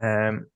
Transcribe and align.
Um, 0.00 0.46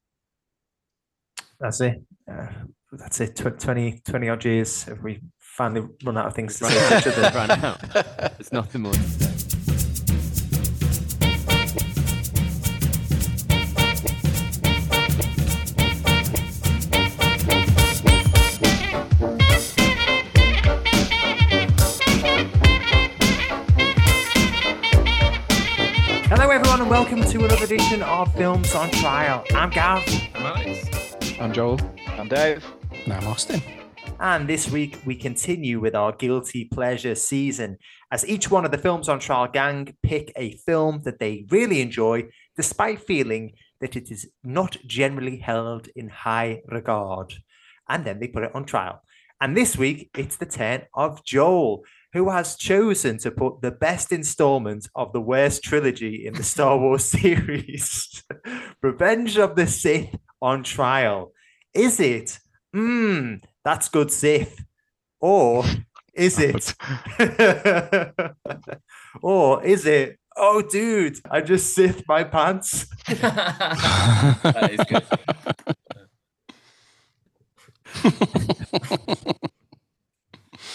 that's 1.59 1.81
it. 1.81 2.03
Uh, 2.31 2.47
that's 2.93 3.21
it. 3.21 3.37
Tw- 3.37 3.59
20, 3.59 4.03
20 4.05 4.29
odd 4.29 4.45
years. 4.45 4.85
Have 4.85 5.03
we 5.03 5.21
finally 5.39 5.87
run 6.05 6.17
out 6.17 6.27
of 6.27 6.35
things 6.35 6.59
to 6.59 6.67
say 6.67 6.89
to 6.89 6.99
each 6.99 7.19
other? 7.19 7.31
Run 7.35 7.51
out. 7.51 7.81
There's 8.37 8.53
nothing 8.53 8.83
more 8.83 8.93
edition 27.63 28.03
of 28.03 28.35
Films 28.35 28.75
on 28.75 28.91
Trial. 28.91 29.45
I'm 29.55 29.71
Gav, 29.71 30.03
I'm 30.35 30.47
Alex. 30.47 31.39
I'm 31.39 31.53
Joel. 31.53 31.79
I'm 32.09 32.27
Dave. 32.27 32.67
And 33.05 33.13
I'm 33.13 33.25
Austin. 33.29 33.63
and 34.19 34.49
this 34.49 34.69
week 34.69 34.99
we 35.07 35.15
continue 35.15 35.79
with 35.79 35.95
our 35.95 36.11
guilty 36.11 36.65
pleasure 36.65 37.15
season 37.15 37.79
as 38.11 38.27
each 38.27 38.51
one 38.51 38.65
of 38.65 38.73
the 38.73 38.79
Films 38.79 39.09
on 39.09 39.21
Trial 39.21 39.47
gang 39.47 39.95
pick 40.03 40.33
a 40.35 40.57
film 40.67 41.03
that 41.05 41.21
they 41.21 41.47
really 41.51 41.81
enjoy, 41.81 42.25
despite 42.57 43.01
feeling 43.01 43.53
that 43.81 43.95
it 43.95 44.11
is 44.11 44.29
not 44.43 44.77
generally 44.85 45.37
held 45.37 45.87
in 45.95 46.09
high 46.09 46.63
regard, 46.67 47.33
and 47.89 48.05
then 48.05 48.19
they 48.19 48.27
put 48.27 48.43
it 48.43 48.55
on 48.57 48.65
trial. 48.65 49.03
And 49.41 49.57
this 49.57 49.77
week 49.77 50.11
it's 50.19 50.37
the 50.37 50.47
turn 50.47 50.83
of 50.95 51.25
Joel, 51.25 51.85
who 52.13 52.31
has 52.31 52.57
chosen 52.57 53.19
to 53.19 53.31
put 53.31 53.63
the 53.63 53.71
best 53.71 54.13
installment 54.13 54.89
of 54.95 55.13
the 55.13 55.21
worst 55.21 55.63
trilogy 55.63 56.27
in 56.27 56.35
the 56.35 56.43
Star 56.43 56.79
Wars 56.79 57.05
series, 57.11 58.23
Revenge 58.83 59.39
of 59.39 59.57
the 59.57 59.67
Sith, 59.67 60.15
on 60.41 60.63
trial. 60.63 61.33
Is 61.73 62.01
it? 62.01 62.39
Mmm, 62.75 63.43
that's 63.65 63.89
good 63.89 64.11
Sith. 64.11 64.63
Or 65.21 65.65
is 66.15 66.39
it? 66.39 66.75
or 69.23 69.65
is 69.65 69.87
it? 69.87 70.19
Oh, 70.37 70.63
dude, 70.63 71.19
I 71.31 71.41
just 71.43 71.75
Sith 71.75 72.03
my 72.09 72.25
pants. 72.25 72.87
that 73.07 74.71
is 74.73 74.81
good. 79.33 79.49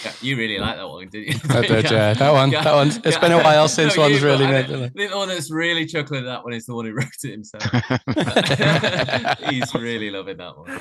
Yeah, 0.04 0.12
you 0.20 0.36
really 0.36 0.58
like 0.58 0.76
that 0.76 0.88
one, 0.88 1.08
didn't 1.08 1.28
you? 1.34 1.40
I 1.50 1.60
did, 1.62 1.90
yeah. 1.90 2.14
That 2.14 2.30
one- 2.32 2.50
that 2.50 2.72
one- 2.74 2.88
it's 3.04 3.18
been 3.18 3.32
a 3.32 3.38
while 3.42 3.68
since 3.68 3.96
No, 3.96 4.02
one's 4.02 4.20
you, 4.20 4.26
really 4.26 4.46
made 4.46 4.66
think- 4.68 4.92
it. 4.96 5.10
The 5.10 5.16
one 5.16 5.28
that's 5.28 5.50
really 5.50 5.86
chuckling 5.86 6.20
at 6.20 6.26
that 6.26 6.44
one 6.44 6.52
is 6.52 6.66
the 6.66 6.74
one 6.74 6.84
who 6.86 6.92
wrote 6.92 7.08
it 7.24 7.30
himself. 7.30 7.64
He's 9.50 9.74
really 9.74 10.10
loving 10.10 10.36
that 10.36 10.56
one. 10.56 10.80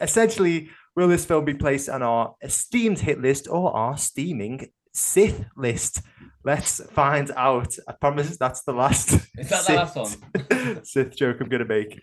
Essentially, 0.00 0.70
will 0.96 1.08
this 1.08 1.24
film 1.24 1.44
be 1.44 1.54
placed 1.54 1.88
on 1.88 2.02
our 2.02 2.34
esteemed 2.42 2.98
hit 2.98 3.20
list 3.20 3.48
or 3.48 3.74
our 3.74 3.96
steaming 3.96 4.68
Sith 4.92 5.44
list? 5.56 6.02
Let's 6.48 6.82
find 6.92 7.30
out. 7.36 7.76
I 7.86 7.92
promise 7.92 8.38
that's 8.38 8.62
the 8.62 8.72
last. 8.72 9.12
Is 9.36 9.50
that 9.50 9.66
the 9.66 9.74
last 9.74 9.96
one? 9.96 10.82
Sith 10.82 11.14
joke 11.18 11.42
I'm 11.42 11.50
going 11.50 11.60
to 11.60 11.68
make. 11.68 12.00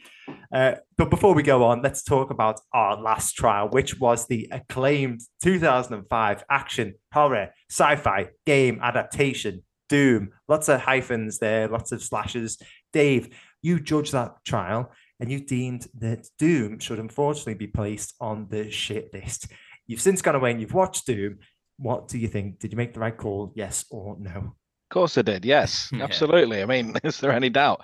Uh, 0.53 0.75
but 0.99 1.09
before 1.09 1.33
we 1.33 1.41
go 1.41 1.63
on, 1.63 1.81
let's 1.81 2.03
talk 2.03 2.29
about 2.29 2.59
our 2.71 3.01
last 3.01 3.33
trial, 3.33 3.69
which 3.69 3.99
was 3.99 4.27
the 4.27 4.47
acclaimed 4.51 5.21
2005 5.41 6.43
action, 6.47 6.93
horror, 7.11 7.55
sci 7.71 7.95
fi 7.95 8.27
game 8.45 8.79
adaptation, 8.83 9.63
Doom. 9.89 10.29
Lots 10.47 10.69
of 10.69 10.79
hyphens 10.79 11.39
there, 11.39 11.67
lots 11.67 11.91
of 11.91 12.03
slashes. 12.03 12.61
Dave, 12.93 13.35
you 13.63 13.79
judged 13.79 14.11
that 14.11 14.35
trial 14.45 14.91
and 15.19 15.31
you 15.31 15.39
deemed 15.39 15.87
that 15.97 16.27
Doom 16.37 16.77
should 16.77 16.99
unfortunately 16.99 17.55
be 17.55 17.65
placed 17.65 18.13
on 18.21 18.45
the 18.51 18.69
shit 18.69 19.11
list. 19.11 19.47
You've 19.87 20.01
since 20.01 20.21
gone 20.21 20.35
away 20.35 20.51
and 20.51 20.61
you've 20.61 20.75
watched 20.75 21.07
Doom. 21.07 21.39
What 21.77 22.07
do 22.07 22.17
you 22.17 22.27
think? 22.27 22.59
Did 22.59 22.71
you 22.71 22.77
make 22.77 22.93
the 22.93 22.99
right 22.99 23.15
call? 23.15 23.51
Yes 23.55 23.85
or 23.89 24.15
no? 24.19 24.29
Of 24.29 24.93
course 24.93 25.17
I 25.17 25.23
did. 25.23 25.43
Yes, 25.43 25.89
Yeah. 25.93 26.03
absolutely. 26.03 26.61
I 26.61 26.65
mean, 26.65 26.93
is 27.03 27.19
there 27.19 27.31
any 27.31 27.49
doubt? 27.49 27.81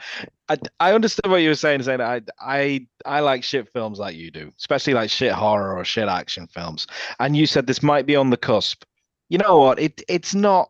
I, 0.49 0.57
I 0.79 0.93
understood 0.93 1.29
what 1.29 1.37
you 1.41 1.49
were 1.49 1.55
saying. 1.55 1.83
Saying 1.83 2.01
I 2.01 2.21
I 2.39 2.87
I 3.05 3.19
like 3.21 3.43
shit 3.43 3.67
films 3.73 3.99
like 3.99 4.15
you 4.15 4.31
do, 4.31 4.51
especially 4.59 4.93
like 4.93 5.09
shit 5.09 5.31
horror 5.31 5.75
or 5.77 5.83
shit 5.83 6.07
action 6.07 6.47
films. 6.47 6.87
And 7.19 7.35
you 7.35 7.45
said 7.45 7.67
this 7.67 7.83
might 7.83 8.05
be 8.05 8.15
on 8.15 8.29
the 8.29 8.37
cusp. 8.37 8.83
You 9.29 9.37
know 9.39 9.57
what? 9.59 9.79
It 9.79 10.01
it's 10.07 10.33
not 10.35 10.69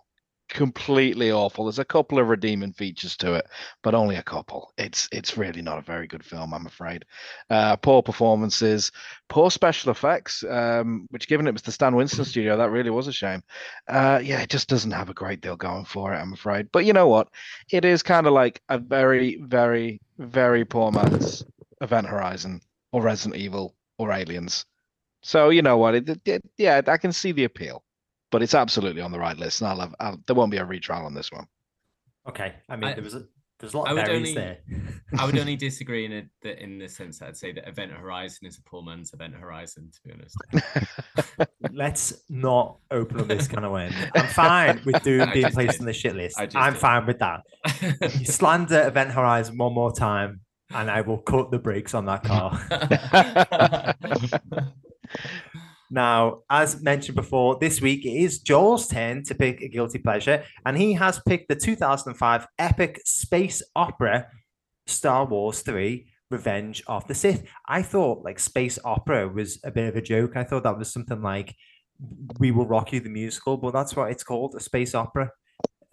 completely 0.51 1.31
awful. 1.31 1.65
There's 1.65 1.79
a 1.79 1.85
couple 1.85 2.19
of 2.19 2.27
redeeming 2.29 2.73
features 2.73 3.17
to 3.17 3.33
it, 3.35 3.47
but 3.81 3.95
only 3.95 4.17
a 4.17 4.23
couple. 4.23 4.71
It's 4.77 5.09
it's 5.11 5.37
really 5.37 5.61
not 5.63 5.79
a 5.79 5.81
very 5.81 6.07
good 6.07 6.23
film, 6.23 6.53
I'm 6.53 6.67
afraid. 6.67 7.05
Uh, 7.49 7.75
poor 7.77 8.03
performances, 8.03 8.91
poor 9.29 9.49
special 9.51 9.91
effects. 9.91 10.43
Um, 10.43 11.07
which, 11.09 11.27
given 11.27 11.47
it 11.47 11.53
was 11.53 11.63
the 11.63 11.71
Stan 11.71 11.95
Winston 11.95 12.25
studio, 12.33 12.57
that 12.57 12.69
really 12.71 12.89
was 12.91 13.07
a 13.07 13.13
shame. 13.13 13.41
Uh, 13.87 14.19
yeah, 14.23 14.41
it 14.41 14.49
just 14.49 14.69
doesn't 14.69 14.91
have 14.91 15.09
a 15.09 15.13
great 15.15 15.41
deal 15.41 15.55
going 15.55 15.85
for 15.85 16.13
it, 16.13 16.17
I'm 16.17 16.33
afraid. 16.33 16.69
But 16.71 16.85
you 16.85 16.93
know 16.93 17.07
what? 17.07 17.29
It 17.71 17.85
is 17.85 18.03
kind 18.03 18.27
of 18.27 18.33
like 18.33 18.61
a 18.69 18.77
very, 18.77 19.37
very, 19.41 20.01
very 20.19 20.65
poor 20.65 20.91
man's 20.91 21.43
Event 21.81 22.07
Horizon 22.07 22.61
or 22.91 23.01
Resident 23.01 23.41
Evil 23.41 23.75
or 23.97 24.11
Aliens. 24.11 24.65
So 25.23 25.49
you 25.49 25.61
know 25.61 25.77
what? 25.77 25.95
It, 25.95 26.19
it- 26.25 26.43
yeah, 26.57 26.81
I 26.87 26.97
can 26.97 27.11
see 27.13 27.31
the 27.31 27.43
appeal, 27.45 27.83
but 28.31 28.41
it's 28.41 28.55
absolutely 28.55 29.01
on 29.01 29.11
the 29.11 29.19
right 29.19 29.37
list, 29.37 29.61
and 29.61 29.69
I'll 29.69 29.79
have 29.81 29.95
I'll, 29.99 30.17
there 30.27 30.35
won't 30.35 30.51
be 30.51 30.57
a 30.57 30.65
retrial 30.65 31.05
on 31.05 31.13
this 31.13 31.31
one. 31.31 31.45
Okay. 32.27 32.53
I 32.69 32.75
mean, 32.75 32.89
I- 32.89 32.93
there 32.93 33.03
was 33.03 33.15
a 33.15 33.23
there's 33.59 33.75
a 33.75 33.77
lot 33.77 33.89
I 33.89 33.91
of 33.91 33.97
would 33.97 34.09
only- 34.09 34.33
there. 34.33 34.57
I 35.19 35.25
would 35.25 35.37
only 35.37 35.55
disagree 35.67 36.05
in 36.05 36.11
it 36.11 36.25
that 36.41 36.63
in 36.63 36.79
the 36.79 36.87
sense 36.89 37.19
that 37.19 37.27
I'd 37.27 37.37
say 37.37 37.51
that 37.51 37.67
Event 37.67 37.91
Horizon 37.91 38.47
is 38.47 38.57
a 38.57 38.61
poor 38.63 38.81
man's 38.81 39.13
Event 39.13 39.35
Horizon, 39.35 39.91
to 39.93 39.99
be 40.03 40.13
honest. 40.13 41.47
Let's 41.71 42.23
not 42.27 42.77
open 42.89 43.19
up 43.19 43.27
this 43.27 43.47
kind 43.47 43.63
of 43.63 43.71
way. 43.71 43.91
I'm 44.15 44.25
fine 44.27 44.81
with 44.83 45.03
Doom 45.03 45.29
I 45.29 45.33
being 45.33 45.45
just 45.45 45.53
placed 45.53 45.71
did. 45.73 45.79
on 45.81 45.85
the 45.85 45.93
shit 45.93 46.15
list. 46.15 46.39
I 46.39 46.45
just 46.47 46.55
I'm 46.57 46.73
did. 46.73 46.79
fine 46.79 47.05
with 47.05 47.19
that. 47.19 47.41
You 48.19 48.25
slander 48.25 48.87
Event 48.87 49.11
Horizon 49.11 49.57
one 49.59 49.73
more 49.75 49.93
time, 49.93 50.41
and 50.73 50.89
I 50.89 51.01
will 51.01 51.19
cut 51.19 51.51
the 51.51 51.59
brakes 51.59 51.93
on 51.93 52.05
that 52.05 52.23
car. 52.23 52.59
Now, 55.91 56.39
as 56.49 56.81
mentioned 56.81 57.17
before, 57.17 57.59
this 57.59 57.81
week 57.81 58.05
it 58.05 58.13
is 58.13 58.39
Joel's 58.39 58.87
turn 58.87 59.23
to 59.25 59.35
pick 59.35 59.61
a 59.61 59.67
guilty 59.67 59.99
pleasure, 59.99 60.45
and 60.65 60.77
he 60.77 60.93
has 60.93 61.19
picked 61.27 61.49
the 61.49 61.55
2005 61.55 62.47
epic 62.57 63.01
space 63.05 63.61
opera 63.75 64.27
Star 64.87 65.25
Wars 65.25 65.61
3 65.61 66.07
Revenge 66.29 66.81
of 66.87 67.05
the 67.07 67.13
Sith. 67.13 67.43
I 67.67 67.81
thought 67.81 68.23
like 68.23 68.39
space 68.39 68.79
opera 68.85 69.27
was 69.27 69.59
a 69.65 69.71
bit 69.71 69.89
of 69.89 69.97
a 69.97 70.01
joke. 70.01 70.37
I 70.37 70.45
thought 70.45 70.63
that 70.63 70.77
was 70.77 70.91
something 70.91 71.21
like 71.21 71.53
We 72.39 72.51
Will 72.51 72.65
Rock 72.65 72.93
You 72.93 73.01
the 73.01 73.09
musical, 73.09 73.57
but 73.57 73.73
that's 73.73 73.93
what 73.93 74.11
it's 74.11 74.23
called, 74.23 74.55
a 74.55 74.61
space 74.61 74.95
opera. 74.95 75.29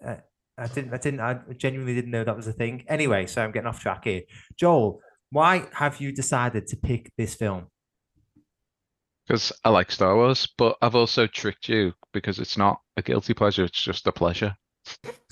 Uh, 0.03 0.15
I 0.57 0.67
didn't, 0.67 0.93
I 0.93 0.97
didn't, 0.97 1.19
I 1.19 1.39
genuinely 1.57 1.93
didn't 1.93 2.11
know 2.11 2.23
that 2.23 2.37
was 2.37 2.47
a 2.47 2.53
thing. 2.53 2.85
Anyway, 2.87 3.25
so 3.25 3.43
I'm 3.43 3.51
getting 3.51 3.67
off 3.67 3.81
track 3.81 4.05
here. 4.05 4.21
Joel, 4.57 5.01
why 5.29 5.67
have 5.73 5.99
you 5.99 6.13
decided 6.13 6.67
to 6.67 6.77
pick 6.77 7.11
this 7.17 7.35
film? 7.35 7.67
Because 9.29 9.53
I 9.63 9.69
like 9.69 9.91
Star 9.91 10.15
Wars, 10.15 10.47
but 10.57 10.75
I've 10.81 10.95
also 10.95 11.27
tricked 11.27 11.69
you 11.69 11.93
because 12.13 12.39
it's 12.39 12.57
not 12.57 12.81
a 12.97 13.03
guilty 13.03 13.35
pleasure, 13.35 13.63
it's 13.63 13.79
just 13.79 14.07
a 14.07 14.11
pleasure. 14.11 14.55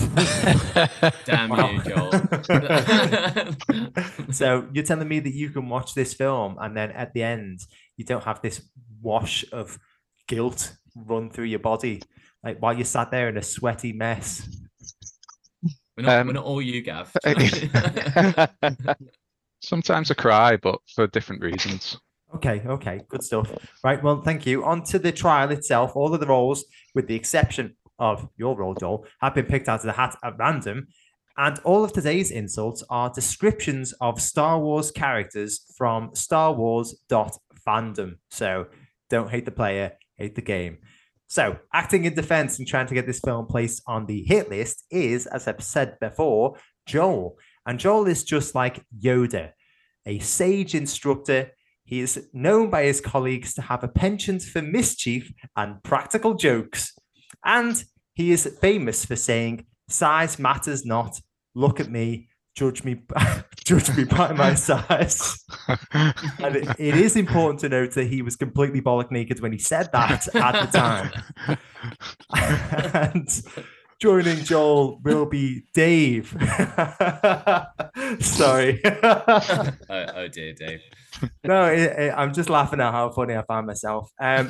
Damn 1.26 1.50
you, 1.50 1.82
Joel. 1.82 2.12
so 4.32 4.68
you're 4.72 4.84
telling 4.84 5.08
me 5.08 5.20
that 5.20 5.34
you 5.34 5.50
can 5.50 5.68
watch 5.68 5.96
this 5.96 6.14
film 6.14 6.58
and 6.62 6.78
then 6.78 6.92
at 6.92 7.16
the 7.16 7.24
end 7.24 7.62
you 7.96 8.06
don't 8.06 8.24
have 8.24 8.40
this 8.44 8.62
wash 9.02 9.44
of 9.52 9.80
guilt 10.28 10.78
run 10.96 11.32
through 11.32 11.46
your 11.46 11.58
body 11.58 12.00
like 12.44 12.60
while 12.60 12.78
you 12.78 12.84
sat 12.84 13.10
there 13.10 13.30
in 13.30 13.38
a 13.38 13.42
sweaty 13.42 13.94
mess 13.94 14.48
we're, 15.98 16.04
not, 16.04 16.20
Um, 16.20 16.28
we're 16.28 16.34
not 16.34 16.46
all 16.46 16.62
you, 16.62 16.84
Gav. 16.84 17.12
Sometimes 19.64 20.12
I 20.12 20.14
cry, 20.14 20.56
but 20.58 20.78
for 20.94 21.08
different 21.08 21.42
reasons. 21.42 21.98
Okay 22.36 22.62
okay 22.66 23.02
good 23.08 23.24
stuff 23.24 23.52
right 23.84 24.04
well 24.04 24.22
thank 24.22 24.46
you 24.46 24.64
on 24.64 24.84
to 24.84 25.00
the 25.00 25.12
trial 25.12 25.52
itself 25.52 25.96
all 25.96 26.14
of 26.14 26.20
the 26.20 26.26
roles 26.26 26.66
with 26.94 27.08
the 27.08 27.16
exception 27.16 27.76
of 28.00 28.28
your 28.38 28.56
role 28.58 28.74
joel 28.74 29.06
have 29.22 29.34
been 29.34 29.46
picked 29.46 29.70
out 29.70 29.80
of 29.80 29.86
the 29.86 29.92
hat 29.92 30.16
at 30.24 30.38
random 30.38 30.88
and 31.38 31.60
all 31.60 31.84
of 31.84 31.94
today's 31.94 32.32
insults 32.32 32.84
are 32.90 33.12
descriptions 33.12 33.94
of 34.02 34.22
star 34.22 34.60
wars 34.60 34.92
characters 34.92 35.74
from 35.78 36.14
star 36.14 36.54
wars 36.54 37.02
fandom 37.66 38.16
so 38.30 38.66
don't 39.10 39.32
hate 39.32 39.46
the 39.46 39.52
player 39.52 39.94
hate 40.18 40.36
the 40.36 40.42
game 40.42 40.78
So, 41.30 41.60
acting 41.74 42.06
in 42.06 42.14
defense 42.16 42.58
and 42.58 42.68
trying 42.68 42.88
to 42.88 42.94
get 42.94 43.06
this 43.06 43.20
film 43.20 43.48
placed 43.48 43.84
on 43.86 44.06
the 44.06 44.24
hit 44.24 44.50
list 44.50 44.86
is, 44.90 45.28
as 45.28 45.48
I've 45.48 45.62
said 45.62 45.98
before, 46.00 46.58
Joel. 46.86 47.36
And 47.66 47.80
Joel 47.80 48.08
is 48.08 48.24
just 48.24 48.56
like 48.56 48.82
Yoda, 48.98 49.52
a 50.06 50.20
sage 50.20 50.74
instructor. 50.74 51.52
He 51.88 52.02
is 52.02 52.28
known 52.34 52.70
by 52.70 52.84
his 52.84 53.00
colleagues 53.00 53.54
to 53.54 53.62
have 53.62 53.82
a 53.82 53.88
penchant 53.88 54.42
for 54.44 54.62
mischief 54.62 55.32
and 55.56 55.82
practical 55.84 56.34
jokes. 56.34 56.92
And 57.46 57.82
he 58.14 58.32
is 58.32 58.58
famous 58.60 59.06
for 59.06 59.16
saying, 59.16 59.66
size 59.88 60.38
matters 60.38 60.86
not. 60.86 61.18
Look 61.56 61.80
at 61.80 61.90
me. 61.90 62.28
judge 62.56 62.84
me, 62.84 63.04
judge 63.64 63.96
me 63.96 64.04
by 64.04 64.34
my 64.34 64.54
size. 64.54 65.46
And 65.94 66.56
it, 66.58 66.68
it 66.78 66.96
is 66.96 67.16
important 67.16 67.62
to 67.62 67.70
note 67.70 67.92
that 67.92 68.08
he 68.08 68.22
was 68.22 68.36
completely 68.36 68.82
bollock 68.82 69.10
naked 69.10 69.40
when 69.40 69.54
he 69.54 69.58
said 69.58 69.90
that 69.94 70.28
at 70.36 70.72
the 70.72 70.78
time. 70.78 71.58
and 73.14 73.44
joining 74.02 74.44
Joel 74.44 75.00
will 75.04 75.26
be 75.26 75.64
Dave. 75.74 76.36
Sorry. 78.20 78.82
oh, 79.04 79.72
oh 79.90 80.28
dear, 80.28 80.54
Dave. 80.54 80.80
no, 81.44 81.66
it, 81.66 81.80
it- 81.80 82.14
I'm 82.16 82.34
just 82.34 82.50
laughing 82.50 82.80
at 82.80 82.92
how 82.92 83.10
funny 83.10 83.36
I 83.36 83.44
find 83.44 83.66
myself. 83.68 84.12
Um, 84.20 84.50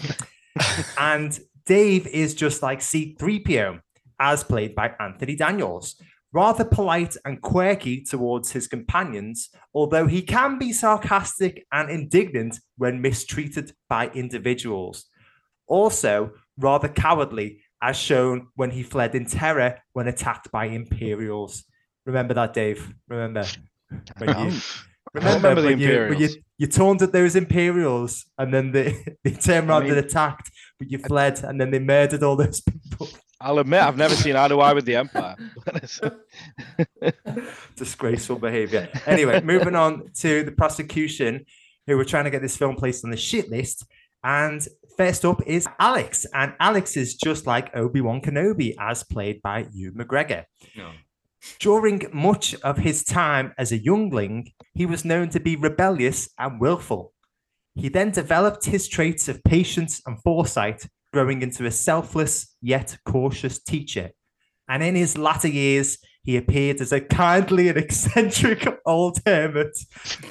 and 0.98 1.40
Dave 1.66 2.08
is 2.08 2.34
just 2.34 2.62
like 2.62 2.80
C3PO, 2.80 3.80
as 4.20 4.44
played 4.44 4.76
by 4.76 4.94
Anthony 5.00 5.36
Daniels. 5.36 6.02
Rather 6.34 6.66
polite 6.66 7.16
and 7.26 7.42
quirky 7.42 8.04
towards 8.04 8.52
his 8.52 8.68
companions, 8.68 9.50
although 9.74 10.08
he 10.08 10.22
can 10.22 10.60
be 10.60 10.74
sarcastic 10.74 11.66
and 11.72 11.90
indignant 11.90 12.60
when 12.78 13.02
mistreated 13.02 13.72
by 13.90 14.10
individuals. 14.10 15.06
Also, 15.68 16.32
rather 16.58 16.90
cowardly, 16.90 17.62
as 17.82 17.96
shown 17.96 18.48
when 18.56 18.72
he 18.72 18.84
fled 18.84 19.16
in 19.16 19.26
terror 19.26 19.78
when 19.94 20.08
attacked 20.08 20.52
by 20.52 20.66
Imperials. 20.66 21.64
Remember 22.08 22.34
that, 22.34 22.54
Dave? 22.54 22.92
Remember? 23.08 23.46
When 24.18 24.28
you, 24.30 24.60
Remember, 25.14 25.48
remember 25.48 25.62
the 25.62 25.68
when 25.70 25.80
you, 25.80 25.88
when 25.88 26.20
you, 26.20 26.26
Imperials. 26.26 26.38
you 26.58 26.68
taunted 26.68 27.14
those 27.14 27.38
Imperials 27.38 28.26
and 28.38 28.54
then 28.54 28.74
they, 28.74 29.16
they 29.24 29.32
turned 29.32 29.72
I 29.72 29.76
around 29.76 29.84
mean- 29.84 29.94
and 29.96 30.06
attacked, 30.06 30.52
but 30.78 30.92
you 30.92 30.98
fled 31.00 31.42
and 31.44 31.62
then 31.62 31.72
they 31.72 31.80
murdered 31.80 32.22
all 32.24 32.36
those 32.36 32.60
people. 32.60 33.08
I'll 33.40 33.60
admit 33.60 33.82
I've 33.82 33.96
never 33.98 34.14
seen 34.16 34.36
eye 34.36 34.50
to 34.50 34.60
eye 34.60 34.74
with 34.74 34.84
the 34.86 34.98
Empire. 34.98 35.36
Disgraceful 37.76 38.38
behavior. 38.40 38.90
Anyway, 39.06 39.42
moving 39.42 39.76
on 39.76 40.10
to 40.16 40.44
the 40.44 40.52
prosecution 40.52 41.46
who 41.86 41.98
were 41.98 42.06
trying 42.06 42.26
to 42.26 42.30
get 42.32 42.42
this 42.42 42.58
film 42.58 42.76
placed 42.76 43.06
on 43.06 43.12
the 43.12 43.18
shit 43.18 43.50
list. 43.50 43.86
And 44.24 44.66
first 44.98 45.24
up 45.24 45.42
is 45.46 45.68
Alex. 45.80 46.26
And 46.34 46.54
Alex 46.60 46.98
is 46.98 47.16
just 47.16 47.46
like 47.48 47.76
Obi 47.76 48.02
Wan 48.02 48.22
Kenobi, 48.22 48.76
as 48.80 49.04
played 49.04 49.42
by 49.42 49.68
Ewan 49.72 49.96
McGregor. 50.06 50.46
No. 50.76 50.92
During 51.60 52.08
much 52.14 52.56
of 52.62 52.78
his 52.78 53.04
time 53.04 53.54
as 53.58 53.72
a 53.72 53.78
youngling, 53.78 54.52
he 54.74 54.86
was 54.86 55.06
known 55.06 55.30
to 55.30 55.40
be 55.40 55.56
rebellious 55.56 56.30
and 56.38 56.60
willful. 56.60 57.14
He 57.76 57.90
then 57.90 58.12
developed 58.12 58.66
his 58.66 58.88
traits 58.88 59.28
of 59.28 59.44
patience 59.44 60.02
and 60.06 60.22
foresight, 60.22 60.88
growing 61.14 61.42
into 61.42 61.66
a 61.66 61.72
selfless 61.72 62.56
yet 62.62 62.98
cautious 63.06 63.62
teacher. 63.62 64.12
And 64.68 64.84
in 64.84 64.96
his 64.96 65.18
latter 65.18 65.48
years, 65.48 65.98
he 66.24 66.36
appeared 66.36 66.82
as 66.82 66.92
a 66.92 67.00
kindly 67.00 67.70
and 67.70 67.78
eccentric 67.86 68.68
old 68.86 69.20
hermit, 69.26 69.78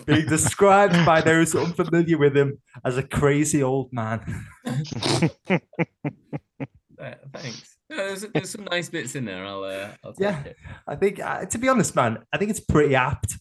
being 0.05 0.27
described 0.27 1.07
by 1.07 1.23
those 1.23 1.55
unfamiliar 1.55 2.19
with 2.19 2.37
him 2.37 2.59
as 2.85 2.99
a 2.99 3.03
crazy 3.03 3.63
old 3.63 3.93
man. 3.93 4.21
Uh, 6.99 7.13
thanks. 7.35 7.76
There's, 7.97 8.23
there's 8.35 8.51
some 8.51 8.65
nice 8.71 8.89
bits 8.89 9.15
in 9.15 9.25
there. 9.25 9.45
I'll 9.45 9.65
uh, 9.65 9.89
I'll 10.05 10.15
Yeah. 10.19 10.43
it. 10.45 10.57
I 10.87 10.97
think, 10.97 11.21
uh, 11.21 11.47
to 11.47 11.59
be 11.59 11.69
honest, 11.69 11.95
man, 11.97 12.19
I 12.33 12.39
think 12.39 12.51
it's 12.51 12.61
pretty 12.61 12.95
apt. 12.95 13.39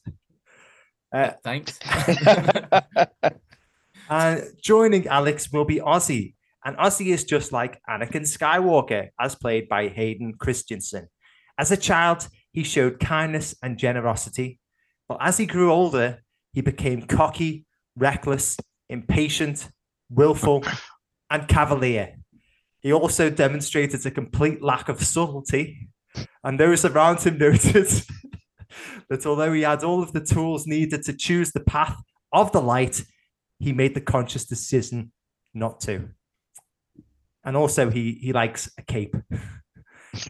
Uh, 1.13 1.31
Thanks. 1.43 1.79
And 4.09 4.43
joining 4.61 5.07
Alex 5.07 5.51
will 5.51 5.65
be 5.65 5.79
Ausy. 5.79 6.33
And 6.63 6.77
Ausy 6.77 7.07
is 7.07 7.23
just 7.23 7.51
like 7.51 7.79
Anakin 7.87 8.23
Skywalker, 8.23 9.09
as 9.19 9.35
played 9.35 9.69
by 9.69 9.87
Hayden 9.87 10.33
Christensen. 10.39 11.07
As 11.57 11.71
a 11.71 11.77
child, 11.77 12.27
he 12.51 12.63
showed 12.63 12.99
kindness 12.99 13.55
and 13.61 13.77
generosity. 13.77 14.59
But 15.07 15.19
as 15.21 15.37
he 15.37 15.45
grew 15.45 15.71
older, 15.71 16.23
he 16.53 16.61
became 16.61 17.03
cocky, 17.03 17.65
reckless, 17.95 18.57
impatient, 18.89 19.69
willful, 20.09 20.63
and 21.29 21.47
cavalier. 21.47 22.15
He 22.85 22.93
also 22.93 23.31
demonstrated 23.31 24.05
a 24.05 24.11
complete 24.11 24.61
lack 24.61 24.89
of 24.89 25.01
subtlety. 25.01 25.89
And 26.43 26.59
those 26.59 26.85
around 26.85 27.19
him 27.19 27.39
noted 27.39 27.87
that 29.09 29.25
although 29.25 29.51
he 29.53 29.63
had 29.63 29.83
all 29.83 30.03
of 30.03 30.13
the 30.13 30.23
tools 30.23 30.67
needed 30.67 31.01
to 31.05 31.13
choose 31.13 31.51
the 31.51 31.61
path 31.61 31.99
of 32.31 32.51
the 32.51 32.61
light, 32.61 33.03
he 33.57 33.73
made 33.73 33.95
the 33.95 34.01
conscious 34.01 34.45
decision 34.45 35.11
not 35.51 35.81
to. 35.81 36.09
And 37.43 37.57
also, 37.57 37.89
he 37.89 38.19
he 38.21 38.31
likes 38.33 38.69
a 38.77 38.83
cape. 38.83 39.15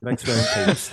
likes 0.01 0.25
wearing 0.27 0.45
capes. 0.53 0.91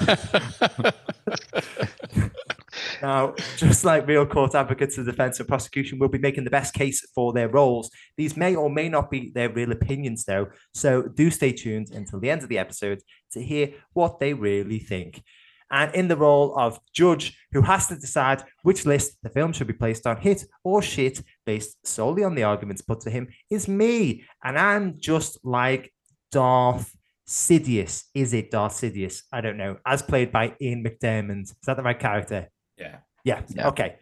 Now, 3.03 3.35
just 3.57 3.85
like 3.85 4.07
real 4.07 4.25
court 4.25 4.55
advocates, 4.55 4.97
the 4.97 5.03
defense 5.03 5.41
and 5.41 5.49
prosecution 5.49 5.99
will 5.99 6.09
be 6.09 6.19
making 6.19 6.45
the 6.45 6.51
best 6.51 6.73
case 6.73 7.05
for 7.15 7.33
their 7.33 7.49
roles. 7.49 7.91
These 8.17 8.37
may 8.37 8.55
or 8.55 8.71
may 8.71 8.89
not 8.89 9.11
be 9.11 9.31
their 9.35 9.51
real 9.51 9.73
opinions, 9.73 10.25
though. 10.25 10.47
So 10.73 11.03
do 11.03 11.31
stay 11.31 11.53
tuned 11.53 11.91
until 11.91 12.21
the 12.21 12.31
end 12.31 12.43
of 12.43 12.49
the 12.49 12.59
episode 12.59 13.03
to 13.33 13.43
hear 13.43 13.75
what 13.93 14.21
they 14.21 14.35
really 14.35 14.79
think. 14.79 15.23
And 15.71 15.93
in 15.95 16.07
the 16.07 16.17
role 16.17 16.55
of 16.57 16.79
judge 16.93 17.37
who 17.53 17.63
has 17.63 17.89
to 17.89 17.97
decide 17.97 18.45
which 18.63 18.87
list 18.87 19.17
the 19.23 19.31
film 19.31 19.53
should 19.53 19.67
be 19.67 19.73
placed 19.73 20.07
on, 20.07 20.19
hit 20.19 20.45
or 20.63 20.83
shit, 20.83 21.23
based 21.45 21.85
solely 21.85 22.23
on 22.25 22.35
the 22.35 22.43
arguments 22.45 22.83
put 22.83 23.01
to 23.01 23.11
him, 23.11 23.29
is 23.51 23.67
me. 23.69 24.25
And 24.45 24.59
I'm 24.59 25.01
just 25.01 25.39
like 25.45 25.93
Darth 26.31 26.95
Sidious. 27.33 28.05
Is 28.15 28.35
it 28.35 28.51
Darth 28.51 28.75
Sidious? 28.75 29.23
I 29.33 29.41
don't 29.41 29.57
know. 29.57 29.79
As 29.87 30.03
played 30.03 30.31
by 30.31 30.55
Ian 30.61 30.85
McDiarmid. 30.85 31.45
Is 31.45 31.55
that 31.67 31.79
the 31.79 31.83
right 31.83 31.99
character? 31.99 32.49
yeah. 32.77 32.99
Yeah. 33.25 33.43
Yeah. 33.49 33.69
Okay. 33.69 33.97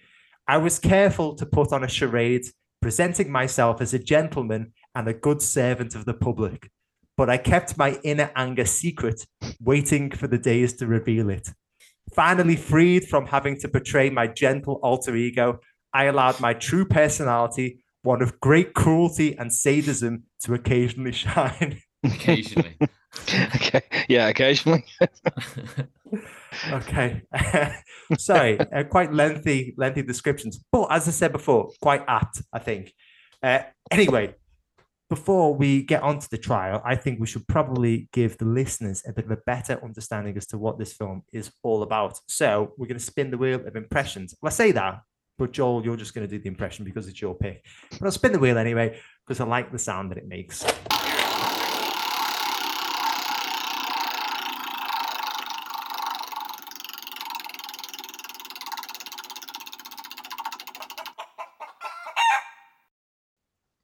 I 0.48 0.56
was 0.56 0.78
careful 0.78 1.36
to 1.36 1.46
put 1.46 1.72
on 1.72 1.84
a 1.84 1.88
charade, 1.88 2.46
presenting 2.82 3.30
myself 3.30 3.80
as 3.80 3.94
a 3.94 3.98
gentleman 3.98 4.72
and 4.94 5.06
a 5.06 5.14
good 5.14 5.42
servant 5.42 5.94
of 5.94 6.06
the 6.06 6.14
public. 6.14 6.70
But 7.16 7.30
I 7.30 7.36
kept 7.36 7.78
my 7.78 8.00
inner 8.02 8.32
anger 8.34 8.64
secret, 8.64 9.24
waiting 9.60 10.10
for 10.10 10.26
the 10.26 10.38
days 10.38 10.72
to 10.78 10.86
reveal 10.86 11.30
it. 11.30 11.50
Finally, 12.14 12.56
freed 12.56 13.04
from 13.04 13.26
having 13.26 13.60
to 13.60 13.68
portray 13.68 14.10
my 14.10 14.26
gentle 14.26 14.80
alter 14.82 15.14
ego, 15.14 15.60
I 15.92 16.04
allowed 16.06 16.40
my 16.40 16.54
true 16.54 16.86
personality, 16.86 17.84
one 18.02 18.22
of 18.22 18.40
great 18.40 18.74
cruelty 18.74 19.36
and 19.38 19.52
sadism, 19.52 20.24
to 20.44 20.54
occasionally 20.54 21.12
shine. 21.24 21.80
Occasionally. 22.02 22.76
okay. 23.56 23.82
Yeah, 24.08 24.28
occasionally. 24.28 24.84
Okay. 26.72 27.22
Sorry, 28.18 28.58
uh, 28.58 28.84
quite 28.84 29.12
lengthy, 29.12 29.74
lengthy 29.76 30.02
descriptions. 30.02 30.62
But 30.72 30.88
as 30.90 31.06
I 31.06 31.10
said 31.12 31.32
before, 31.32 31.70
quite 31.80 32.02
apt, 32.08 32.42
I 32.52 32.58
think. 32.58 32.92
Uh, 33.42 33.60
anyway, 33.90 34.34
before 35.08 35.54
we 35.54 35.82
get 35.82 36.02
on 36.02 36.18
to 36.18 36.30
the 36.30 36.38
trial, 36.38 36.82
I 36.84 36.96
think 36.96 37.20
we 37.20 37.26
should 37.26 37.46
probably 37.46 38.08
give 38.12 38.38
the 38.38 38.44
listeners 38.44 39.02
a 39.06 39.12
bit 39.12 39.24
of 39.24 39.30
a 39.30 39.38
better 39.46 39.82
understanding 39.82 40.36
as 40.36 40.46
to 40.48 40.58
what 40.58 40.78
this 40.78 40.92
film 40.92 41.22
is 41.32 41.50
all 41.62 41.82
about. 41.82 42.18
So 42.28 42.72
we're 42.76 42.86
going 42.86 42.98
to 42.98 43.04
spin 43.04 43.30
the 43.30 43.38
wheel 43.38 43.64
of 43.66 43.76
impressions. 43.76 44.34
Well, 44.40 44.50
I 44.50 44.52
say 44.52 44.72
that, 44.72 45.00
but 45.38 45.52
Joel, 45.52 45.84
you're 45.84 45.96
just 45.96 46.14
going 46.14 46.26
to 46.28 46.30
do 46.30 46.42
the 46.42 46.48
impression 46.48 46.84
because 46.84 47.08
it's 47.08 47.20
your 47.20 47.34
pick. 47.34 47.64
But 47.92 48.02
I'll 48.02 48.10
spin 48.10 48.32
the 48.32 48.38
wheel 48.38 48.58
anyway 48.58 49.00
because 49.26 49.40
I 49.40 49.44
like 49.44 49.72
the 49.72 49.78
sound 49.78 50.10
that 50.10 50.18
it 50.18 50.28
makes. 50.28 50.64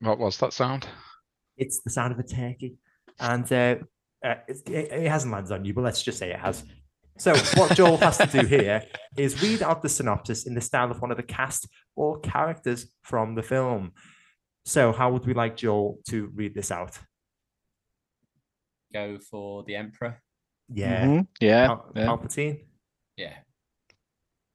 What 0.07 0.19
was 0.19 0.39
that 0.39 0.53
sound? 0.53 0.87
it's 1.59 1.81
the 1.81 1.91
sound 1.91 2.13
of 2.13 2.19
a 2.19 2.23
turkey, 2.23 2.77
and 3.19 3.51
uh, 3.51 3.77
uh, 4.25 4.35
it, 4.47 4.59
it, 4.69 4.93
it 4.93 5.09
hasn't 5.11 5.33
landed 5.33 5.53
on 5.53 5.65
you, 5.65 5.73
but 5.73 5.85
let's 5.85 6.03
just 6.03 6.19
say 6.19 6.31
it 6.31 6.39
has. 6.39 6.65
So 7.19 7.35
what 7.55 7.75
Joel 7.75 7.97
has 7.97 8.19
to 8.19 8.27
do 8.27 8.47
here 8.47 8.83
is 9.17 9.41
read 9.43 9.63
out 9.63 9.81
the 9.83 9.89
synopsis 9.89 10.47
in 10.47 10.55
the 10.55 10.61
style 10.61 10.91
of 10.91 11.01
one 11.01 11.11
of 11.11 11.17
the 11.17 11.23
cast 11.23 11.67
or 11.95 12.21
characters 12.21 12.89
from 13.03 13.35
the 13.35 13.43
film. 13.43 13.93
So 14.67 14.93
how 14.93 15.11
would 15.13 15.25
we 15.25 15.33
like 15.33 15.57
Joel 15.57 15.99
to 16.11 16.31
read 16.35 16.55
this 16.55 16.71
out? 16.71 16.99
Go 18.93 19.19
for 19.31 19.65
the 19.65 19.77
Emperor. 19.77 20.21
Yeah, 20.69 21.07
Mhm. 21.07 21.27
Yeah. 21.41 21.67
Pal- 21.69 21.93
yeah. 21.97 22.07
Palpatine. 22.07 22.65
Yeah. 23.17 23.35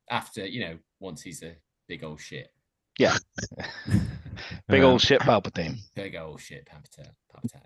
After, 0.10 0.46
you 0.46 0.60
know, 0.60 0.77
once 1.00 1.24
he's 1.24 1.41
a 1.41 1.55
big 1.88 2.03
old 2.03 2.22
shit. 2.22 2.48
Big 4.67 4.81
Um, 4.83 4.91
old 4.91 5.01
shit 5.01 5.21
Palpatine. 5.21 5.77
Big 5.95 6.15
old 6.15 6.41
shit, 6.41 6.65
Palpatine. 6.67 7.12
Palpatine. 7.33 7.65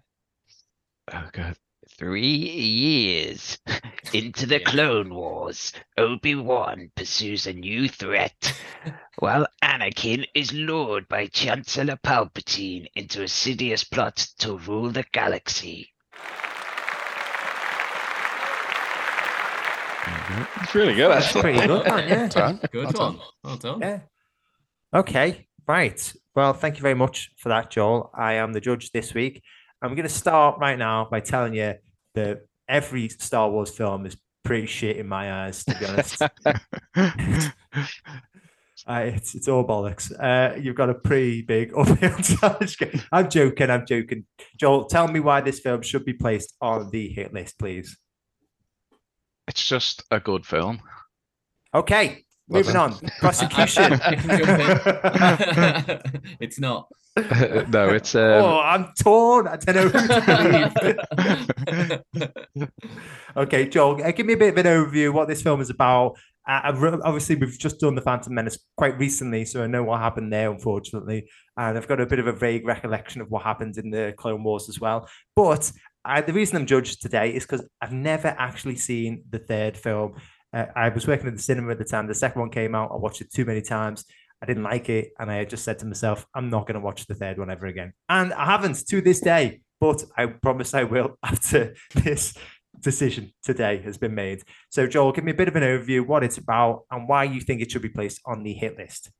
Oh 1.14 1.30
god. 1.32 1.56
Three 2.00 2.26
years 2.36 3.60
into 4.14 4.48
the 4.48 4.60
Yeah. 4.60 4.66
Clone 4.70 5.14
Wars, 5.14 5.72
Obi-Wan 5.98 6.92
pursues 6.96 7.46
a 7.46 7.54
new 7.54 7.88
threat, 7.88 8.60
while 9.20 9.46
Anakin 9.64 10.26
is 10.34 10.52
lured 10.52 11.08
by 11.08 11.28
Chancellor 11.28 11.98
Palpatine 11.98 12.88
into 12.96 13.22
a 13.22 13.26
Sidious 13.26 13.90
plot 13.90 14.28
to 14.40 14.58
rule 14.58 14.90
the 14.90 15.06
galaxy. 15.12 15.92
It's 20.62 20.74
really 20.76 20.96
good, 20.96 21.12
That's 21.12 21.28
actually. 21.28 21.42
pretty 21.42 21.68
good, 21.68 21.86
man, 21.86 22.10
yeah. 22.36 22.58
Good 22.72 22.84
Well 22.84 22.92
done. 22.92 23.18
one. 23.18 23.28
Well 23.44 23.58
done. 23.58 23.80
Yeah. 23.80 24.00
Okay. 24.94 25.45
Right. 25.68 26.14
Well, 26.36 26.54
thank 26.54 26.78
you 26.78 26.82
very 26.82 26.96
much 26.96 27.32
for 27.38 27.50
that, 27.50 27.70
Joel. 27.70 28.12
I 28.14 28.34
am 28.34 28.54
the 28.54 28.62
judge 28.62 28.92
this 28.92 29.14
week. 29.14 29.42
I'm 29.82 29.96
going 29.96 30.08
to 30.08 30.14
start 30.14 30.60
right 30.60 30.78
now 30.78 31.08
by 31.10 31.20
telling 31.20 31.54
you 31.54 31.76
that 32.14 32.46
every 32.68 33.10
Star 33.10 33.50
Wars 33.50 33.70
film 33.70 34.06
is 34.06 34.18
pretty 34.44 34.68
shit 34.68 34.98
in 34.98 35.08
my 35.08 35.46
eyes, 35.46 35.64
to 35.66 35.78
be 35.78 35.86
honest. 35.86 36.22
Uh, 38.88 39.02
it's, 39.16 39.34
it's 39.34 39.48
all 39.48 39.66
bollocks. 39.66 40.12
Uh, 40.20 40.56
you've 40.58 40.76
got 40.76 40.90
a 40.90 40.94
pretty 40.94 41.42
big 41.42 41.74
uphill 41.78 42.18
challenge. 42.18 42.78
I'm 43.12 43.30
joking. 43.30 43.70
I'm 43.70 43.86
joking. 43.86 44.26
Joel, 44.58 44.86
tell 44.86 45.08
me 45.08 45.20
why 45.20 45.42
this 45.42 45.60
film 45.60 45.82
should 45.82 46.06
be 46.06 46.14
placed 46.14 46.56
on 46.62 46.92
the 46.92 47.10
hit 47.10 47.34
list, 47.34 47.58
please. 47.58 47.98
It's 49.48 49.66
just 49.66 50.04
a 50.12 50.20
good 50.20 50.46
film. 50.46 50.82
Okay. 51.74 52.25
Well 52.48 52.60
Moving 52.60 52.74
done. 52.74 52.94
on. 52.94 53.00
Prosecution. 53.20 53.84
I- 53.84 53.96
I- 53.96 54.10
I 54.10 54.16
can 54.16 55.90
jump 55.90 55.90
in. 56.26 56.36
it's 56.40 56.60
not. 56.60 56.88
no, 57.70 57.90
it's 57.90 58.14
um, 58.14 58.22
oh, 58.44 58.60
I'm 58.60 58.92
torn. 59.02 59.48
I 59.48 59.56
don't 59.56 59.76
know 59.76 59.88
who 59.88 60.08
to 60.08 62.02
believe. 62.14 62.70
okay, 63.38 63.68
Joel, 63.70 64.04
uh, 64.04 64.12
give 64.12 64.26
me 64.26 64.34
a 64.34 64.38
bit 64.38 64.50
of 64.50 64.58
an 64.58 64.66
overview 64.66 65.08
of 65.10 65.14
what 65.16 65.28
this 65.30 65.42
film 65.42 65.62
is 65.62 65.70
about. 65.70 66.18
Uh, 66.48 66.74
re- 66.76 67.00
obviously, 67.04 67.36
we've 67.36 67.58
just 67.58 67.80
done 67.80 67.96
the 67.96 68.02
Phantom 68.02 68.34
Menace 68.34 68.60
quite 68.78 68.98
recently, 69.00 69.46
so 69.46 69.64
I 69.64 69.68
know 69.68 69.84
what 69.84 70.02
happened 70.02 70.32
there, 70.32 70.52
unfortunately, 70.52 71.28
and 71.58 71.78
I've 71.78 71.88
got 71.88 72.02
a 72.02 72.06
bit 72.06 72.20
of 72.20 72.28
a 72.28 72.34
vague 72.34 72.68
recollection 72.68 73.22
of 73.22 73.32
what 73.32 73.44
happened 73.44 73.78
in 73.78 73.90
the 73.92 74.14
Clone 74.18 74.44
Wars 74.44 74.68
as 74.70 74.80
well. 74.80 75.08
But 75.38 75.72
uh, 76.04 76.22
the 76.22 76.34
reason 76.34 76.58
I'm 76.58 76.66
judged 76.68 77.02
today 77.02 77.30
is 77.34 77.44
because 77.46 77.66
I've 77.82 77.94
never 77.94 78.28
actually 78.38 78.76
seen 78.76 79.24
the 79.30 79.40
third 79.40 79.78
film. 79.78 80.16
Uh, 80.56 80.68
I 80.76 80.90
was 80.90 81.06
working 81.06 81.28
at 81.28 81.36
the 81.36 81.42
cinema 81.42 81.72
at 81.72 81.78
the 81.78 81.84
time. 81.84 82.08
The 82.08 82.16
second 82.16 82.40
one 82.40 82.50
came 82.50 82.74
out. 82.74 82.92
I 82.92 82.96
watched 82.96 83.20
it 83.22 83.32
too 83.32 83.44
many 83.44 83.62
times. 83.62 84.06
I 84.42 84.46
didn't 84.46 84.64
like 84.64 84.90
it, 84.90 85.12
and 85.20 85.30
I 85.30 85.44
just 85.44 85.66
said 85.66 85.80
to 85.80 85.86
myself, 85.86 86.26
"I'm 86.34 86.50
not 86.50 86.66
going 86.66 86.76
to 86.76 86.86
watch 86.86 87.06
the 87.06 87.16
third 87.16 87.38
one 87.38 87.50
ever 87.50 87.68
again." 87.68 87.94
And 88.08 88.34
I 88.34 88.46
haven't 88.46 88.88
to 88.88 89.02
this 89.02 89.20
day, 89.20 89.62
but 89.80 90.04
I 90.18 90.28
promise 90.28 90.74
I 90.74 90.84
will 90.84 91.18
after 91.24 91.76
this 91.94 92.36
decision 92.80 93.34
today 93.44 93.82
has 93.84 93.98
been 93.98 94.16
made. 94.16 94.44
So, 94.70 94.88
Joel, 94.88 95.12
give 95.12 95.24
me 95.24 95.32
a 95.32 95.36
bit 95.36 95.48
of 95.48 95.56
an 95.56 95.64
overview 95.64 96.06
what 96.06 96.24
it's 96.24 96.38
about 96.38 96.86
and 96.90 97.08
why 97.08 97.26
you 97.26 97.42
think 97.42 97.62
it 97.62 97.72
should 97.72 97.82
be 97.82 97.90
placed 97.90 98.22
on 98.26 98.44
the 98.44 98.54
hit 98.54 98.78
list. 98.78 99.12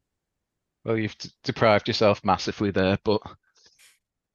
Well, 0.86 0.98
you've 0.98 1.18
d- 1.18 1.30
deprived 1.44 1.88
yourself 1.88 2.24
massively 2.24 2.72
there, 2.72 2.98
but 3.04 3.22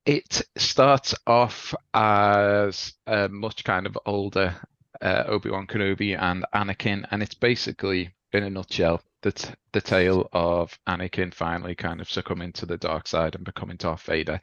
it 0.04 0.42
starts 0.57 1.14
off 1.26 1.75
as 1.95 2.92
a 3.07 3.28
much 3.28 3.62
kind 3.64 3.87
of 3.87 3.97
older 4.04 4.57
uh, 5.02 5.25
Obi-Wan 5.26 5.66
Kenobi 5.66 6.21
and 6.21 6.45
Anakin, 6.54 7.07
and 7.11 7.23
it's 7.23 7.35
basically, 7.35 8.12
in 8.33 8.45
a 8.45 8.50
nutshell, 8.50 9.02
the 9.23 9.33
t- 9.33 9.54
the 9.73 9.80
tale 9.80 10.28
of 10.33 10.78
Anakin 10.88 11.33
finally 11.35 11.75
kind 11.75 12.00
of 12.00 12.11
succumbing 12.11 12.52
to 12.52 12.66
the 12.66 12.78
dark 12.78 13.07
side 13.07 13.35
and 13.35 13.45
becoming 13.45 13.76
Darth 13.76 14.02
Vader. 14.02 14.40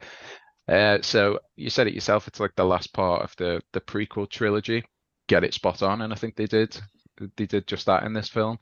Uh, 0.68 0.98
so 1.02 1.40
you 1.56 1.70
said 1.70 1.86
it 1.86 1.94
yourself, 1.94 2.28
it's 2.28 2.40
like 2.40 2.54
the 2.54 2.64
last 2.64 2.92
part 2.92 3.22
of 3.22 3.34
the 3.36 3.60
the 3.72 3.80
prequel 3.80 4.28
trilogy. 4.28 4.84
Get 5.26 5.44
it 5.44 5.54
spot 5.54 5.82
on, 5.82 6.02
and 6.02 6.12
I 6.12 6.16
think 6.16 6.36
they 6.36 6.46
did. 6.46 6.78
They 7.36 7.46
did 7.46 7.66
just 7.66 7.86
that 7.86 8.04
in 8.04 8.12
this 8.12 8.28
film 8.28 8.58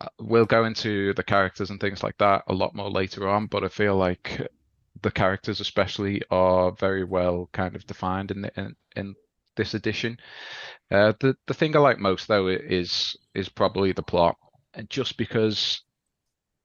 uh, 0.00 0.08
we'll 0.20 0.46
go 0.46 0.64
into 0.64 1.12
the 1.14 1.22
characters 1.22 1.70
and 1.70 1.80
things 1.80 2.02
like 2.02 2.16
that 2.18 2.44
a 2.48 2.54
lot 2.54 2.74
more 2.74 2.90
later 2.90 3.28
on, 3.28 3.46
but 3.46 3.64
I 3.64 3.68
feel 3.68 3.96
like 3.96 4.40
the 5.02 5.10
characters 5.10 5.60
especially 5.60 6.22
are 6.30 6.72
very 6.72 7.04
well 7.04 7.48
kind 7.52 7.74
of 7.76 7.86
defined 7.86 8.30
in 8.30 8.42
the, 8.42 8.60
in, 8.60 8.76
in 8.96 9.14
this 9.58 9.74
edition. 9.74 10.18
Uh, 10.90 11.12
the 11.20 11.36
the 11.46 11.54
thing 11.54 11.76
I 11.76 11.80
like 11.80 11.98
most 11.98 12.28
though 12.28 12.48
is 12.48 13.14
is 13.34 13.50
probably 13.50 13.92
the 13.92 14.02
plot, 14.02 14.36
and 14.74 14.88
just 14.88 15.18
because 15.18 15.82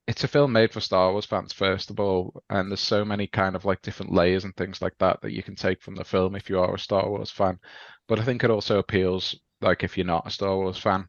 it's 0.07 0.23
a 0.23 0.27
film 0.29 0.51
made 0.53 0.71
for 0.71 0.81
Star 0.81 1.11
Wars 1.11 1.25
fans 1.25 1.53
first 1.53 1.89
of 1.89 1.99
all, 1.99 2.43
and 2.49 2.71
there's 2.71 2.79
so 2.79 3.05
many 3.05 3.27
kind 3.27 3.55
of 3.55 3.65
like 3.65 3.81
different 3.81 4.13
layers 4.13 4.45
and 4.45 4.55
things 4.55 4.81
like 4.81 4.97
that 4.99 5.21
that 5.21 5.33
you 5.33 5.43
can 5.43 5.55
take 5.55 5.81
from 5.81 5.95
the 5.95 6.05
film 6.05 6.35
if 6.35 6.49
you 6.49 6.59
are 6.59 6.75
a 6.75 6.79
Star 6.79 7.09
Wars 7.09 7.31
fan. 7.31 7.59
But 8.07 8.19
I 8.19 8.23
think 8.23 8.43
it 8.43 8.51
also 8.51 8.79
appeals 8.79 9.35
like 9.61 9.83
if 9.83 9.97
you're 9.97 10.05
not 10.07 10.27
a 10.27 10.31
Star 10.31 10.55
Wars 10.55 10.77
fan. 10.77 11.07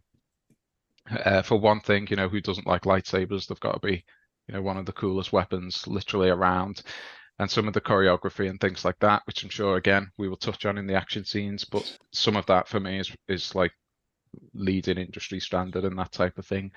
Uh, 1.25 1.43
for 1.43 1.61
one 1.61 1.81
thing, 1.81 2.07
you 2.09 2.17
know, 2.17 2.29
who 2.29 2.41
doesn't 2.41 2.67
like 2.67 2.83
lightsabers? 2.83 3.47
They've 3.47 3.61
got 3.61 3.73
to 3.75 3.87
be, 3.87 4.05
you 4.49 4.55
know, 4.55 4.63
one 4.63 4.79
of 4.79 4.87
the 4.87 4.93
coolest 4.93 5.33
weapons 5.33 5.87
literally 5.87 6.31
around. 6.31 6.83
And 7.39 7.51
some 7.51 7.67
of 7.67 7.75
the 7.75 7.81
choreography 7.81 8.49
and 8.49 8.61
things 8.61 8.85
like 8.85 8.99
that, 9.01 9.23
which 9.27 9.43
I'm 9.43 9.51
sure 9.51 9.77
again 9.77 10.11
we 10.19 10.29
will 10.29 10.37
touch 10.37 10.67
on 10.67 10.79
in 10.79 10.87
the 10.87 10.95
action 10.95 11.25
scenes, 11.25 11.65
but 11.65 11.99
some 12.13 12.37
of 12.37 12.47
that 12.47 12.69
for 12.69 12.79
me 12.79 13.01
is 13.01 13.11
is 13.29 13.55
like 13.55 13.73
leading 14.53 14.99
industry 14.99 15.41
standard 15.41 15.85
and 15.85 15.99
that 15.99 16.13
type 16.13 16.39
of 16.39 16.47
thing. 16.47 16.71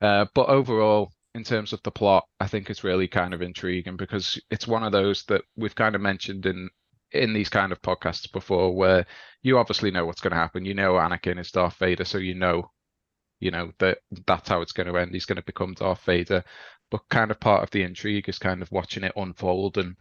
Uh, 0.00 0.26
but 0.34 0.48
overall, 0.48 1.10
in 1.34 1.44
terms 1.44 1.72
of 1.72 1.82
the 1.82 1.90
plot, 1.90 2.24
I 2.40 2.46
think 2.46 2.70
it's 2.70 2.84
really 2.84 3.08
kind 3.08 3.34
of 3.34 3.42
intriguing 3.42 3.96
because 3.96 4.40
it's 4.50 4.66
one 4.66 4.82
of 4.82 4.92
those 4.92 5.24
that 5.24 5.42
we've 5.56 5.74
kind 5.74 5.94
of 5.94 6.00
mentioned 6.00 6.46
in 6.46 6.70
in 7.12 7.32
these 7.32 7.48
kind 7.48 7.72
of 7.72 7.82
podcasts 7.82 8.30
before, 8.30 8.74
where 8.74 9.06
you 9.42 9.58
obviously 9.58 9.90
know 9.90 10.06
what's 10.06 10.20
going 10.20 10.32
to 10.32 10.36
happen. 10.36 10.64
You 10.64 10.74
know 10.74 10.94
Anakin 10.94 11.38
is 11.38 11.50
Darth 11.50 11.76
Vader, 11.76 12.04
so 12.04 12.18
you 12.18 12.34
know 12.34 12.70
you 13.40 13.50
know 13.50 13.70
that 13.78 13.98
that's 14.26 14.48
how 14.48 14.60
it's 14.62 14.72
going 14.72 14.86
to 14.88 14.96
end. 14.98 15.12
He's 15.12 15.26
going 15.26 15.36
to 15.36 15.42
become 15.42 15.74
Darth 15.74 16.02
Vader, 16.04 16.42
but 16.90 17.08
kind 17.08 17.30
of 17.30 17.40
part 17.40 17.62
of 17.62 17.70
the 17.70 17.82
intrigue 17.82 18.28
is 18.28 18.38
kind 18.38 18.62
of 18.62 18.70
watching 18.72 19.04
it 19.04 19.12
unfold 19.16 19.78
and 19.78 19.96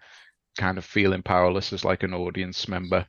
kind 0.58 0.78
of 0.78 0.86
feeling 0.86 1.22
powerless 1.22 1.74
as 1.74 1.84
like 1.84 2.04
an 2.04 2.14
audience 2.14 2.68
member 2.68 3.06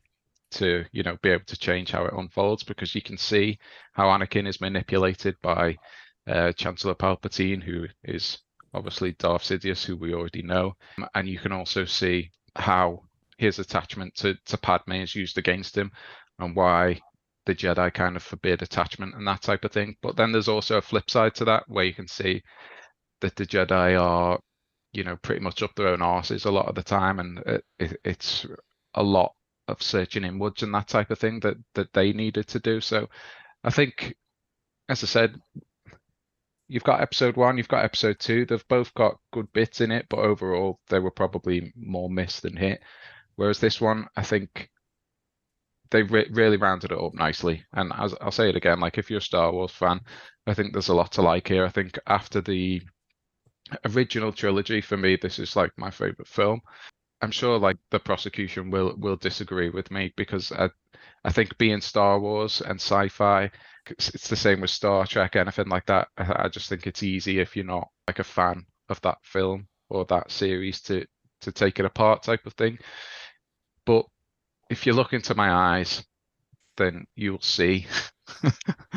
to 0.50 0.85
you 0.92 1.02
know 1.02 1.16
be 1.23 1.30
able 1.30 1.45
to 1.45 1.59
change 1.59 1.90
how 1.90 2.04
it 2.04 2.14
unfolds 2.16 2.62
because 2.62 2.95
you 2.95 3.02
can 3.02 3.18
see 3.18 3.59
how 3.92 4.06
Anakin 4.06 4.47
is 4.47 4.61
manipulated 4.61 5.37
by 5.42 5.76
uh, 6.26 6.52
Chancellor 6.52 6.95
Palpatine, 6.95 7.62
who 7.62 7.87
is 8.04 8.38
obviously 8.75 9.12
Darth 9.12 9.42
Sidious, 9.42 9.85
who 9.85 9.97
we 9.97 10.14
already 10.14 10.42
know, 10.42 10.75
and 11.14 11.28
you 11.28 11.38
can 11.38 11.52
also 11.52 11.85
see 11.85 12.30
how 12.56 13.02
his 13.38 13.59
attachment 13.59 14.14
to 14.16 14.35
to 14.47 14.59
Padme 14.59 14.92
is 14.92 15.14
used 15.14 15.38
against 15.38 15.76
him, 15.76 15.90
and 16.38 16.54
why 16.56 17.00
the 17.45 17.54
Jedi 17.54 17.92
kind 17.95 18.16
of 18.16 18.23
forbid 18.23 18.62
attachment 18.62 19.14
and 19.14 19.26
that 19.26 19.42
type 19.42 19.64
of 19.64 19.73
thing. 19.73 19.97
But 20.02 20.16
then 20.16 20.33
there's 20.33 20.49
also 20.49 20.78
a 20.78 20.83
flip 20.83 21.09
side 21.11 21.35
to 21.37 21.45
that 21.45 21.64
where 21.68 21.85
you 21.85 21.95
can 21.95 22.09
see 22.09 22.42
that 23.20 23.37
the 23.37 23.46
Jedi 23.46 24.00
are, 24.00 24.38
you 24.92 25.04
know, 25.04 25.16
pretty 25.16 25.40
much 25.40 25.62
up 25.62 25.75
their 25.75 25.88
own 25.88 26.00
arses 26.00 26.46
a 26.46 26.50
lot 26.50 26.68
of 26.68 26.75
the 26.75 26.82
time, 26.82 27.18
and 27.18 27.38
it, 27.46 27.64
it, 27.78 28.00
it's 28.04 28.46
a 28.94 29.02
lot 29.02 29.32
of 29.68 29.82
searching 29.82 30.25
inwards 30.25 30.62
and 30.62 30.73
that 30.75 30.88
type 30.88 31.11
of 31.11 31.18
thing 31.18 31.40
that 31.40 31.56
that 31.75 31.92
they 31.92 32.12
needed 32.12 32.46
to 32.49 32.61
do. 32.61 32.80
So 32.80 33.08
I 33.64 33.70
think, 33.70 34.14
as 34.88 35.02
I 35.02 35.06
said, 35.06 35.40
you've 36.68 36.85
got 36.85 37.00
episode 37.00 37.37
one, 37.37 37.56
you've 37.56 37.68
got 37.68 37.85
episode 37.85 38.18
two. 38.18 38.46
They've 38.46 38.68
both 38.68 38.92
got 38.94 39.18
good 39.32 39.52
bits 39.52 39.80
in 39.80 39.90
it, 39.90 40.06
but 40.08 40.20
overall 40.20 40.80
they 40.88 40.99
were 40.99 41.11
probably 41.11 41.73
more 41.76 42.11
missed 42.11 42.42
than 42.42 42.56
hit. 42.56 42.82
Whereas 43.37 43.61
this 43.61 43.80
one, 43.80 44.06
I 44.16 44.23
think 44.23 44.70
they 45.90 46.02
re- 46.02 46.28
really 46.32 46.56
rounded 46.56 46.90
it 46.92 46.99
up 46.99 47.14
nicely. 47.14 47.64
And 47.73 47.92
as 47.96 48.14
I'll 48.20 48.30
say 48.32 48.49
it 48.49 48.56
again, 48.56 48.80
like 48.80 48.99
if 48.99 49.11
you're 49.11 49.18
a 49.18 49.23
Star 49.23 49.52
Wars 49.52 49.73
fan, 49.73 50.00
I 50.46 50.54
think 50.54 50.73
there's 50.73 50.88
a 50.88 50.94
lot 50.94 51.12
to 51.12 51.23
like 51.23 51.49
here. 51.49 51.64
I 51.64 51.70
think 51.70 51.99
after 52.06 52.40
the 52.40 52.82
original 53.85 54.32
trilogy, 54.32 54.80
for 54.80 54.96
me, 54.96 55.16
this 55.16 55.38
is 55.38 55.56
like 55.56 55.73
my 55.76 55.90
favorite 55.90 56.28
film. 56.28 56.61
I'm 57.23 57.30
sure 57.30 57.58
like 57.58 57.78
the 57.90 57.99
prosecution 57.99 58.70
will 58.70 58.94
will 58.99 59.16
disagree 59.16 59.70
with 59.70 59.90
me 59.90 60.12
because 60.16 60.52
I 60.52 60.70
I 61.25 61.32
think 61.32 61.56
being 61.58 61.80
Star 61.80 62.20
Wars 62.20 62.61
and 62.61 62.80
sci-fi, 62.80 63.50
it's, 63.90 64.28
the 64.28 64.37
same 64.37 64.61
with 64.61 64.70
Star 64.70 65.06
Trek, 65.06 65.37
anything 65.37 65.68
like 65.68 65.87
that. 65.87 66.08
I, 66.16 66.44
I 66.44 66.49
just 66.49 66.68
think 66.68 66.87
it's 66.87 67.02
easy 67.02 67.40
if 67.40 67.56
you're 67.56 67.64
not 67.64 67.88
like 68.06 68.18
a 68.18 68.25
fan 68.25 68.66
of 68.88 69.00
that 69.02 69.18
film 69.23 69.66
or 69.88 70.04
that 70.06 70.30
series 70.30 70.80
to 70.82 71.06
to 71.40 71.52
take 71.52 71.78
it 71.78 71.85
apart 71.85 72.23
type 72.23 72.46
of 72.46 72.54
thing. 72.54 72.78
But 73.85 74.04
if 74.70 74.87
you 74.87 74.92
look 74.92 75.12
into 75.12 75.35
my 75.35 75.50
eyes, 75.50 76.04
then 76.76 77.06
you'll 77.14 77.40
see. 77.40 77.87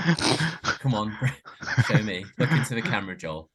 Come 0.79 0.93
on, 0.93 1.17
show 1.87 2.03
me. 2.03 2.25
Look 2.37 2.51
into 2.51 2.75
the 2.75 2.81
camera, 2.81 3.15
Joel. 3.15 3.49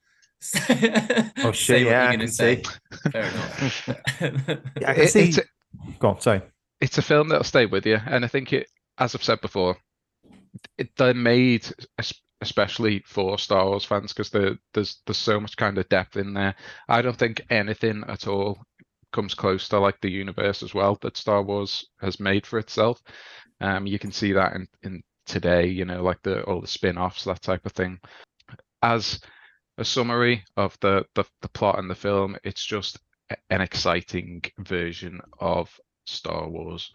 Oh, 1.39 1.53
shit, 1.53 1.55
Say 1.55 1.85
what 1.85 1.91
yeah, 1.91 2.01
I 2.01 2.03
you're 2.05 2.11
can 2.11 2.19
gonna 2.21 2.29
see. 2.29 2.63
say. 2.63 3.11
Fair 3.11 3.23
enough. 3.23 3.89
Yeah, 4.81 4.91
I 4.91 4.95
can 4.95 5.03
It- 5.05 5.11
see. 5.11 5.29
it's, 5.29 5.39
a, 5.39 5.43
Go 5.99 6.09
on, 6.11 6.21
sorry. 6.21 6.43
it's 6.81 6.99
a 6.99 7.03
film 7.03 7.29
that'll 7.29 7.45
stay 7.45 7.67
with 7.67 7.87
you, 7.87 7.99
and 8.07 8.25
I 8.25 8.29
think 8.29 8.53
it, 8.53 8.69
as 8.99 9.15
I've 9.15 9.23
said 9.25 9.41
before, 9.41 9.77
it 10.79 10.91
they're 10.97 11.15
made 11.15 11.67
especially 12.41 13.03
for 13.07 13.39
Star 13.39 13.65
Wars 13.67 13.85
fans 13.85 14.13
because 14.13 14.31
there's 14.31 14.59
there's 15.07 15.17
so 15.19 15.41
much 15.41 15.57
kind 15.57 15.79
of 15.79 15.89
depth 15.89 16.17
in 16.17 16.35
there. 16.35 16.55
I 16.89 17.01
don't 17.03 17.17
think 17.17 17.41
anything 17.51 18.05
at 18.07 18.27
all 18.29 18.63
comes 19.13 19.35
close 19.35 19.69
to 19.69 19.79
like 19.79 20.01
the 20.01 20.11
universe 20.11 20.63
as 20.63 20.75
well 20.75 20.99
that 21.01 21.17
Star 21.17 21.43
Wars 21.43 21.87
has 22.01 22.21
made 22.21 22.47
for 22.47 22.59
itself. 22.59 23.01
Um, 23.61 23.87
you 23.87 23.99
can 23.99 24.13
see 24.13 24.33
that 24.33 24.55
in 24.55 24.69
in 24.83 25.03
today, 25.27 25.67
you 25.67 25.85
know, 25.87 26.03
like 26.03 26.21
the 26.23 26.43
all 26.45 26.61
the 26.61 26.67
spin-offs, 26.69 27.25
that 27.25 27.41
type 27.43 27.65
of 27.67 27.73
thing. 27.73 27.99
As 28.83 29.19
a 29.79 29.85
summary 29.85 30.45
of 30.57 30.77
the 30.81 31.05
the, 31.15 31.25
the 31.43 31.49
plot 31.49 31.79
and 31.79 31.91
the 31.91 31.95
film, 31.95 32.37
it's 32.45 32.65
just 32.65 32.99
an 33.51 33.61
exciting 33.61 34.43
version 34.59 35.21
of 35.41 35.71
Star 36.07 36.49
Wars. 36.49 36.93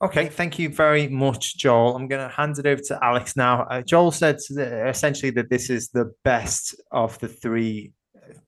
Okay, 0.00 0.28
thank 0.28 0.60
you 0.60 0.68
very 0.68 1.08
much, 1.08 1.56
Joel. 1.56 1.96
I'm 1.96 2.06
going 2.06 2.26
to 2.26 2.32
hand 2.32 2.56
it 2.58 2.66
over 2.66 2.80
to 2.86 3.04
Alex 3.04 3.34
now. 3.34 3.62
Uh, 3.62 3.82
Joel 3.82 4.12
said 4.12 4.36
essentially 4.48 5.30
that 5.32 5.50
this 5.50 5.70
is 5.70 5.88
the 5.88 6.12
best 6.22 6.80
of 6.92 7.18
the 7.18 7.26
three 7.26 7.92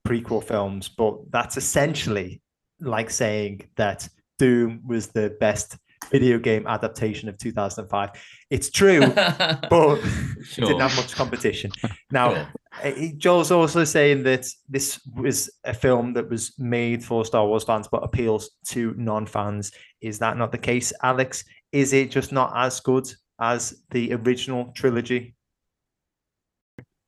prequel 0.07 0.45
films, 0.45 0.89
but 0.89 1.17
that's 1.31 1.57
essentially 1.57 2.41
like 2.81 3.11
saying 3.11 3.69
that 3.77 4.09
Doom 4.39 4.81
was 4.87 5.09
the 5.09 5.37
best 5.41 5.77
video 6.11 6.39
game 6.39 6.67
adaptation 6.67 7.29
of 7.29 7.39
2005. 7.39 8.11
It's 8.51 8.71
true, 8.71 9.01
but 9.01 9.61
it 9.71 10.45
Sure. 10.45 10.67
didn't 10.67 10.81
have 10.81 10.97
much 10.97 11.15
competition. 11.15 11.71
Now, 12.11 12.35
Sure. 12.35 12.49
uh, 12.85 12.93
Joel's 13.17 13.51
also 13.51 13.85
saying 13.85 14.23
that 14.25 14.47
this 14.69 15.01
was 15.15 15.51
a 15.65 15.73
film 15.75 16.13
that 16.15 16.29
was 16.29 16.53
made 16.59 17.05
for 17.05 17.25
Star 17.25 17.47
Wars 17.47 17.65
fans 17.65 17.89
but 17.91 18.03
appeals 18.03 18.51
to 18.69 18.95
non-fans. 18.97 19.73
Is 20.01 20.19
that 20.19 20.37
not 20.37 20.53
the 20.53 20.59
case, 20.59 20.93
Alex? 21.03 21.45
Is 21.73 21.93
it 21.93 22.11
just 22.11 22.33
not 22.33 22.53
as 22.55 22.81
good 22.81 23.09
as 23.41 23.83
the 23.91 24.13
original 24.15 24.73
trilogy? 24.75 25.35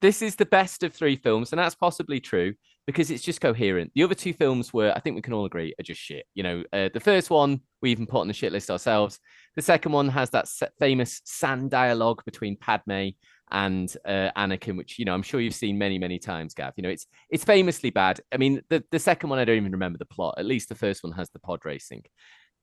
this 0.00 0.21
is 0.21 0.35
the 0.35 0.47
best 0.47 0.82
of 0.82 0.92
three 0.92 1.14
films, 1.14 1.52
and 1.52 1.61
that's 1.61 1.76
possibly 1.76 2.18
true 2.18 2.52
because 2.87 3.11
it's 3.11 3.23
just 3.23 3.41
coherent. 3.41 3.93
The 3.95 4.03
other 4.03 4.15
two 4.15 4.33
films 4.33 4.73
were, 4.73 4.93
I 4.95 5.01
think 5.01 5.17
we 5.17 5.23
can 5.23 5.33
all 5.33 5.45
agree, 5.45 5.75
are 5.79 5.85
just 5.85 6.01
shit. 6.01 6.27
You 6.35 6.43
know, 6.43 6.65
uh, 6.73 6.89
the 6.93 7.01
first 7.01 7.31
one 7.31 7.61
we 7.81 7.91
even 7.91 8.07
put 8.07 8.21
on 8.21 8.29
the 8.29 8.35
shit 8.35 8.53
list 8.53 8.71
ourselves. 8.71 9.21
The 9.57 9.62
second 9.62 9.93
one 9.93 10.09
has 10.09 10.31
that 10.31 10.49
famous 10.79 11.21
sand 11.25 11.71
dialogue 11.71 12.23
between 12.25 12.57
Padme 12.57 13.11
and 13.51 13.95
uh, 14.07 14.31
Anakin, 14.37 14.77
which 14.77 14.99
you 14.99 15.05
know 15.05 15.15
I'm 15.15 15.23
sure 15.23 15.41
you've 15.41 15.55
seen 15.55 15.79
many, 15.79 15.99
many 15.99 16.19
times, 16.19 16.55
Gav. 16.55 16.73
You 16.77 16.83
know, 16.83 16.89
it's 16.89 17.07
it's 17.31 17.45
famously 17.45 17.91
bad. 17.91 18.21
I 18.33 18.39
mean, 18.39 18.62
the 18.71 18.83
the 18.91 18.99
second 18.99 19.31
one 19.31 19.39
I 19.39 19.45
don't 19.45 19.59
even 19.59 19.73
remember 19.73 19.99
the 19.99 20.07
plot. 20.07 20.35
At 20.39 20.47
least 20.47 20.69
the 20.69 20.75
first 20.75 21.05
one 21.05 21.12
has 21.12 21.31
the 21.31 21.39
pod 21.39 21.61
racing. 21.65 22.03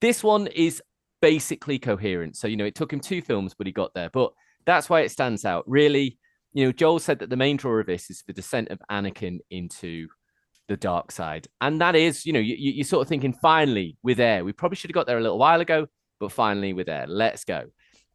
This 0.01 0.23
one 0.23 0.47
is 0.47 0.81
basically 1.21 1.79
coherent. 1.79 2.35
So 2.35 2.47
you 2.47 2.57
know, 2.57 2.65
it 2.65 2.75
took 2.75 2.91
him 2.91 2.99
two 2.99 3.21
films, 3.21 3.53
but 3.57 3.67
he 3.67 3.73
got 3.73 3.93
there. 3.93 4.09
But 4.11 4.31
that's 4.65 4.89
why 4.89 5.01
it 5.01 5.11
stands 5.11 5.45
out. 5.45 5.63
Really, 5.67 6.17
you 6.53 6.65
know, 6.65 6.71
Joel 6.71 6.99
said 6.99 7.19
that 7.19 7.29
the 7.29 7.37
main 7.37 7.57
draw 7.57 7.79
of 7.79 7.85
this 7.85 8.09
is 8.09 8.23
the 8.25 8.33
descent 8.33 8.69
of 8.69 8.79
Anakin 8.91 9.39
into 9.49 10.07
the 10.67 10.77
dark 10.77 11.11
side. 11.11 11.47
And 11.61 11.81
that 11.81 11.95
is, 11.95 12.25
you 12.25 12.33
know, 12.33 12.39
you, 12.39 12.55
you- 12.57 12.73
you're 12.73 12.85
sort 12.85 13.01
of 13.01 13.07
thinking, 13.09 13.33
finally, 13.33 13.97
we're 14.03 14.15
there. 14.15 14.43
We 14.45 14.53
probably 14.53 14.75
should 14.75 14.89
have 14.89 14.95
got 14.95 15.07
there 15.07 15.17
a 15.17 15.21
little 15.21 15.37
while 15.39 15.61
ago, 15.61 15.87
but 16.19 16.31
finally, 16.31 16.73
we're 16.73 16.85
there. 16.85 17.05
Let's 17.07 17.43
go. 17.43 17.65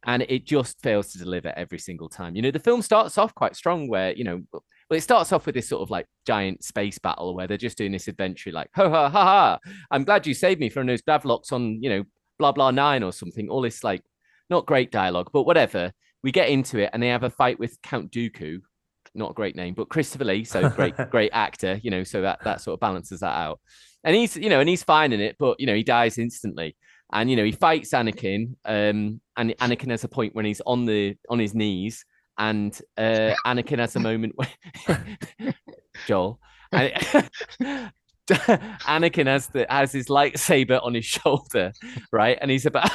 And 0.05 0.21
it 0.29 0.45
just 0.45 0.81
fails 0.81 1.11
to 1.13 1.17
deliver 1.17 1.51
every 1.57 1.79
single 1.79 2.09
time. 2.09 2.35
You 2.35 2.43
know, 2.43 2.51
the 2.51 2.59
film 2.59 2.81
starts 2.81 3.17
off 3.17 3.33
quite 3.33 3.55
strong, 3.55 3.87
where, 3.89 4.13
you 4.13 4.23
know, 4.23 4.41
well, 4.53 4.97
it 4.97 5.01
starts 5.01 5.31
off 5.33 5.47
with 5.47 5.55
this 5.55 5.67
sort 5.67 5.81
of 5.81 5.89
like 5.89 6.05
giant 6.27 6.63
space 6.63 6.99
battle 6.99 7.35
where 7.35 7.47
they're 7.47 7.57
just 7.57 7.77
doing 7.77 7.91
this 7.91 8.07
adventure, 8.07 8.51
like, 8.51 8.69
ha 8.75 8.87
ha 8.87 9.09
ha 9.09 9.23
ha. 9.23 9.59
I'm 9.89 10.03
glad 10.03 10.27
you 10.27 10.35
saved 10.35 10.59
me 10.59 10.69
from 10.69 10.85
those 10.85 11.01
Gravlocks 11.01 11.51
on, 11.51 11.81
you 11.81 11.89
know, 11.89 12.03
blah 12.37 12.51
blah 12.51 12.69
nine 12.69 13.01
or 13.01 13.11
something. 13.11 13.49
All 13.49 13.61
this 13.61 13.83
like 13.83 14.03
not 14.49 14.67
great 14.67 14.91
dialogue, 14.91 15.29
but 15.33 15.43
whatever. 15.43 15.91
We 16.25 16.31
get 16.31 16.49
into 16.49 16.79
it 16.79 16.89
and 16.91 17.03
they 17.03 17.09
have 17.09 17.21
a 17.21 17.29
fight 17.29 17.59
with 17.59 17.79
Count 17.83 18.11
Dooku. 18.11 18.59
Not 19.13 19.29
a 19.29 19.33
great 19.35 19.55
name, 19.55 19.75
but 19.75 19.89
Christopher 19.89 20.25
Lee, 20.25 20.43
so 20.43 20.67
great, 20.71 20.95
great 21.11 21.29
actor, 21.33 21.79
you 21.83 21.91
know, 21.91 22.03
so 22.03 22.23
that 22.23 22.43
that 22.43 22.61
sort 22.61 22.73
of 22.73 22.79
balances 22.79 23.19
that 23.19 23.37
out. 23.37 23.59
And 24.03 24.15
he's, 24.15 24.35
you 24.35 24.49
know, 24.49 24.59
and 24.59 24.67
he's 24.67 24.81
fine 24.81 25.13
in 25.13 25.21
it, 25.21 25.35
but 25.37 25.59
you 25.59 25.67
know, 25.67 25.75
he 25.75 25.83
dies 25.83 26.17
instantly. 26.17 26.75
And 27.13 27.29
you 27.29 27.35
know, 27.35 27.43
he 27.43 27.51
fights 27.51 27.91
Anakin. 27.91 28.55
Um, 28.65 29.21
and 29.37 29.51
Anakin 29.61 29.91
has 29.91 30.03
a 30.03 30.07
point 30.07 30.33
when 30.33 30.45
he's 30.45 30.61
on 30.65 30.85
the 30.85 31.15
on 31.29 31.37
his 31.37 31.53
knees, 31.53 32.03
and 32.39 32.75
uh 32.97 33.35
Anakin 33.45 33.77
has 33.77 33.95
a 33.95 33.99
moment 33.99 34.33
where 34.35 35.05
Joel. 36.07 36.39
And 36.71 36.91
Anakin 38.27 39.27
has 39.27 39.45
the 39.47 39.67
has 39.69 39.91
his 39.91 40.07
lightsaber 40.07 40.83
on 40.83 40.95
his 40.95 41.05
shoulder, 41.05 41.71
right? 42.11 42.37
And 42.41 42.49
he's 42.49 42.65
about 42.65 42.89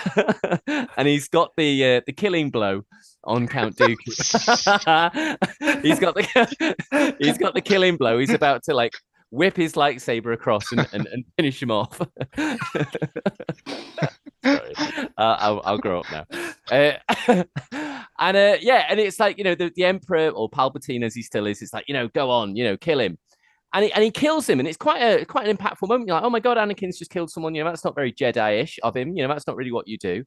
and 0.96 1.06
he's 1.06 1.28
got 1.28 1.52
the 1.56 1.96
uh, 1.96 2.00
the 2.04 2.12
killing 2.12 2.50
blow 2.50 2.82
on 3.24 3.46
Count 3.46 3.76
Dooku. 3.76 3.96
he's 5.82 5.98
got 5.98 6.14
the 6.14 7.16
he's 7.18 7.38
got 7.38 7.54
the 7.54 7.60
killing 7.60 7.96
blow. 7.96 8.18
He's 8.18 8.30
about 8.30 8.62
to 8.64 8.74
like 8.74 8.92
whip 9.30 9.56
his 9.56 9.74
lightsaber 9.74 10.32
across 10.32 10.72
and, 10.72 10.87
and, 10.92 11.06
and 11.06 11.24
finish 11.37 11.62
him 11.62 11.70
off. 11.70 12.00
Sorry. 14.44 14.74
Uh, 15.16 15.37
I'll, 15.38 15.62
I'll 15.64 15.78
grow 15.78 16.00
up 16.00 16.06
now. 16.11 16.24
Uh, 16.70 17.44
and 18.18 18.37
uh, 18.37 18.56
yeah, 18.61 18.87
and 18.88 18.98
it's 18.98 19.20
like, 19.20 19.38
you 19.38 19.44
know, 19.44 19.54
the, 19.54 19.70
the 19.76 19.85
Emperor 19.85 20.30
or 20.30 20.50
Palpatine, 20.50 21.04
as 21.04 21.14
he 21.14 21.22
still 21.22 21.46
is, 21.46 21.62
it's 21.62 21.72
like, 21.72 21.85
you 21.87 21.94
know, 21.94 22.09
go 22.09 22.30
on, 22.30 22.56
you 22.56 22.64
know, 22.64 22.76
kill 22.76 23.00
him. 23.00 23.18
And 23.72 23.85
he, 23.85 23.92
and 23.92 24.02
he 24.02 24.11
kills 24.11 24.48
him, 24.48 24.59
and 24.59 24.66
it's 24.66 24.76
quite 24.76 25.00
a 25.00 25.24
quite 25.24 25.46
an 25.46 25.56
impactful 25.56 25.87
moment. 25.87 26.09
You're 26.09 26.16
like, 26.16 26.24
oh 26.24 26.30
my 26.30 26.40
god, 26.40 26.56
Anakin's 26.56 26.98
just 26.98 27.12
killed 27.12 27.30
someone. 27.30 27.54
You 27.54 27.62
know, 27.62 27.70
that's 27.70 27.85
not 27.85 27.94
very 27.94 28.12
Jedi-ish 28.12 28.80
of 28.83 28.96
him. 28.96 29.16
You 29.16 29.22
know, 29.22 29.28
that's 29.33 29.46
not 29.46 29.54
really 29.54 29.70
what 29.70 29.87
you 29.87 29.96
do. 29.96 30.24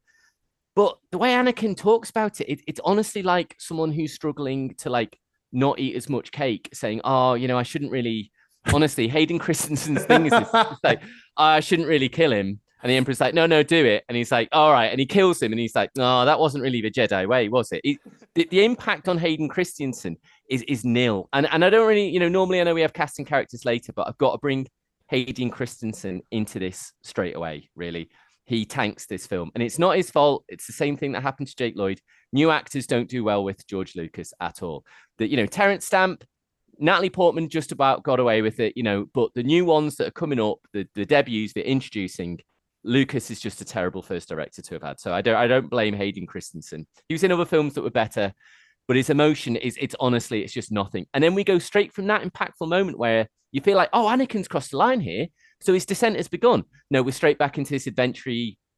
But 0.76 0.98
the 1.12 1.18
way 1.18 1.32
Anakin 1.32 1.78
talks 1.78 2.10
about 2.10 2.42
it, 2.42 2.50
it, 2.50 2.62
it's 2.68 2.80
honestly 2.84 3.22
like 3.22 3.56
someone 3.60 3.92
who's 3.92 4.14
struggling 4.14 4.74
to 4.76 4.90
like 4.90 5.20
not 5.52 5.80
eat 5.80 5.96
as 5.96 6.10
much 6.10 6.32
cake, 6.32 6.70
saying, 6.74 7.02
"Oh, 7.04 7.36
you 7.36 7.48
know, 7.48 7.58
I 7.58 7.64
shouldn't 7.64 7.92
really." 7.92 8.32
Honestly, 8.74 9.10
Hayden 9.10 9.40
Christensen's 9.40 10.06
thing 10.06 10.26
is 10.26 10.32
this, 10.32 10.54
like, 10.84 11.02
oh, 11.36 11.44
"I 11.44 11.60
shouldn't 11.60 11.90
really 11.90 12.08
kill 12.08 12.32
him," 12.32 12.62
and 12.82 12.90
the 12.90 12.96
Emperor's 12.96 13.20
like, 13.20 13.34
"No, 13.34 13.46
no, 13.46 13.62
do 13.62 13.86
it," 13.86 14.06
and 14.08 14.16
he's 14.16 14.32
like, 14.32 14.48
"All 14.54 14.72
right," 14.72 14.88
and 14.88 15.00
he 15.00 15.06
kills 15.06 15.42
him, 15.42 15.52
and 15.52 15.60
he's 15.60 15.76
like, 15.76 15.90
"No, 15.98 16.24
that 16.24 16.40
wasn't 16.40 16.64
really 16.64 16.82
the 16.82 16.90
Jedi 16.90 17.28
way, 17.28 17.50
was 17.50 17.72
it?" 17.74 17.82
it 17.84 17.98
the, 18.36 18.48
the 18.50 18.64
impact 18.64 19.10
on 19.10 19.18
Hayden 19.18 19.50
Christensen 19.50 20.16
is 20.50 20.64
is 20.64 20.86
nil, 20.86 21.28
and 21.34 21.46
and 21.52 21.66
I 21.66 21.70
don't 21.70 21.88
really, 21.88 22.08
you 22.08 22.20
know, 22.20 22.30
normally 22.30 22.62
I 22.62 22.64
know 22.64 22.74
we 22.74 22.82
have 22.82 22.94
casting 22.94 23.26
characters 23.26 23.66
later, 23.66 23.92
but 23.94 24.08
I've 24.08 24.18
got 24.18 24.32
to 24.32 24.38
bring 24.38 24.68
Hayden 25.10 25.50
Christensen 25.50 26.22
into 26.32 26.58
this 26.58 26.94
straight 27.04 27.36
away. 27.36 27.70
Really, 27.76 28.10
he 28.46 28.66
tanks 28.66 29.06
this 29.06 29.26
film, 29.26 29.52
and 29.56 29.64
it's 29.64 29.80
not 29.80 29.96
his 29.96 30.12
fault. 30.12 30.44
It's 30.50 30.68
the 30.68 30.74
same 30.74 30.98
thing 30.98 31.14
that 31.14 31.24
happened 31.24 31.48
to 31.48 31.56
Jake 31.56 31.76
Lloyd. 31.78 32.02
New 32.32 32.52
actors 32.52 32.88
don't 32.88 33.10
do 33.10 33.24
well 33.24 33.44
with 33.44 33.66
George 33.68 33.96
Lucas 33.96 34.34
at 34.40 34.62
all. 34.62 34.86
That 35.18 35.30
you 35.30 35.38
know, 35.38 35.46
Terence 35.46 35.86
Stamp, 35.86 36.24
Natalie 36.80 37.10
Portman 37.10 37.50
just 37.50 37.72
about 37.72 38.04
got 38.04 38.20
away 38.20 38.42
with 38.42 38.60
it, 38.60 38.74
you 38.76 38.84
know, 38.84 39.06
but 39.14 39.34
the 39.34 39.44
new 39.44 39.66
ones 39.66 39.96
that 39.96 40.08
are 40.08 40.12
coming 40.12 40.40
up, 40.40 40.58
the 40.74 40.88
the 40.96 41.06
debuts 41.06 41.54
they're 41.54 41.64
introducing. 41.64 42.40
Lucas 42.86 43.32
is 43.32 43.40
just 43.40 43.62
a 43.62 43.66
terrible 43.66 44.02
first 44.02 44.28
director 44.28 44.62
to 44.62 44.74
have 44.74 44.84
had. 44.84 45.00
So 45.00 45.14
I 45.14 45.22
don't 45.22 45.38
I 45.38 45.48
don't 45.48 45.70
blame 45.70 45.94
Hayden 45.94 46.28
Christensen. 46.28 46.86
He 47.08 47.14
was 47.14 47.24
in 47.24 47.32
other 47.32 47.46
films 47.46 47.76
that 47.76 47.82
were 47.82 47.90
better, 47.90 48.34
but 48.90 48.98
his 48.98 49.10
emotion 49.10 49.56
is 49.56 49.78
it's 49.80 49.96
honestly 50.02 50.44
it's 50.44 50.52
just 50.52 50.72
nothing. 50.72 51.06
And 51.14 51.24
then 51.24 51.34
we 51.34 51.46
go 51.46 51.60
straight 51.60 51.94
from 51.94 52.08
that 52.08 52.24
impactful 52.24 52.68
moment 52.68 53.00
where 53.00 53.30
you 53.54 53.62
feel 53.62 53.78
like, 53.78 53.90
oh, 53.94 54.08
Anakin's 54.08 54.50
crossed 54.50 54.72
the 54.72 54.78
line 54.78 55.00
here. 55.00 55.28
So 55.64 55.74
his 55.74 55.86
descent 55.86 56.18
has 56.18 56.28
begun. 56.28 56.66
No, 56.92 57.02
we're 57.02 57.12
straight 57.12 57.38
back 57.38 57.58
into 57.58 57.72
this 57.72 57.88
adventure 57.88 58.32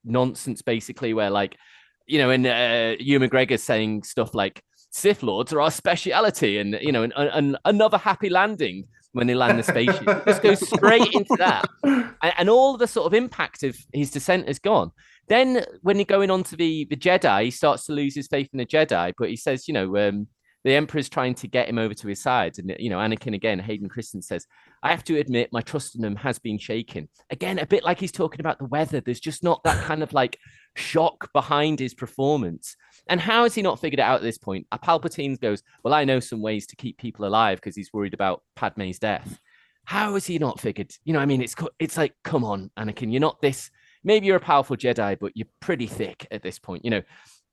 nonsense, 0.04 0.62
basically, 0.62 1.16
where 1.16 1.32
like, 1.32 1.58
you 2.06 2.20
know, 2.20 2.30
and 2.30 2.46
uh, 2.46 2.96
Ewan 3.00 3.28
McGregor's 3.28 3.64
saying 3.64 4.04
stuff 4.04 4.36
like 4.36 4.62
Sith 4.92 5.24
Lords 5.24 5.52
are 5.52 5.62
our 5.62 5.72
speciality, 5.72 6.60
and 6.60 6.78
you 6.80 6.92
know, 6.92 7.02
and, 7.02 7.14
and 7.16 7.58
another 7.66 7.98
happy 7.98 8.30
landing 8.30 8.86
when 9.14 9.26
they 9.26 9.34
land 9.34 9.58
the 9.58 9.64
spaceship. 9.64 10.26
Just 10.26 10.44
goes 10.44 10.68
straight 10.70 11.12
into 11.14 11.36
that, 11.40 11.66
and, 11.84 12.34
and 12.38 12.50
all 12.52 12.78
the 12.78 12.88
sort 12.88 13.08
of 13.08 13.16
impact 13.16 13.64
of 13.64 13.76
his 13.92 14.12
descent 14.12 14.48
is 14.48 14.60
gone. 14.60 14.92
Then 15.28 15.66
when 15.82 15.98
you're 15.98 16.06
going 16.06 16.30
on 16.30 16.44
to 16.44 16.56
the 16.56 16.86
the 16.86 16.96
Jedi, 16.96 17.46
he 17.46 17.52
starts 17.52 17.88
to 17.88 17.94
lose 17.94 18.14
his 18.14 18.28
faith 18.28 18.50
in 18.54 18.60
the 18.60 18.66
Jedi, 18.66 19.14
but 19.18 19.30
he 19.30 19.36
says, 19.36 19.68
you 19.68 19.74
know, 19.74 19.98
um, 19.98 20.28
the 20.66 20.74
Emperor's 20.74 21.10
trying 21.10 21.36
to 21.36 21.48
get 21.48 21.70
him 21.70 21.78
over 21.78 21.94
to 21.94 22.08
his 22.08 22.20
side, 22.20 22.58
and 22.58 22.76
you 22.80 22.90
know, 22.90 22.98
Anakin 22.98 23.36
again, 23.36 23.60
Hayden 23.60 23.88
Christensen 23.88 24.24
says, 24.24 24.48
I 24.82 24.90
have 24.90 25.04
to 25.04 25.20
admit, 25.20 25.54
my 25.54 25.62
trust 25.62 25.96
in 25.96 26.04
him 26.04 26.16
has 26.16 26.40
been 26.40 26.58
shaken. 26.58 27.08
Again, 27.30 27.60
a 27.60 27.68
bit 27.68 27.84
like 27.84 28.00
he's 28.00 28.12
talking 28.12 28.40
about 28.40 28.58
the 28.58 28.66
weather. 28.66 29.00
There's 29.00 29.20
just 29.20 29.44
not 29.44 29.64
that 29.64 29.84
kind 29.86 30.02
of 30.02 30.12
like 30.12 30.40
shock 30.76 31.32
behind 31.34 31.80
his 31.80 31.94
performance. 31.94 32.76
And 33.08 33.22
how 33.22 33.44
has 33.44 33.54
he 33.54 33.62
not 33.62 33.80
figured 33.80 34.00
it 34.00 34.04
out 34.04 34.16
at 34.16 34.24
this 34.24 34.40
point? 34.40 34.66
A 34.72 34.80
Palpatine 34.80 35.40
goes, 35.40 35.62
Well, 35.84 35.94
I 35.94 36.04
know 36.04 36.20
some 36.20 36.42
ways 36.42 36.66
to 36.68 36.76
keep 36.76 36.98
people 36.98 37.26
alive 37.26 37.60
because 37.60 37.76
he's 37.76 37.94
worried 37.94 38.16
about 38.16 38.42
Padme's 38.56 38.98
death. 38.98 39.40
How 39.84 40.16
has 40.16 40.26
he 40.26 40.40
not 40.40 40.60
figured? 40.60 40.92
You 41.04 41.14
know, 41.14 41.20
I 41.20 41.28
mean, 41.28 41.44
it's 41.44 41.54
it's 41.78 41.96
like, 41.96 42.16
come 42.24 42.44
on, 42.44 42.72
Anakin, 42.76 43.12
you're 43.12 43.22
not 43.22 43.40
this. 43.40 43.70
Maybe 44.04 44.26
you're 44.26 44.38
a 44.38 44.40
powerful 44.40 44.76
Jedi, 44.76 45.20
but 45.20 45.32
you're 45.36 45.48
pretty 45.60 45.86
thick 45.86 46.26
at 46.32 46.42
this 46.42 46.58
point, 46.58 46.84
you 46.84 46.90
know. 46.90 47.04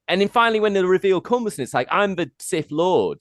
And 0.08 0.20
then 0.20 0.28
finally, 0.28 0.60
when 0.60 0.72
the 0.72 0.86
reveal 0.86 1.20
comes, 1.20 1.58
and 1.58 1.64
it's 1.64 1.74
like, 1.74 1.88
I'm 1.90 2.16
the 2.16 2.30
Sith 2.38 2.70
Lord, 2.70 3.18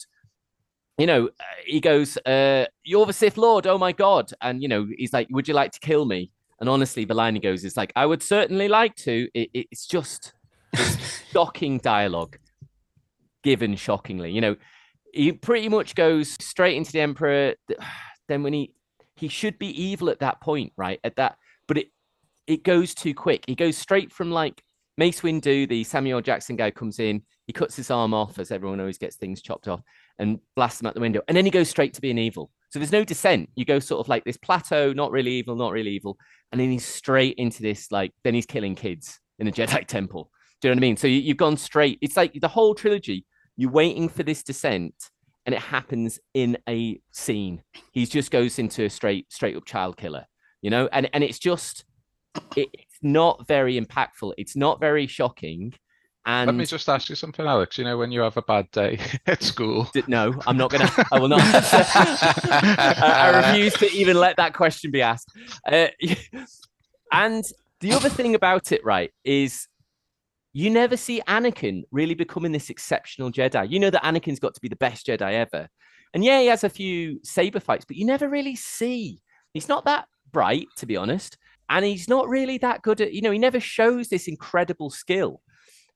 you 0.97 1.05
know, 1.07 1.29
he 1.65 1.79
goes, 1.79 2.17
uh, 2.25 2.65
You're 2.83 3.05
the 3.05 3.13
Sith 3.13 3.37
Lord. 3.37 3.65
Oh 3.67 3.77
my 3.77 3.91
God. 3.91 4.31
And, 4.41 4.61
you 4.61 4.67
know, 4.67 4.87
he's 4.97 5.13
like, 5.13 5.27
Would 5.31 5.47
you 5.47 5.53
like 5.53 5.71
to 5.71 5.79
kill 5.79 6.05
me? 6.05 6.31
And 6.59 6.69
honestly, 6.69 7.05
the 7.05 7.13
line 7.15 7.33
he 7.35 7.41
goes 7.41 7.63
is 7.63 7.75
like, 7.77 7.91
I 7.95 8.05
would 8.05 8.21
certainly 8.21 8.67
like 8.67 8.95
to. 8.97 9.27
It, 9.33 9.49
it- 9.53 9.67
it's 9.71 9.87
just 9.87 10.33
it's 10.73 11.21
shocking 11.31 11.79
dialogue 11.79 12.37
given 13.43 13.75
shockingly. 13.75 14.31
You 14.31 14.41
know, 14.41 14.55
he 15.13 15.31
pretty 15.31 15.69
much 15.69 15.95
goes 15.95 16.37
straight 16.43 16.77
into 16.77 16.91
the 16.91 17.01
Emperor. 17.01 17.55
Then 18.27 18.43
when 18.43 18.53
he 18.53 18.73
he 19.17 19.27
should 19.27 19.59
be 19.59 19.67
evil 19.67 20.09
at 20.09 20.19
that 20.19 20.39
point, 20.39 20.71
right? 20.77 21.01
At 21.03 21.17
that, 21.17 21.35
but 21.67 21.77
it 21.77 21.87
it 22.47 22.63
goes 22.63 22.93
too 22.95 23.13
quick. 23.13 23.43
He 23.45 23.55
goes 23.55 23.77
straight 23.77 24.13
from 24.13 24.31
like 24.31 24.63
Mace 24.97 25.21
Windu, 25.21 25.67
the 25.67 25.83
Samuel 25.83 26.21
Jackson 26.21 26.55
guy, 26.55 26.71
comes 26.71 26.99
in. 26.99 27.23
He 27.47 27.53
cuts 27.53 27.75
his 27.75 27.91
arm 27.91 28.13
off, 28.13 28.39
as 28.39 28.51
everyone 28.51 28.79
always 28.79 28.97
gets 28.97 29.15
things 29.15 29.41
chopped 29.41 29.67
off, 29.67 29.81
and 30.19 30.39
blasts 30.55 30.81
him 30.81 30.87
out 30.87 30.93
the 30.93 31.01
window. 31.01 31.21
And 31.27 31.35
then 31.35 31.45
he 31.45 31.51
goes 31.51 31.69
straight 31.69 31.93
to 31.95 32.01
being 32.01 32.17
evil. 32.17 32.51
So 32.69 32.79
there's 32.79 32.91
no 32.91 33.03
descent. 33.03 33.49
You 33.55 33.65
go 33.65 33.79
sort 33.79 33.99
of 33.99 34.07
like 34.07 34.23
this 34.23 34.37
plateau, 34.37 34.93
not 34.93 35.11
really 35.11 35.31
evil, 35.31 35.55
not 35.55 35.71
really 35.71 35.91
evil, 35.91 36.17
and 36.51 36.59
then 36.59 36.71
he's 36.71 36.85
straight 36.85 37.35
into 37.37 37.61
this 37.61 37.91
like. 37.91 38.13
Then 38.23 38.33
he's 38.33 38.45
killing 38.45 38.75
kids 38.75 39.19
in 39.39 39.47
a 39.47 39.51
Jedi 39.51 39.85
temple. 39.87 40.29
Do 40.61 40.67
you 40.67 40.75
know 40.75 40.79
what 40.79 40.83
I 40.83 40.87
mean? 40.87 40.97
So 40.97 41.07
you, 41.07 41.19
you've 41.19 41.37
gone 41.37 41.57
straight. 41.57 41.97
It's 42.01 42.15
like 42.15 42.33
the 42.39 42.47
whole 42.47 42.75
trilogy. 42.75 43.25
You're 43.57 43.71
waiting 43.71 44.07
for 44.07 44.23
this 44.23 44.43
descent, 44.43 44.95
and 45.45 45.55
it 45.55 45.61
happens 45.61 46.19
in 46.33 46.57
a 46.69 47.01
scene. 47.11 47.63
He 47.91 48.05
just 48.05 48.31
goes 48.31 48.59
into 48.59 48.85
a 48.85 48.89
straight, 48.89 49.31
straight 49.31 49.57
up 49.57 49.65
child 49.65 49.97
killer. 49.97 50.25
You 50.61 50.69
know, 50.69 50.87
and 50.91 51.09
and 51.13 51.23
it's 51.23 51.39
just, 51.39 51.83
it, 52.55 52.69
not 53.01 53.47
very 53.47 53.79
impactful. 53.79 54.33
It's 54.37 54.55
not 54.55 54.79
very 54.79 55.07
shocking. 55.07 55.73
And 56.25 56.47
Let 56.47 56.55
me 56.55 56.65
just 56.65 56.87
ask 56.87 57.09
you 57.09 57.15
something, 57.15 57.45
Alex. 57.45 57.77
You 57.79 57.83
know, 57.83 57.97
when 57.97 58.11
you 58.11 58.21
have 58.21 58.37
a 58.37 58.43
bad 58.43 58.69
day 58.71 58.99
at 59.25 59.41
school, 59.41 59.89
No, 60.07 60.39
I'm 60.45 60.55
not 60.55 60.69
gonna. 60.69 60.89
I 61.11 61.19
will 61.19 61.27
not. 61.27 61.41
I, 61.43 63.31
I 63.33 63.49
refuse 63.49 63.73
to 63.75 63.91
even 63.91 64.17
let 64.17 64.37
that 64.37 64.53
question 64.53 64.91
be 64.91 65.01
asked. 65.01 65.31
Uh, 65.69 65.87
and 67.11 67.43
the 67.79 67.93
other 67.93 68.09
thing 68.09 68.35
about 68.35 68.71
it, 68.71 68.85
right, 68.85 69.11
is 69.23 69.67
you 70.53 70.69
never 70.69 70.95
see 70.95 71.21
Anakin 71.27 71.83
really 71.91 72.13
becoming 72.13 72.51
this 72.51 72.69
exceptional 72.69 73.31
Jedi. 73.31 73.71
You 73.71 73.79
know 73.79 73.89
that 73.89 74.03
Anakin's 74.03 74.39
got 74.39 74.53
to 74.53 74.61
be 74.61 74.69
the 74.69 74.75
best 74.75 75.07
Jedi 75.07 75.33
ever, 75.33 75.67
and 76.13 76.23
yeah, 76.23 76.39
he 76.39 76.47
has 76.47 76.63
a 76.63 76.69
few 76.69 77.19
saber 77.23 77.59
fights, 77.59 77.85
but 77.85 77.97
you 77.97 78.05
never 78.05 78.29
really 78.29 78.55
see. 78.55 79.21
He's 79.55 79.67
not 79.67 79.85
that 79.85 80.05
bright, 80.31 80.67
to 80.77 80.85
be 80.85 80.97
honest, 80.97 81.37
and 81.71 81.85
he's 81.85 82.09
not 82.09 82.27
really 82.27 82.57
that 82.59 82.81
good 82.81 83.01
at. 83.01 83.13
You 83.13 83.21
know, 83.21 83.31
he 83.31 83.39
never 83.39 83.59
shows 83.59 84.09
this 84.09 84.27
incredible 84.27 84.89
skill. 84.89 85.41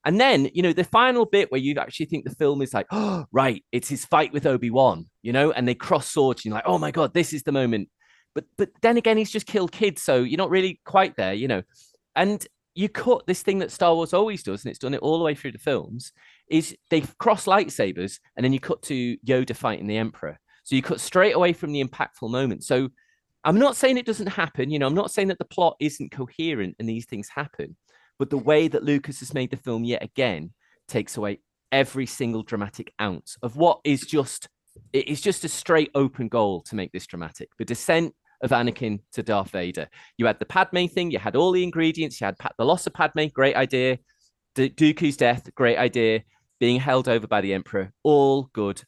And 0.05 0.19
then, 0.19 0.49
you 0.53 0.61
know, 0.61 0.71
the 0.71 0.83
final 0.83 1.25
bit 1.25 1.51
where 1.51 1.59
you 1.59 1.75
actually 1.77 2.05
think 2.05 2.23
the 2.23 2.35
film 2.35 2.61
is 2.61 2.73
like, 2.73 2.87
oh, 2.91 3.25
right, 3.31 3.63
it's 3.71 3.89
his 3.89 4.05
fight 4.05 4.31
with 4.31 4.45
Obi 4.45 4.69
Wan, 4.69 5.09
you 5.21 5.33
know, 5.33 5.51
and 5.51 5.67
they 5.67 5.75
cross 5.75 6.09
swords, 6.09 6.39
and 6.39 6.45
you're 6.45 6.55
like, 6.55 6.67
oh 6.67 6.77
my 6.77 6.91
god, 6.91 7.13
this 7.13 7.33
is 7.33 7.43
the 7.43 7.51
moment. 7.51 7.89
But 8.33 8.45
but 8.57 8.69
then 8.81 8.97
again, 8.97 9.17
he's 9.17 9.31
just 9.31 9.47
killed 9.47 9.71
kids, 9.71 10.01
so 10.01 10.23
you're 10.23 10.37
not 10.37 10.49
really 10.49 10.79
quite 10.85 11.15
there, 11.17 11.33
you 11.33 11.47
know. 11.47 11.63
And 12.15 12.45
you 12.73 12.87
cut 12.87 13.25
this 13.27 13.41
thing 13.41 13.59
that 13.59 13.71
Star 13.71 13.95
Wars 13.95 14.13
always 14.13 14.43
does, 14.43 14.63
and 14.63 14.69
it's 14.69 14.79
done 14.79 14.93
it 14.93 15.01
all 15.01 15.17
the 15.17 15.23
way 15.23 15.35
through 15.35 15.53
the 15.53 15.57
films, 15.57 16.13
is 16.49 16.75
they 16.89 17.01
cross 17.19 17.45
lightsabers, 17.45 18.19
and 18.37 18.43
then 18.43 18.53
you 18.53 18.59
cut 18.59 18.81
to 18.83 19.17
Yoda 19.27 19.55
fighting 19.55 19.87
the 19.87 19.97
Emperor. 19.97 20.39
So 20.63 20.75
you 20.75 20.81
cut 20.81 20.99
straight 20.99 21.35
away 21.35 21.53
from 21.53 21.71
the 21.71 21.83
impactful 21.83 22.29
moment. 22.29 22.63
So 22.63 22.89
I'm 23.45 23.59
not 23.59 23.77
saying 23.77 23.97
it 23.97 24.07
doesn't 24.07 24.27
happen, 24.27 24.71
you 24.71 24.79
know, 24.79 24.87
I'm 24.87 24.95
not 24.95 25.11
saying 25.11 25.27
that 25.29 25.37
the 25.37 25.45
plot 25.45 25.77
isn't 25.79 26.11
coherent 26.11 26.75
and 26.79 26.89
these 26.89 27.05
things 27.05 27.29
happen. 27.29 27.77
But 28.17 28.29
the 28.29 28.37
way 28.37 28.67
that 28.67 28.83
Lucas 28.83 29.19
has 29.19 29.33
made 29.33 29.51
the 29.51 29.57
film 29.57 29.83
yet 29.83 30.03
again 30.03 30.51
takes 30.87 31.15
away 31.15 31.39
every 31.71 32.05
single 32.05 32.43
dramatic 32.43 32.91
ounce 32.99 33.37
of 33.43 33.55
what 33.55 33.79
is 33.83 34.01
just 34.01 34.49
it 34.91 35.07
is 35.07 35.21
just 35.21 35.43
a 35.45 35.49
straight 35.49 35.91
open 35.95 36.27
goal 36.27 36.61
to 36.61 36.75
make 36.75 36.91
this 36.91 37.07
dramatic. 37.07 37.49
The 37.57 37.65
descent 37.65 38.13
of 38.41 38.49
Anakin 38.49 38.99
to 39.13 39.23
Darth 39.23 39.51
Vader. 39.51 39.87
You 40.17 40.25
had 40.25 40.39
the 40.39 40.45
Padme 40.45 40.87
thing, 40.87 41.11
you 41.11 41.19
had 41.19 41.35
all 41.35 41.51
the 41.51 41.63
ingredients, 41.63 42.19
you 42.19 42.25
had 42.25 42.35
the 42.57 42.65
loss 42.65 42.85
of 42.85 42.93
Padme, 42.93 43.27
great 43.33 43.55
idea. 43.55 43.99
D- 44.55 44.69
Dooku's 44.69 45.17
death, 45.17 45.49
great 45.55 45.77
idea. 45.77 46.23
Being 46.59 46.79
held 46.79 47.07
over 47.07 47.27
by 47.27 47.41
the 47.41 47.53
Emperor, 47.53 47.93
all 48.03 48.49
good 48.53 48.81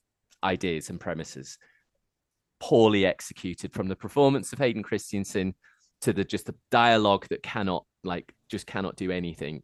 ideas 0.44 0.90
and 0.90 1.00
premises. 1.00 1.58
Poorly 2.60 3.06
executed 3.06 3.74
from 3.74 3.88
the 3.88 3.96
performance 3.96 4.54
of 4.54 4.60
Hayden 4.60 4.84
Christensen 4.84 5.54
to 6.02 6.14
the 6.14 6.24
just 6.24 6.46
the 6.46 6.56
dialogue 6.72 7.28
that 7.30 7.44
cannot 7.44 7.86
like 8.04 8.34
just 8.50 8.68
cannot 8.68 8.96
do 8.96 9.12
anything 9.12 9.64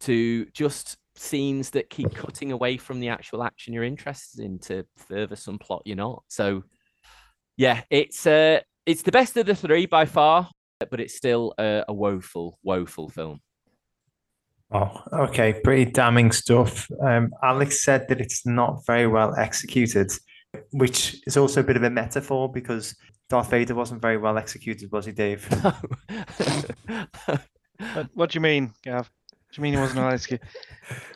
to 0.00 0.46
just 0.46 0.96
scenes 1.14 1.70
that 1.70 1.90
keep 1.90 2.14
cutting 2.14 2.52
away 2.52 2.76
from 2.76 3.00
the 3.00 3.08
actual 3.08 3.42
action 3.42 3.72
you're 3.72 3.84
interested 3.84 4.44
in 4.44 4.58
to 4.58 4.84
further 4.96 5.36
some 5.36 5.58
plot 5.58 5.82
you're 5.84 5.96
not 5.96 6.22
so 6.28 6.62
yeah 7.56 7.82
it's 7.90 8.26
uh 8.26 8.60
it's 8.86 9.02
the 9.02 9.12
best 9.12 9.36
of 9.36 9.46
the 9.46 9.54
three 9.54 9.86
by 9.86 10.04
far 10.04 10.48
but 10.90 11.00
it's 11.00 11.16
still 11.16 11.54
a, 11.58 11.84
a 11.88 11.92
woeful 11.92 12.58
woeful 12.62 13.08
film 13.08 13.40
Oh, 14.74 15.02
okay. 15.12 15.60
Pretty 15.62 15.90
damning 15.90 16.32
stuff. 16.32 16.88
Um, 17.02 17.30
Alex 17.42 17.84
said 17.84 18.08
that 18.08 18.22
it's 18.22 18.46
not 18.46 18.86
very 18.86 19.06
well 19.06 19.34
executed, 19.36 20.10
which 20.72 21.16
is 21.26 21.36
also 21.36 21.60
a 21.60 21.64
bit 21.64 21.76
of 21.76 21.82
a 21.82 21.90
metaphor 21.90 22.50
because 22.50 22.94
Darth 23.28 23.50
Vader 23.50 23.74
wasn't 23.74 24.02
very 24.02 24.18
well 24.18 24.36
executed, 24.38 24.90
was 24.92 25.06
he, 25.06 25.12
Dave? 25.12 25.48
What, 27.94 28.08
what 28.14 28.30
do 28.30 28.36
you 28.36 28.40
mean, 28.40 28.72
Gav? 28.84 29.10
What 29.10 29.54
do 29.54 29.58
you 29.58 29.62
mean 29.64 29.72
he 29.74 29.80
wasn't 29.80 30.00
an 30.00 30.12
executed? 30.12 30.46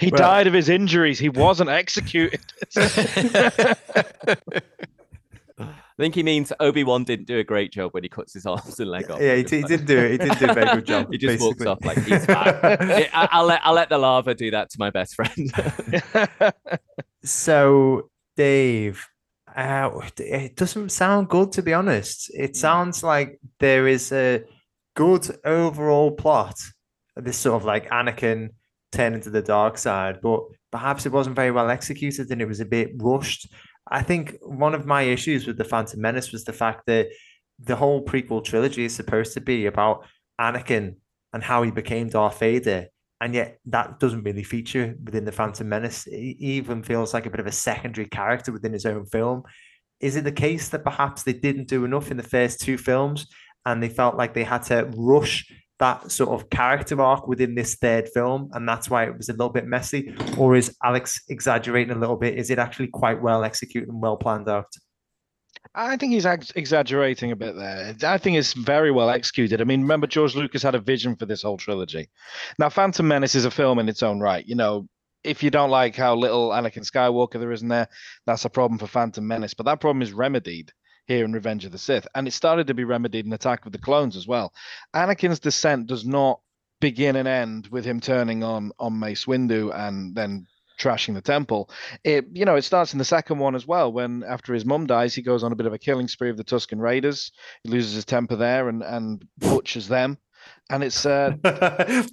He 0.01 0.09
Well- 0.11 0.19
died 0.19 0.47
of 0.49 0.53
his 0.53 0.69
injuries. 0.69 1.17
He 1.19 1.29
wasn't 1.29 1.71
executed. 1.71 2.41
I 5.59 6.03
think 6.03 6.15
he 6.15 6.23
means 6.25 6.53
Obi 6.61 6.83
Wan 6.85 7.05
didn't 7.05 7.27
do 7.27 7.39
a 7.39 7.45
great 7.45 7.73
job 7.73 7.95
when 7.95 8.03
he 8.03 8.09
cuts 8.09 8.35
his 8.35 8.45
arms 8.45 8.79
and 8.81 8.91
leg 8.91 9.11
off. 9.11 9.21
yeah, 9.21 9.37
he, 9.37 9.45
did, 9.45 9.63
he 9.63 9.69
didn't 9.69 9.87
do 9.87 9.97
it. 9.99 10.11
He 10.11 10.19
didn't 10.19 10.39
do 10.41 10.51
a 10.51 10.55
very 10.55 10.67
good 10.75 10.87
job. 10.87 11.07
He 11.11 11.19
just 11.19 11.41
walks 11.41 11.65
off 11.65 11.79
like 11.85 12.03
he's 12.05 12.27
fine. 12.27 12.55
I, 12.65 13.09
I'll 13.31 13.47
let 13.47 13.61
I'll 13.65 13.73
let 13.75 13.89
the 13.89 13.97
lava 13.97 14.35
do 14.35 14.51
that 14.51 14.69
to 14.71 14.79
my 14.79 14.91
best 14.91 15.15
friend. 15.15 15.51
So, 17.25 18.11
Dave, 18.37 19.07
uh, 19.57 19.91
it 20.19 20.55
doesn't 20.55 20.91
sound 20.91 21.29
good 21.29 21.53
to 21.53 21.63
be 21.63 21.73
honest. 21.73 22.31
It 22.35 22.57
sounds 22.57 23.03
like 23.03 23.41
there 23.59 23.89
is 23.89 24.13
a 24.13 24.45
good 24.95 25.39
overall 25.45 26.11
plot. 26.11 26.61
This 27.17 27.39
sort 27.39 27.63
of 27.63 27.65
like 27.65 27.89
Anakin 27.89 28.51
turning 28.93 29.23
to 29.23 29.31
the 29.31 29.43
dark 29.43 29.79
side, 29.79 30.19
but 30.23 30.41
perhaps 30.71 31.07
it 31.07 31.13
wasn't 31.13 31.37
very 31.37 31.51
well 31.51 31.71
executed 31.71 32.31
and 32.31 32.43
it 32.43 32.49
was 32.49 32.61
a 32.61 32.67
bit 32.67 32.91
rushed. 32.99 33.49
I 33.91 34.03
think 34.03 34.37
one 34.43 34.75
of 34.75 34.85
my 34.85 35.03
issues 35.03 35.47
with 35.47 35.57
the 35.57 35.65
Phantom 35.65 36.01
Menace 36.01 36.33
was 36.33 36.45
the 36.45 36.53
fact 36.53 36.83
that 36.87 37.09
the 37.59 37.77
whole 37.77 38.05
prequel 38.05 38.45
trilogy 38.45 38.85
is 38.85 38.95
supposed 38.95 39.33
to 39.35 39.41
be 39.41 39.67
about 39.67 40.05
Anakin 40.39 40.97
and 41.33 41.43
how 41.43 41.63
he 41.63 41.71
became 41.71 42.09
Darth 42.09 42.39
Vader 42.41 42.89
and 43.21 43.35
yet 43.35 43.59
that 43.67 43.99
doesn't 43.99 44.25
really 44.25 44.43
feature 44.43 44.95
within 45.05 45.25
the 45.25 45.33
Phantom 45.33 45.69
Menace. 45.69 46.05
He 46.05 46.37
even 46.39 46.83
feels 46.83 47.15
like 47.15 47.27
a 47.27 47.31
bit 47.31 47.41
of 47.41 47.47
a 47.47 47.53
secondary 47.53 48.07
character 48.09 48.53
within 48.53 48.73
his 48.73 48.85
own 48.85 49.07
film. 49.07 49.43
Is 50.01 50.17
it 50.17 50.25
the 50.25 50.33
case 50.33 50.69
that 50.71 50.85
perhaps 50.85 51.23
they 51.23 51.33
didn't 51.33 51.69
do 51.69 51.85
enough 51.85 52.11
in 52.11 52.19
the 52.19 52.23
first 52.23 52.61
two 52.61 52.77
films 52.77 53.27
and 53.65 53.83
they 53.83 53.89
felt 53.89 54.17
like 54.17 54.35
they 54.35 54.45
had 54.45 54.63
to 54.65 54.91
rush 54.97 55.51
that 55.79 56.11
sort 56.11 56.31
of 56.31 56.49
character 56.51 57.01
arc 57.01 57.27
within 57.27 57.55
this 57.55 57.77
third 57.77 58.09
film 58.13 58.51
and 58.53 58.69
that's 58.69 58.89
why 58.89 59.05
it 59.05 59.17
was 59.17 59.31
a 59.31 59.33
little 59.33 59.51
bit 59.51 59.67
messy? 59.67 60.15
Or 60.37 60.55
is 60.55 60.77
Alex 60.85 61.23
exaggerating 61.31 61.97
a 61.97 61.99
little 61.99 62.17
bit? 62.17 62.39
Is 62.39 62.51
it 62.51 62.59
actually 62.59 62.89
quite 62.89 63.23
well 63.23 63.45
executed 63.45 63.89
and 63.89 64.03
well 64.03 64.17
planned 64.19 64.49
out? 64.49 64.67
I 65.77 65.97
think 65.99 66.15
he's 66.15 66.25
ex- 66.25 66.53
exaggerating 66.57 67.33
a 67.33 67.37
bit 67.37 67.55
there. 67.55 67.95
I 68.03 68.17
think 68.17 68.39
it's 68.39 68.55
very 68.55 68.91
well 68.91 69.11
executed. 69.11 69.61
I 69.61 69.65
mean, 69.65 69.83
remember 69.83 70.07
George 70.07 70.35
Lucas 70.35 70.63
had 70.63 70.75
a 70.75 70.81
vision 70.81 71.17
for 71.17 71.27
this 71.27 71.43
whole 71.43 71.59
trilogy. 71.59 72.09
Now, 72.59 72.71
Phantom 72.71 73.07
Menace 73.07 73.35
is 73.35 73.45
a 73.45 73.51
film 73.51 73.79
in 73.79 73.89
its 73.89 74.03
own 74.03 74.19
right. 74.19 74.47
You 74.47 74.55
know, 74.55 74.89
if 75.23 75.43
you 75.43 75.51
don't 75.51 75.71
like 75.71 75.95
how 75.95 76.15
little 76.15 76.49
Anakin 76.49 76.91
Skywalker 76.91 77.39
there 77.39 77.53
is 77.53 77.61
in 77.61 77.69
there, 77.69 77.89
that's 78.25 78.47
a 78.47 78.51
problem 78.51 78.79
for 78.79 78.87
Phantom 78.87 79.27
Menace. 79.27 79.53
But 79.53 79.67
that 79.67 79.81
problem 79.81 80.01
is 80.01 80.13
remedied 80.13 80.73
here 81.07 81.25
in 81.25 81.33
Revenge 81.33 81.67
of 81.67 81.73
the 81.73 81.79
Sith, 81.79 82.09
and 82.15 82.27
it 82.27 82.33
started 82.33 82.67
to 82.69 82.75
be 82.75 82.85
remedied 82.85 83.27
in 83.27 83.33
Attack 83.33 83.67
of 83.67 83.73
the 83.73 83.79
Clones 83.79 84.17
as 84.17 84.27
well. 84.27 84.53
Anakin's 84.95 85.41
descent 85.41 85.87
does 85.87 86.07
not 86.07 86.41
begin 86.81 87.17
and 87.17 87.29
end 87.29 87.69
with 87.69 87.85
him 87.85 88.01
turning 88.01 88.43
on 88.43 88.73
on 88.79 88.99
Mace 88.99 89.25
Windu 89.25 89.75
and 89.75 90.15
then 90.15 90.47
trashing 90.79 91.15
the 91.15 91.21
temple. 91.23 91.71
It 92.05 92.27
you 92.33 92.45
know 92.45 92.57
it 92.57 92.63
starts 92.63 92.93
in 92.93 92.99
the 92.99 93.05
second 93.05 93.39
one 93.39 93.55
as 93.55 93.67
well 93.67 93.93
when 93.93 94.23
after 94.29 94.53
his 94.55 94.65
mum 94.65 94.87
dies 94.87 95.15
he 95.15 95.23
goes 95.23 95.43
on 95.43 95.53
a 95.53 95.57
bit 95.57 95.67
of 95.67 95.73
a 95.73 95.79
killing 95.79 96.09
spree 96.09 96.31
of 96.31 96.37
the 96.37 96.45
Tusken 96.45 96.81
Raiders. 96.81 97.33
He 97.63 97.71
loses 97.71 97.95
his 97.95 98.05
temper 98.05 98.37
there 98.37 98.69
and 98.69 98.83
and 98.83 99.25
butchers 99.39 99.89
them. 99.89 100.19
And 100.71 100.85
it's 100.85 101.05
uh 101.07 101.33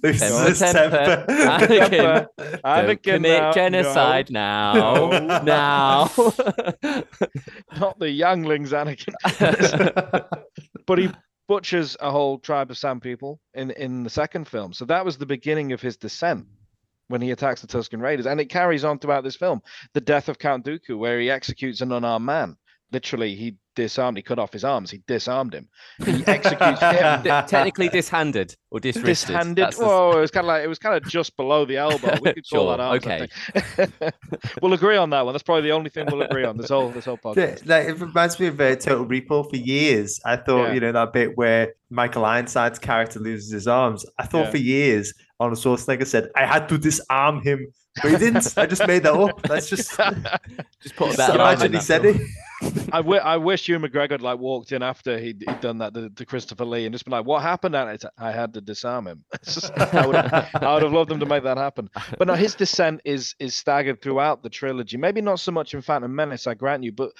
Loses 0.02 0.20
Temper, 0.20 0.48
his 0.48 0.58
temper. 0.58 0.90
temper. 0.90 1.26
Anakin, 1.28 1.90
temper. 1.90 2.28
Anakin 2.64 3.02
commit 3.02 3.42
now- 3.42 3.52
genocide 3.52 4.30
now. 4.30 4.72
No. 4.74 5.40
Now. 5.44 6.10
not 7.78 7.98
the 7.98 8.10
younglings 8.10 8.72
Anakin. 8.72 9.14
but 10.86 10.98
he 10.98 11.10
butchers 11.48 11.96
a 12.00 12.10
whole 12.10 12.38
tribe 12.38 12.70
of 12.70 12.78
Sand 12.78 13.02
people 13.02 13.40
in 13.54 13.70
in 13.72 14.02
the 14.02 14.10
second 14.10 14.48
film. 14.48 14.72
So 14.72 14.84
that 14.86 15.04
was 15.04 15.16
the 15.18 15.26
beginning 15.26 15.72
of 15.72 15.80
his 15.80 15.96
descent 15.96 16.46
when 17.08 17.20
he 17.20 17.30
attacks 17.30 17.60
the 17.60 17.66
Tusken 17.66 18.00
Raiders, 18.00 18.26
and 18.26 18.40
it 18.40 18.46
carries 18.46 18.84
on 18.84 18.98
throughout 18.98 19.24
this 19.24 19.36
film. 19.36 19.60
The 19.92 20.00
death 20.00 20.28
of 20.28 20.38
Count 20.38 20.64
Dooku, 20.64 20.98
where 20.98 21.20
he 21.20 21.30
executes 21.30 21.80
an 21.80 21.92
unarmed 21.92 22.26
man. 22.26 22.56
Literally, 22.92 23.34
he 23.34 23.56
disarmed. 23.74 24.16
He 24.16 24.22
cut 24.22 24.38
off 24.38 24.52
his 24.52 24.62
arms. 24.64 24.88
He 24.88 25.02
disarmed 25.08 25.52
him. 25.52 25.68
He 26.04 26.22
executes 26.28 26.80
him. 26.80 27.22
Technically 27.24 27.88
dishanded 27.88 28.54
or 28.70 28.78
diswristed. 28.78 29.28
Dishanded. 29.28 29.64
That's 29.64 29.78
the- 29.78 29.84
it 30.16 30.20
was 30.20 30.30
kind 30.30 30.44
of 30.44 30.48
like 30.48 30.62
it 30.64 30.68
was 30.68 30.78
kind 30.78 30.94
of 30.94 31.10
just 31.10 31.36
below 31.36 31.64
the 31.64 31.76
elbow. 31.78 32.16
We 32.22 32.34
could 32.34 32.44
call 32.48 32.68
that 32.68 32.78
arms, 32.78 33.04
okay. 33.04 33.26
we'll 34.62 34.74
agree 34.74 34.96
on 34.96 35.10
that 35.10 35.24
one. 35.24 35.34
That's 35.34 35.42
probably 35.42 35.62
the 35.62 35.72
only 35.72 35.90
thing 35.90 36.06
we'll 36.10 36.22
agree 36.22 36.44
on 36.44 36.56
this 36.56 36.68
whole 36.70 36.90
this 36.90 37.04
whole 37.06 37.18
Yeah, 37.24 37.30
podcast. 37.32 37.66
like, 37.66 37.88
it 37.88 38.00
reminds 38.00 38.38
me 38.38 38.46
of 38.46 38.60
uh, 38.60 38.76
Total 38.76 39.04
Recall 39.04 39.44
for 39.44 39.56
years. 39.56 40.20
I 40.24 40.36
thought, 40.36 40.68
Yeah. 40.68 40.74
you 40.74 40.80
know, 40.80 40.92
that 40.92 41.12
bit 41.12 41.36
where 41.36 41.74
Michael 41.90 42.24
Ironside's 42.24 42.78
character 42.78 43.18
loses 43.18 43.50
his 43.50 43.66
arms. 43.66 44.06
I 44.18 44.26
thought 44.26 44.44
Yeah. 44.46 44.50
for 44.50 44.58
years 44.58 45.14
Arnold 45.44 45.58
Schwarzenegger 45.60 46.06
said, 46.06 46.30
I 46.36 46.46
had 46.46 46.68
to 46.70 46.78
disarm 46.78 47.42
him, 47.42 47.72
but 48.02 48.10
he 48.12 48.16
didn't. 48.18 48.52
I 48.56 48.66
just 48.66 48.86
made 48.86 49.02
that 49.04 49.14
up. 49.14 49.42
That's 49.42 49.68
just 49.68 49.90
Just 50.82 50.96
put 50.96 51.14
a 51.14 51.16
just 51.16 51.28
imagine 51.34 51.72
he 51.72 51.80
said 51.80 52.02
film. 52.02 52.16
it. 52.20 52.22
I, 52.92 52.98
w- 52.98 53.20
I 53.20 53.36
wish 53.36 53.68
Ewan 53.68 53.82
McGregor 53.82 54.12
had 54.12 54.22
like 54.22 54.38
walked 54.38 54.72
in 54.72 54.82
after 54.82 55.18
he'd, 55.18 55.44
he'd 55.46 55.60
done 55.60 55.78
that 55.78 55.94
to, 55.94 56.10
to 56.10 56.24
Christopher 56.26 56.64
Lee 56.64 56.86
and 56.86 56.94
just 56.94 57.04
been 57.04 57.12
like, 57.12 57.26
"What 57.26 57.42
happened?" 57.42 57.74
And 57.74 57.90
it's, 57.90 58.04
I 58.18 58.32
had 58.32 58.54
to 58.54 58.60
disarm 58.60 59.06
him. 59.06 59.24
Just, 59.44 59.72
I, 59.78 60.06
would 60.06 60.16
have, 60.16 60.48
I 60.54 60.74
would 60.74 60.82
have 60.82 60.92
loved 60.92 61.10
them 61.10 61.20
to 61.20 61.26
make 61.26 61.42
that 61.44 61.58
happen. 61.58 61.90
But 62.18 62.28
now 62.28 62.34
his 62.34 62.54
descent 62.54 63.00
is 63.04 63.34
is 63.38 63.54
staggered 63.54 64.00
throughout 64.00 64.42
the 64.42 64.50
trilogy. 64.50 64.96
Maybe 64.96 65.20
not 65.20 65.40
so 65.40 65.52
much 65.52 65.74
in 65.74 65.82
Phantom 65.82 66.14
Menace, 66.14 66.46
I 66.46 66.54
grant 66.54 66.84
you, 66.84 66.92
but 66.92 67.10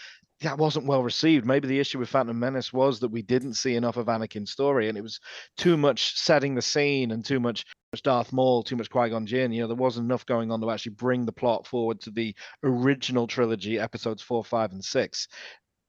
that 0.44 0.58
wasn't 0.58 0.86
well 0.86 1.02
received. 1.02 1.44
Maybe 1.44 1.68
the 1.68 1.80
issue 1.80 1.98
with 1.98 2.08
Phantom 2.08 2.38
Menace 2.38 2.72
was 2.72 3.00
that 3.00 3.10
we 3.10 3.22
didn't 3.22 3.54
see 3.54 3.74
enough 3.74 3.96
of 3.96 4.06
Anakin's 4.06 4.50
story, 4.50 4.88
and 4.88 4.96
it 4.96 5.02
was 5.02 5.20
too 5.56 5.76
much 5.76 6.16
setting 6.16 6.54
the 6.54 6.62
scene 6.62 7.10
and 7.10 7.24
too 7.24 7.40
much 7.40 7.64
Darth 8.02 8.32
Maul, 8.32 8.62
too 8.62 8.76
much 8.76 8.90
Qui 8.90 9.10
Gon 9.10 9.26
Jinn. 9.26 9.52
You 9.52 9.62
know, 9.62 9.68
there 9.68 9.76
wasn't 9.76 10.06
enough 10.06 10.26
going 10.26 10.50
on 10.50 10.60
to 10.60 10.70
actually 10.70 10.94
bring 10.94 11.26
the 11.26 11.32
plot 11.32 11.66
forward 11.66 12.00
to 12.02 12.10
the 12.10 12.34
original 12.62 13.26
trilogy, 13.26 13.78
episodes 13.78 14.22
four, 14.22 14.44
five, 14.44 14.72
and 14.72 14.84
six. 14.84 15.28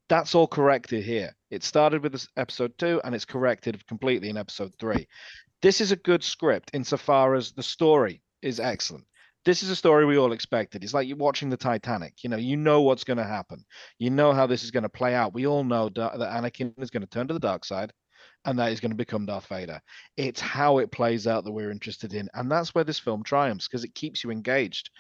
That's 0.08 0.36
all 0.36 0.48
corrected 0.48 1.04
here. 1.04 1.36
It 1.50 1.64
started 1.64 2.04
with 2.04 2.12
this 2.12 2.28
episode 2.38 2.78
two, 2.78 3.02
and 3.04 3.16
it's 3.16 3.26
corrected 3.26 3.86
completely 3.88 4.30
in 4.30 4.38
episode 4.38 4.74
three. 4.80 5.08
This 5.62 5.82
is 5.82 5.92
a 5.92 5.98
good 5.98 6.24
script 6.24 6.72
insofar 6.74 7.36
as 7.36 7.52
the 7.52 7.64
story 7.64 8.22
is 8.42 8.60
excellent 8.60 9.06
this 9.46 9.64
is 9.64 9.70
a 9.70 9.76
story 9.76 10.06
we 10.06 10.18
all 10.18 10.34
expected. 10.34 10.84
It's 10.84 10.94
like 10.94 11.08
you're 11.08 11.18
watching 11.18 11.50
the 11.50 11.58
Titanic. 11.58 12.24
You 12.24 12.30
know, 12.30 12.38
you 12.38 12.58
know 12.58 12.82
what's 12.82 13.04
going 13.04 13.18
to 13.18 13.24
happen. 13.24 13.64
You 14.00 14.10
know 14.10 14.34
how 14.34 14.48
this 14.48 14.64
is 14.64 14.72
going 14.72 14.84
to 14.84 14.90
play 14.90 15.14
out. 15.14 15.34
We 15.34 15.48
all 15.48 15.64
know 15.64 15.90
that 15.90 16.14
Anakin 16.14 16.74
is 16.82 16.90
going 16.90 17.04
to 17.04 17.08
turn 17.08 17.28
to 17.28 17.34
the 17.34 17.40
dark 17.40 17.64
side 17.64 17.94
and 18.46 18.60
that 18.60 18.72
is 18.72 18.80
going 18.80 18.92
to 18.92 18.96
become 18.96 19.26
Darth 19.26 19.48
Vader. 19.48 19.82
It's 20.18 20.40
how 20.40 20.78
it 20.78 20.92
plays 20.92 21.26
out 21.26 21.44
that 21.44 21.52
we're 21.52 21.72
interested 21.72 22.14
in, 22.14 22.30
and 22.34 22.50
that's 22.50 22.76
where 22.76 22.84
this 22.84 23.00
film 23.00 23.24
triumphs 23.24 23.68
because 23.68 23.84
it 23.84 23.96
keeps 23.96 24.24
you 24.24 24.32
engaged. 24.32 24.92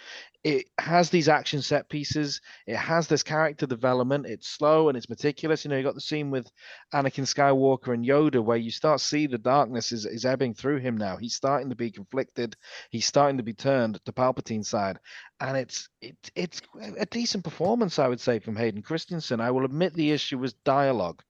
It 0.44 0.66
has 0.80 1.10
these 1.10 1.30
action 1.30 1.62
set 1.62 1.90
pieces. 1.90 2.42
It 2.68 2.76
has 2.76 3.08
this 3.08 3.24
character 3.24 3.66
development. 3.66 4.28
It's 4.28 4.50
slow 4.50 4.90
and 4.90 4.98
it's 4.98 5.10
meticulous. 5.10 5.64
You 5.64 5.70
know, 5.70 5.78
you 5.78 5.84
got 5.84 5.96
the 5.96 6.02
scene 6.02 6.30
with 6.30 6.52
Anakin 6.94 7.26
Skywalker 7.26 7.94
and 7.94 8.06
Yoda 8.06 8.44
where 8.44 8.58
you 8.58 8.70
start 8.70 9.00
see 9.00 9.26
the 9.26 9.40
darkness 9.40 9.92
is, 9.92 10.06
is 10.06 10.26
ebbing 10.26 10.54
through 10.54 10.78
him 10.78 10.98
now. 10.98 11.18
He's 11.18 11.34
starting 11.34 11.70
to 11.70 11.76
be 11.76 11.90
conflicted. 11.90 12.56
He's 12.92 13.06
starting 13.06 13.38
to 13.38 13.44
be 13.44 13.54
turned 13.54 14.00
to 14.06 14.12
Palpatine's 14.12 14.70
side, 14.70 15.00
and 15.40 15.58
it's 15.58 15.90
it, 16.02 16.18
it's 16.36 16.62
a 16.98 17.06
decent 17.08 17.44
performance, 17.44 18.00
I 18.00 18.08
would 18.08 18.22
say, 18.22 18.40
from 18.40 18.56
Hayden 18.56 18.82
Christensen. 18.82 19.40
I 19.40 19.52
will 19.52 19.66
admit 19.66 19.94
the 19.94 20.12
issue 20.12 20.38
was 20.38 20.54
dialogue 20.54 21.24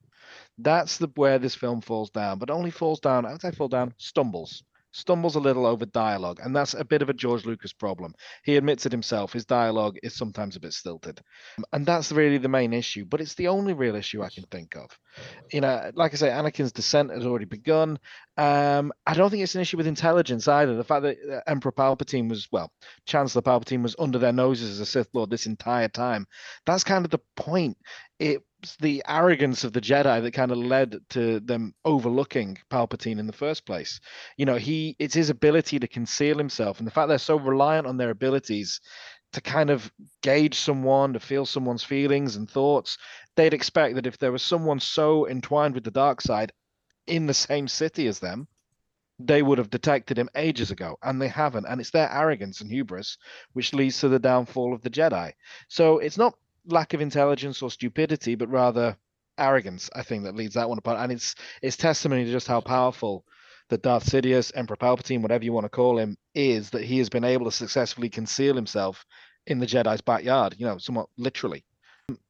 that's 0.58 0.98
the 0.98 1.10
where 1.16 1.40
this 1.40 1.56
film 1.56 1.82
falls 1.82 2.10
down, 2.10 2.40
but 2.40 2.50
only 2.50 2.72
falls 2.72 3.00
down. 3.00 3.26
I'd 3.26 3.42
say 3.42 3.52
fall 3.52 3.68
down, 3.68 3.94
stumbles, 3.98 4.64
stumbles 4.96 5.36
a 5.36 5.40
little 5.40 5.66
over 5.66 5.86
dialogue, 5.86 6.40
and 6.42 6.56
that's 6.56 6.74
a 6.74 6.86
bit 6.86 7.02
of 7.02 7.10
a 7.10 7.14
George 7.14 7.46
Lucas 7.46 7.74
problem. 7.74 8.14
He 8.44 8.56
admits 8.56 8.86
it 8.86 8.94
himself. 8.94 9.34
His 9.34 9.46
dialogue 9.46 9.98
is 10.02 10.16
sometimes 10.16 10.56
a 10.56 10.62
bit 10.62 10.72
stilted, 10.72 11.20
and 11.74 11.86
that's 11.86 12.14
really 12.14 12.38
the 12.38 12.48
main 12.48 12.72
issue. 12.72 13.04
But 13.04 13.20
it's 13.20 13.36
the 13.36 13.50
only 13.50 13.74
real 13.74 13.96
issue 13.96 14.24
I 14.24 14.30
can 14.30 14.46
think 14.46 14.78
of. 14.78 14.90
You 15.52 15.62
know, 15.62 15.92
like 15.94 16.14
I 16.14 16.18
say, 16.18 16.30
Anakin's 16.30 16.72
descent 16.72 17.12
has 17.12 17.26
already 17.26 17.46
begun. 17.46 18.00
Um, 18.38 18.94
I 19.06 19.14
don't 19.14 19.30
think 19.30 19.44
it's 19.44 19.56
an 19.56 19.62
issue 19.62 19.78
with 19.78 19.88
intelligence 19.88 20.48
either. 20.48 20.76
The 20.76 20.84
fact 20.84 21.04
that 21.04 21.18
uh, 21.30 21.42
Emperor 21.46 21.74
Palpatine 21.74 22.30
was, 22.30 22.48
well, 22.52 22.72
Chancellor 23.06 23.42
Palpatine 23.42 23.84
was 23.84 23.96
under 24.00 24.18
their 24.18 24.34
noses 24.34 24.72
as 24.72 24.80
a 24.80 24.86
Sith 24.86 25.10
Lord 25.14 25.30
this 25.30 25.46
entire 25.46 25.90
time. 25.90 26.26
That's 26.66 26.86
kind 26.86 27.04
of 27.04 27.12
the 27.12 27.22
point. 27.36 27.78
It 28.18 28.44
the 28.80 29.04
arrogance 29.08 29.64
of 29.64 29.74
the 29.74 29.82
Jedi 29.82 30.22
that 30.22 30.34
kind 30.34 30.52
of 30.52 30.58
led 30.58 31.00
to 31.10 31.40
them 31.40 31.74
overlooking 31.84 32.58
Palpatine 32.70 33.20
in 33.20 33.28
the 33.28 33.34
first 33.34 33.66
place. 33.66 34.00
You 34.38 34.46
know, 34.46 34.56
he 34.56 34.96
it's 35.00 35.14
his 35.14 35.30
ability 35.30 35.80
to 35.80 35.88
conceal 35.88 36.38
himself 36.38 36.80
and 36.80 36.88
the 36.88 36.92
fact 36.92 37.10
they're 37.10 37.18
so 37.18 37.38
reliant 37.38 37.88
on 37.88 37.98
their 37.98 38.10
abilities 38.10 38.82
to 39.34 39.42
kind 39.42 39.70
of 39.70 39.92
gauge 40.22 40.56
someone, 40.56 41.14
to 41.14 41.20
feel 41.20 41.46
someone's 41.46 41.84
feelings 41.84 42.36
and 42.36 42.50
thoughts. 42.50 42.98
They'd 43.36 43.54
expect 43.54 43.96
that 43.96 44.08
if 44.08 44.18
there 44.18 44.32
was 44.32 44.42
someone 44.42 44.80
so 44.80 45.28
entwined 45.28 45.76
with 45.76 45.84
the 45.84 45.92
dark 45.92 46.22
side 46.22 46.54
in 47.06 47.26
the 47.26 47.34
same 47.34 47.68
city 47.68 48.08
as 48.08 48.20
them, 48.20 48.48
they 49.20 49.42
would 49.42 49.58
have 49.58 49.70
detected 49.70 50.18
him 50.18 50.30
ages 50.36 50.72
ago, 50.72 50.98
and 51.02 51.22
they 51.22 51.28
haven't. 51.28 51.66
And 51.66 51.80
it's 51.80 51.92
their 51.92 52.12
arrogance 52.12 52.62
and 52.62 52.70
hubris 52.70 53.18
which 53.54 53.74
leads 53.74 54.00
to 54.00 54.10
the 54.10 54.20
downfall 54.20 54.74
of 54.74 54.82
the 54.82 54.90
Jedi. 54.90 55.34
So 55.68 56.00
it's 56.00 56.18
not 56.18 56.36
lack 56.68 56.94
of 56.94 57.02
intelligence 57.02 57.62
or 57.62 57.72
stupidity, 57.72 58.36
but 58.36 58.50
rather 58.50 58.98
arrogance. 59.38 59.90
I 59.96 60.04
think 60.04 60.24
that 60.24 60.36
leads 60.36 60.56
that 60.56 60.70
one 60.70 60.78
apart, 60.78 61.00
and 61.00 61.12
it's 61.12 61.36
it's 61.62 61.78
testimony 61.78 62.26
to 62.26 62.32
just 62.32 62.48
how 62.48 62.62
powerful 62.62 63.26
that 63.70 63.82
Darth 63.82 64.06
Sidious, 64.06 64.52
Emperor 64.56 64.76
Palpatine, 64.76 65.22
whatever 65.22 65.44
you 65.44 65.54
want 65.54 65.66
to 65.66 65.70
call 65.70 65.98
him, 65.98 66.18
is. 66.34 66.70
That 66.70 66.84
he 66.84 66.98
has 67.00 67.10
been 67.10 67.24
able 67.24 67.46
to 67.46 67.52
successfully 67.52 68.10
conceal 68.10 68.56
himself 68.56 69.06
in 69.48 69.60
the 69.60 69.68
Jedi's 69.68 70.02
backyard. 70.02 70.56
You 70.58 70.66
know, 70.66 70.78
somewhat 70.78 71.08
literally. 71.18 71.66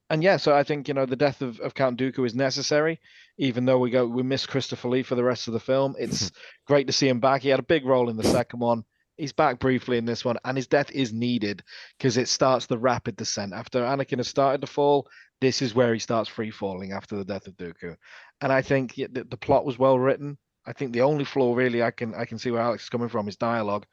And 0.09 0.23
yeah, 0.23 0.37
so 0.37 0.55
I 0.55 0.63
think 0.63 0.87
you 0.87 0.93
know 0.93 1.05
the 1.05 1.15
death 1.15 1.41
of, 1.41 1.59
of 1.59 1.73
Count 1.73 1.99
Dooku 1.99 2.25
is 2.25 2.35
necessary, 2.35 2.99
even 3.37 3.65
though 3.65 3.79
we 3.79 3.89
go 3.89 4.05
we 4.05 4.23
miss 4.23 4.45
Christopher 4.45 4.89
Lee 4.89 5.03
for 5.03 5.15
the 5.15 5.23
rest 5.23 5.47
of 5.47 5.53
the 5.53 5.59
film. 5.59 5.95
It's 5.97 6.31
great 6.67 6.87
to 6.87 6.93
see 6.93 7.07
him 7.07 7.19
back. 7.19 7.41
He 7.41 7.49
had 7.49 7.59
a 7.59 7.63
big 7.63 7.85
role 7.85 8.09
in 8.09 8.17
the 8.17 8.23
second 8.23 8.59
one 8.59 8.85
he's 9.17 9.33
back 9.33 9.59
briefly 9.59 9.97
in 9.97 10.05
this 10.05 10.25
one, 10.25 10.37
and 10.45 10.57
his 10.57 10.67
death 10.67 10.91
is 10.91 11.13
needed 11.13 11.63
because 11.97 12.17
it 12.17 12.27
starts 12.27 12.65
the 12.65 12.77
rapid 12.77 13.15
descent. 13.15 13.53
After 13.53 13.81
Anakin 13.81 14.17
has 14.17 14.27
started 14.27 14.61
to 14.61 14.67
fall, 14.67 15.07
this 15.41 15.61
is 15.61 15.75
where 15.75 15.93
he 15.93 15.99
starts 15.99 16.29
free 16.29 16.51
falling 16.51 16.91
after 16.91 17.15
the 17.15 17.25
death 17.25 17.47
of 17.47 17.57
Dooku. 17.57 17.95
And 18.41 18.51
I 18.51 18.61
think 18.61 18.95
the, 18.95 19.25
the 19.29 19.37
plot 19.37 19.65
was 19.65 19.79
well 19.79 19.99
written. 19.99 20.37
I 20.65 20.73
think 20.73 20.93
the 20.93 21.01
only 21.01 21.25
flaw 21.25 21.53
really 21.53 21.83
I 21.83 21.91
can 21.91 22.15
I 22.15 22.25
can 22.25 22.39
see 22.39 22.49
where 22.51 22.61
Alex 22.61 22.83
is 22.83 22.89
coming 22.89 23.09
from 23.09 23.27
is 23.27 23.35
dialogue. 23.35 23.85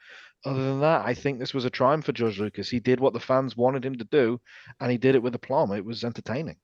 Other 0.45 0.65
than 0.65 0.81
that, 0.81 1.05
I 1.05 1.15
think 1.15 1.39
this 1.39 1.55
was 1.55 1.65
a 1.65 1.71
triumph 1.71 2.07
for 2.07 2.13
George 2.13 2.41
Lucas. 2.41 2.69
He 2.69 2.81
did 2.81 2.99
what 2.99 3.13
the 3.13 3.21
fans 3.21 3.57
wanted 3.57 3.85
him 3.85 3.97
to 3.97 4.05
do, 4.05 4.41
and 4.81 4.91
he 4.91 4.99
did 4.99 5.15
it 5.15 5.23
with 5.23 5.35
aplomb. 5.35 5.71
It 5.73 5.85
was 5.85 6.03
entertaining. 6.03 6.57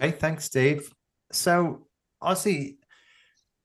Hey, 0.00 0.12
thanks, 0.12 0.48
Dave. 0.48 0.90
So, 1.30 1.86
Ausy, 2.22 2.76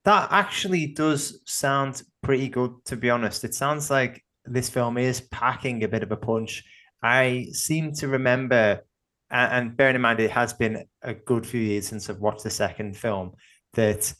that 0.08 0.28
actually 0.30 0.86
does 0.86 1.42
sound 1.44 2.02
pretty 2.22 2.48
good, 2.48 2.74
to 2.86 2.96
be 2.96 3.10
honest. 3.10 3.44
It 3.44 3.52
sounds 3.52 3.90
like 3.90 4.24
this 4.46 4.70
film 4.70 4.96
is 4.96 5.20
packing 5.20 5.84
a 5.84 5.88
bit 5.88 6.02
of 6.02 6.10
a 6.10 6.16
punch. 6.16 6.64
I 7.02 7.48
seem 7.52 7.92
to 7.96 8.08
remember, 8.08 8.86
and 9.30 9.76
bearing 9.76 9.96
in 9.96 10.00
mind 10.00 10.20
it 10.20 10.30
has 10.30 10.54
been 10.54 10.86
a 11.02 11.12
good 11.12 11.46
few 11.46 11.60
years 11.60 11.88
since 11.88 12.08
I've 12.08 12.20
watched 12.20 12.42
the 12.42 12.48
second 12.48 12.96
film, 12.96 13.32
that 13.74 14.14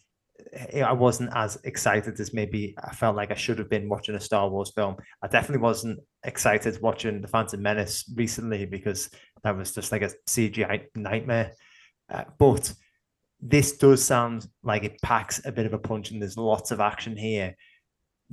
I 0.77 0.93
wasn't 0.93 1.31
as 1.35 1.57
excited 1.65 2.21
as 2.21 2.35
maybe 2.35 2.75
I 2.85 2.95
felt 2.95 3.17
like 3.17 3.31
I 3.31 3.35
should 3.35 3.59
have 3.59 3.71
been 3.71 3.89
watching 3.89 4.15
a 4.15 4.21
Star 4.21 4.47
Wars 4.51 4.71
film. 4.77 4.97
I 5.23 5.29
definitely 5.29 5.63
wasn't 5.63 6.01
excited 6.23 6.83
watching 6.83 7.23
The 7.23 7.29
Phantom 7.29 7.63
Menace 7.63 8.05
recently 8.15 8.67
because 8.67 9.09
that 9.43 9.57
was 9.57 9.75
just 9.75 9.91
like 9.91 10.03
a 10.03 10.11
CGI 10.29 10.85
nightmare. 10.97 11.53
Uh, 12.11 12.25
but 12.39 12.75
this 13.41 13.77
does 13.77 14.05
sound 14.05 14.49
like 14.63 14.85
it 14.85 15.01
packs 15.03 15.41
a 15.45 15.53
bit 15.53 15.67
of 15.67 15.73
a 15.73 15.79
punch 15.79 16.11
and 16.11 16.21
there's 16.21 16.37
lots 16.37 16.71
of 16.71 16.81
action 16.81 17.17
here. 17.17 17.57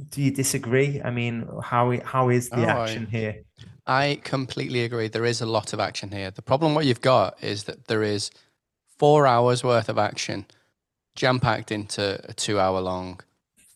Do 0.09 0.21
you 0.21 0.31
disagree? 0.31 1.01
I 1.01 1.11
mean, 1.11 1.47
how 1.63 1.97
how 2.03 2.29
is 2.29 2.49
the 2.49 2.65
oh, 2.65 2.81
action 2.81 3.07
I, 3.07 3.11
here? 3.11 3.43
I 3.87 4.19
completely 4.23 4.83
agree. 4.83 5.07
There 5.07 5.25
is 5.25 5.41
a 5.41 5.45
lot 5.45 5.73
of 5.73 5.79
action 5.79 6.11
here. 6.11 6.31
The 6.31 6.41
problem 6.41 6.75
what 6.75 6.85
you've 6.85 7.01
got 7.01 7.41
is 7.41 7.65
that 7.65 7.87
there 7.87 8.03
is 8.03 8.31
four 8.97 9.27
hours 9.27 9.63
worth 9.63 9.89
of 9.89 9.97
action 9.97 10.45
jam 11.15 11.39
packed 11.39 11.71
into 11.71 12.19
a 12.29 12.33
two 12.33 12.59
hour 12.59 12.81
long 12.81 13.21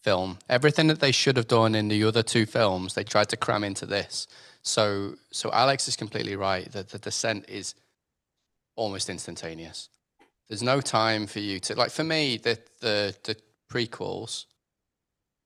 film. 0.04 0.40
Everything 0.50 0.88
that 0.88 1.00
they 1.00 1.12
should 1.12 1.38
have 1.38 1.48
done 1.48 1.76
in 1.76 1.88
the 1.88 2.04
other 2.04 2.24
two 2.24 2.46
films, 2.46 2.94
they 2.94 3.04
tried 3.04 3.30
to 3.30 3.38
cram 3.38 3.64
into 3.64 3.86
this. 3.86 4.28
So 4.62 5.16
so 5.32 5.52
Alex 5.52 5.88
is 5.88 5.96
completely 5.96 6.36
right 6.36 6.70
that 6.72 6.90
the 6.90 7.00
descent 7.00 7.46
is 7.48 7.76
almost 8.76 9.10
instantaneous. 9.10 9.90
There's 10.50 10.64
no 10.64 10.82
time 10.82 11.28
for 11.28 11.40
you 11.40 11.60
to 11.62 11.76
like. 11.76 11.92
For 11.92 12.04
me, 12.04 12.38
the 12.38 12.60
the 12.82 13.16
the 13.24 13.36
prequels 13.72 14.46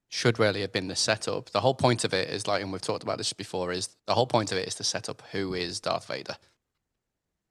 should 0.08 0.40
really 0.40 0.62
have 0.62 0.72
been 0.72 0.88
the 0.88 0.96
setup. 0.96 1.50
The 1.50 1.60
whole 1.60 1.74
point 1.74 2.04
of 2.04 2.14
it 2.14 2.30
is 2.30 2.48
like, 2.48 2.62
and 2.62 2.72
we've 2.72 2.82
talked 2.82 3.04
about 3.04 3.18
this 3.18 3.34
before, 3.34 3.72
is 3.72 3.90
the 4.06 4.14
whole 4.14 4.28
point 4.28 4.52
of 4.52 4.58
it 4.60 4.68
is 4.68 4.76
to 4.76 4.84
set 4.84 5.10
up 5.10 5.24
who 5.32 5.54
is 5.54 5.80
Darth 5.80 6.08
Vader. 6.08 6.38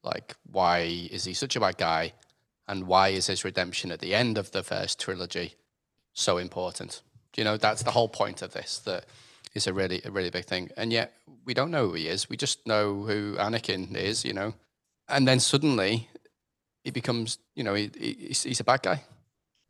Like, 0.04 0.36
why 0.50 1.08
is 1.10 1.24
he 1.24 1.34
such 1.34 1.56
a 1.56 1.60
bad 1.60 1.76
guy, 1.76 2.14
and 2.66 2.86
why 2.86 3.08
is 3.08 3.26
his 3.26 3.44
redemption 3.44 3.92
at 3.92 4.00
the 4.00 4.14
end 4.14 4.38
of 4.38 4.52
the 4.52 4.62
first 4.62 4.98
trilogy 4.98 5.56
so 6.12 6.38
important? 6.38 7.02
You 7.36 7.44
know, 7.44 7.56
that's 7.56 7.82
the 7.82 7.90
whole 7.90 8.08
point 8.08 8.42
of 8.42 8.52
this. 8.52 8.78
That 8.78 9.04
is 9.54 9.66
a 9.66 9.74
really 9.74 10.00
a 10.04 10.10
really 10.10 10.30
big 10.30 10.46
thing, 10.46 10.70
and 10.76 10.90
yet 10.90 11.12
we 11.44 11.52
don't 11.52 11.70
know 11.70 11.88
who 11.88 11.94
he 11.94 12.08
is. 12.08 12.30
We 12.30 12.36
just 12.38 12.66
know 12.66 13.02
who 13.02 13.36
Anakin 13.36 13.94
is. 13.94 14.24
You 14.24 14.32
know, 14.32 14.54
and 15.08 15.28
then 15.28 15.40
suddenly 15.40 16.08
he 16.84 16.90
becomes, 16.90 17.38
you 17.54 17.64
know, 17.64 17.74
he, 17.74 17.90
he's, 17.98 18.42
he's 18.42 18.60
a 18.60 18.64
bad 18.64 18.82
guy. 18.82 19.02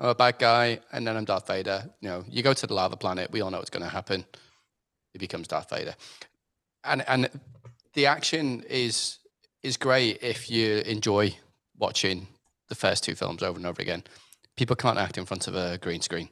I'm 0.01 0.09
a 0.09 0.15
bad 0.15 0.39
guy, 0.39 0.81
and 0.93 1.07
then 1.07 1.17
I'm 1.17 1.25
Darth 1.25 1.47
Vader. 1.47 1.89
You 2.01 2.09
know, 2.09 2.25
you 2.29 2.43
go 2.43 2.53
to 2.53 2.67
the 2.67 2.75
lava 2.75 2.97
planet. 2.97 3.31
We 3.31 3.41
all 3.41 3.51
know 3.51 3.59
what's 3.59 3.71
going 3.71 3.85
to 3.85 3.89
happen. 3.89 4.25
He 5.13 5.19
becomes 5.19 5.47
Darth 5.47 5.71
Vader, 5.71 5.95
and 6.83 7.07
and 7.07 7.29
the 7.93 8.07
action 8.07 8.65
is 8.69 9.19
is 9.63 9.77
great 9.77 10.23
if 10.23 10.51
you 10.51 10.79
enjoy 10.79 11.37
watching 11.79 12.27
the 12.69 12.75
first 12.75 13.05
two 13.05 13.15
films 13.15 13.43
over 13.43 13.59
and 13.59 13.67
over 13.67 13.81
again. 13.81 14.03
People 14.57 14.77
can't 14.77 14.99
act 14.99 15.19
in 15.19 15.25
front 15.25 15.47
of 15.47 15.55
a 15.55 15.79
green 15.79 16.01
screen. 16.01 16.29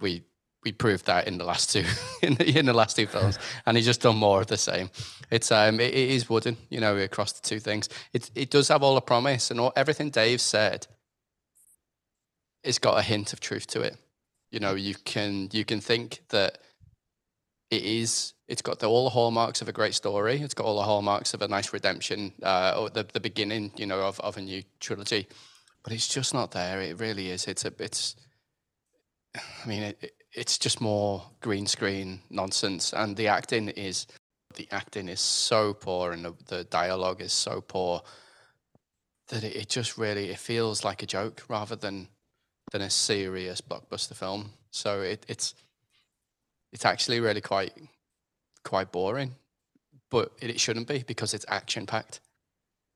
We 0.00 0.22
we 0.64 0.72
proved 0.72 1.06
that 1.06 1.28
in 1.28 1.38
the 1.38 1.44
last 1.44 1.72
two 1.72 1.84
in 2.22 2.34
the, 2.34 2.58
in 2.58 2.66
the 2.66 2.72
last 2.72 2.96
two 2.96 3.06
films, 3.06 3.38
and 3.66 3.76
he's 3.76 3.86
just 3.86 4.02
done 4.02 4.16
more 4.16 4.40
of 4.40 4.48
the 4.48 4.56
same. 4.56 4.90
It's 5.30 5.52
um 5.52 5.80
it, 5.80 5.94
it 5.94 6.10
is 6.10 6.28
wooden, 6.28 6.56
you 6.68 6.80
know, 6.80 6.96
across 6.96 7.32
the 7.32 7.46
two 7.46 7.60
things. 7.60 7.88
It 8.12 8.30
it 8.34 8.50
does 8.50 8.68
have 8.68 8.82
all 8.82 8.94
the 8.94 9.00
promise 9.00 9.50
and 9.50 9.60
all, 9.60 9.72
everything 9.76 10.10
Dave 10.10 10.40
said. 10.40 10.86
It's 12.64 12.78
got 12.78 12.98
a 12.98 13.02
hint 13.02 13.32
of 13.32 13.40
truth 13.40 13.66
to 13.68 13.82
it. 13.82 13.96
You 14.50 14.60
know, 14.60 14.74
you 14.74 14.94
can 15.04 15.48
you 15.52 15.64
can 15.64 15.80
think 15.80 16.22
that 16.30 16.58
it 17.70 17.82
is. 17.82 18.34
It's 18.48 18.62
got 18.62 18.78
the, 18.78 18.86
all 18.86 19.04
the 19.04 19.10
hallmarks 19.10 19.60
of 19.60 19.68
a 19.68 19.72
great 19.72 19.94
story. 19.94 20.40
It's 20.40 20.54
got 20.54 20.64
all 20.64 20.76
the 20.76 20.82
hallmarks 20.82 21.34
of 21.34 21.42
a 21.42 21.48
nice 21.48 21.72
redemption, 21.72 22.32
uh, 22.42 22.74
or 22.78 22.90
the 22.90 23.06
the 23.12 23.20
beginning, 23.20 23.72
you 23.76 23.86
know, 23.86 24.00
of, 24.00 24.18
of 24.20 24.36
a 24.38 24.40
new 24.40 24.62
trilogy. 24.80 25.28
But 25.82 25.92
it's 25.92 26.08
just 26.08 26.34
not 26.34 26.50
there. 26.50 26.80
It 26.80 26.98
really 26.98 27.30
is. 27.30 27.46
It's 27.46 27.64
a. 27.64 27.72
It's. 27.78 28.16
I 29.36 29.68
mean, 29.68 29.82
it, 29.82 30.14
it's 30.38 30.56
just 30.56 30.80
more 30.80 31.24
green 31.40 31.66
screen 31.66 32.20
nonsense, 32.30 32.92
and 32.92 33.16
the 33.16 33.26
acting 33.26 33.68
is 33.68 34.06
the 34.54 34.68
acting 34.70 35.08
is 35.08 35.20
so 35.20 35.74
poor, 35.74 36.12
and 36.12 36.24
the, 36.24 36.34
the 36.46 36.64
dialogue 36.64 37.20
is 37.20 37.32
so 37.32 37.60
poor 37.60 38.02
that 39.28 39.44
it, 39.44 39.56
it 39.56 39.68
just 39.68 39.98
really 39.98 40.30
it 40.30 40.38
feels 40.38 40.84
like 40.84 41.02
a 41.02 41.06
joke 41.06 41.42
rather 41.48 41.76
than 41.76 42.08
than 42.70 42.82
a 42.82 42.90
serious 42.90 43.60
blockbuster 43.60 44.14
film. 44.14 44.52
So 44.70 45.02
it, 45.02 45.26
it's 45.28 45.54
it's 46.72 46.84
actually 46.84 47.20
really 47.20 47.40
quite 47.40 47.72
quite 48.64 48.92
boring, 48.92 49.34
but 50.10 50.32
it, 50.40 50.50
it 50.50 50.60
shouldn't 50.60 50.86
be 50.86 51.04
because 51.06 51.34
it's 51.34 51.46
action 51.48 51.84
packed. 51.84 52.20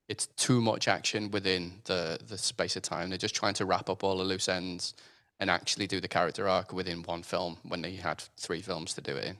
It's 0.08 0.26
too 0.26 0.60
much 0.60 0.88
action 0.88 1.30
within 1.30 1.80
the 1.84 2.18
the 2.26 2.38
space 2.38 2.76
of 2.76 2.82
time. 2.82 3.08
They're 3.08 3.18
just 3.18 3.34
trying 3.34 3.54
to 3.54 3.64
wrap 3.64 3.90
up 3.90 4.04
all 4.04 4.18
the 4.18 4.24
loose 4.24 4.48
ends 4.48 4.94
and 5.42 5.50
actually 5.50 5.88
do 5.88 6.00
the 6.00 6.06
character 6.06 6.48
arc 6.48 6.72
within 6.72 7.02
one 7.02 7.24
film 7.24 7.56
when 7.64 7.82
they 7.82 7.96
had 7.96 8.22
three 8.38 8.62
films 8.62 8.94
to 8.94 9.00
do 9.00 9.16
it 9.16 9.24
in. 9.24 9.36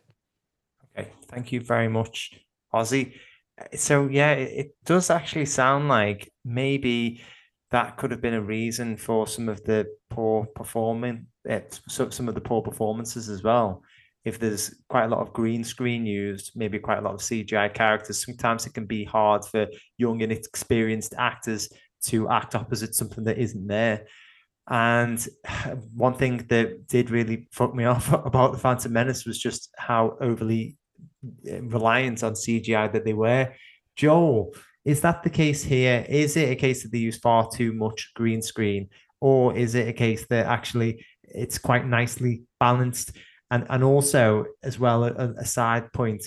Okay, 0.99 1.13
thank 1.29 1.53
you 1.53 1.61
very 1.61 1.87
much, 1.87 2.41
Ausy. 2.75 3.15
So 3.77 4.09
yeah, 4.09 4.33
it, 4.33 4.53
it 4.53 4.77
does 4.85 5.11
actually 5.11 5.47
sound 5.47 5.87
like 5.87 6.29
maybe 6.45 7.23
that 7.71 7.97
could 7.97 8.11
have 8.11 8.21
been 8.21 8.35
a 8.35 8.43
reason 8.43 8.97
for 8.97 9.29
some 9.29 9.49
of 9.49 9.63
the 9.63 9.87
poor 10.11 10.45
performing, 10.57 11.29
uh, 11.49 11.61
some 11.87 12.29
of 12.29 12.35
the 12.35 12.41
poor 12.41 12.63
performances 12.63 13.29
as 13.29 13.45
well. 13.45 13.85
If 14.25 14.41
there's 14.41 14.75
quite 14.89 15.05
a 15.05 15.09
lot 15.09 15.21
of 15.21 15.33
green 15.33 15.63
screen 15.63 16.05
used, 16.05 16.51
maybe 16.57 16.81
quite 16.81 16.99
a 16.99 17.03
lot 17.03 17.15
of 17.15 17.21
CGI 17.21 17.73
characters, 17.73 18.25
sometimes 18.25 18.67
it 18.67 18.75
can 18.75 18.87
be 18.87 19.05
hard 19.05 19.45
for 19.45 19.69
young 19.99 20.21
and 20.23 20.33
experienced 20.33 21.15
actors 21.17 21.69
to 22.07 22.29
act 22.29 22.57
opposite 22.57 22.97
something 22.97 23.23
that 23.23 23.39
isn't 23.39 23.69
there. 23.69 24.05
And 24.69 25.27
one 25.95 26.15
thing 26.15 26.39
that 26.49 26.89
did 26.89 27.11
really 27.11 27.49
fuck 27.53 27.75
me 27.75 27.85
off 27.93 28.13
about 28.13 28.53
the 28.53 28.59
Phantom 28.59 28.93
Menace 28.93 29.25
was 29.25 29.39
just 29.39 29.71
how 29.77 30.17
overly 30.21 30.77
uh, 31.51 31.63
reliant 31.63 32.23
on 32.23 32.33
CGI 32.33 32.93
that 32.93 33.05
they 33.05 33.15
were. 33.15 33.53
Joel, 33.97 34.55
is 34.85 35.01
that 35.03 35.23
the 35.23 35.31
case 35.31 35.63
here? 35.63 36.05
Is 36.09 36.37
it 36.37 36.51
a 36.51 36.57
case 36.57 36.83
that 36.83 36.93
they 36.93 36.99
use 36.99 37.19
far 37.19 37.49
too 37.49 37.73
much 37.73 38.13
green 38.15 38.43
screen, 38.43 38.89
or 39.21 39.55
is 39.57 39.75
it 39.75 39.89
a 39.89 39.93
case 39.93 40.27
that 40.29 40.47
actually 40.47 41.05
it's 41.23 41.59
quite 41.59 41.87
nicely 41.87 42.43
balanced? 42.59 43.13
And 43.51 43.67
and 43.69 43.85
also 43.85 44.47
as 44.63 44.79
well 44.79 45.05
a, 45.05 45.35
a 45.39 45.45
side 45.45 45.93
point, 45.93 46.27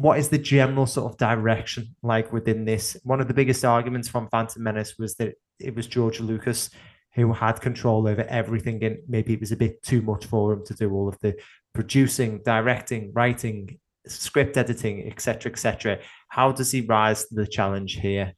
what 0.00 0.18
is 0.18 0.28
the 0.28 0.38
general 0.38 0.86
sort 0.86 1.12
of 1.12 1.18
direction 1.18 1.94
like 2.02 2.32
within 2.32 2.64
this? 2.64 2.96
One 3.04 3.20
of 3.20 3.28
the 3.28 3.34
biggest 3.34 3.64
arguments 3.64 4.08
from 4.08 4.28
Phantom 4.28 4.62
Menace 4.62 4.98
was 4.98 5.14
that 5.16 5.34
it 5.60 5.74
was 5.76 5.86
George 5.86 6.20
Lucas 6.20 6.70
who 7.14 7.32
had 7.32 7.60
control 7.60 8.06
over 8.08 8.22
everything 8.24 8.82
and 8.84 8.98
maybe 9.08 9.34
it 9.34 9.40
was 9.40 9.52
a 9.52 9.56
bit 9.56 9.82
too 9.82 10.02
much 10.02 10.24
for 10.26 10.52
him 10.52 10.64
to 10.64 10.74
do 10.74 10.92
all 10.92 11.08
of 11.08 11.18
the 11.20 11.34
producing 11.72 12.40
directing 12.44 13.12
writing 13.14 13.78
script 14.06 14.56
editing 14.56 15.06
etc 15.10 15.50
etc 15.50 15.98
how 16.28 16.50
does 16.52 16.70
he 16.70 16.80
rise 16.82 17.26
to 17.26 17.34
the 17.34 17.46
challenge 17.46 17.94
here 18.00 18.32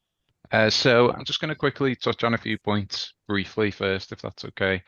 Uh, 0.52 0.70
so 0.70 1.10
I'm 1.10 1.24
just 1.24 1.40
going 1.40 1.48
to 1.48 1.56
quickly 1.58 1.96
touch 1.96 2.22
on 2.22 2.34
a 2.34 2.38
few 2.38 2.58
points 2.58 3.14
briefly 3.26 3.70
first, 3.72 4.12
if 4.12 4.20
that's 4.20 4.44
okay. 4.44 4.82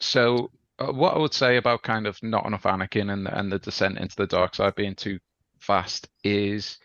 So 0.00 0.50
uh, 0.78 0.92
what 0.92 1.14
I 1.14 1.18
would 1.18 1.34
say 1.34 1.56
about 1.56 1.82
kind 1.82 2.06
of 2.06 2.16
not 2.22 2.46
enough 2.46 2.62
Anakin 2.62 3.12
and 3.12 3.28
and 3.28 3.50
the 3.52 3.58
descent 3.58 3.98
into 3.98 4.16
the 4.16 4.26
dark 4.26 4.54
side 4.54 4.74
being 4.74 4.94
too 4.94 5.18
fast 5.60 6.08
is, 6.24 6.78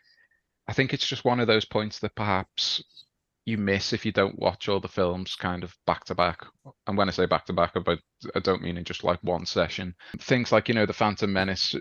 I 0.67 0.73
think 0.73 0.93
it's 0.93 1.07
just 1.07 1.25
one 1.25 1.39
of 1.39 1.47
those 1.47 1.65
points 1.65 1.99
that 1.99 2.15
perhaps 2.15 2.83
you 3.47 3.57
miss 3.57 3.93
if 3.93 4.05
you 4.05 4.11
don't 4.11 4.37
watch 4.37 4.67
all 4.67 4.81
the 4.81 4.89
films 4.89 5.35
kind 5.35 5.63
of 5.63 5.73
back 5.85 6.03
to 6.03 6.13
back. 6.13 6.45
And 6.85 6.97
when 6.97 7.07
I 7.07 7.13
say 7.13 7.25
back 7.25 7.45
to 7.45 7.53
back, 7.53 7.73
I 8.35 8.39
don't 8.39 8.61
mean 8.61 8.77
in 8.77 8.83
just 8.83 9.05
like 9.05 9.23
one 9.23 9.45
session. 9.45 9.95
Things 10.19 10.51
like 10.51 10.67
you 10.67 10.75
know 10.75 10.85
the 10.85 10.93
Phantom 10.93 11.31
Menace, 11.31 11.73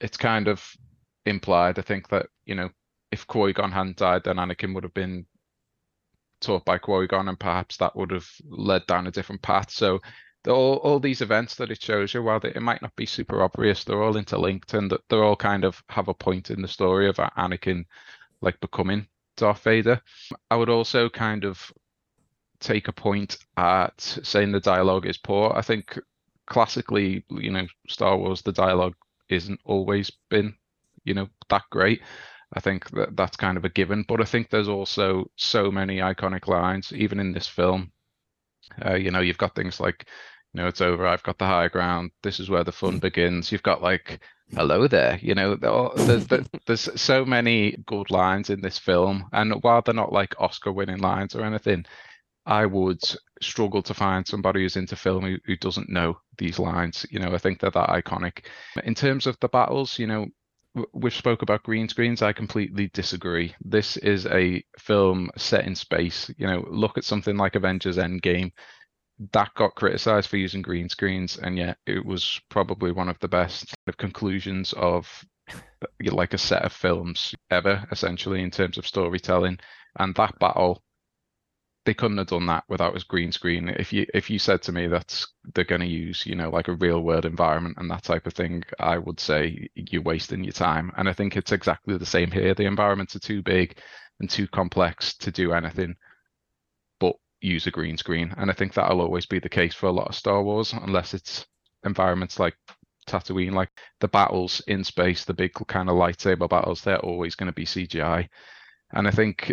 it's 0.00 0.16
kind 0.16 0.46
of 0.46 0.64
implied. 1.26 1.78
I 1.78 1.82
think 1.82 2.08
that 2.10 2.26
you 2.44 2.54
know 2.54 2.70
if 3.10 3.26
Qui 3.26 3.52
Gon 3.52 3.72
hadn't 3.72 3.96
died, 3.96 4.22
then 4.24 4.36
Anakin 4.36 4.74
would 4.74 4.84
have 4.84 4.94
been 4.94 5.26
taught 6.40 6.64
by 6.64 6.78
Qui-Gon 6.78 7.28
and 7.28 7.40
perhaps 7.40 7.78
that 7.78 7.96
would 7.96 8.12
have 8.12 8.28
led 8.48 8.86
down 8.86 9.08
a 9.08 9.10
different 9.10 9.42
path. 9.42 9.70
So 9.72 10.00
all, 10.46 10.76
all 10.76 11.00
these 11.00 11.20
events 11.20 11.56
that 11.56 11.70
it 11.72 11.82
shows 11.82 12.14
you, 12.14 12.22
while 12.22 12.38
they, 12.38 12.50
it 12.50 12.62
might 12.62 12.80
not 12.80 12.94
be 12.94 13.06
super 13.06 13.42
obvious, 13.42 13.82
they're 13.82 14.02
all 14.02 14.16
interlinked 14.16 14.72
and 14.74 14.90
th- 14.90 15.02
they're 15.08 15.24
all 15.24 15.36
kind 15.36 15.64
of 15.64 15.82
have 15.88 16.06
a 16.06 16.14
point 16.14 16.50
in 16.50 16.62
the 16.62 16.68
story 16.68 17.08
of 17.08 17.16
Anakin 17.16 17.84
like 18.40 18.60
becoming 18.60 19.08
Darth 19.38 19.62
Vader. 19.62 20.00
I 20.50 20.56
would 20.56 20.68
also 20.68 21.08
kind 21.08 21.44
of 21.44 21.72
take 22.60 22.88
a 22.88 22.92
point 22.92 23.38
at 23.56 24.00
saying 24.00 24.52
the 24.52 24.60
dialogue 24.60 25.06
is 25.06 25.18
poor. 25.18 25.52
I 25.54 25.62
think 25.62 25.98
classically, 26.46 27.24
you 27.30 27.50
know, 27.50 27.66
Star 27.88 28.16
Wars, 28.16 28.42
the 28.42 28.52
dialogue 28.52 28.94
isn't 29.28 29.60
always 29.64 30.10
been, 30.28 30.54
you 31.04 31.14
know, 31.14 31.28
that 31.50 31.62
great. 31.70 32.02
I 32.54 32.60
think 32.60 32.90
that 32.90 33.16
that's 33.16 33.36
kind 33.36 33.56
of 33.58 33.64
a 33.64 33.68
given, 33.68 34.04
but 34.08 34.20
I 34.20 34.24
think 34.24 34.48
there's 34.48 34.68
also 34.68 35.30
so 35.36 35.70
many 35.70 35.98
iconic 35.98 36.48
lines, 36.48 36.92
even 36.94 37.20
in 37.20 37.32
this 37.32 37.46
film. 37.46 37.92
Uh, 38.84 38.94
you 38.94 39.10
know, 39.10 39.20
you've 39.20 39.38
got 39.38 39.54
things 39.54 39.80
like, 39.80 40.06
you 40.54 40.62
know, 40.62 40.66
it's 40.66 40.80
over, 40.80 41.06
I've 41.06 41.22
got 41.22 41.38
the 41.38 41.44
high 41.44 41.68
ground, 41.68 42.10
this 42.22 42.40
is 42.40 42.48
where 42.48 42.64
the 42.64 42.72
fun 42.72 42.98
begins. 42.98 43.52
You've 43.52 43.62
got 43.62 43.82
like, 43.82 44.20
hello 44.54 44.88
there, 44.88 45.18
you 45.22 45.34
know, 45.34 45.54
there's, 45.54 46.26
oh, 46.30 46.44
there's 46.66 46.88
so 47.00 47.24
many 47.24 47.76
good 47.86 48.10
lines 48.10 48.50
in 48.50 48.60
this 48.60 48.78
film. 48.78 49.28
And 49.32 49.62
while 49.62 49.82
they're 49.82 49.94
not 49.94 50.12
like 50.12 50.34
Oscar 50.40 50.72
winning 50.72 50.98
lines 50.98 51.34
or 51.34 51.44
anything, 51.44 51.84
I 52.46 52.64
would 52.64 53.02
struggle 53.42 53.82
to 53.82 53.94
find 53.94 54.26
somebody 54.26 54.62
who's 54.62 54.76
into 54.76 54.96
film 54.96 55.24
who, 55.24 55.36
who 55.44 55.56
doesn't 55.56 55.90
know 55.90 56.18
these 56.38 56.58
lines. 56.58 57.04
You 57.10 57.18
know, 57.18 57.34
I 57.34 57.38
think 57.38 57.60
they're 57.60 57.70
that 57.70 57.90
iconic. 57.90 58.46
In 58.84 58.94
terms 58.94 59.26
of 59.26 59.36
the 59.40 59.48
battles, 59.48 59.98
you 59.98 60.06
know, 60.06 60.26
we've 60.92 61.14
spoke 61.14 61.42
about 61.42 61.62
green 61.62 61.88
screens. 61.88 62.22
I 62.22 62.32
completely 62.32 62.90
disagree. 62.94 63.54
This 63.60 63.96
is 63.98 64.26
a 64.26 64.64
film 64.78 65.30
set 65.36 65.66
in 65.66 65.74
space. 65.74 66.30
You 66.38 66.46
know, 66.46 66.66
look 66.70 66.96
at 66.96 67.04
something 67.04 67.36
like 67.36 67.54
Avengers 67.54 67.98
Endgame. 67.98 68.52
That 69.32 69.52
got 69.54 69.74
criticized 69.74 70.28
for 70.28 70.36
using 70.36 70.62
green 70.62 70.88
screens, 70.88 71.38
and 71.38 71.56
yet 71.56 71.78
it 71.86 72.04
was 72.04 72.40
probably 72.48 72.92
one 72.92 73.08
of 73.08 73.18
the 73.18 73.28
best 73.28 73.74
conclusions 73.96 74.72
of 74.74 75.24
uh, 75.50 75.86
like 76.02 76.34
a 76.34 76.38
set 76.38 76.62
of 76.64 76.72
films 76.72 77.34
ever, 77.50 77.84
essentially 77.90 78.42
in 78.42 78.50
terms 78.50 78.78
of 78.78 78.86
storytelling. 78.86 79.58
And 79.98 80.14
that 80.14 80.38
battle 80.38 80.82
they 81.88 81.94
couldn't 81.94 82.18
have 82.18 82.26
done 82.26 82.44
that 82.44 82.64
without 82.68 82.92
his 82.92 83.04
green 83.04 83.32
screen. 83.32 83.70
If 83.70 83.94
you 83.94 84.04
if 84.12 84.28
you 84.28 84.38
said 84.38 84.60
to 84.62 84.72
me 84.72 84.88
that 84.88 85.24
they're 85.54 85.64
going 85.64 85.80
to 85.80 85.86
use 85.86 86.26
you 86.26 86.34
know 86.34 86.50
like 86.50 86.68
a 86.68 86.74
real 86.74 87.00
world 87.00 87.24
environment 87.24 87.76
and 87.78 87.90
that 87.90 88.02
type 88.02 88.26
of 88.26 88.34
thing, 88.34 88.62
I 88.78 88.98
would 88.98 89.18
say 89.18 89.70
you're 89.74 90.02
wasting 90.02 90.44
your 90.44 90.52
time. 90.52 90.92
And 90.98 91.08
I 91.08 91.14
think 91.14 91.34
it's 91.34 91.50
exactly 91.52 91.96
the 91.96 92.04
same 92.04 92.30
here. 92.30 92.54
The 92.54 92.66
environments 92.66 93.16
are 93.16 93.20
too 93.20 93.42
big 93.42 93.78
and 94.20 94.28
too 94.28 94.46
complex 94.48 95.14
to 95.18 95.30
do 95.30 95.52
anything 95.54 95.96
use 97.40 97.66
a 97.66 97.70
green 97.70 97.96
screen. 97.96 98.34
And 98.36 98.50
I 98.50 98.54
think 98.54 98.74
that'll 98.74 99.00
always 99.00 99.26
be 99.26 99.38
the 99.38 99.48
case 99.48 99.74
for 99.74 99.86
a 99.86 99.92
lot 99.92 100.08
of 100.08 100.14
Star 100.14 100.42
Wars, 100.42 100.72
unless 100.72 101.14
it's 101.14 101.46
environments 101.84 102.38
like 102.38 102.56
Tatooine, 103.06 103.52
like 103.52 103.70
the 104.00 104.08
battles 104.08 104.60
in 104.66 104.84
space, 104.84 105.24
the 105.24 105.34
big 105.34 105.52
kind 105.66 105.88
of 105.88 105.96
lightsaber 105.96 106.48
battles, 106.48 106.82
they're 106.82 106.98
always 106.98 107.34
going 107.34 107.46
to 107.46 107.52
be 107.52 107.64
CGI. 107.64 108.28
And 108.92 109.08
I 109.08 109.10
think 109.10 109.52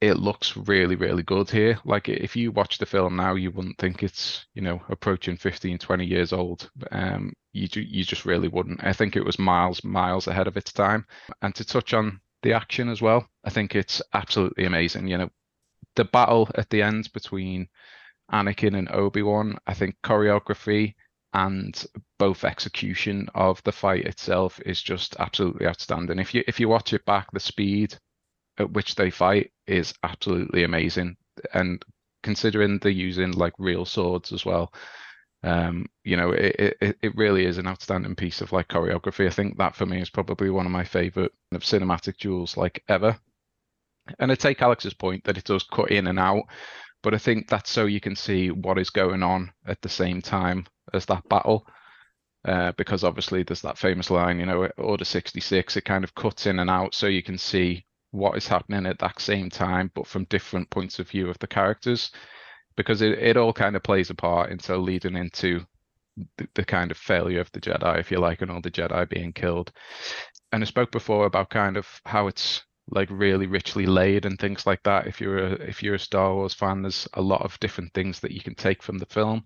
it 0.00 0.14
looks 0.14 0.56
really 0.56 0.94
really 0.94 1.22
good 1.24 1.50
here 1.50 1.78
like 1.84 2.08
if 2.08 2.36
you 2.36 2.52
watch 2.52 2.78
the 2.78 2.86
film 2.86 3.16
now 3.16 3.34
you 3.34 3.50
wouldn't 3.50 3.76
think 3.78 4.02
it's 4.02 4.46
you 4.54 4.62
know 4.62 4.80
approaching 4.90 5.36
15 5.36 5.76
20 5.78 6.06
years 6.06 6.32
old 6.32 6.70
um 6.92 7.32
you 7.52 7.66
you 7.74 8.04
just 8.04 8.24
really 8.24 8.48
wouldn't 8.48 8.82
i 8.84 8.92
think 8.92 9.16
it 9.16 9.24
was 9.24 9.38
miles 9.38 9.82
miles 9.82 10.28
ahead 10.28 10.46
of 10.46 10.56
its 10.56 10.72
time 10.72 11.04
and 11.42 11.54
to 11.54 11.64
touch 11.64 11.94
on 11.94 12.20
the 12.42 12.52
action 12.52 12.88
as 12.88 13.02
well 13.02 13.26
i 13.44 13.50
think 13.50 13.74
it's 13.74 14.00
absolutely 14.14 14.64
amazing 14.66 15.08
you 15.08 15.18
know 15.18 15.28
the 15.98 16.06
battle 16.06 16.50
at 16.56 16.70
the 16.70 16.82
end 16.82 17.12
between 17.14 17.68
anakin 18.32 18.78
and 18.78 18.90
obi-wan 18.90 19.58
i 19.66 19.74
think 19.74 19.96
choreography 20.04 20.94
and 21.34 21.86
both 22.18 22.44
execution 22.44 23.28
of 23.34 23.62
the 23.64 23.72
fight 23.72 24.06
itself 24.06 24.60
is 24.66 24.82
just 24.82 25.16
absolutely 25.18 25.66
outstanding 25.66 26.18
if 26.20 26.34
you 26.34 26.44
if 26.48 26.60
you 26.60 26.68
watch 26.68 26.94
it 26.94 27.04
back 27.06 27.30
the 27.32 27.40
speed 27.40 27.96
at 28.58 28.70
which 28.72 28.94
they 28.96 29.10
fight 29.10 29.52
is 29.66 29.94
absolutely 30.02 30.64
amazing. 30.64 31.16
And 31.54 31.82
considering 32.22 32.78
they're 32.78 32.92
using 32.92 33.32
like 33.32 33.54
real 33.58 33.84
swords 33.84 34.32
as 34.32 34.44
well, 34.44 34.72
Um, 35.44 35.86
you 36.04 36.16
know, 36.16 36.32
it, 36.32 36.76
it 36.80 36.98
it 37.02 37.16
really 37.16 37.44
is 37.46 37.58
an 37.58 37.66
outstanding 37.68 38.16
piece 38.16 38.40
of 38.42 38.52
like 38.52 38.68
choreography. 38.68 39.26
I 39.26 39.30
think 39.30 39.58
that 39.58 39.76
for 39.76 39.86
me 39.86 40.00
is 40.02 40.10
probably 40.10 40.50
one 40.50 40.66
of 40.66 40.72
my 40.72 40.84
favorite 40.84 41.32
of 41.52 41.62
cinematic 41.64 42.18
duels 42.18 42.56
like 42.56 42.84
ever. 42.88 43.18
And 44.18 44.30
I 44.32 44.34
take 44.34 44.62
Alex's 44.62 44.94
point 44.94 45.24
that 45.24 45.38
it 45.38 45.44
does 45.44 45.64
cut 45.64 45.90
in 45.90 46.06
and 46.06 46.18
out, 46.18 46.44
but 47.02 47.14
I 47.14 47.18
think 47.18 47.48
that's 47.48 47.70
so 47.70 47.86
you 47.86 48.00
can 48.00 48.16
see 48.16 48.50
what 48.50 48.78
is 48.78 48.90
going 48.90 49.22
on 49.22 49.52
at 49.66 49.80
the 49.82 49.88
same 49.88 50.20
time 50.20 50.66
as 50.92 51.06
that 51.06 51.28
battle. 51.28 51.66
Uh, 52.44 52.72
because 52.78 53.04
obviously 53.04 53.42
there's 53.42 53.62
that 53.62 53.78
famous 53.78 54.10
line, 54.10 54.38
you 54.38 54.46
know, 54.46 54.68
Order 54.78 55.04
66, 55.04 55.76
it 55.76 55.84
kind 55.84 56.04
of 56.04 56.14
cuts 56.14 56.46
in 56.46 56.60
and 56.60 56.70
out 56.70 56.94
so 56.94 57.06
you 57.06 57.22
can 57.22 57.36
see 57.36 57.84
what 58.10 58.36
is 58.36 58.46
happening 58.46 58.86
at 58.86 58.98
that 59.00 59.20
same 59.20 59.50
time, 59.50 59.90
but 59.94 60.06
from 60.06 60.24
different 60.24 60.70
points 60.70 60.98
of 60.98 61.08
view 61.10 61.28
of 61.28 61.38
the 61.40 61.46
characters, 61.46 62.10
because 62.76 63.02
it, 63.02 63.18
it 63.18 63.36
all 63.36 63.52
kind 63.52 63.76
of 63.76 63.82
plays 63.82 64.08
a 64.10 64.14
part 64.14 64.50
into 64.50 64.76
leading 64.76 65.16
into 65.16 65.66
the, 66.38 66.48
the 66.54 66.64
kind 66.64 66.90
of 66.90 66.96
failure 66.96 67.40
of 67.40 67.50
the 67.52 67.60
Jedi, 67.60 67.98
if 67.98 68.10
you 68.10 68.18
like, 68.18 68.40
and 68.40 68.50
all 68.50 68.60
the 68.60 68.70
Jedi 68.70 69.08
being 69.08 69.32
killed. 69.32 69.72
And 70.52 70.62
I 70.62 70.66
spoke 70.66 70.90
before 70.90 71.26
about 71.26 71.50
kind 71.50 71.76
of 71.76 71.86
how 72.04 72.28
it's 72.28 72.62
like 72.90 73.08
really 73.10 73.46
richly 73.46 73.86
laid 73.86 74.24
and 74.24 74.38
things 74.38 74.66
like 74.66 74.82
that. 74.84 75.06
If 75.06 75.20
you're 75.20 75.38
a 75.38 75.52
if 75.52 75.82
you're 75.82 75.94
a 75.96 75.98
Star 75.98 76.34
Wars 76.34 76.54
fan, 76.54 76.82
there's 76.82 77.08
a 77.14 77.22
lot 77.22 77.42
of 77.42 77.58
different 77.60 77.92
things 77.94 78.20
that 78.20 78.32
you 78.32 78.40
can 78.40 78.54
take 78.54 78.82
from 78.82 78.98
the 78.98 79.06
film. 79.06 79.44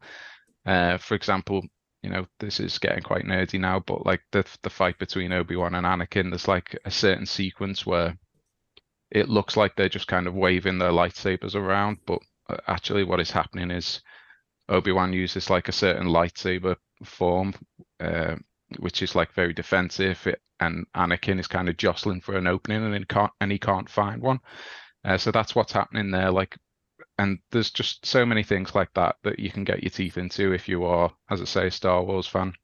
Uh, 0.67 0.99
for 0.99 1.15
example, 1.15 1.63
you 2.03 2.11
know, 2.11 2.27
this 2.41 2.61
is 2.61 2.79
getting 2.79 3.03
quite 3.03 3.25
nerdy 3.25 3.61
now, 3.61 3.81
but 3.81 4.07
like 4.07 4.23
the 4.33 4.45
the 4.63 4.71
fight 4.71 4.99
between 4.99 5.33
Obi 5.33 5.57
Wan 5.57 5.75
and 5.75 5.87
Anakin, 5.87 6.31
there's 6.31 6.49
like 6.49 6.79
a 6.85 6.91
certain 6.91 7.27
sequence 7.27 7.87
where 7.87 8.17
it 9.11 9.29
looks 9.29 9.57
like 9.57 9.77
they're 9.77 9.89
just 9.89 10.09
kind 10.09 10.27
of 10.27 10.35
waving 10.35 10.79
their 10.79 10.91
lightsabers 10.91 11.55
around, 11.55 11.99
but 12.07 12.19
uh, 12.49 12.57
actually 12.67 13.05
what 13.05 13.21
is 13.21 13.31
happening 13.31 13.71
is 13.71 14.01
Obi 14.69 14.93
Wan 14.93 15.13
uses 15.13 15.51
like 15.51 15.69
a 15.69 15.73
certain 15.73 16.07
lightsaber 16.07 16.77
form, 17.05 17.55
uh, 18.01 18.37
which 18.79 19.03
is 19.03 19.15
like 19.15 19.33
very 19.33 19.53
defensive, 19.53 20.27
and 20.61 20.87
Anakin 20.95 21.39
is 21.41 21.47
kind 21.47 21.69
of 21.69 21.77
jostling 21.77 22.21
for 22.21 22.37
an 22.37 22.47
opening, 22.47 22.85
and 22.85 22.95
he 22.95 23.05
can't 23.05 23.33
and 23.41 23.53
he 23.53 23.59
can't 23.59 23.89
find 23.89 24.23
one. 24.23 24.41
Uh, 25.05 25.19
so 25.19 25.31
that's 25.33 25.55
what's 25.55 25.73
happening 25.73 26.11
there. 26.11 26.31
Like, 26.31 26.57
and 27.19 27.39
there's 27.51 27.71
just 27.71 28.07
so 28.07 28.25
many 28.25 28.43
things 28.43 28.75
like 28.75 28.93
that 28.95 29.17
that 29.25 29.39
you 29.39 29.51
can 29.51 29.65
get 29.65 29.83
your 29.83 29.91
teeth 29.91 30.19
into 30.19 30.53
if 30.53 30.69
you 30.69 30.85
are, 30.85 31.13
as 31.31 31.41
I 31.41 31.45
say, 31.45 31.67
a 31.67 31.71
Star 31.71 32.03
Wars 32.05 32.27
fan. 32.27 32.55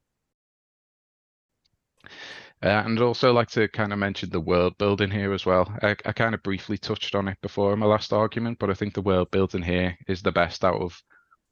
Uh, 2.61 2.67
and 2.67 2.99
I'd 2.99 3.03
also 3.03 3.31
like 3.31 3.49
to 3.51 3.69
kind 3.69 3.93
of 3.93 3.99
mention 3.99 4.29
the 4.29 4.39
world 4.39 4.77
building 4.77 5.11
here 5.11 5.31
as 5.33 5.45
well. 5.45 5.73
I, 5.81 5.91
I 6.05 6.11
kind 6.11 6.35
of 6.35 6.43
briefly 6.43 6.77
touched 6.77 7.15
on 7.15 7.29
it 7.29 7.37
before 7.41 7.71
in 7.71 7.79
my 7.79 7.85
last 7.85 8.11
argument, 8.11 8.59
but 8.59 8.69
I 8.69 8.73
think 8.73 8.93
the 8.93 9.01
world 9.01 9.31
building 9.31 9.61
here 9.63 9.97
is 10.07 10.21
the 10.21 10.33
best 10.33 10.65
out 10.65 10.81
of 10.81 11.01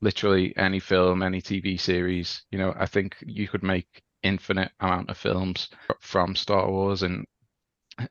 literally 0.01 0.55
any 0.57 0.79
film, 0.79 1.23
any 1.23 1.41
TV 1.41 1.79
series. 1.79 2.43
You 2.51 2.59
know, 2.59 2.73
I 2.77 2.87
think 2.87 3.15
you 3.21 3.47
could 3.47 3.63
make 3.63 4.01
infinite 4.28 4.71
amount 4.80 5.09
of 5.09 5.17
films 5.17 5.69
from 5.99 6.36
Star 6.36 6.69
Wars, 6.69 7.03
and 7.03 7.25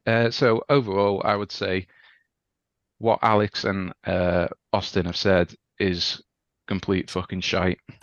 uh, 0.07 0.31
so 0.31 0.62
overall, 0.69 1.23
I 1.25 1.37
would 1.37 1.53
say 1.53 1.87
what 2.99 3.19
Alex 3.23 3.64
and 3.64 3.93
uh, 4.07 4.49
Austin 4.73 5.07
have 5.07 5.17
said 5.17 5.55
is 5.79 6.23
complete 6.67 7.11
fucking 7.11 7.41
shite. 7.41 7.79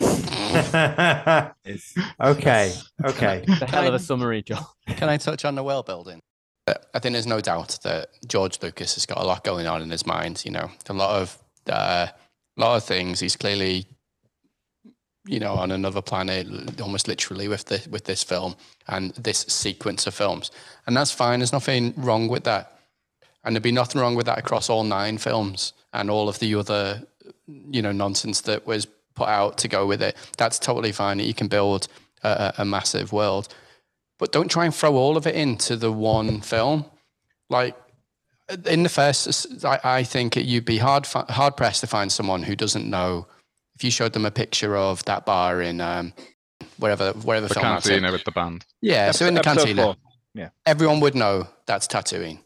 okay, 2.20 2.72
okay. 3.04 3.44
The 3.46 3.66
hell 3.68 3.88
of 3.88 3.94
a 3.94 3.98
summary, 3.98 4.42
John. 4.42 4.64
Can 4.86 5.08
I 5.08 5.16
touch 5.16 5.44
on 5.44 5.54
the 5.54 5.64
world 5.64 5.86
building? 5.86 6.20
I 6.66 6.98
think 6.98 7.12
there's 7.12 7.26
no 7.26 7.40
doubt 7.40 7.78
that 7.82 8.08
George 8.26 8.58
Lucas 8.62 8.94
has 8.94 9.04
got 9.04 9.18
a 9.18 9.24
lot 9.24 9.44
going 9.44 9.66
on 9.66 9.82
in 9.82 9.90
his 9.90 10.06
mind. 10.06 10.44
You 10.44 10.52
know, 10.52 10.70
a 10.88 10.92
lot 10.94 11.20
of 11.20 11.38
uh, 11.68 12.06
a 12.56 12.60
lot 12.60 12.76
of 12.76 12.84
things. 12.84 13.20
He's 13.20 13.36
clearly, 13.36 13.86
you 15.26 15.40
know, 15.40 15.54
on 15.54 15.70
another 15.70 16.02
planet, 16.02 16.80
almost 16.80 17.08
literally 17.08 17.48
with 17.48 17.64
the 17.66 17.86
with 17.90 18.04
this 18.04 18.22
film 18.22 18.56
and 18.88 19.12
this 19.14 19.40
sequence 19.48 20.06
of 20.06 20.14
films, 20.14 20.50
and 20.86 20.96
that's 20.96 21.10
fine. 21.10 21.40
There's 21.40 21.52
nothing 21.52 21.94
wrong 21.96 22.28
with 22.28 22.44
that, 22.44 22.78
and 23.44 23.54
there'd 23.54 23.62
be 23.62 23.72
nothing 23.72 24.00
wrong 24.00 24.14
with 24.14 24.26
that 24.26 24.38
across 24.38 24.68
all 24.68 24.84
nine 24.84 25.18
films 25.18 25.72
and 25.92 26.10
all 26.10 26.28
of 26.28 26.38
the 26.40 26.54
other, 26.54 27.02
you 27.46 27.80
know, 27.80 27.92
nonsense 27.92 28.42
that 28.42 28.66
was 28.66 28.86
put 29.14 29.28
out 29.28 29.56
to 29.58 29.68
go 29.68 29.86
with 29.86 30.02
it. 30.02 30.16
That's 30.36 30.58
totally 30.58 30.92
fine. 30.92 31.20
You 31.20 31.34
can 31.34 31.48
build 31.48 31.88
a, 32.22 32.54
a 32.58 32.64
massive 32.64 33.12
world, 33.12 33.48
but 34.18 34.32
don't 34.32 34.50
try 34.50 34.64
and 34.64 34.74
throw 34.74 34.94
all 34.96 35.16
of 35.16 35.26
it 35.26 35.34
into 35.34 35.76
the 35.76 35.92
one 35.92 36.40
film. 36.40 36.84
Like 37.48 37.76
in 38.66 38.82
the 38.82 38.88
first, 38.88 39.64
I, 39.64 39.80
I 39.84 40.02
think 40.02 40.36
you'd 40.36 40.64
be 40.64 40.78
hard 40.78 41.06
hard 41.06 41.56
pressed 41.56 41.80
to 41.80 41.86
find 41.86 42.12
someone 42.12 42.42
who 42.42 42.56
doesn't 42.56 42.88
know. 42.88 43.26
If 43.76 43.84
you 43.84 43.90
showed 43.90 44.12
them 44.12 44.24
a 44.24 44.30
picture 44.30 44.76
of 44.76 45.04
that 45.06 45.26
bar 45.26 45.60
in 45.60 45.80
um, 45.80 46.12
wherever 46.78 47.12
wherever 47.12 47.48
The 47.48 47.54
film 47.54 47.66
that's 47.66 47.86
in, 47.86 47.92
cantina 47.94 48.12
with 48.12 48.24
the 48.24 48.30
band. 48.32 48.64
yeah, 48.80 49.10
so 49.10 49.26
in 49.26 49.34
the 49.34 49.40
Episode 49.40 49.58
cantina, 49.66 49.82
four. 49.82 49.96
Yeah. 50.34 50.48
everyone 50.66 51.00
would 51.00 51.14
know 51.14 51.48
that's 51.66 51.86
Tatooine. 51.86 52.38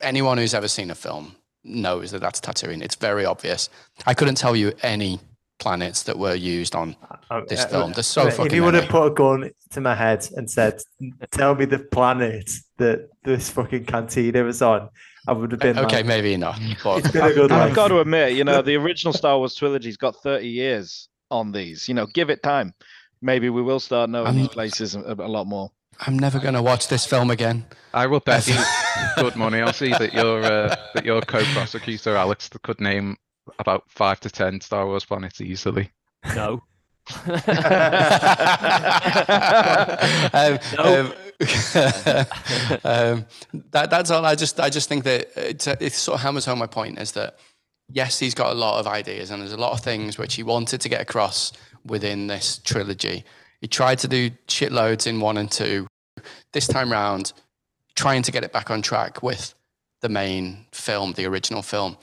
Anyone 0.00 0.38
who's 0.38 0.54
ever 0.54 0.68
seen 0.68 0.90
a 0.90 0.94
film 0.94 1.36
knows 1.64 2.10
that 2.12 2.20
that's 2.20 2.40
Tatooine. 2.40 2.82
It's 2.82 2.94
very 2.96 3.24
obvious. 3.24 3.68
I 4.06 4.14
couldn't 4.14 4.36
tell 4.36 4.56
you 4.56 4.72
any 4.82 5.20
planets 5.58 6.04
that 6.04 6.18
were 6.18 6.34
used 6.34 6.74
on 6.74 6.96
Uh, 7.30 7.42
this 7.46 7.64
uh, 7.64 7.68
film. 7.68 7.92
There's 7.92 8.06
so 8.06 8.26
if 8.28 8.36
fucking 8.36 8.54
you 8.54 8.64
would 8.64 8.74
have 8.74 8.88
put 8.88 9.06
a 9.06 9.10
gun 9.10 9.50
to 9.72 9.80
my 9.80 9.94
head 9.94 10.26
and 10.36 10.50
said, 10.50 10.80
"Tell 11.32 11.54
me 11.54 11.64
the 11.66 11.78
planet 11.80 12.50
that 12.78 13.08
this 13.24 13.50
fucking 13.50 13.84
cantina 13.84 14.42
was 14.42 14.62
on," 14.62 14.88
I 15.30 15.32
would 15.32 15.52
have 15.52 15.60
been 15.60 15.78
Okay, 15.78 15.98
like, 15.98 16.06
maybe 16.06 16.36
not. 16.36 16.60
But 16.82 16.98
"It's 16.98 17.12
been 17.12 17.24
a 17.24 17.32
good 17.32 17.52
I've 17.52 17.72
got 17.72 17.86
to 17.88 18.00
admit, 18.00 18.32
you 18.32 18.42
know, 18.42 18.62
the 18.62 18.74
original 18.74 19.12
Star 19.12 19.38
Wars 19.38 19.54
trilogy's 19.54 19.96
got 19.96 20.16
30 20.16 20.48
years 20.48 21.08
on 21.30 21.52
these. 21.52 21.86
You 21.88 21.94
know, 21.94 22.06
give 22.06 22.30
it 22.30 22.42
time. 22.42 22.74
Maybe 23.22 23.48
we 23.48 23.62
will 23.62 23.78
start 23.78 24.10
knowing 24.10 24.26
I'm- 24.26 24.36
these 24.36 24.48
places 24.48 24.96
a, 24.96 25.14
a 25.18 25.28
lot 25.28 25.46
more. 25.46 25.70
I'm 26.00 26.18
never 26.18 26.40
going 26.40 26.54
to 26.54 26.62
watch 26.62 26.88
this 26.88 27.06
film 27.06 27.30
again. 27.30 27.64
I 27.94 28.06
will 28.08 28.18
bet 28.20 28.48
you 28.48 28.56
good 29.16 29.36
money. 29.36 29.60
I'll 29.60 29.72
see 29.72 29.90
that 29.90 30.12
your 30.14 30.42
uh, 30.42 30.74
that 30.94 31.04
your 31.04 31.20
co-prosecutor 31.20 32.16
Alex 32.16 32.48
could 32.62 32.80
name 32.80 33.16
about 33.60 33.84
five 33.88 34.18
to 34.20 34.30
ten 34.30 34.60
Star 34.60 34.86
Wars 34.86 35.04
planets 35.04 35.40
easily. 35.40 35.90
No. 36.34 36.62
um, 40.32 40.58
No. 40.76 41.00
um, 41.00 41.12
um, 42.84 43.24
that, 43.70 43.88
that's 43.88 44.10
all. 44.10 44.26
I 44.26 44.34
just, 44.34 44.60
I 44.60 44.68
just 44.68 44.88
think 44.88 45.04
that 45.04 45.28
it, 45.36 45.66
it 45.80 45.92
sort 45.92 46.16
of 46.16 46.22
hammers 46.22 46.44
home 46.44 46.58
my 46.58 46.66
point 46.66 46.98
is 46.98 47.12
that 47.12 47.38
yes, 47.92 48.18
he's 48.18 48.34
got 48.34 48.52
a 48.52 48.54
lot 48.54 48.78
of 48.78 48.86
ideas 48.86 49.30
and 49.30 49.40
there's 49.40 49.52
a 49.52 49.56
lot 49.56 49.72
of 49.72 49.80
things 49.80 50.18
which 50.18 50.34
he 50.34 50.42
wanted 50.42 50.80
to 50.80 50.88
get 50.88 51.00
across 51.00 51.52
within 51.84 52.26
this 52.26 52.58
trilogy. 52.58 53.24
He 53.60 53.68
tried 53.68 53.98
to 54.00 54.08
do 54.08 54.30
shitloads 54.48 55.06
in 55.06 55.20
one 55.20 55.36
and 55.36 55.50
two. 55.50 55.86
This 56.52 56.66
time 56.66 56.92
round, 56.92 57.32
trying 57.94 58.22
to 58.22 58.32
get 58.32 58.44
it 58.44 58.52
back 58.52 58.70
on 58.70 58.82
track 58.82 59.22
with 59.22 59.54
the 60.00 60.08
main 60.08 60.66
film, 60.72 61.12
the 61.12 61.26
original 61.26 61.62
film. 61.62 61.96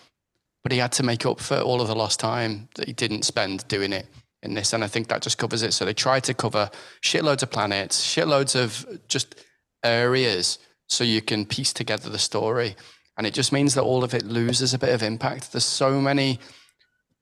But 0.64 0.72
he 0.72 0.80
had 0.80 0.92
to 0.94 1.04
make 1.04 1.26
up 1.26 1.40
for 1.40 1.60
all 1.60 1.82
of 1.82 1.88
the 1.88 1.96
lost 1.96 2.20
time 2.20 2.70
that 2.76 2.88
he 2.88 2.94
didn't 2.94 3.24
spend 3.24 3.68
doing 3.68 3.94
it 3.94 4.08
in 4.44 4.54
this. 4.54 4.74
And 4.74 4.84
I 4.84 4.88
think 4.88 5.08
that 5.08 5.22
just 5.22 5.38
covers 5.38 5.64
it. 5.64 5.74
So 5.74 5.86
they 5.86 5.94
try 5.94 6.20
to 6.22 6.34
cover 6.34 6.70
shitloads 7.02 7.44
of 7.44 7.52
planets, 7.52 8.04
shitloads 8.04 8.56
of 8.56 8.86
just 9.08 9.36
areas 9.84 10.60
so 10.88 11.04
you 11.04 11.22
can 11.22 11.46
piece 11.46 11.74
together 11.74 12.10
the 12.10 12.20
story. 12.20 12.76
And 13.18 13.26
it 13.26 13.34
just 13.34 13.52
means 13.52 13.74
that 13.74 13.84
all 13.84 14.04
of 14.04 14.14
it 14.14 14.24
loses 14.24 14.74
a 14.74 14.80
bit 14.80 14.94
of 14.94 15.04
impact. 15.04 15.52
There's 15.52 15.66
so 15.66 16.00
many 16.00 16.40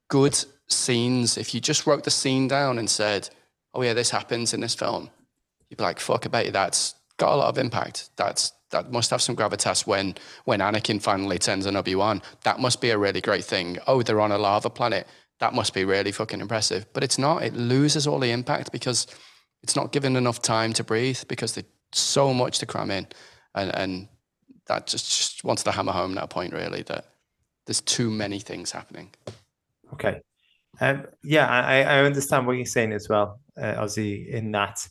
good 0.08 0.38
scenes. 0.68 1.38
If 1.38 1.54
you 1.54 1.60
just 1.60 1.86
wrote 1.86 2.04
the 2.04 2.10
scene 2.10 2.48
down 2.48 2.78
and 2.78 2.88
said, 2.88 3.30
oh, 3.72 3.82
yeah, 3.82 3.94
this 3.94 4.10
happens 4.10 4.52
in 4.52 4.60
this 4.60 4.74
film, 4.74 5.10
you'd 5.68 5.78
be 5.78 5.84
like, 5.84 6.00
fuck, 6.00 6.26
I 6.26 6.28
bet 6.28 6.46
you 6.46 6.52
that's 6.52 6.94
got 7.16 7.32
a 7.32 7.36
lot 7.36 7.48
of 7.48 7.58
impact. 7.58 8.10
That's 8.16 8.52
that 8.70 8.90
must 8.90 9.10
have 9.10 9.22
some 9.22 9.36
gravitas 9.36 9.86
when 9.86 10.16
when 10.44 10.60
Anakin 10.60 11.00
finally 11.00 11.38
turns 11.38 11.66
on 11.66 11.76
Obi 11.76 11.94
Wan. 11.94 12.20
That 12.42 12.58
must 12.58 12.80
be 12.80 12.90
a 12.90 12.98
really 12.98 13.20
great 13.20 13.44
thing. 13.44 13.78
Oh, 13.86 14.02
they're 14.02 14.20
on 14.20 14.32
a 14.32 14.38
lava 14.38 14.70
planet. 14.70 15.06
That 15.40 15.54
must 15.54 15.74
be 15.74 15.84
really 15.84 16.12
fucking 16.12 16.40
impressive. 16.40 16.86
But 16.92 17.04
it's 17.04 17.18
not. 17.18 17.42
It 17.42 17.54
loses 17.54 18.06
all 18.06 18.18
the 18.18 18.30
impact 18.30 18.72
because 18.72 19.06
it's 19.62 19.76
not 19.76 19.92
given 19.92 20.16
enough 20.16 20.40
time 20.40 20.72
to 20.74 20.84
breathe 20.84 21.20
because 21.28 21.54
there's 21.54 21.66
so 21.92 22.32
much 22.32 22.58
to 22.58 22.66
cram 22.66 22.90
in, 22.90 23.06
and 23.54 23.74
and 23.74 24.08
that 24.66 24.86
just, 24.86 25.06
just 25.06 25.44
wants 25.44 25.62
to 25.64 25.72
hammer 25.72 25.92
home 25.92 26.14
that 26.14 26.30
point 26.30 26.52
really 26.52 26.82
that 26.82 27.06
there's 27.66 27.80
too 27.80 28.10
many 28.10 28.38
things 28.38 28.70
happening. 28.72 29.10
Okay. 29.92 30.20
Um, 30.80 31.06
yeah, 31.22 31.46
I, 31.48 31.82
I 31.82 32.04
understand 32.04 32.46
what 32.46 32.54
you're 32.54 32.66
saying 32.66 32.92
as 32.92 33.08
well, 33.08 33.40
uh, 33.56 33.74
Ausy, 33.74 34.28
in 34.28 34.52
that 34.52 34.86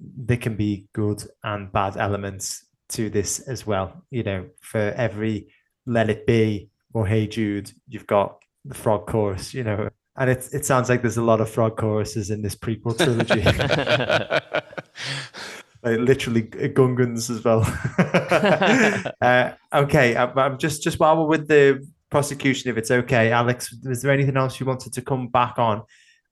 there 0.00 0.36
can 0.36 0.56
be 0.56 0.86
good 0.92 1.22
and 1.44 1.72
bad 1.72 1.96
elements 1.96 2.66
to 2.90 3.08
this 3.08 3.40
as 3.40 3.66
well. 3.66 4.04
You 4.10 4.22
know, 4.22 4.46
for 4.60 4.78
every 4.78 5.48
Let 5.86 6.10
It 6.10 6.26
Be 6.26 6.70
or 6.92 7.06
Hey 7.06 7.26
Jude, 7.26 7.72
you've 7.88 8.06
got 8.06 8.41
the 8.64 8.74
frog 8.74 9.06
chorus, 9.06 9.54
you 9.54 9.64
know, 9.64 9.88
and 10.16 10.30
it, 10.30 10.48
it 10.52 10.66
sounds 10.66 10.88
like 10.88 11.02
there's 11.02 11.16
a 11.16 11.22
lot 11.22 11.40
of 11.40 11.50
frog 11.50 11.76
choruses 11.76 12.30
in 12.30 12.42
this 12.42 12.54
prequel 12.54 12.96
trilogy. 12.96 13.42
like 15.82 15.98
literally 15.98 16.42
Gungans 16.42 17.30
as 17.30 17.42
well. 17.42 17.62
uh, 19.20 19.52
okay, 19.72 20.16
I'm, 20.16 20.38
I'm 20.38 20.58
just 20.58 20.82
just 20.82 21.00
while 21.00 21.16
we're 21.16 21.26
with 21.26 21.48
the 21.48 21.86
prosecution, 22.10 22.70
if 22.70 22.76
it's 22.76 22.90
okay, 22.90 23.32
Alex, 23.32 23.72
is 23.84 24.02
there 24.02 24.12
anything 24.12 24.36
else 24.36 24.60
you 24.60 24.66
wanted 24.66 24.92
to 24.92 25.02
come 25.02 25.28
back 25.28 25.58
on 25.58 25.82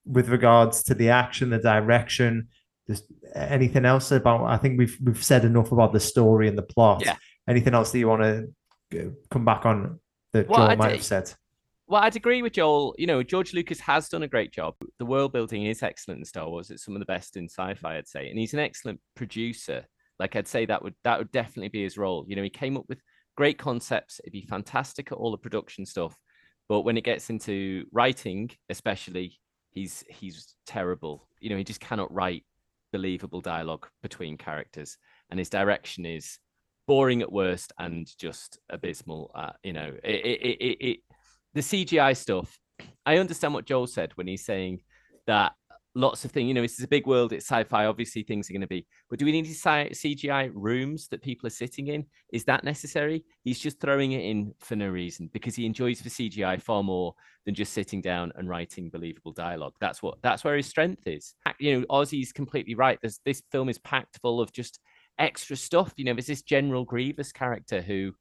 with 0.05 0.29
regards 0.29 0.83
to 0.85 0.95
the 0.95 1.09
action, 1.09 1.51
the 1.51 1.59
direction. 1.59 2.49
Just 2.87 3.05
anything 3.35 3.85
else 3.85 4.11
about? 4.11 4.45
I 4.45 4.57
think 4.57 4.79
we've 4.79 4.97
we've 5.03 5.23
said 5.23 5.45
enough 5.45 5.73
about 5.73 5.93
the 5.93 6.01
story 6.01 6.49
and 6.49 6.59
the 6.59 6.63
plot. 6.63 7.03
Yeah. 7.05 7.17
Anything 7.49 7.75
else 7.75 7.93
that 7.93 7.99
you 7.99 8.09
want 8.09 8.51
to 8.91 9.17
come 9.31 9.45
back 9.45 9.67
on 9.67 10.01
that 10.33 10.49
Well, 10.49 10.59
Joel 10.59 10.71
I 10.71 10.77
might 10.77 10.89
d- 10.89 10.95
have 10.97 11.05
said? 11.05 11.33
Well, 11.91 12.05
I'd 12.05 12.15
agree 12.15 12.41
with 12.41 12.53
Joel. 12.53 12.95
You 12.99 13.09
know, 13.09 13.21
George 13.25 13.53
Lucas 13.53 13.81
has 13.81 14.09
done 14.09 14.23
a 14.23 14.29
great 14.29 14.53
job. 14.53 14.77
The 15.01 15.05
world 15.05 15.33
building 15.33 15.67
is 15.67 15.83
excellent 15.83 16.21
in 16.21 16.25
Star 16.25 16.49
Wars. 16.49 16.71
It's 16.71 16.85
some 16.85 16.95
of 16.95 17.01
the 17.01 17.05
best 17.05 17.37
in 17.37 17.49
sci-fi, 17.49 17.97
I'd 17.97 18.07
say. 18.07 18.31
And 18.31 18.39
he's 18.39 18.55
an 18.55 18.61
excellent 18.61 19.01
producer. 19.17 19.85
Like 20.21 20.37
I'd 20.37 20.47
say 20.47 20.67
that 20.67 20.85
would 20.85 20.95
that 21.03 21.19
would 21.19 21.33
definitely 21.33 21.71
be 21.71 21.83
his 21.83 21.99
role. 21.99 22.25
You 22.29 22.37
know, 22.37 22.45
he 22.45 22.49
came 22.49 22.77
up 22.77 22.85
with 22.89 23.01
great 23.37 23.59
concepts. 23.59 24.21
It'd 24.21 24.33
be 24.33 24.47
fantastic 24.49 25.11
at 25.11 25.19
all 25.19 25.33
the 25.33 25.37
production 25.37 25.85
stuff. 25.85 26.17
But 26.69 26.83
when 26.83 26.97
it 26.97 27.03
gets 27.03 27.29
into 27.29 27.87
writing, 27.91 28.53
especially, 28.69 29.41
he's 29.71 30.05
he's 30.09 30.55
terrible. 30.67 31.27
You 31.41 31.51
know, 31.51 31.57
he 31.57 31.65
just 31.65 31.81
cannot 31.81 32.15
write 32.15 32.45
believable 32.93 33.41
dialogue 33.41 33.89
between 34.01 34.39
characters. 34.39 34.97
And 35.29 35.41
his 35.41 35.51
direction 35.51 36.07
is 36.07 36.39
boring 36.87 37.21
at 37.21 37.33
worst 37.33 37.73
and 37.81 38.09
just 38.17 38.61
abysmal. 38.71 39.33
At, 39.37 39.57
you 39.65 39.73
know, 39.73 39.93
it, 40.05 40.25
it, 40.25 40.41
it, 40.41 40.87
it 40.87 40.99
the 41.55 41.61
CGI 41.61 42.17
stuff. 42.17 42.59
I 43.05 43.19
understand 43.19 43.55
what 43.55 43.67
Joel 43.67 43.87
said 43.87 44.13
when 44.15 44.27
he's 44.27 44.45
saying 44.45 44.81
that 45.27 45.53
lots 45.95 46.25
of 46.25 46.31
things. 46.31 46.49
You 46.49 46.55
know, 46.55 46.63
this 46.63 46.79
is 46.79 46.85
a 46.85 46.89
big 46.89 47.07
world. 47.07 47.33
It's 47.33 47.47
sci-fi. 47.47 47.87
Obviously, 47.87 48.23
things 48.23 48.49
are 48.49 48.53
going 48.53 48.61
to 48.61 48.67
be. 48.67 48.87
But 49.09 49.19
do 49.19 49.25
we 49.25 49.33
need 49.33 49.47
sci- 49.47 49.91
CGI 49.91 50.51
rooms 50.55 51.09
that 51.09 51.23
people 51.23 51.47
are 51.47 51.51
sitting 51.51 51.89
in? 51.89 52.07
Is 52.33 52.45
that 52.45 52.65
necessary? 52.65 53.25
He's 53.43 53.59
just 53.59 53.81
throwing 53.81 54.13
it 54.13 54.25
in 54.25 54.55
for 54.61 54.77
no 54.77 54.89
reason 54.89 55.31
because 55.33 55.55
he 55.55 55.67
enjoys 55.67 56.01
the 56.01 56.11
CGI 56.11 56.61
far 56.61 56.83
more 56.83 57.15
than 57.45 57.55
just 57.55 57.73
sitting 57.73 58.01
down 58.01 58.33
and 58.37 58.49
writing 58.49 58.91
believable 58.91 59.33
dialogue. 59.33 59.75
That's 59.81 60.03
what. 60.03 60.19
That's 60.23 60.45
where 60.45 60.57
his 60.57 60.67
strength 60.67 61.07
is. 61.07 61.35
You 61.59 61.81
know, 61.81 61.87
Ausy's 61.89 62.33
completely 62.33 62.75
right. 62.75 62.99
There's 63.01 63.21
this 63.25 63.43
film 63.51 63.69
is 63.69 63.79
packed 63.79 64.19
full 64.23 64.41
of 64.41 64.53
just 64.53 64.79
extra 65.19 65.57
stuff. 65.57 65.93
You 65.97 66.05
know, 66.05 66.15
there's 66.15 66.27
this 66.27 66.43
General 66.43 66.85
Grievous 66.85 67.33
character 67.33 67.81
who 67.81 68.13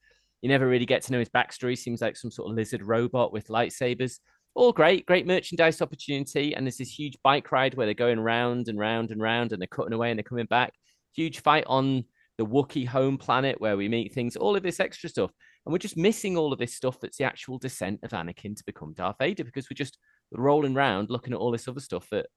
you 0.41 0.49
never 0.49 0.67
really 0.67 0.85
get 0.85 1.01
to 1.03 1.11
know 1.11 1.19
his 1.19 1.29
backstory. 1.29 1.77
Seems 1.77 2.01
like 2.01 2.17
some 2.17 2.31
sort 2.31 2.49
of 2.49 2.55
lizard 2.55 2.81
robot 2.83 3.33
with 3.33 3.47
lightsabers. 3.47 4.19
All 4.55 4.71
great, 4.73 5.05
great 5.05 5.27
merchandise 5.27 5.81
opportunity. 5.81 6.55
And 6.55 6.65
there's 6.65 6.77
this 6.77 6.91
huge 6.97 7.17
bike 7.23 7.51
ride 7.51 7.75
where 7.75 7.85
they're 7.85 7.93
going 7.93 8.19
round 8.19 8.67
and 8.67 8.79
round 8.79 9.11
and 9.11 9.21
round 9.21 9.51
and 9.51 9.61
they're 9.61 9.67
cutting 9.67 9.93
away 9.93 10.09
and 10.09 10.17
they're 10.17 10.23
coming 10.23 10.45
back. 10.45 10.73
Huge 11.15 11.41
fight 11.41 11.65
on 11.67 12.03
the 12.37 12.45
Wookiee 12.45 12.87
home 12.87 13.17
planet 13.17 13.59
where 13.59 13.75
we 13.77 13.89
meet 13.89 14.13
things, 14.13 14.35
all 14.35 14.55
of 14.55 14.63
this 14.63 14.79
extra 14.79 15.09
stuff. 15.09 15.31
And 15.65 15.73
we're 15.73 15.77
just 15.77 15.97
missing 15.97 16.37
all 16.37 16.53
of 16.53 16.59
this 16.59 16.73
stuff 16.73 16.97
that's 17.01 17.17
the 17.17 17.25
actual 17.25 17.57
descent 17.57 17.99
of 18.03 18.11
Anakin 18.11 18.55
to 18.55 18.63
become 18.65 18.93
Darth 18.93 19.17
Vader 19.19 19.43
because 19.43 19.67
we're 19.69 19.75
just 19.75 19.97
rolling 20.31 20.75
around 20.75 21.09
looking 21.09 21.33
at 21.33 21.39
all 21.39 21.51
this 21.51 21.67
other 21.67 21.81
stuff 21.81 22.07
that 22.11 22.27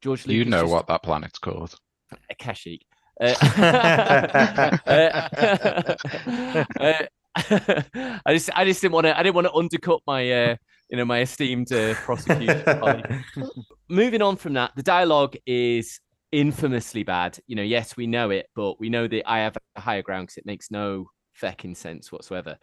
George 0.00 0.26
Lucas 0.26 0.38
You 0.38 0.44
know 0.46 0.62
just- 0.62 0.72
what 0.72 0.86
that 0.86 1.02
planet's 1.02 1.38
called. 1.38 1.74
Kashyyyk. 2.40 2.80
Uh, 3.20 3.34
uh, 4.86 6.64
uh, 6.80 7.06
I 7.36 8.20
just, 8.28 8.50
I 8.54 8.64
just 8.64 8.80
didn't 8.80 8.94
want 8.94 9.06
to, 9.06 9.18
I 9.18 9.22
didn't 9.22 9.34
want 9.34 9.46
to 9.46 9.54
undercut 9.54 10.00
my, 10.06 10.30
uh, 10.30 10.56
you 10.90 10.96
know, 10.96 11.04
my 11.04 11.20
esteemed 11.20 11.72
uh, 11.72 11.94
prosecutor. 11.94 13.04
Moving 13.88 14.22
on 14.22 14.36
from 14.36 14.54
that, 14.54 14.72
the 14.76 14.82
dialogue 14.82 15.36
is 15.46 16.00
infamously 16.32 17.02
bad. 17.02 17.38
You 17.46 17.56
know, 17.56 17.62
yes, 17.62 17.96
we 17.96 18.06
know 18.06 18.30
it, 18.30 18.46
but 18.54 18.80
we 18.80 18.88
know 18.88 19.06
that 19.06 19.30
I 19.30 19.40
have 19.40 19.56
a 19.76 19.80
higher 19.80 20.02
ground 20.02 20.28
because 20.28 20.38
it 20.38 20.46
makes 20.46 20.70
no 20.70 21.06
fecking 21.40 21.76
sense 21.76 22.10
whatsoever. 22.10 22.58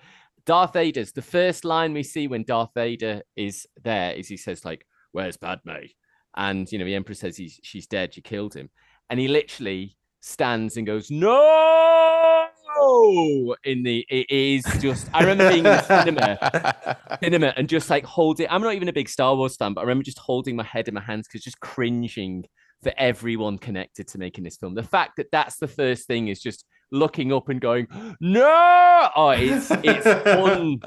Darth 0.45 0.73
Vader's 0.73 1.11
the 1.11 1.21
first 1.21 1.65
line 1.65 1.93
we 1.93 2.03
see 2.03 2.27
when 2.27 2.43
Darth 2.43 2.69
Vader 2.73 3.21
is 3.35 3.65
there 3.83 4.13
is 4.13 4.27
he 4.27 4.37
says 4.37 4.63
like, 4.63 4.85
"Where's 5.11 5.37
Padme?" 5.37 5.87
And 6.35 6.71
you 6.71 6.79
know, 6.79 6.85
the 6.85 6.95
Emperor 6.95 7.15
says 7.15 7.35
he's 7.35 7.59
she's 7.63 7.87
dead. 7.87 8.15
You 8.15 8.21
killed 8.21 8.53
him, 8.53 8.69
and 9.09 9.19
he 9.19 9.27
literally 9.27 9.97
stands 10.21 10.77
and 10.77 10.87
goes, 10.87 11.11
"No!" 11.11 12.47
Oh, 12.79 13.55
in 13.63 13.83
the 13.83 14.05
it 14.09 14.29
is 14.29 14.63
just. 14.79 15.09
I 15.13 15.21
remember 15.21 15.49
being 15.49 15.59
in 15.59 15.63
the 15.63 15.81
cinema, 15.81 17.17
cinema, 17.23 17.53
and 17.57 17.67
just 17.67 17.89
like 17.89 18.05
holding. 18.05 18.47
I'm 18.49 18.61
not 18.61 18.75
even 18.75 18.87
a 18.87 18.93
big 18.93 19.09
Star 19.09 19.35
Wars 19.35 19.55
fan, 19.55 19.73
but 19.73 19.81
I 19.81 19.83
remember 19.83 20.03
just 20.03 20.19
holding 20.19 20.55
my 20.55 20.63
head 20.63 20.87
in 20.87 20.93
my 20.93 21.01
hands 21.01 21.27
because 21.27 21.43
just 21.43 21.59
cringing 21.59 22.45
for 22.83 22.93
everyone 22.97 23.57
connected 23.57 24.07
to 24.09 24.19
making 24.19 24.43
this 24.43 24.57
film. 24.57 24.75
The 24.75 24.83
fact 24.83 25.13
that 25.17 25.27
that's 25.31 25.57
the 25.57 25.67
first 25.67 26.05
thing 26.07 26.27
is 26.27 26.39
just 26.39 26.65
looking 26.91 27.33
up 27.33 27.49
and 27.49 27.59
going, 27.59 27.87
"No!" 28.21 29.09
Oh, 29.15 29.29
it's 29.29 29.71
it's 29.71 30.05
un 30.27 30.79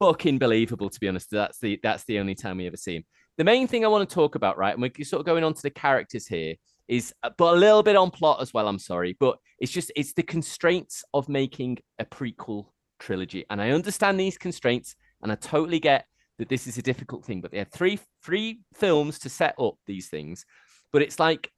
fucking 0.00 0.38
believable 0.38 0.90
to 0.90 1.00
be 1.00 1.08
honest. 1.08 1.30
That's 1.30 1.58
the 1.58 1.80
that's 1.82 2.04
the 2.04 2.18
only 2.18 2.34
time 2.34 2.58
we 2.58 2.66
ever 2.66 2.76
see 2.76 2.96
him. 2.96 3.04
The 3.38 3.44
main 3.44 3.66
thing 3.66 3.84
I 3.84 3.88
want 3.88 4.08
to 4.08 4.14
talk 4.14 4.34
about, 4.34 4.58
right, 4.58 4.74
and 4.74 4.82
we're 4.82 5.04
sort 5.04 5.20
of 5.20 5.26
going 5.26 5.42
on 5.42 5.54
to 5.54 5.62
the 5.62 5.70
characters 5.70 6.26
here, 6.26 6.54
is 6.88 7.14
uh, 7.22 7.30
but 7.36 7.54
a 7.54 7.58
little 7.58 7.82
bit 7.82 7.96
on 7.96 8.10
plot 8.10 8.40
as 8.40 8.52
well. 8.52 8.68
I'm 8.68 8.78
sorry, 8.78 9.16
but 9.18 9.38
it's 9.58 9.72
just 9.72 9.92
it's 9.96 10.12
the 10.12 10.22
constraints 10.22 11.02
of 11.14 11.28
making 11.28 11.78
a 11.98 12.04
prequel 12.04 12.66
trilogy, 12.98 13.44
and 13.50 13.60
I 13.60 13.70
understand 13.70 14.18
these 14.18 14.38
constraints, 14.38 14.96
and 15.22 15.32
I 15.32 15.36
totally 15.36 15.80
get 15.80 16.06
that 16.38 16.48
this 16.48 16.66
is 16.66 16.78
a 16.78 16.82
difficult 16.82 17.24
thing. 17.24 17.40
But 17.40 17.52
they 17.52 17.58
had 17.58 17.72
three 17.72 17.98
three 18.24 18.60
films 18.74 19.18
to 19.20 19.28
set 19.28 19.54
up 19.58 19.74
these 19.86 20.08
things, 20.08 20.44
but 20.92 21.02
it's 21.02 21.18
like 21.18 21.50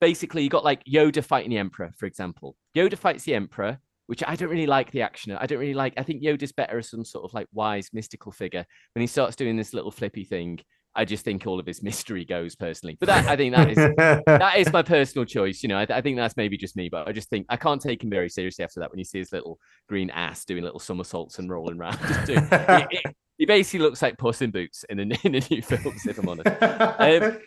basically 0.00 0.42
you 0.42 0.48
got 0.48 0.64
like 0.64 0.84
Yoda 0.84 1.24
fighting 1.24 1.50
the 1.50 1.58
Emperor, 1.58 1.92
for 1.96 2.06
example. 2.06 2.56
Yoda 2.76 2.98
fights 2.98 3.24
the 3.24 3.34
Emperor, 3.34 3.78
which 4.06 4.22
I 4.26 4.36
don't 4.36 4.50
really 4.50 4.66
like 4.66 4.90
the 4.90 5.02
action. 5.02 5.32
I 5.32 5.46
don't 5.46 5.60
really 5.60 5.74
like. 5.74 5.94
I 5.96 6.02
think 6.02 6.22
Yoda's 6.22 6.52
better 6.52 6.78
as 6.78 6.90
some 6.90 7.04
sort 7.04 7.24
of 7.24 7.32
like 7.34 7.46
wise 7.52 7.88
mystical 7.92 8.32
figure. 8.32 8.66
When 8.94 9.00
he 9.00 9.06
starts 9.06 9.36
doing 9.36 9.56
this 9.56 9.72
little 9.72 9.90
flippy 9.90 10.24
thing, 10.24 10.60
I 10.94 11.04
just 11.04 11.24
think 11.24 11.46
all 11.46 11.58
of 11.58 11.66
his 11.66 11.82
mystery 11.88 12.24
goes 12.24 12.54
personally. 12.54 12.96
But 13.00 13.06
that 13.06 13.26
I 13.26 13.36
think 13.36 13.54
that 13.54 13.70
is 13.70 13.76
that 14.26 14.54
is 14.58 14.72
my 14.72 14.82
personal 14.82 15.24
choice. 15.24 15.62
You 15.62 15.68
know, 15.70 15.78
I, 15.78 15.86
I 15.88 16.00
think 16.00 16.16
that's 16.16 16.36
maybe 16.36 16.56
just 16.56 16.76
me, 16.76 16.88
but 16.88 17.08
I 17.08 17.12
just 17.12 17.28
think 17.30 17.46
I 17.48 17.56
can't 17.56 17.80
take 17.80 18.02
him 18.02 18.10
very 18.10 18.28
seriously 18.28 18.64
after 18.64 18.80
that. 18.80 18.90
When 18.90 18.98
you 18.98 19.04
see 19.04 19.18
his 19.18 19.32
little 19.32 19.58
green 19.88 20.10
ass 20.10 20.44
doing 20.44 20.62
little 20.64 20.78
somersaults 20.80 21.38
and 21.38 21.48
rolling 21.50 21.78
around, 21.78 21.98
doing, 22.26 22.46
it- 22.50 22.88
it- 22.90 23.16
he 23.38 23.46
basically 23.46 23.80
looks 23.80 24.02
like 24.02 24.18
Puss 24.18 24.40
in 24.42 24.50
Boots 24.52 24.84
in 24.90 24.98
the 24.98 25.02
in 25.24 25.32
the 25.32 25.44
new 25.50 25.62
films, 25.62 26.06
if 26.06 26.18
I'm 26.18 26.28
honest. 26.28 27.42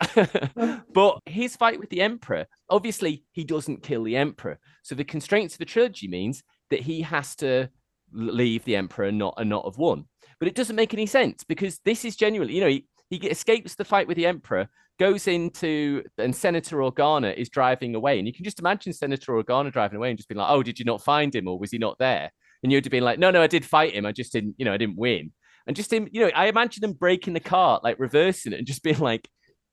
Um, 0.56 0.82
but 0.92 1.18
his 1.26 1.56
fight 1.56 1.78
with 1.78 1.88
the 1.90 2.02
Emperor, 2.02 2.46
obviously, 2.68 3.24
he 3.32 3.44
doesn't 3.44 3.82
kill 3.82 4.02
the 4.04 4.16
Emperor. 4.16 4.58
So 4.82 4.94
the 4.94 5.04
constraints 5.04 5.54
of 5.54 5.58
the 5.58 5.64
trilogy 5.64 6.08
means 6.08 6.42
that 6.70 6.80
he 6.80 7.00
has 7.02 7.34
to 7.36 7.68
leave 8.12 8.64
the 8.64 8.76
Emperor 8.76 9.12
not 9.12 9.34
and 9.38 9.48
not 9.48 9.64
have 9.64 9.78
won. 9.78 10.06
But 10.38 10.48
it 10.48 10.54
doesn't 10.54 10.76
make 10.76 10.92
any 10.92 11.06
sense 11.06 11.44
because 11.44 11.78
this 11.84 12.04
is 12.04 12.16
genuinely, 12.16 12.54
you 12.54 12.60
know, 12.60 12.68
he, 12.68 12.84
he 13.10 13.16
escapes 13.16 13.74
the 13.74 13.84
fight 13.84 14.08
with 14.08 14.16
the 14.16 14.26
Emperor, 14.26 14.68
goes 14.98 15.28
into 15.28 16.02
and 16.18 16.34
Senator 16.34 16.78
Organa 16.78 17.34
is 17.34 17.48
driving 17.48 17.94
away, 17.94 18.18
and 18.18 18.26
you 18.26 18.32
can 18.32 18.44
just 18.44 18.58
imagine 18.58 18.92
Senator 18.92 19.32
Organa 19.32 19.72
driving 19.72 19.96
away 19.96 20.10
and 20.10 20.18
just 20.18 20.28
being 20.28 20.38
like, 20.38 20.50
"Oh, 20.50 20.62
did 20.62 20.78
you 20.78 20.84
not 20.84 21.02
find 21.02 21.34
him, 21.34 21.48
or 21.48 21.58
was 21.58 21.70
he 21.70 21.78
not 21.78 21.98
there?" 21.98 22.30
And 22.62 22.72
you'd 22.72 22.84
have 22.84 22.90
been 22.90 23.04
like, 23.04 23.18
"No, 23.18 23.30
no, 23.30 23.42
I 23.42 23.46
did 23.46 23.64
fight 23.64 23.94
him. 23.94 24.06
I 24.06 24.12
just 24.12 24.32
didn't, 24.32 24.54
you 24.58 24.64
know, 24.64 24.72
I 24.72 24.76
didn't 24.76 24.96
win." 24.96 25.32
And 25.66 25.76
just 25.76 25.92
him, 25.92 26.08
you 26.12 26.22
know, 26.22 26.30
I 26.34 26.46
imagine 26.46 26.80
them 26.80 26.92
breaking 26.92 27.34
the 27.34 27.40
car, 27.40 27.80
like 27.82 27.98
reversing 27.98 28.52
it, 28.52 28.58
and 28.58 28.66
just 28.66 28.82
being 28.82 28.98
like, 28.98 29.28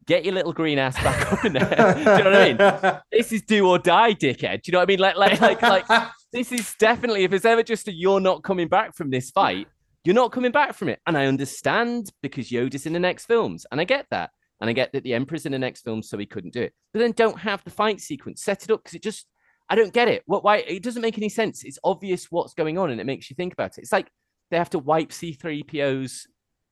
"Get 0.06 0.26
your 0.26 0.34
little 0.34 0.54
green 0.54 0.78
ass 0.80 1.02
back 1.02 1.32
up 1.32 1.46
in 1.46 1.54
there." 1.54 1.94
Do 1.94 2.00
you 2.00 2.06
know 2.06 2.32
what 2.32 2.36
I 2.36 2.84
mean? 2.92 3.00
This 3.12 3.32
is 3.32 3.44
do 3.44 3.68
or 3.68 3.80
die, 3.80 4.14
dickhead. 4.14 4.64
Do 4.64 4.70
you 4.70 4.74
know 4.74 4.80
what 4.80 4.90
I 4.90 4.92
mean? 4.92 5.00
Like, 5.00 5.18
like, 5.18 5.40
like, 5.42 5.62
like. 5.62 6.10
This 6.34 6.52
is 6.52 6.74
definitely 6.80 7.26
if 7.26 7.32
it's 7.32 7.46
ever 7.46 7.62
just 7.62 7.88
a 7.88 7.94
you're 7.94 8.20
not 8.20 8.42
coming 8.42 8.68
back 8.68 8.96
from 8.96 9.12
this 9.12 9.30
fight, 9.30 9.68
you're 10.04 10.16
not 10.16 10.32
coming 10.32 10.52
back 10.52 10.74
from 10.74 10.90
it. 10.90 11.00
And 11.08 11.18
I 11.18 11.26
understand 11.26 12.12
because 12.22 12.50
Yoda's 12.50 12.86
in 12.86 12.94
the 12.94 13.00
next 13.00 13.26
films, 13.26 13.66
and 13.72 13.80
I 13.80 13.84
get 13.84 14.06
that. 14.12 14.32
And 14.62 14.70
I 14.70 14.74
get 14.74 14.94
that 14.94 15.04
the 15.04 15.14
Emperor's 15.14 15.46
in 15.46 15.52
the 15.52 15.60
next 15.60 15.82
film, 15.82 16.02
so 16.02 16.18
he 16.18 16.26
couldn't 16.26 16.54
do 16.54 16.62
it. 16.62 16.74
But 16.94 17.00
then 17.00 17.12
don't 17.12 17.38
have 17.40 17.64
the 17.64 17.70
fight 17.70 18.00
sequence. 18.00 18.44
Set 18.44 18.64
it 18.64 18.72
up 18.72 18.82
because 18.82 18.96
it 18.96 19.04
just 19.04 19.28
I 19.70 19.76
don't 19.76 19.94
get 19.94 20.08
it. 20.08 20.24
What 20.26 20.44
why 20.44 20.58
it 20.58 20.84
doesn't 20.84 21.02
make 21.02 21.18
any 21.18 21.30
sense. 21.30 21.64
It's 21.64 21.80
obvious 21.84 22.28
what's 22.30 22.54
going 22.54 22.78
on 22.78 22.90
and 22.90 23.02
it 23.02 23.06
makes 23.06 23.30
you 23.30 23.36
think 23.36 23.54
about 23.54 23.78
it. 23.78 23.82
It's 23.82 23.92
like 23.92 24.10
they 24.52 24.58
have 24.58 24.70
to 24.72 24.80
wipe 24.80 25.10
C3PO's 25.10 26.28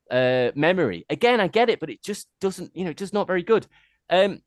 uh 0.10 0.52
memory. 0.56 1.06
Again, 1.10 1.42
I 1.42 1.48
get 1.48 1.70
it, 1.70 1.80
but 1.80 1.90
it 1.90 2.04
just 2.04 2.28
doesn't, 2.40 2.76
you 2.76 2.86
know, 2.86 2.94
just 2.94 3.14
not 3.14 3.28
very 3.28 3.44
good. 3.44 3.68
Um 4.10 4.42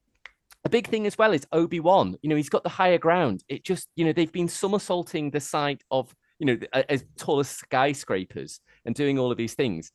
a 0.64 0.70
big 0.70 0.88
thing 0.88 1.06
as 1.06 1.18
well 1.18 1.34
is 1.34 1.46
Obi-Wan. 1.52 2.16
You 2.22 2.30
know, 2.30 2.36
he's 2.36 2.48
got 2.48 2.62
the 2.62 2.70
higher 2.70 2.96
ground. 2.96 3.44
It 3.48 3.64
just, 3.64 3.88
you 3.96 4.06
know, 4.06 4.14
they've 4.14 4.32
been 4.32 4.48
somersaulting 4.48 5.30
the 5.30 5.40
side 5.40 5.82
of, 5.90 6.14
you 6.38 6.46
know, 6.46 6.82
as 6.88 7.04
tall 7.18 7.40
as 7.40 7.50
skyscrapers 7.50 8.60
and 8.84 8.94
doing 8.94 9.18
all 9.18 9.30
of 9.30 9.36
these 9.36 9.54
things. 9.54 9.90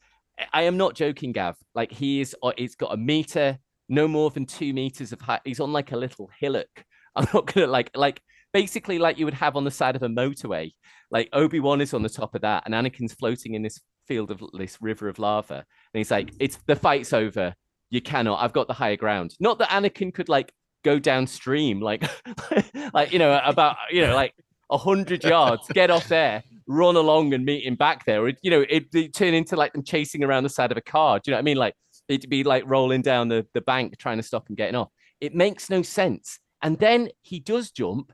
I- 0.54 0.64
am 0.64 0.78
not 0.78 0.96
joking, 0.96 1.32
Gav. 1.32 1.56
Like 1.76 1.92
he 1.92 2.22
is, 2.22 2.36
uh, 2.42 2.54
he's 2.58 2.76
got 2.76 2.94
a 2.94 2.98
meter, 2.98 3.58
no 3.88 4.08
more 4.08 4.30
than 4.30 4.46
two 4.46 4.74
meters 4.74 5.12
of 5.12 5.22
height. 5.22 5.42
He's 5.46 5.60
on 5.60 5.74
like 5.74 5.92
a 5.92 5.98
little 5.98 6.30
hillock. 6.40 6.86
I'm 7.16 7.28
not 7.34 7.52
gonna 7.52 7.68
like, 7.68 7.92
like 7.96 8.22
basically 8.54 9.00
like 9.00 9.18
you 9.18 9.26
would 9.26 9.34
have 9.34 9.56
on 9.56 9.64
the 9.64 9.72
side 9.72 9.96
of 9.96 10.04
a 10.04 10.08
motorway. 10.08 10.72
Like 11.12 11.30
Obi 11.34 11.60
Wan 11.60 11.82
is 11.82 11.94
on 11.94 12.04
the 12.04 12.10
top 12.10 12.36
of 12.36 12.42
that, 12.42 12.64
and 12.66 12.74
Anakin's 12.74 13.14
floating 13.14 13.56
in 13.56 13.62
this 13.62 13.80
field 14.08 14.32
of 14.32 14.42
this 14.54 14.78
river 14.82 15.08
of 15.10 15.20
lava, 15.20 15.56
and 15.56 15.66
he's 15.94 16.12
like, 16.12 16.32
"It's 16.40 16.58
the 16.68 16.76
fight's 16.76 17.14
over. 17.14 17.56
You 17.90 18.02
cannot. 18.02 18.42
I've 18.44 18.54
got 18.54 18.68
the 18.68 18.74
higher 18.74 18.96
ground." 18.96 19.36
Not 19.40 19.60
that 19.60 19.70
Anakin 19.70 20.14
could 20.14 20.30
like 20.30 20.54
go 20.84 21.00
downstream, 21.00 21.82
like, 21.82 22.04
like 22.94 23.12
you 23.12 23.20
know, 23.20 23.40
about 23.44 23.78
you 23.92 24.02
know, 24.06 24.16
like 24.16 24.34
a 24.70 24.78
hundred 24.78 25.24
yards, 25.24 25.68
get 25.74 25.90
off 25.90 26.08
there, 26.08 26.44
run 26.68 26.96
along 26.96 27.34
and 27.34 27.46
meet 27.46 27.66
him 27.66 27.76
back 27.76 28.06
there. 28.06 28.24
Or, 28.24 28.32
you 28.42 28.52
know, 28.52 28.62
it'd, 28.70 28.94
it 28.96 29.14
turn 29.14 29.34
into 29.34 29.56
like 29.56 29.74
them 29.74 29.84
chasing 29.84 30.24
around 30.24 30.44
the 30.44 30.50
side 30.50 30.72
of 30.72 30.78
a 30.78 30.82
car. 30.82 31.20
Do 31.20 31.30
you 31.30 31.32
know 31.32 31.38
what 31.38 31.42
I 31.42 31.44
mean? 31.44 31.58
Like 31.58 31.76
He'd 32.10 32.28
be 32.28 32.44
like 32.44 32.64
rolling 32.66 33.04
down 33.04 33.28
the, 33.28 33.46
the 33.54 33.62
bank 33.62 33.98
trying 33.98 34.18
to 34.18 34.24
stop 34.24 34.50
him 34.50 34.56
getting 34.56 34.76
off. 34.76 34.90
It 35.22 35.36
makes 35.36 35.70
no 35.70 35.84
sense. 35.84 36.40
And 36.62 36.78
then 36.80 37.10
he 37.22 37.40
does 37.40 37.72
jump. 37.72 38.12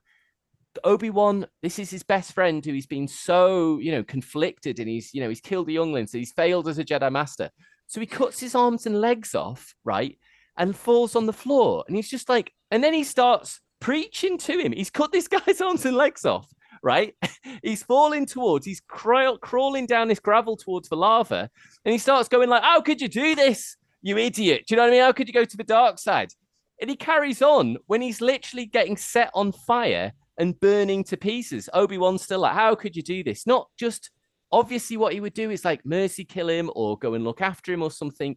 Obi 0.83 1.09
Wan, 1.09 1.47
this 1.63 1.79
is 1.79 1.89
his 1.89 2.03
best 2.03 2.33
friend 2.33 2.63
who 2.63 2.73
he's 2.73 2.85
been 2.85 3.07
so, 3.07 3.79
you 3.79 3.93
know, 3.93 4.03
conflicted 4.03 4.79
and 4.79 4.89
he's, 4.89 5.13
you 5.13 5.21
know, 5.21 5.29
he's 5.29 5.39
killed 5.39 5.67
the 5.67 5.73
youngling. 5.73 6.07
So 6.07 6.17
he's 6.17 6.33
failed 6.33 6.67
as 6.67 6.77
a 6.77 6.83
Jedi 6.83 7.09
Master. 7.09 7.49
So 7.87 8.01
he 8.01 8.05
cuts 8.05 8.41
his 8.41 8.53
arms 8.53 8.85
and 8.85 8.99
legs 8.99 9.33
off, 9.33 9.73
right? 9.85 10.19
And 10.57 10.75
falls 10.75 11.15
on 11.15 11.25
the 11.25 11.33
floor. 11.33 11.85
And 11.87 11.95
he's 11.95 12.09
just 12.09 12.27
like, 12.27 12.51
and 12.71 12.83
then 12.83 12.93
he 12.93 13.05
starts 13.05 13.61
preaching 13.85 14.35
to 14.35 14.57
him. 14.57 14.71
He's 14.71 14.89
cut 14.89 15.11
this 15.11 15.27
guy's 15.27 15.61
arms 15.61 15.85
and 15.85 15.95
legs 15.95 16.25
off, 16.25 16.51
right? 16.81 17.13
he's 17.63 17.83
falling 17.83 18.25
towards, 18.25 18.65
he's 18.65 18.81
crawl, 18.87 19.37
crawling 19.37 19.85
down 19.85 20.07
this 20.07 20.19
gravel 20.19 20.57
towards 20.57 20.89
the 20.89 20.97
lava. 20.97 21.51
And 21.85 21.91
he 21.91 21.99
starts 21.99 22.27
going 22.27 22.49
like, 22.49 22.63
how 22.63 22.81
could 22.81 22.99
you 22.99 23.07
do 23.07 23.35
this? 23.35 23.77
You 24.01 24.17
idiot. 24.17 24.63
Do 24.67 24.73
you 24.73 24.77
know 24.77 24.85
what 24.85 24.89
I 24.89 24.91
mean? 24.91 25.01
How 25.01 25.11
could 25.11 25.27
you 25.27 25.35
go 25.35 25.45
to 25.45 25.57
the 25.57 25.63
dark 25.63 25.99
side? 25.99 26.29
And 26.81 26.89
he 26.89 26.95
carries 26.95 27.43
on 27.43 27.77
when 27.85 28.01
he's 28.01 28.21
literally 28.21 28.65
getting 28.65 28.97
set 28.97 29.29
on 29.35 29.51
fire 29.51 30.11
and 30.39 30.59
burning 30.59 31.03
to 31.03 31.15
pieces. 31.15 31.69
Obi 31.71 31.99
Wan's 31.99 32.23
still 32.23 32.39
like, 32.39 32.53
how 32.53 32.73
could 32.73 32.95
you 32.95 33.03
do 33.03 33.23
this? 33.23 33.45
Not 33.45 33.69
just 33.77 34.09
obviously 34.51 34.97
what 34.97 35.13
he 35.13 35.19
would 35.19 35.35
do 35.35 35.51
is 35.51 35.63
like 35.63 35.85
mercy 35.85 36.25
kill 36.25 36.49
him 36.49 36.71
or 36.75 36.97
go 36.97 37.13
and 37.13 37.23
look 37.23 37.41
after 37.41 37.71
him 37.71 37.83
or 37.83 37.91
something. 37.91 38.35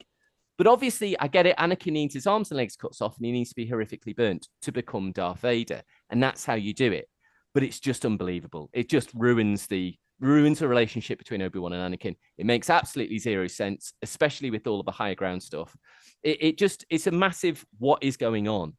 But 0.59 0.66
obviously, 0.66 1.18
I 1.18 1.28
get 1.28 1.46
it. 1.46 1.56
Anakin 1.56 1.92
needs 1.92 2.14
his 2.14 2.26
arms 2.26 2.50
and 2.50 2.59
legs 2.59 2.76
cut 2.76 3.00
off 3.00 3.16
and 3.16 3.24
he 3.24 3.32
needs 3.32 3.50
to 3.50 3.54
be 3.54 3.68
horrifically 3.68 4.14
burnt 4.14 4.48
to 4.62 4.72
become 4.72 5.12
Darth 5.12 5.40
Vader. 5.40 5.82
And 6.11 6.20
that's 6.20 6.44
how 6.44 6.54
you 6.54 6.74
do 6.74 6.90
it. 6.92 7.09
But 7.54 7.62
it's 7.62 7.78
just 7.78 8.04
unbelievable. 8.04 8.68
It 8.72 8.88
just 8.88 9.11
ruins 9.14 9.68
the 9.68 9.94
ruins 10.20 10.59
the 10.59 10.66
relationship 10.66 11.16
between 11.16 11.42
Obi-Wan 11.42 11.72
and 11.72 11.94
Anakin. 11.94 12.16
It 12.38 12.44
makes 12.44 12.70
absolutely 12.70 13.18
zero 13.18 13.46
sense, 13.46 13.92
especially 14.02 14.50
with 14.50 14.66
all 14.66 14.80
of 14.80 14.86
the 14.86 14.92
higher 14.92 15.14
ground 15.14 15.40
stuff. 15.42 15.76
It, 16.24 16.38
it 16.40 16.59
just 16.59 16.84
it's 16.90 17.06
a 17.06 17.12
massive 17.12 17.64
what 17.78 18.02
is 18.02 18.16
going 18.16 18.48
on. 18.48 18.76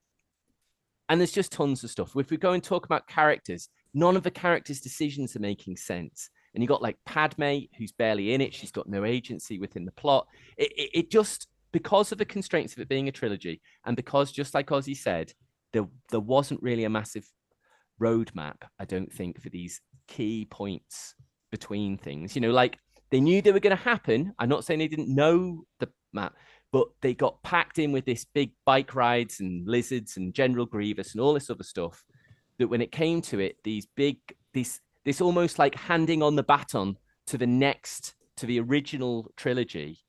And 1.07 1.19
there's 1.19 1.32
just 1.32 1.53
tons 1.53 1.84
of 1.84 1.89
stuff. 1.89 2.15
If 2.15 2.30
we 2.30 2.38
go 2.38 2.51
and 2.51 2.63
talk 2.63 2.86
about 2.86 3.07
characters, 3.07 3.69
none 3.93 4.17
of 4.17 4.23
the 4.23 4.32
characters' 4.32 4.82
decisions 4.82 5.36
are 5.36 5.39
making 5.39 5.77
sense. 5.77 6.30
And 6.53 6.61
you 6.61 6.67
got 6.67 6.82
like 6.82 6.97
Padme, 7.05 7.61
who's 7.77 7.93
barely 7.93 8.34
in 8.34 8.41
it. 8.41 8.53
She's 8.53 8.71
got 8.71 8.89
no 8.89 9.05
agency 9.05 9.59
within 9.59 9.86
the 9.86 9.91
plot. 9.93 10.27
It, 10.57 10.71
it, 10.73 10.89
it 10.93 11.11
just 11.11 11.47
because 11.72 12.11
of 12.11 12.17
the 12.17 12.26
constraints 12.26 12.74
of 12.74 12.80
it 12.80 12.89
being 12.89 13.07
a 13.07 13.11
trilogy, 13.11 13.61
and 13.86 13.95
because 13.95 14.32
just 14.32 14.53
like 14.53 14.67
Ausy 14.67 14.95
said, 14.95 15.34
there 15.74 15.88
there 16.09 16.20
wasn't 16.20 16.63
really 16.63 16.84
a 16.84 16.89
massive 16.89 17.28
roadmap. 18.01 18.63
I 18.80 18.86
don't 18.86 19.11
think 19.11 19.41
for 19.41 19.49
these 19.49 19.82
key 20.07 20.47
points 20.49 21.15
between 21.51 21.97
things. 21.97 22.36
You 22.36 22.41
know, 22.41 22.51
like 22.51 22.78
they 23.11 23.20
knew 23.20 23.41
they 23.41 23.51
were 23.51 23.59
going 23.59 23.76
to 23.76 23.84
happen. 23.84 24.34
I'm 24.39 24.49
not 24.49 24.65
saying 24.65 24.80
they 24.80 24.88
didn't 24.88 25.13
know 25.13 25.63
the 25.80 25.89
map, 26.13 26.36
but 26.72 26.88
they 27.01 27.13
got 27.13 27.41
packed 27.43 27.80
in 27.80 27.91
with 27.91 28.05
this 28.05 28.26
big 28.26 28.51
bike 28.65 28.95
rides 28.95 29.39
and 29.39 29.67
lizards 29.67 30.17
and 30.17 30.34
General 30.34 30.65
Grievous 30.65 31.13
and 31.13 31.22
all 31.22 31.34
this 31.34 31.49
other 31.49 31.63
stuff. 31.63 32.03
That 32.57 32.67
when 32.67 32.82
it 32.82 32.91
came 32.91 33.22
to 33.24 33.39
it, 33.39 33.55
these 33.63 33.88
big, 33.95 34.17
this 34.53 34.82
this 35.05 35.22
almost 35.22 35.59
like 35.59 35.76
handing 35.76 36.22
on 36.22 36.36
the 36.36 36.43
baton 36.43 36.97
to 37.28 37.38
the 37.38 37.47
next 37.47 38.15
to 38.38 38.45
the 38.45 38.59
original 38.59 39.32
trilogy 39.38 39.99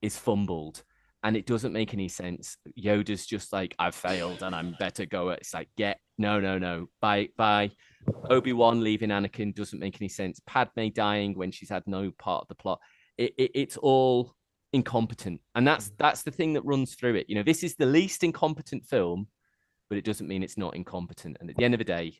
is 0.00 0.16
fumbled 0.16 0.82
and 1.22 1.36
it 1.36 1.46
doesn't 1.46 1.72
make 1.72 1.94
any 1.94 2.08
sense. 2.08 2.56
Yoda's 2.78 3.26
just 3.26 3.52
like, 3.52 3.74
I've 3.78 3.94
failed 3.94 4.42
and 4.42 4.54
I'm 4.54 4.76
better 4.78 5.04
go. 5.04 5.30
It's 5.30 5.52
like, 5.52 5.68
get 5.76 5.98
no, 6.16 6.40
no, 6.40 6.58
no. 6.58 6.88
Bye, 7.00 7.28
bye. 7.36 7.70
Obi 8.30 8.52
Wan 8.52 8.82
leaving 8.82 9.10
Anakin 9.10 9.54
doesn't 9.54 9.78
make 9.78 10.00
any 10.00 10.08
sense. 10.08 10.40
Padme 10.46 10.88
dying 10.88 11.34
when 11.34 11.50
she's 11.50 11.70
had 11.70 11.84
no 11.86 12.10
part 12.18 12.42
of 12.42 12.48
the 12.48 12.54
plot. 12.54 12.80
It, 13.16 13.34
it, 13.36 13.50
it's 13.54 13.76
all 13.76 14.34
incompetent, 14.72 15.40
and 15.54 15.66
that's 15.66 15.88
mm. 15.88 15.94
that's 15.98 16.22
the 16.22 16.30
thing 16.30 16.52
that 16.54 16.64
runs 16.64 16.94
through 16.94 17.16
it. 17.16 17.26
You 17.28 17.34
know, 17.34 17.42
this 17.42 17.62
is 17.62 17.74
the 17.74 17.86
least 17.86 18.22
incompetent 18.24 18.84
film, 18.84 19.28
but 19.88 19.98
it 19.98 20.04
doesn't 20.04 20.28
mean 20.28 20.42
it's 20.42 20.58
not 20.58 20.76
incompetent. 20.76 21.36
And 21.40 21.50
at 21.50 21.56
the 21.56 21.64
end 21.64 21.74
of 21.74 21.78
the 21.78 21.84
day, 21.84 22.18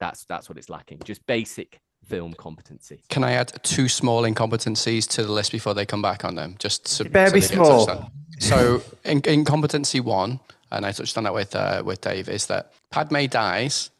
that's 0.00 0.24
that's 0.24 0.48
what 0.48 0.58
it's 0.58 0.70
lacking. 0.70 1.00
Just 1.04 1.26
basic 1.26 1.78
film 2.04 2.34
competency. 2.34 3.02
Can 3.08 3.24
I 3.24 3.32
add 3.32 3.52
two 3.62 3.88
small 3.88 4.22
incompetencies 4.22 5.08
to 5.10 5.24
the 5.24 5.32
list 5.32 5.52
before 5.52 5.74
they 5.74 5.86
come 5.86 6.02
back 6.02 6.24
on 6.24 6.34
them? 6.34 6.56
Just 6.58 6.88
so, 6.88 7.04
Very 7.04 7.40
so 7.40 7.48
they 7.48 7.54
small. 7.54 8.10
So, 8.38 8.82
in, 9.04 9.22
incompetency 9.24 10.00
one, 10.00 10.40
and 10.70 10.84
I 10.84 10.92
touched 10.92 11.16
on 11.16 11.24
that 11.24 11.34
with 11.34 11.54
uh, 11.54 11.82
with 11.84 12.00
Dave, 12.00 12.28
is 12.28 12.46
that 12.46 12.72
Padme 12.90 13.26
dies 13.26 13.90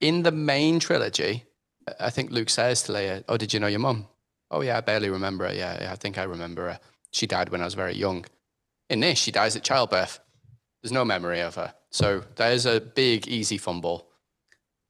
in 0.00 0.22
the 0.22 0.32
main 0.32 0.78
trilogy. 0.78 1.44
I 2.00 2.10
think 2.10 2.30
Luke 2.30 2.50
says 2.50 2.82
to 2.84 2.92
Leia, 2.92 3.24
"Oh, 3.28 3.36
did 3.36 3.52
you 3.52 3.60
know 3.60 3.66
your 3.66 3.80
mum? 3.80 4.06
Oh 4.50 4.60
yeah, 4.60 4.78
I 4.78 4.80
barely 4.80 5.10
remember 5.10 5.46
her. 5.46 5.54
Yeah, 5.54 5.82
yeah, 5.82 5.92
I 5.92 5.96
think 5.96 6.18
I 6.18 6.24
remember 6.24 6.68
her. 6.68 6.80
She 7.10 7.26
died 7.26 7.48
when 7.48 7.60
I 7.60 7.64
was 7.64 7.74
very 7.74 7.94
young. 7.94 8.24
In 8.88 9.00
this, 9.00 9.18
she 9.18 9.32
dies 9.32 9.56
at 9.56 9.64
childbirth. 9.64 10.20
There's 10.82 10.92
no 10.92 11.04
memory 11.04 11.40
of 11.40 11.56
her. 11.56 11.74
So 11.90 12.22
there's 12.36 12.66
a 12.66 12.80
big, 12.80 13.26
easy 13.26 13.58
fumble. 13.58 14.08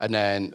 And 0.00 0.12
then 0.12 0.54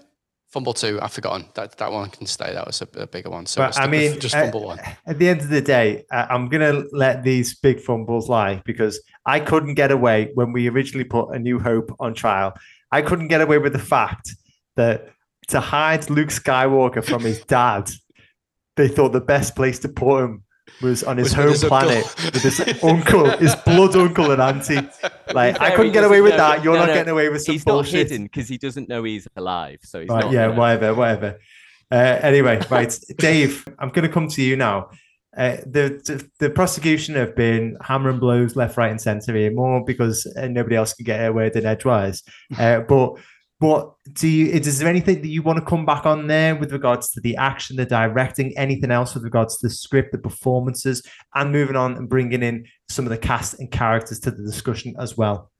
fumble 0.51 0.73
two, 0.73 0.99
I've 1.01 1.13
forgotten. 1.13 1.47
That 1.55 1.77
that 1.77 1.91
one 1.91 2.09
can 2.09 2.27
stay. 2.27 2.53
That 2.53 2.67
was 2.67 2.81
a, 2.81 2.87
a 2.99 3.07
bigger 3.07 3.29
one. 3.29 3.45
So 3.45 3.69
I 3.75 3.87
mean, 3.87 4.19
just 4.19 4.35
fumble 4.35 4.65
one. 4.65 4.79
At 5.05 5.17
the 5.17 5.29
end 5.29 5.41
of 5.41 5.49
the 5.49 5.61
day, 5.61 6.03
uh, 6.11 6.27
I'm 6.29 6.49
gonna 6.49 6.83
let 6.91 7.23
these 7.23 7.57
big 7.57 7.79
fumbles 7.79 8.29
lie 8.29 8.61
because 8.65 9.01
I 9.25 9.39
couldn't 9.39 9.75
get 9.75 9.91
away 9.91 10.31
when 10.35 10.51
we 10.51 10.67
originally 10.69 11.05
put 11.05 11.35
A 11.35 11.39
New 11.39 11.59
Hope 11.59 11.95
on 11.99 12.13
trial. 12.13 12.53
I 12.91 13.01
couldn't 13.01 13.29
get 13.29 13.41
away 13.41 13.57
with 13.57 13.73
the 13.73 13.79
fact 13.79 14.35
that 14.75 15.09
to 15.47 15.59
hide 15.59 16.09
Luke 16.09 16.29
Skywalker 16.29 17.03
from 17.03 17.21
his 17.21 17.39
dad, 17.45 17.89
they 18.75 18.87
thought 18.87 19.13
the 19.13 19.21
best 19.21 19.55
place 19.55 19.79
to 19.79 19.89
put 19.89 20.23
him 20.23 20.43
was 20.81 21.03
on 21.03 21.17
his 21.17 21.25
Was 21.25 21.33
home 21.33 21.49
his 21.49 21.63
uncle. 21.63 21.79
planet 21.79 22.15
with 22.33 22.43
his 22.43 22.83
uncle, 22.83 23.29
his 23.37 23.55
blood 23.65 23.95
uncle 23.95 24.31
and 24.31 24.41
auntie. 24.41 24.87
Like 25.33 25.59
I 25.61 25.75
couldn't 25.75 25.91
get 25.93 26.03
away 26.03 26.21
with 26.21 26.31
know- 26.31 26.37
that. 26.37 26.63
You're 26.63 26.73
no, 26.73 26.79
not 26.81 26.87
no, 26.87 26.93
getting 26.93 27.11
away 27.11 27.29
with 27.29 27.43
some 27.43 27.53
He's 27.53 27.63
bullshit. 27.65 28.09
hidden 28.09 28.23
because 28.23 28.47
he 28.47 28.57
doesn't 28.57 28.89
know 28.89 29.03
he's 29.03 29.27
alive. 29.35 29.79
So 29.83 29.99
he's 30.01 30.09
Right, 30.09 30.25
not. 30.25 30.33
yeah, 30.33 30.47
whatever, 30.47 30.93
whatever. 30.93 31.39
Uh, 31.91 32.19
anyway, 32.21 32.61
right, 32.69 32.97
Dave, 33.17 33.67
I'm 33.79 33.89
going 33.89 34.07
to 34.07 34.13
come 34.13 34.27
to 34.29 34.41
you 34.41 34.55
now. 34.55 34.89
Uh, 35.35 35.57
the, 35.65 36.01
the 36.05 36.29
the 36.39 36.49
prosecution 36.49 37.15
have 37.15 37.35
been 37.37 37.77
hammering 37.81 38.19
blows 38.19 38.55
left, 38.57 38.75
right, 38.77 38.91
and 38.91 38.99
centre 38.99 39.33
here, 39.33 39.51
more 39.51 39.83
because 39.83 40.25
uh, 40.37 40.47
nobody 40.47 40.75
else 40.75 40.93
can 40.93 41.05
get 41.05 41.25
away 41.25 41.49
than 41.49 41.65
edgewise. 41.65 42.21
Uh, 42.59 42.81
but 43.61 43.93
do 44.13 44.27
you? 44.27 44.47
Is 44.47 44.79
there 44.79 44.89
anything 44.89 45.21
that 45.21 45.27
you 45.27 45.43
want 45.43 45.59
to 45.59 45.65
come 45.65 45.85
back 45.85 46.07
on 46.07 46.25
there 46.25 46.55
with 46.55 46.73
regards 46.73 47.11
to 47.11 47.21
the 47.21 47.37
action, 47.37 47.75
the 47.75 47.85
directing, 47.85 48.57
anything 48.57 48.89
else 48.89 49.13
with 49.13 49.23
regards 49.23 49.57
to 49.57 49.67
the 49.67 49.73
script, 49.73 50.11
the 50.11 50.17
performances, 50.17 51.03
and 51.35 51.51
moving 51.51 51.75
on 51.75 51.95
and 51.95 52.09
bringing 52.09 52.41
in 52.41 52.65
some 52.89 53.05
of 53.05 53.11
the 53.11 53.19
cast 53.19 53.59
and 53.59 53.69
characters 53.69 54.19
to 54.21 54.31
the 54.31 54.41
discussion 54.41 54.95
as 54.97 55.15
well? 55.15 55.50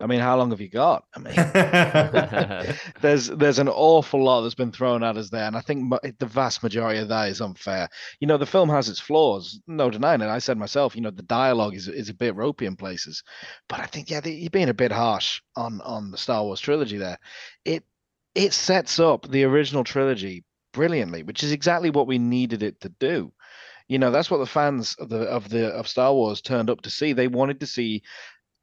I 0.00 0.06
mean, 0.06 0.20
how 0.20 0.36
long 0.36 0.50
have 0.50 0.60
you 0.60 0.68
got? 0.68 1.04
I 1.14 1.18
mean, 1.18 1.34
there's 3.00 3.26
there's 3.26 3.58
an 3.58 3.68
awful 3.68 4.22
lot 4.22 4.42
that's 4.42 4.54
been 4.54 4.70
thrown 4.70 5.02
at 5.02 5.16
us 5.16 5.28
there, 5.30 5.46
and 5.46 5.56
I 5.56 5.60
think 5.60 5.92
the 6.18 6.26
vast 6.26 6.62
majority 6.62 7.00
of 7.00 7.08
that 7.08 7.28
is 7.28 7.40
unfair. 7.40 7.88
You 8.20 8.28
know, 8.28 8.36
the 8.36 8.46
film 8.46 8.68
has 8.68 8.88
its 8.88 9.00
flaws, 9.00 9.60
no 9.66 9.90
denying 9.90 10.20
it. 10.20 10.28
I 10.28 10.38
said 10.38 10.56
myself, 10.56 10.94
you 10.94 11.02
know, 11.02 11.10
the 11.10 11.22
dialogue 11.22 11.74
is 11.74 11.88
is 11.88 12.08
a 12.08 12.14
bit 12.14 12.36
ropey 12.36 12.66
in 12.66 12.76
places, 12.76 13.24
but 13.68 13.80
I 13.80 13.86
think 13.86 14.08
yeah, 14.08 14.20
the, 14.20 14.32
you're 14.32 14.50
being 14.50 14.68
a 14.68 14.74
bit 14.74 14.92
harsh 14.92 15.40
on 15.56 15.80
on 15.80 16.12
the 16.12 16.18
Star 16.18 16.44
Wars 16.44 16.60
trilogy 16.60 16.98
there. 16.98 17.18
It 17.64 17.84
it 18.36 18.52
sets 18.52 19.00
up 19.00 19.28
the 19.28 19.42
original 19.44 19.82
trilogy 19.82 20.44
brilliantly, 20.72 21.24
which 21.24 21.42
is 21.42 21.50
exactly 21.50 21.90
what 21.90 22.06
we 22.06 22.18
needed 22.18 22.62
it 22.62 22.80
to 22.82 22.88
do. 22.88 23.32
You 23.88 23.98
know, 23.98 24.12
that's 24.12 24.30
what 24.30 24.38
the 24.38 24.46
fans 24.46 24.94
of 25.00 25.08
the 25.08 25.22
of 25.22 25.48
the 25.48 25.68
of 25.68 25.88
Star 25.88 26.12
Wars 26.12 26.40
turned 26.40 26.70
up 26.70 26.82
to 26.82 26.90
see. 26.90 27.12
They 27.14 27.26
wanted 27.26 27.58
to 27.60 27.66
see 27.66 28.02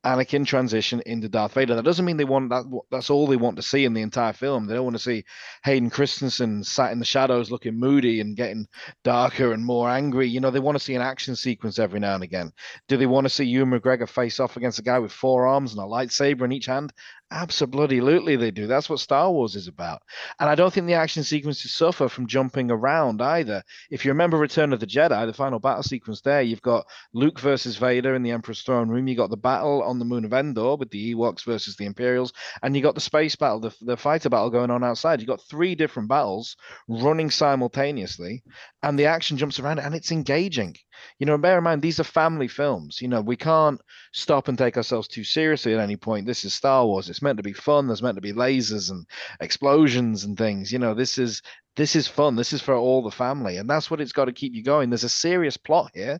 Anakin 0.05 0.45
transition 0.45 1.01
into 1.05 1.27
Darth 1.27 1.53
Vader. 1.53 1.75
That 1.75 1.83
doesn't 1.83 2.05
mean 2.05 2.17
they 2.17 2.25
want 2.25 2.49
that. 2.51 2.63
That's 2.91 3.09
all 3.09 3.25
they 3.25 3.37
want 3.37 3.55
to 3.55 3.63
see 3.63 3.85
in 3.85 3.93
the 3.93 4.03
entire 4.03 4.33
film. 4.33 4.67
They 4.67 4.75
don't 4.75 4.83
want 4.83 4.95
to 4.95 5.01
see 5.01 5.25
Hayden 5.63 5.89
Christensen 5.89 6.63
sat 6.63 6.91
in 6.91 6.99
the 6.99 7.05
shadows, 7.05 7.49
looking 7.49 7.79
moody 7.79 8.21
and 8.21 8.37
getting 8.37 8.67
darker 9.03 9.51
and 9.51 9.65
more 9.65 9.89
angry. 9.89 10.27
You 10.27 10.39
know, 10.39 10.51
they 10.51 10.59
want 10.59 10.77
to 10.77 10.83
see 10.83 10.93
an 10.93 11.01
action 11.01 11.35
sequence 11.35 11.79
every 11.79 11.99
now 11.99 12.13
and 12.13 12.23
again. 12.23 12.51
Do 12.87 12.97
they 12.97 13.07
want 13.07 13.25
to 13.25 13.29
see 13.29 13.45
Ewan 13.45 13.71
McGregor 13.71 14.07
face 14.07 14.39
off 14.39 14.57
against 14.57 14.79
a 14.79 14.83
guy 14.83 14.99
with 14.99 15.11
four 15.11 15.47
arms 15.47 15.73
and 15.73 15.81
a 15.81 15.85
lightsaber 15.85 16.43
in 16.43 16.51
each 16.51 16.67
hand? 16.67 16.93
Absolutely, 17.31 18.35
they 18.35 18.51
do. 18.51 18.67
That's 18.67 18.87
what 18.87 18.99
Star 18.99 19.31
Wars 19.31 19.55
is 19.55 19.67
about. 19.67 20.03
And 20.39 20.47
I 20.47 20.53
don't 20.53 20.71
think 20.71 20.85
the 20.85 20.93
action 20.93 21.23
sequences 21.23 21.73
suffer 21.73 22.07
from 22.07 22.27
jumping 22.27 22.69
around 22.69 23.19
either. 23.19 23.63
If 23.89 24.05
you 24.05 24.11
remember 24.11 24.37
Return 24.37 24.73
of 24.73 24.79
the 24.79 24.85
Jedi, 24.85 25.25
the 25.25 25.33
final 25.33 25.59
battle 25.59 25.81
sequence 25.81 26.21
there, 26.21 26.43
you've 26.43 26.61
got 26.61 26.85
Luke 27.13 27.39
versus 27.39 27.77
Vader 27.77 28.13
in 28.13 28.21
the 28.21 28.29
Emperor's 28.29 28.61
throne 28.61 28.89
room. 28.89 29.07
you've 29.07 29.17
got 29.17 29.31
the 29.31 29.37
battle 29.37 29.81
on 29.81 29.97
the 29.97 30.05
moon 30.05 30.23
of 30.23 30.33
Endor 30.33 30.75
with 30.75 30.91
the 30.91 31.15
Ewoks 31.15 31.43
versus 31.43 31.75
the 31.75 31.85
Imperials, 31.85 32.31
and 32.61 32.75
you've 32.75 32.83
got 32.83 32.95
the 32.95 33.01
space 33.01 33.35
battle, 33.35 33.59
the, 33.59 33.75
the 33.81 33.97
fighter 33.97 34.29
battle 34.29 34.51
going 34.51 34.69
on 34.69 34.83
outside. 34.83 35.19
You've 35.19 35.27
got 35.27 35.41
three 35.41 35.73
different 35.73 36.07
battles 36.07 36.55
running 36.87 37.31
simultaneously, 37.31 38.43
and 38.83 38.99
the 38.99 39.07
action 39.07 39.37
jumps 39.37 39.59
around, 39.59 39.79
and 39.79 39.95
it's 39.95 40.11
engaging. 40.11 40.75
You 41.19 41.25
know, 41.25 41.37
bear 41.37 41.57
in 41.57 41.63
mind 41.63 41.81
these 41.81 41.99
are 41.99 42.05
family 42.05 42.47
films. 42.47 43.01
You 43.01 43.07
know, 43.07 43.21
we 43.21 43.35
can't 43.35 43.81
stop 44.13 44.47
and 44.47 44.57
take 44.57 44.77
ourselves 44.77 45.07
too 45.07 45.23
seriously 45.23 45.73
at 45.73 45.79
any 45.79 45.97
point. 45.97 46.25
This 46.27 46.45
is 46.45 46.53
Star 46.53 46.85
Wars. 46.85 47.09
It's 47.15 47.21
meant 47.21 47.37
to 47.37 47.43
be 47.43 47.53
fun. 47.53 47.87
There's 47.87 48.03
meant 48.03 48.15
to 48.15 48.21
be 48.21 48.33
lasers 48.33 48.91
and 48.91 49.05
explosions 49.39 50.25
and 50.25 50.37
things. 50.37 50.71
You 50.71 50.79
know, 50.79 50.93
this 50.93 51.17
is 51.17 51.41
this 51.77 51.95
is 51.95 52.07
fun. 52.07 52.35
This 52.35 52.53
is 52.53 52.61
for 52.61 52.75
all 52.75 53.01
the 53.03 53.11
family, 53.11 53.57
and 53.57 53.69
that's 53.69 53.89
what 53.89 54.01
it's 54.01 54.11
got 54.13 54.25
to 54.25 54.33
keep 54.33 54.53
you 54.53 54.63
going. 54.63 54.89
There's 54.89 55.05
a 55.05 55.09
serious 55.09 55.57
plot 55.57 55.91
here. 55.93 56.19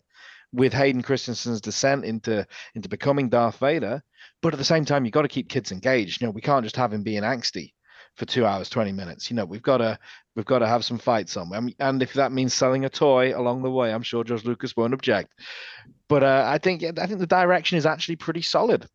with 0.53 0.73
Hayden 0.73 1.01
Christensen's 1.01 1.61
descent 1.61 2.05
into 2.05 2.45
into 2.75 2.89
becoming 2.89 3.29
Darth 3.29 3.57
Vader. 3.57 4.01
But 4.41 4.53
at 4.53 4.57
the 4.57 4.65
same 4.65 4.85
time, 4.85 5.05
you've 5.05 5.13
got 5.13 5.23
to 5.23 5.27
keep 5.27 5.49
kids 5.49 5.71
engaged. 5.71 6.21
You 6.21 6.27
know, 6.27 6.31
we 6.31 6.41
can't 6.41 6.63
just 6.63 6.77
have 6.77 6.93
him 6.93 7.03
being 7.03 7.23
angsty 7.23 7.73
for 8.15 8.25
two 8.25 8.45
hours, 8.45 8.69
20 8.69 8.91
minutes. 8.93 9.29
You 9.29 9.35
know, 9.35 9.45
we've 9.45 9.61
got 9.61 9.77
to 9.79 9.99
we've 10.35 10.45
got 10.45 10.59
to 10.59 10.67
have 10.67 10.85
some 10.85 10.97
fight 10.97 11.29
somewhere. 11.29 11.61
And 11.79 12.01
if 12.01 12.13
that 12.13 12.31
means 12.31 12.53
selling 12.53 12.85
a 12.85 12.89
toy 12.89 13.37
along 13.37 13.63
the 13.63 13.71
way, 13.71 13.93
I'm 13.93 14.03
sure 14.03 14.23
George 14.23 14.45
Lucas 14.45 14.75
won't 14.77 14.93
object. 14.93 15.33
But 16.07 16.23
uh, 16.23 16.45
I 16.47 16.57
think 16.57 16.83
I 16.83 17.05
think 17.05 17.19
the 17.19 17.27
direction 17.27 17.77
is 17.77 17.85
actually 17.85 18.15
pretty 18.17 18.41
solid. 18.41 18.87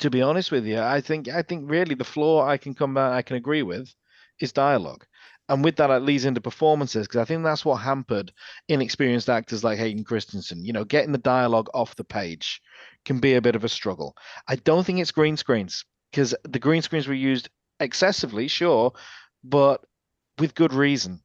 To 0.00 0.10
be 0.10 0.22
honest 0.22 0.52
with 0.52 0.66
you, 0.66 0.80
I 0.80 1.00
think 1.00 1.28
I 1.28 1.42
think 1.42 1.70
really 1.70 1.94
the 1.94 2.04
flaw 2.04 2.46
I 2.46 2.56
can 2.56 2.74
come 2.74 2.94
back 2.94 3.12
I 3.12 3.22
can 3.22 3.36
agree 3.36 3.62
with 3.62 3.92
is 4.40 4.52
dialogue. 4.52 5.04
And 5.48 5.64
with 5.64 5.76
that, 5.76 5.90
it 5.90 6.02
leads 6.02 6.26
into 6.26 6.42
performances 6.42 7.06
because 7.06 7.20
I 7.20 7.24
think 7.24 7.42
that's 7.42 7.64
what 7.64 7.76
hampered 7.76 8.32
inexperienced 8.68 9.30
actors 9.30 9.64
like 9.64 9.78
Hayden 9.78 10.04
Christensen. 10.04 10.64
You 10.64 10.74
know, 10.74 10.84
getting 10.84 11.12
the 11.12 11.18
dialogue 11.18 11.70
off 11.72 11.96
the 11.96 12.04
page 12.04 12.60
can 13.06 13.18
be 13.18 13.34
a 13.34 13.40
bit 13.40 13.56
of 13.56 13.64
a 13.64 13.68
struggle. 13.68 14.14
I 14.46 14.56
don't 14.56 14.84
think 14.84 14.98
it's 14.98 15.10
green 15.10 15.38
screens 15.38 15.86
because 16.10 16.34
the 16.44 16.58
green 16.58 16.82
screens 16.82 17.08
were 17.08 17.14
used 17.14 17.48
excessively, 17.80 18.46
sure, 18.48 18.92
but 19.42 19.82
with 20.38 20.54
good 20.54 20.74
reason. 20.74 21.22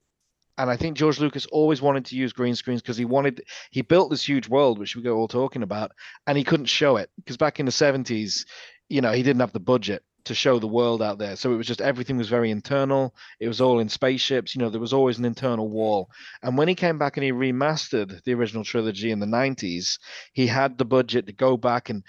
And 0.58 0.70
I 0.70 0.78
think 0.78 0.97
George 0.97 1.20
Lucas 1.20 1.45
always 1.47 1.82
wanted 1.82 2.06
to 2.06 2.16
use 2.16 2.32
green 2.32 2.56
screens 2.56 2.82
because 2.82 2.97
he 2.97 3.06
wanted 3.06 3.43
he 3.72 3.82
built 3.82 4.10
this 4.12 4.28
huge 4.28 4.47
world, 4.47 4.78
which 4.78 4.95
we 4.95 5.01
go 5.01 5.18
all 5.18 5.28
talking 5.28 5.64
about, 5.64 5.91
and 6.28 6.38
he 6.38 6.43
couldn't 6.43 6.68
show 6.68 6.97
it 6.97 7.10
because 7.18 7.38
back 7.38 7.60
in 7.60 7.66
the 7.66 7.72
70s, 7.72 8.45
you 8.89 9.01
know, 9.01 9.12
he 9.12 9.24
didn't 9.24 9.39
have 9.39 9.54
the 9.54 9.60
budget 9.60 10.04
to 10.26 10.34
show 10.34 10.60
the 10.60 10.68
world 10.68 11.01
out 11.01 11.18
there. 11.18 11.36
So 11.36 11.51
it 11.51 11.58
was 11.58 11.68
just 11.68 11.82
everything 11.82 12.18
was 12.18 12.30
very 12.30 12.49
internal. 12.49 13.14
It 13.39 13.47
was 13.47 13.60
all 13.60 13.80
in 13.80 13.89
spaceships. 13.89 14.56
You 14.56 14.62
know, 14.62 14.70
there 14.70 14.80
was 14.80 14.93
always 14.93 15.18
an 15.18 15.26
internal 15.26 15.70
wall. 15.70 16.10
And 16.41 16.58
when 16.58 16.68
he 16.68 16.76
came 16.76 16.97
back 16.97 17.18
and 17.18 17.24
he 17.24 17.32
remastered 17.32 18.24
the 18.24 18.34
original 18.34 18.64
trilogy 18.64 19.12
in 19.12 19.20
the 19.20 19.26
90s, 19.26 19.99
he 20.32 20.47
had 20.47 20.78
the 20.78 20.86
budget 20.86 21.28
to 21.28 21.34
go 21.34 21.58
back 21.58 21.89
and 21.89 22.04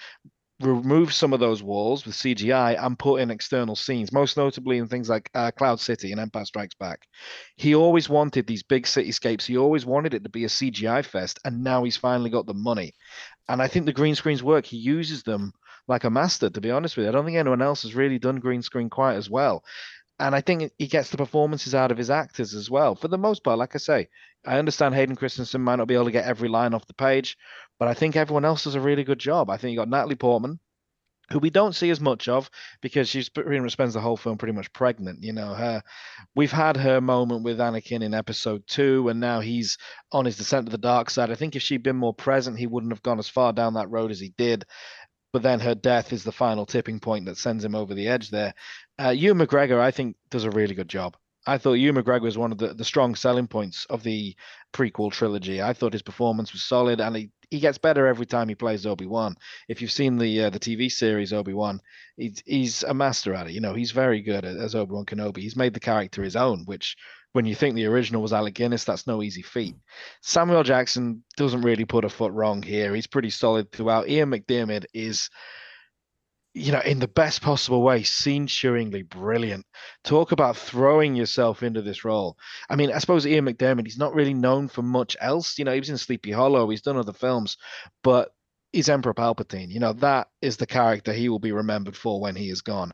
remove 0.61 1.13
some 1.13 1.33
of 1.33 1.41
those 1.41 1.63
walls 1.63 2.07
with 2.07 2.15
CGI 2.15 2.77
and 2.81 2.99
put 2.99 3.21
in 3.21 3.31
external 3.31 3.75
scenes, 3.75 4.13
most 4.13 4.37
notably 4.37 4.79
in 4.79 4.87
things 4.87 5.09
like 5.09 5.31
uh, 5.35 5.51
Cloud 5.51 5.81
City 5.81 6.13
and 6.13 6.21
Empire 6.21 6.45
Strikes 6.45 6.75
Back. 6.75 7.07
He 7.57 7.75
always 7.75 8.09
wanted 8.09 8.47
these 8.47 8.63
big 8.63 8.85
cityscapes. 8.85 9.45
He 9.45 9.59
always 9.59 9.85
wanted 9.85 10.15
it 10.15 10.23
to 10.25 10.31
be 10.31 10.45
a 10.45 10.49
CGI 10.49 11.05
fest, 11.05 11.41
and 11.45 11.65
now 11.65 11.85
he's 11.85 11.97
finally 11.97 12.31
got 12.31 12.47
the 12.47 12.55
money. 12.55 12.93
And 13.49 13.61
I 13.61 13.69
think 13.69 13.87
the 13.87 13.93
green 13.93 14.15
screens 14.15 14.43
work. 14.43 14.65
He 14.65 14.77
uses 14.77 15.23
them 15.25 15.53
like 15.89 16.05
a 16.05 16.11
master, 16.11 16.49
to 16.49 16.61
be 16.61 16.71
honest 16.71 16.97
with 16.97 17.05
you. 17.05 17.11
I 17.11 17.13
don't 17.13 17.25
think 17.25 17.37
anyone 17.37 17.63
else 17.63 17.83
has 17.83 17.95
really 17.95 18.19
done 18.19 18.37
green 18.37 18.63
screen 18.63 18.89
quite 18.89 19.17
as 19.17 19.29
well. 19.29 19.65
And 20.21 20.35
I 20.35 20.41
think 20.41 20.71
he 20.79 20.87
gets 20.87 21.11
the 21.11 21.17
performances 21.17 21.75
out 21.75 21.91
of 21.91 21.99
his 21.99 22.11
actors 22.11 22.55
as 22.55 22.71
well. 22.71 22.95
For 22.95 23.09
the 23.09 23.19
most 23.19 23.43
part, 23.43 23.59
like 23.59 23.75
I 23.75 23.79
say, 23.79 24.09
I 24.47 24.59
understand 24.59 24.95
Hayden 24.95 25.17
Christensen 25.17 25.61
might 25.61 25.77
not 25.77 25.89
be 25.89 25.95
able 25.95 26.05
to 26.05 26.13
get 26.13 26.25
every 26.25 26.49
line 26.49 26.73
off 26.73 26.87
the 26.87 26.95
page, 26.95 27.37
but 27.79 27.89
I 27.89 27.95
think 27.95 28.17
everyone 28.17 28.45
else 28.45 28.65
does 28.65 28.75
a 28.75 28.81
really 28.81 29.05
good 29.05 29.19
job. 29.19 29.51
I 29.51 29.57
think 29.57 29.73
you 29.73 29.79
got 29.79 29.89
Natalie 29.89 30.15
Portman, 30.15 30.59
who 31.31 31.39
we 31.39 31.51
don't 31.51 31.75
see 31.75 31.91
as 31.91 32.01
much 32.01 32.29
of 32.29 32.51
because 32.83 33.09
she's 33.09 33.29
pretty 33.29 33.61
much 33.61 33.73
spends 33.73 33.95
the 33.95 34.01
whole 34.01 34.17
film 34.17 34.37
pretty 34.37 34.53
much 34.53 34.73
pregnant. 34.73 35.23
You 35.23 35.33
know, 35.33 35.55
her 35.55 35.83
we've 36.35 36.53
had 36.53 36.77
her 36.77 37.01
moment 37.01 37.45
with 37.45 37.59
Anakin 37.59 38.03
in 38.03 38.15
episode 38.15 38.67
two, 38.67 39.09
and 39.09 39.21
now 39.21 39.41
he's 39.41 39.79
on 40.13 40.25
his 40.25 40.37
descent 40.37 40.67
to 40.67 40.73
the 40.73 40.79
dark 40.79 41.11
side. 41.11 41.31
I 41.31 41.35
think 41.35 41.57
if 41.57 41.63
she'd 41.63 41.83
been 41.83 41.97
more 41.97 42.15
present, 42.15 42.59
he 42.59 42.67
wouldn't 42.67 42.93
have 42.93 43.03
gone 43.03 43.19
as 43.19 43.29
far 43.29 43.53
down 43.53 43.75
that 43.75 43.91
road 43.91 44.11
as 44.11 44.21
he 44.21 44.33
did 44.37 44.65
but 45.35 45.43
then 45.43 45.59
her 45.59 45.75
death 45.75 46.13
is 46.13 46.23
the 46.23 46.31
final 46.31 46.65
tipping 46.65 47.01
point 47.01 47.25
that 47.25 47.37
sends 47.37 47.65
him 47.65 47.75
over 47.75 47.93
the 47.93 48.07
edge 48.07 48.31
there. 48.31 48.55
Uh, 49.03 49.09
Ewan 49.09 49.45
McGregor, 49.45 49.81
I 49.81 49.91
think, 49.91 50.15
does 50.31 50.45
a 50.45 50.51
really 50.53 50.77
good 50.77 50.89
job. 50.89 51.17
I 51.45 51.59
thought 51.59 51.73
Ewan 51.73 52.01
McGregor 52.01 52.23
was 52.23 52.39
one 52.39 52.53
of 52.53 52.59
the, 52.59 52.73
the 52.73 52.85
strong 52.85 53.17
selling 53.17 53.49
points 53.49 53.85
of 53.91 54.05
the 54.05 54.37
prequel 54.73 55.11
trilogy. 55.11 55.61
I 55.61 55.73
thought 55.73 55.93
his 55.93 56.03
performance 56.03 56.53
was 56.53 56.63
solid, 56.63 57.01
and 57.01 57.17
he, 57.17 57.31
he 57.55 57.61
gets 57.61 57.79
better 57.79 58.09
every 58.09 58.27
time 58.27 58.49
he 58.49 58.57
plays 58.57 58.85
Obi 58.85 59.07
Wan. 59.07 59.37
If 59.69 59.81
you've 59.81 59.93
seen 59.93 60.19
the 60.19 60.45
uh, 60.45 60.51
the 60.51 60.59
TV 60.59 60.91
series 60.91 61.33
Obi 61.33 61.55
Wan, 61.55 61.81
he's, 62.17 62.43
he's 62.45 62.83
a 62.83 62.93
master 62.93 63.33
at 63.33 63.47
it. 63.47 63.53
You 63.53 63.61
know, 63.61 63.75
he's 63.75 63.93
very 63.93 64.23
good 64.23 64.45
at, 64.45 64.57
as 64.57 64.75
Obi 64.75 64.93
Wan 64.93 65.07
Kenobi. 65.07 65.39
He's 65.39 65.55
made 65.55 65.73
the 65.73 65.81
character 65.81 66.25
his 66.25 66.35
own, 66.35 66.65
which 66.65 66.97
when 67.31 67.47
you 67.47 67.55
think 67.55 67.77
the 67.77 67.87
original 67.87 68.23
was 68.23 68.33
Alec 68.33 68.55
Guinness, 68.55 68.85
that's 68.85 69.07
no 69.07 69.23
easy 69.23 69.43
feat. 69.43 69.77
Samuel 70.21 70.65
Jackson 70.65 71.23
doesn't 71.37 71.63
really 71.63 71.85
put 71.85 72.05
a 72.05 72.09
foot 72.09 72.33
wrong 72.33 72.61
here. 72.61 72.93
He's 72.93 73.07
pretty 73.07 73.31
solid 73.31 73.71
throughout. 73.71 74.09
Ian 74.09 74.31
McDiarmid 74.31 74.87
is, 74.93 75.31
you 76.55 76.71
know, 76.71 76.81
in 76.81 77.01
the 77.01 77.09
best 77.09 77.43
possible 77.43 77.83
way, 77.83 78.05
scene-cheeringly 78.05 79.03
brilliant. 79.03 79.67
Talk 80.05 80.31
about 80.31 80.57
throwing 80.57 81.17
yourself 81.17 81.65
into 81.65 81.83
this 81.83 82.05
role. 82.05 82.37
I 82.71 82.77
mean, 82.77 82.93
I 82.93 82.99
suppose 82.99 83.27
Ian 83.27 83.47
McDiarmid, 83.47 83.87
he's 83.87 83.99
not 83.99 84.15
really 84.15 84.35
known 84.35 84.69
for 84.69 84.83
much 84.83 85.17
else. 85.21 85.59
You 85.59 85.65
know, 85.65 85.73
he 85.73 85.81
was 85.81 85.91
in 85.91 85.99
Sleepy 85.99 86.31
Hollow, 86.31 86.71
he's 86.71 86.83
done 86.83 86.97
other 86.97 87.13
films, 87.13 87.57
but 88.05 88.31
he's 88.75 88.89
Emperor 88.89 89.15
Palpatine. 89.15 89.71
You 89.71 89.81
know, 89.81 89.93
that 89.95 90.29
is 90.43 90.57
the 90.57 90.67
character 90.67 91.13
he 91.13 91.29
will 91.29 91.39
be 91.39 91.53
remembered 91.53 91.97
for 91.97 92.21
when 92.21 92.35
he 92.35 92.51
is 92.51 92.61
gone. 92.61 92.93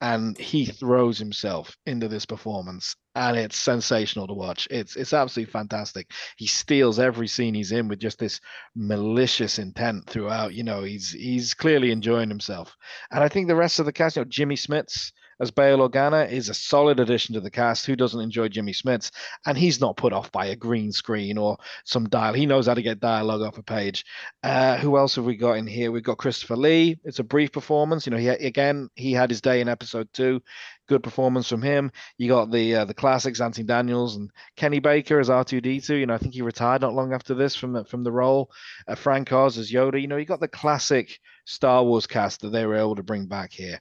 And 0.00 0.36
he 0.36 0.66
throws 0.66 1.18
himself 1.18 1.76
into 1.86 2.08
this 2.08 2.26
performance 2.26 2.96
and 3.14 3.36
it's 3.36 3.56
sensational 3.56 4.26
to 4.26 4.34
watch. 4.34 4.66
It's 4.70 4.96
it's 4.96 5.12
absolutely 5.12 5.52
fantastic. 5.52 6.10
He 6.36 6.46
steals 6.46 6.98
every 6.98 7.28
scene 7.28 7.54
he's 7.54 7.72
in 7.72 7.88
with 7.88 8.00
just 8.00 8.18
this 8.18 8.40
malicious 8.74 9.58
intent 9.58 10.08
throughout 10.08 10.54
you 10.54 10.64
know 10.64 10.82
he's 10.82 11.10
he's 11.12 11.54
clearly 11.54 11.92
enjoying 11.92 12.28
himself. 12.28 12.76
And 13.10 13.22
i 13.22 13.28
think 13.28 13.46
the 13.46 13.56
rest 13.56 13.78
of 13.78 13.86
the 13.86 13.92
cast 13.92 14.16
you 14.16 14.22
know 14.22 14.28
jimmy 14.28 14.56
smits 14.56 15.12
as 15.42 15.50
Bail 15.50 15.78
Organa 15.78 16.30
is 16.30 16.48
a 16.48 16.54
solid 16.54 17.00
addition 17.00 17.34
to 17.34 17.40
the 17.40 17.50
cast. 17.50 17.84
Who 17.84 17.96
doesn't 17.96 18.20
enjoy 18.20 18.48
Jimmy 18.48 18.72
Smits? 18.72 19.10
And 19.44 19.58
he's 19.58 19.80
not 19.80 19.96
put 19.96 20.12
off 20.12 20.30
by 20.30 20.46
a 20.46 20.56
green 20.56 20.92
screen 20.92 21.36
or 21.36 21.58
some 21.84 22.08
dial. 22.08 22.32
He 22.32 22.46
knows 22.46 22.68
how 22.68 22.74
to 22.74 22.82
get 22.82 23.00
dialogue 23.00 23.42
off 23.42 23.58
a 23.58 23.62
page. 23.62 24.04
Uh, 24.44 24.76
who 24.76 24.96
else 24.96 25.16
have 25.16 25.24
we 25.24 25.34
got 25.34 25.54
in 25.54 25.66
here? 25.66 25.90
We've 25.90 26.04
got 26.04 26.18
Christopher 26.18 26.56
Lee. 26.56 26.96
It's 27.04 27.18
a 27.18 27.24
brief 27.24 27.50
performance. 27.50 28.06
You 28.06 28.12
know, 28.12 28.18
he 28.18 28.28
again 28.28 28.88
he 28.94 29.12
had 29.12 29.30
his 29.30 29.40
day 29.40 29.60
in 29.60 29.68
episode 29.68 30.08
two. 30.12 30.40
Good 30.88 31.02
performance 31.02 31.48
from 31.48 31.62
him. 31.62 31.90
You 32.18 32.28
got 32.28 32.52
the 32.52 32.76
uh, 32.76 32.84
the 32.84 32.94
classics, 32.94 33.40
Anthony 33.40 33.66
Daniels 33.66 34.14
and 34.14 34.30
Kenny 34.56 34.78
Baker 34.78 35.18
as 35.18 35.28
R2D2. 35.28 35.88
You 35.98 36.06
know, 36.06 36.14
I 36.14 36.18
think 36.18 36.34
he 36.34 36.42
retired 36.42 36.82
not 36.82 36.94
long 36.94 37.12
after 37.12 37.34
this 37.34 37.56
from 37.56 37.84
from 37.84 38.04
the 38.04 38.12
role. 38.12 38.52
Uh, 38.86 38.94
Frank 38.94 39.32
Oz 39.32 39.58
as 39.58 39.72
Yoda. 39.72 40.00
You 40.00 40.06
know, 40.06 40.18
you 40.18 40.24
got 40.24 40.40
the 40.40 40.46
classic 40.46 41.18
Star 41.46 41.82
Wars 41.82 42.06
cast 42.06 42.42
that 42.42 42.50
they 42.50 42.64
were 42.64 42.76
able 42.76 42.94
to 42.94 43.02
bring 43.02 43.26
back 43.26 43.52
here 43.52 43.80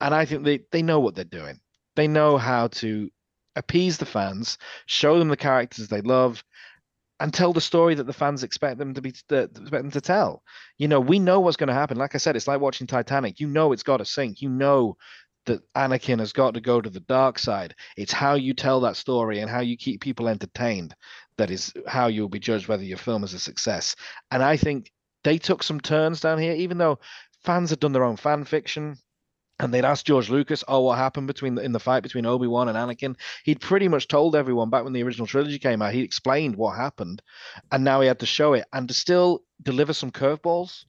and 0.00 0.14
I 0.14 0.24
think 0.24 0.44
they 0.44 0.60
they 0.70 0.82
know 0.82 1.00
what 1.00 1.14
they're 1.14 1.24
doing. 1.24 1.60
They 1.96 2.08
know 2.08 2.36
how 2.36 2.68
to 2.68 3.10
appease 3.56 3.98
the 3.98 4.06
fans, 4.06 4.58
show 4.86 5.18
them 5.18 5.28
the 5.28 5.36
characters 5.36 5.88
they 5.88 6.00
love, 6.00 6.42
and 7.20 7.32
tell 7.32 7.52
the 7.52 7.60
story 7.60 7.94
that 7.94 8.06
the 8.06 8.12
fans 8.12 8.42
expect 8.42 8.78
them 8.78 8.94
to 8.94 9.02
be 9.02 9.10
expect 9.10 9.54
them 9.54 9.90
to 9.90 10.00
tell. 10.00 10.42
You 10.78 10.88
know, 10.88 11.00
we 11.00 11.18
know 11.18 11.40
what's 11.40 11.56
going 11.56 11.68
to 11.68 11.74
happen. 11.74 11.96
Like 11.96 12.14
I 12.14 12.18
said, 12.18 12.36
it's 12.36 12.48
like 12.48 12.60
watching 12.60 12.86
Titanic. 12.86 13.40
You 13.40 13.48
know, 13.48 13.72
it's 13.72 13.82
got 13.82 13.98
to 13.98 14.04
sink. 14.04 14.42
You 14.42 14.48
know 14.48 14.96
that 15.46 15.60
Anakin 15.74 16.18
has 16.20 16.32
got 16.32 16.54
to 16.54 16.60
go 16.60 16.80
to 16.80 16.90
the 16.90 17.00
dark 17.00 17.38
side. 17.38 17.74
It's 17.96 18.12
how 18.12 18.34
you 18.34 18.54
tell 18.54 18.80
that 18.80 18.96
story 18.96 19.40
and 19.40 19.50
how 19.50 19.60
you 19.60 19.76
keep 19.76 20.00
people 20.00 20.28
entertained 20.28 20.94
that 21.36 21.50
is 21.50 21.72
how 21.86 22.06
you'll 22.06 22.28
be 22.28 22.38
judged 22.38 22.68
whether 22.68 22.82
your 22.82 22.98
film 22.98 23.24
is 23.24 23.34
a 23.34 23.38
success. 23.38 23.94
And 24.30 24.42
I 24.42 24.56
think 24.56 24.90
they 25.22 25.38
took 25.38 25.62
some 25.62 25.80
turns 25.80 26.20
down 26.20 26.38
here, 26.38 26.54
even 26.54 26.78
though 26.78 26.98
fans 27.42 27.70
had 27.70 27.80
done 27.80 27.92
their 27.92 28.04
own 28.04 28.16
fan 28.16 28.44
fiction 28.44 28.96
and 29.64 29.74
they'd 29.74 29.84
asked 29.84 30.06
George 30.06 30.30
Lucas, 30.30 30.62
"Oh, 30.68 30.80
what 30.80 30.98
happened 30.98 31.26
between 31.26 31.54
the, 31.54 31.62
in 31.62 31.72
the 31.72 31.80
fight 31.80 32.02
between 32.02 32.26
Obi 32.26 32.46
Wan 32.46 32.68
and 32.68 32.76
Anakin?" 32.78 33.16
He'd 33.44 33.60
pretty 33.60 33.88
much 33.88 34.06
told 34.06 34.36
everyone 34.36 34.70
back 34.70 34.84
when 34.84 34.92
the 34.92 35.02
original 35.02 35.26
trilogy 35.26 35.58
came 35.58 35.82
out. 35.82 35.94
He 35.94 36.02
explained 36.02 36.56
what 36.56 36.76
happened, 36.76 37.22
and 37.72 37.82
now 37.82 38.00
he 38.00 38.06
had 38.06 38.20
to 38.20 38.26
show 38.26 38.52
it 38.52 38.66
and 38.72 38.86
to 38.88 38.94
still 38.94 39.42
deliver 39.62 39.92
some 39.92 40.10
curveballs 40.10 40.84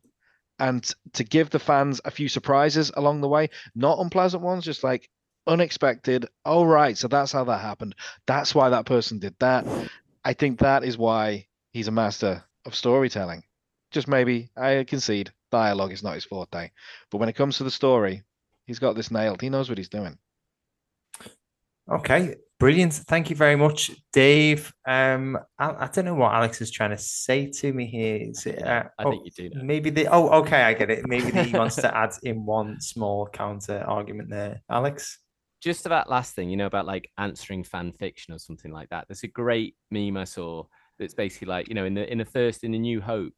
and 0.59 0.84
to 1.13 1.23
give 1.23 1.49
the 1.49 1.59
fans 1.59 2.01
a 2.05 2.11
few 2.11 2.30
surprises 2.30 2.91
along 2.95 3.21
the 3.21 3.28
way, 3.28 3.49
not 3.76 3.99
unpleasant 3.99 4.43
ones, 4.43 4.63
just 4.63 4.84
like 4.84 5.09
unexpected. 5.47 6.28
Oh, 6.45 6.65
right, 6.65 6.97
so 6.97 7.07
that's 7.07 7.32
how 7.32 7.43
that 7.45 7.61
happened. 7.61 7.95
That's 8.26 8.55
why 8.55 8.69
that 8.69 8.86
person 8.86 9.19
did 9.19 9.36
that. 9.39 9.65
I 10.23 10.34
think 10.34 10.59
that 10.59 10.84
is 10.84 10.97
why 10.97 11.47
he's 11.71 11.88
a 11.88 11.91
master 11.91 12.43
of 12.65 12.76
storytelling. 12.76 13.43
Just 13.91 14.07
maybe 14.07 14.49
I 14.57 14.84
concede 14.84 15.32
dialogue 15.51 15.91
is 15.91 16.03
not 16.03 16.15
his 16.15 16.26
forte, 16.26 16.71
but 17.11 17.17
when 17.17 17.30
it 17.30 17.36
comes 17.36 17.57
to 17.57 17.63
the 17.63 17.71
story, 17.71 18.23
He's 18.66 18.80
got 18.80 18.95
this 18.95 19.11
nailed. 19.11 19.41
He 19.41 19.49
knows 19.49 19.70
what 19.70 19.78
he's 19.78 19.89
doing. 19.89 20.18
Okay, 21.91 22.36
brilliant. 22.59 22.93
Thank 22.93 23.30
you 23.30 23.36
very 23.36 23.55
much, 23.55 23.91
Dave. 24.11 24.74
Um, 24.88 25.38
I, 25.59 25.86
I 25.86 25.89
don't 25.93 26.05
know 26.05 26.16
what 26.16 26.34
Alex 26.34 26.59
is 26.61 26.72
trying 26.72 26.89
to 26.89 26.97
say 26.97 27.47
to 27.47 27.74
me 27.74 27.86
here. 27.86 28.18
Is 28.22 28.45
it? 28.47 28.63
Uh, 28.63 28.86
I 28.97 29.03
oh, 29.03 29.11
think 29.11 29.26
you 29.26 29.32
do. 29.49 29.55
Know. 29.55 29.63
Maybe 29.63 29.91
the. 29.91 30.07
Oh, 30.07 30.30
okay, 30.39 30.63
I 30.63 30.74
get 30.74 30.89
it. 30.89 31.07
Maybe 31.07 31.32
he 31.43 31.51
wants 31.57 31.76
to 31.76 31.95
add 31.95 32.13
in 32.24 32.43
one 32.43 32.82
small 32.82 33.28
counter 33.28 33.84
argument 33.88 34.32
there, 34.32 34.61
Alex. 34.70 35.20
Just 35.61 35.86
about 35.86 36.09
last 36.09 36.34
thing, 36.34 36.49
you 36.49 36.57
know, 36.57 36.66
about 36.66 36.88
like 36.88 37.09
answering 37.20 37.63
fan 37.63 37.91
fiction 37.91 38.34
or 38.34 38.39
something 38.39 38.72
like 38.72 38.89
that. 38.89 39.05
There's 39.07 39.24
a 39.24 39.28
great 39.28 39.76
meme 39.91 40.18
I 40.18 40.24
saw 40.24 40.63
that's 40.97 41.13
basically 41.13 41.47
like, 41.47 41.68
you 41.68 41.76
know, 41.76 41.86
in 41.86 41.93
the 41.93 42.11
in 42.11 42.18
the 42.18 42.26
first 42.26 42.63
in 42.63 42.72
the 42.72 42.80
New 42.80 42.99
Hope, 42.99 43.34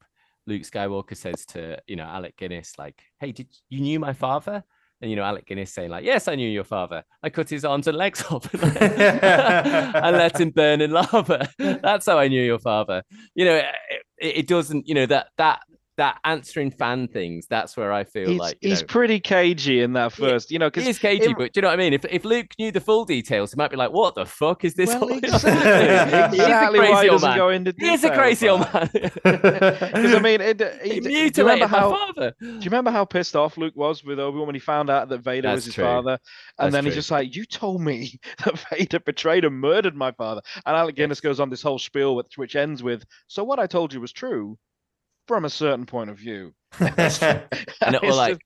Luke 0.45 0.63
Skywalker 0.63 1.17
says 1.17 1.45
to 1.47 1.77
you 1.85 1.97
know 1.97 2.05
Alec 2.05 2.37
Guinness 2.37 2.73
like, 2.77 3.01
"Hey, 3.19 3.33
did 3.33 3.47
you 3.69 3.81
knew 3.81 3.99
my 3.99 4.13
father?" 4.13 4.63
And 5.01 5.11
you 5.11 5.15
know, 5.15 5.23
Alec 5.23 5.45
Guinness 5.45 5.73
saying 5.73 5.91
like, 5.91 6.03
"Yes, 6.03 6.27
I 6.27 6.35
knew 6.35 6.49
your 6.49 6.63
father. 6.63 7.03
I 7.21 7.29
cut 7.29 7.49
his 7.49 7.63
arms 7.63 7.87
and 7.87 7.97
legs 7.97 8.23
off 8.31 8.51
and 8.53 8.73
let 10.17 10.39
him 10.39 10.49
burn 10.49 10.81
in 10.81 10.91
lava. 10.91 11.47
That's 11.59 12.07
how 12.07 12.17
I 12.17 12.27
knew 12.27 12.43
your 12.43 12.59
father." 12.59 13.03
You 13.35 13.45
know, 13.45 13.55
it, 14.17 14.37
it 14.37 14.47
doesn't, 14.47 14.87
you 14.87 14.95
know, 14.95 15.05
that 15.05 15.27
that 15.37 15.61
that 15.97 16.19
answering 16.23 16.71
fan 16.71 17.07
things. 17.07 17.47
That's 17.47 17.75
where 17.75 17.91
I 17.91 18.03
feel 18.03 18.29
He's, 18.29 18.39
like 18.39 18.57
he's 18.61 18.81
know, 18.81 18.87
pretty 18.87 19.19
cagey 19.19 19.81
in 19.81 19.93
that 19.93 20.13
first, 20.13 20.51
you 20.51 20.59
know, 20.59 20.67
he 20.67 20.69
because 20.71 20.87
is 20.87 20.99
cagey, 20.99 21.31
it- 21.31 21.37
but 21.37 21.53
do 21.53 21.57
you 21.57 21.61
know 21.63 21.67
what 21.69 21.73
I 21.73 21.77
mean? 21.77 21.93
If 21.93 22.05
if 22.05 22.23
Luke 22.23 22.47
knew 22.59 22.71
the 22.71 22.79
full 22.81 23.03
details, 23.05 23.51
he 23.51 23.57
might 23.57 23.71
be 23.71 23.77
like, 23.77 23.91
"What 23.91 24.15
the 24.15 24.25
fuck 24.25 24.63
is 24.63 24.73
this?" 24.75 24.89
well, 24.89 25.03
about?" 25.03 25.23
exactly, 25.23 26.37
He 26.37 26.43
a 26.43 26.45
exactly 26.45 26.79
crazy 26.79 27.09
old 27.09 27.21
man. 27.21 27.37
go 27.37 27.49
into 27.49 27.73
He 27.77 27.89
is 27.91 28.03
a 28.03 28.07
detail 28.09 28.19
crazy 28.19 28.49
old 28.49 28.61
man. 28.73 28.89
Because 29.23 30.13
I 30.13 30.19
mean, 30.19 30.41
it, 30.41 30.61
he 30.83 30.89
he, 30.95 30.99
do 30.99 31.09
you 31.09 31.09
mutilated 31.09 31.37
remember 31.39 31.67
my 31.67 31.79
how? 31.79 31.89
father. 31.91 32.35
Do 32.39 32.47
you 32.47 32.59
remember 32.65 32.91
how 32.91 33.05
pissed 33.05 33.35
off 33.35 33.57
Luke 33.57 33.75
was 33.75 34.03
with 34.03 34.19
Obi 34.19 34.37
Wan 34.37 34.47
when 34.47 34.55
he 34.55 34.59
found 34.59 34.89
out 34.89 35.09
that 35.09 35.19
Vader 35.19 35.51
was 35.51 35.65
his 35.65 35.73
true. 35.73 35.83
father? 35.83 36.19
And 36.59 36.67
That's 36.67 36.73
then 36.73 36.85
he's 36.85 36.93
just 36.95 37.11
like, 37.11 37.35
"You 37.35 37.45
told 37.45 37.81
me 37.81 38.19
that 38.45 38.59
Vader 38.71 38.99
betrayed 38.99 39.45
and 39.45 39.55
murdered 39.59 39.95
my 39.95 40.11
father." 40.11 40.41
And 40.65 40.75
Alec 40.75 40.95
Guinness 40.95 41.21
goes 41.21 41.39
on 41.39 41.49
this 41.49 41.61
whole 41.61 41.79
spiel, 41.79 42.15
which, 42.15 42.37
which 42.37 42.55
ends 42.55 42.83
with, 42.83 43.03
"So 43.27 43.43
what 43.43 43.59
I 43.59 43.67
told 43.67 43.93
you 43.93 44.01
was 44.01 44.11
true, 44.11 44.57
from 45.27 45.45
a 45.45 45.49
certain 45.49 45.85
point 45.85 46.09
of 46.09 46.17
view." 46.17 46.53
And 46.79 46.93
it 46.97 47.49
It's 47.81 48.03
all 48.03 48.15
like 48.15 48.33
just- 48.33 48.41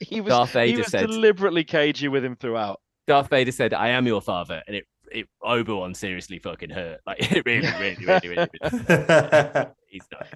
he 0.00 0.20
was 0.20 0.32
Darth 0.32 0.52
Vader 0.52 0.66
he 0.66 0.72
Vader 0.72 0.82
was 0.82 0.90
said, 0.90 1.06
deliberately 1.06 1.64
cagey 1.64 2.08
with 2.08 2.24
him 2.24 2.34
throughout. 2.36 2.80
Darth 3.06 3.28
Vader 3.30 3.52
said, 3.52 3.72
"I 3.72 3.88
am 3.88 4.06
your 4.06 4.20
father," 4.20 4.62
and 4.66 4.76
it 4.76 4.84
it 5.10 5.28
Obi 5.42 5.72
Wan 5.72 5.94
seriously 5.94 6.38
fucking 6.38 6.70
hurt. 6.70 7.00
Like 7.06 7.18
it 7.32 7.44
really, 7.46 7.68
really, 7.78 8.04
really, 8.04 8.28
really. 8.28 8.48
really 8.62 9.66
he's 9.86 10.04
not. 10.10 10.26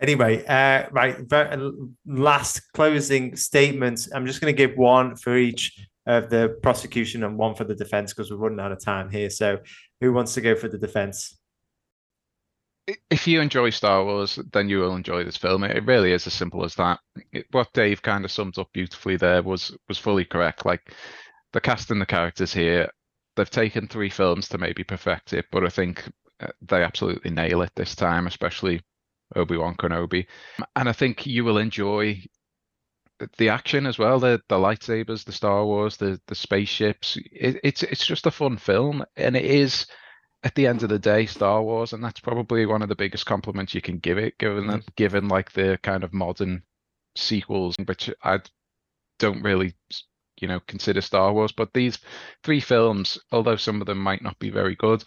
Anyway, 0.00 0.44
uh, 0.44 0.86
right, 0.90 1.16
last 2.04 2.60
closing 2.74 3.34
statements. 3.34 4.10
I'm 4.12 4.26
just 4.26 4.42
going 4.42 4.54
to 4.54 4.56
give 4.56 4.76
one 4.76 5.16
for 5.16 5.36
each 5.36 5.72
of 6.06 6.28
the 6.28 6.58
prosecution 6.62 7.24
and 7.24 7.38
one 7.38 7.54
for 7.54 7.64
the 7.64 7.74
defense 7.74 8.12
because 8.12 8.30
we're 8.30 8.36
running 8.36 8.60
out 8.60 8.72
of 8.72 8.84
time 8.84 9.08
here. 9.08 9.30
So, 9.30 9.58
who 10.02 10.12
wants 10.12 10.34
to 10.34 10.42
go 10.42 10.54
for 10.54 10.68
the 10.68 10.76
defense? 10.76 11.38
If 13.10 13.26
you 13.26 13.40
enjoy 13.40 13.70
Star 13.70 14.04
Wars, 14.04 14.38
then 14.52 14.68
you 14.68 14.78
will 14.78 14.94
enjoy 14.94 15.24
this 15.24 15.36
film. 15.36 15.64
It 15.64 15.84
really 15.86 16.12
is 16.12 16.26
as 16.26 16.34
simple 16.34 16.64
as 16.64 16.74
that. 16.76 17.00
It- 17.32 17.46
what 17.50 17.72
Dave 17.72 18.00
kind 18.02 18.24
of 18.24 18.30
summed 18.30 18.58
up 18.58 18.72
beautifully 18.72 19.16
there 19.16 19.42
was 19.42 19.76
was 19.88 19.98
fully 19.98 20.24
correct. 20.24 20.64
Like 20.64 20.92
the 21.52 21.60
cast 21.60 21.90
and 21.90 22.00
the 22.00 22.06
characters 22.06 22.52
here, 22.52 22.88
they've 23.34 23.50
taken 23.50 23.88
three 23.88 24.10
films 24.10 24.48
to 24.48 24.58
maybe 24.58 24.84
perfect 24.84 25.32
it, 25.32 25.46
but 25.50 25.64
I 25.64 25.68
think 25.68 26.08
uh, 26.40 26.48
they 26.62 26.84
absolutely 26.84 27.30
nail 27.30 27.62
it 27.62 27.72
this 27.74 27.96
time, 27.96 28.26
especially 28.26 28.82
Obi-Wan 29.34 29.74
Kenobi. 29.76 30.26
And 30.76 30.88
I 30.88 30.92
think 30.92 31.26
you 31.26 31.44
will 31.44 31.58
enjoy 31.58 32.22
the- 33.18 33.30
the 33.38 33.48
action 33.48 33.86
as 33.86 33.98
well, 33.98 34.20
the 34.20 34.40
the 34.48 34.58
lightsabers, 34.58 35.24
the 35.24 35.32
Star 35.32 35.64
Wars, 35.64 35.96
the 35.96 36.20
the 36.28 36.34
spaceships. 36.36 37.16
It, 37.32 37.58
it's 37.64 37.82
it's 37.82 38.06
just 38.06 38.26
a 38.26 38.30
fun 38.30 38.58
film, 38.58 39.04
and 39.16 39.36
it 39.36 39.44
is 39.44 39.86
at 40.46 40.54
the 40.54 40.68
end 40.68 40.84
of 40.84 40.88
the 40.88 40.98
day 40.98 41.26
Star 41.26 41.60
Wars, 41.60 41.92
and 41.92 42.04
that's 42.04 42.20
probably 42.20 42.66
one 42.66 42.80
of 42.80 42.88
the 42.88 42.94
biggest 42.94 43.26
compliments 43.26 43.74
you 43.74 43.80
can 43.80 43.98
give 43.98 44.16
it, 44.16 44.38
given 44.38 44.68
that 44.68 44.86
mm. 44.86 44.94
given 44.94 45.26
like 45.26 45.50
the 45.50 45.76
kind 45.82 46.04
of 46.04 46.14
modern 46.14 46.62
sequels, 47.16 47.74
which 47.84 48.08
I 48.22 48.38
don't 49.18 49.42
really 49.42 49.74
you 50.40 50.46
know 50.46 50.60
consider 50.68 51.00
Star 51.00 51.32
Wars, 51.32 51.50
but 51.50 51.74
these 51.74 51.98
three 52.44 52.60
films, 52.60 53.18
although 53.32 53.56
some 53.56 53.80
of 53.80 53.88
them 53.88 53.98
might 53.98 54.22
not 54.22 54.38
be 54.38 54.50
very 54.50 54.76
good, 54.76 55.02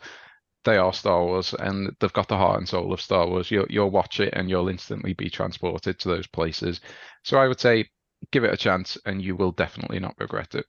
they 0.66 0.76
are 0.76 0.92
Star 0.92 1.24
Wars, 1.24 1.54
and 1.58 1.96
they've 2.02 2.12
got 2.12 2.28
the 2.28 2.36
heart 2.36 2.58
and 2.58 2.68
soul 2.68 2.92
of 2.92 3.00
Star 3.00 3.26
Wars. 3.26 3.50
You'll 3.50 3.68
you'll 3.70 3.92
watch 3.92 4.20
it, 4.20 4.34
and 4.34 4.50
you'll 4.50 4.68
instantly 4.68 5.14
be 5.14 5.30
transported 5.30 6.00
to 6.00 6.10
those 6.10 6.28
places. 6.28 6.82
So 7.24 7.38
I 7.38 7.48
would 7.48 7.62
say 7.62 7.88
give 8.34 8.44
it 8.44 8.54
a 8.54 8.58
chance, 8.58 8.98
and 9.06 9.22
you 9.22 9.38
will 9.38 9.54
definitely 9.54 10.00
not 10.00 10.16
regret 10.20 10.54
it. 10.56 10.66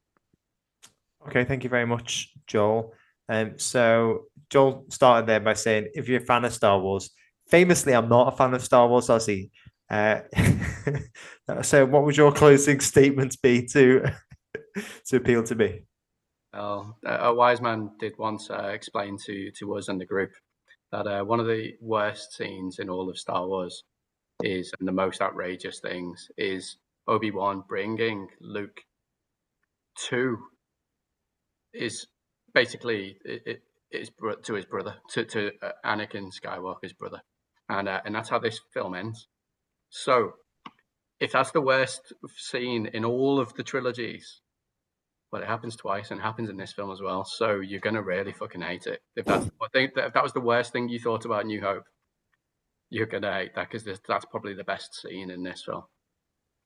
Okay, 1.27 1.45
thank 1.45 1.65
you 1.65 1.71
very 1.71 1.87
much, 1.87 2.33
Joel. 2.47 2.95
Um, 3.31 3.59
so 3.59 4.25
Joel 4.51 4.85
started 4.89 5.29
there 5.29 5.39
by 5.39 5.55
saying, 5.55 5.89
if 5.95 6.09
you're 6.09 6.21
a 6.21 6.25
fan 6.25 6.45
of 6.45 6.53
Star 6.53 6.81
Wars, 6.81 7.11
famously, 7.49 7.95
I'm 7.95 8.09
not 8.09 8.33
a 8.33 8.37
fan 8.37 8.55
of 8.55 8.65
Star 8.65 8.89
Wars, 8.89 9.07
Ausy. 9.07 9.51
Uh, 9.89 10.23
so, 11.63 11.87
what 11.87 12.05
would 12.05 12.17
your 12.17 12.33
closing 12.33 12.81
statements 12.81 13.37
be 13.37 13.67
to 13.67 14.05
to 15.07 15.17
appeal 15.17 15.45
to 15.45 15.55
me? 15.55 15.85
Well, 16.53 16.99
a 17.07 17.33
wise 17.33 17.61
man 17.61 17.93
did 18.01 18.15
once 18.19 18.51
uh, 18.51 18.71
explain 18.75 19.17
to 19.27 19.53
to 19.53 19.77
us 19.77 19.89
and 19.89 20.01
the 20.01 20.07
group 20.07 20.33
that 20.91 21.07
uh, 21.07 21.25
one 21.25 21.39
of 21.39 21.47
the 21.47 21.75
worst 21.81 22.37
scenes 22.37 22.81
in 22.81 22.91
all 22.91 23.09
of 23.09 23.19
Star 23.19 23.47
Wars 23.47 23.85
is, 24.43 24.73
and 24.81 24.89
the 24.89 24.93
most 24.93 25.21
outrageous 25.21 25.79
things 25.79 26.29
is 26.37 26.77
Obi 27.07 27.31
Wan 27.31 27.63
bringing 27.69 28.27
Luke 28.41 28.81
to 30.09 30.39
is 31.73 32.07
basically 32.55 33.17
it, 33.25 33.43
it 33.47 33.63
is 33.91 34.11
bro- 34.11 34.37
to 34.37 34.55
his 34.55 34.67
brother 34.67 34.97
to 35.11 35.25
to 35.25 35.51
uh, 35.63 35.73
Anakin 35.85 36.31
Skywalker's 36.33 36.93
brother, 36.93 37.23
and 37.69 37.89
uh, 37.89 38.01
and 38.05 38.15
that's 38.15 38.29
how 38.29 38.39
this 38.39 38.61
film 38.73 38.95
ends. 38.95 39.29
So, 39.89 40.35
if 41.19 41.33
that's 41.33 41.51
the 41.51 41.61
worst 41.61 42.13
scene 42.37 42.87
in 42.87 43.05
all 43.05 43.41
of 43.41 43.55
the 43.55 43.63
trilogies, 43.63 44.41
well, 45.33 45.43
it 45.43 45.49
happens 45.49 45.77
twice 45.77 46.11
and 46.11 46.21
it 46.21 46.23
happens 46.23 46.49
in 46.49 46.57
this 46.57 46.73
film 46.73 46.91
as 46.91 47.01
well. 47.01 47.25
So 47.25 47.61
you're 47.61 47.81
gonna 47.81 48.03
really 48.03 48.33
fucking 48.33 48.63
hate 48.63 48.87
it. 48.87 49.01
If 49.17 49.27
that's 49.27 49.49
if 49.75 49.95
that 49.95 50.23
was 50.23 50.33
the 50.33 50.41
worst 50.41 50.73
thing 50.73 50.89
you 50.89 50.99
thought 50.99 51.25
about 51.25 51.47
New 51.47 51.61
Hope, 51.61 51.85
you're 52.91 53.07
gonna 53.07 53.33
hate 53.33 53.55
that 53.55 53.71
because 53.71 54.01
that's 54.07 54.25
probably 54.25 54.55
the 54.55 54.65
best 54.65 55.01
scene 55.01 55.31
in 55.31 55.43
this 55.43 55.63
film, 55.65 55.85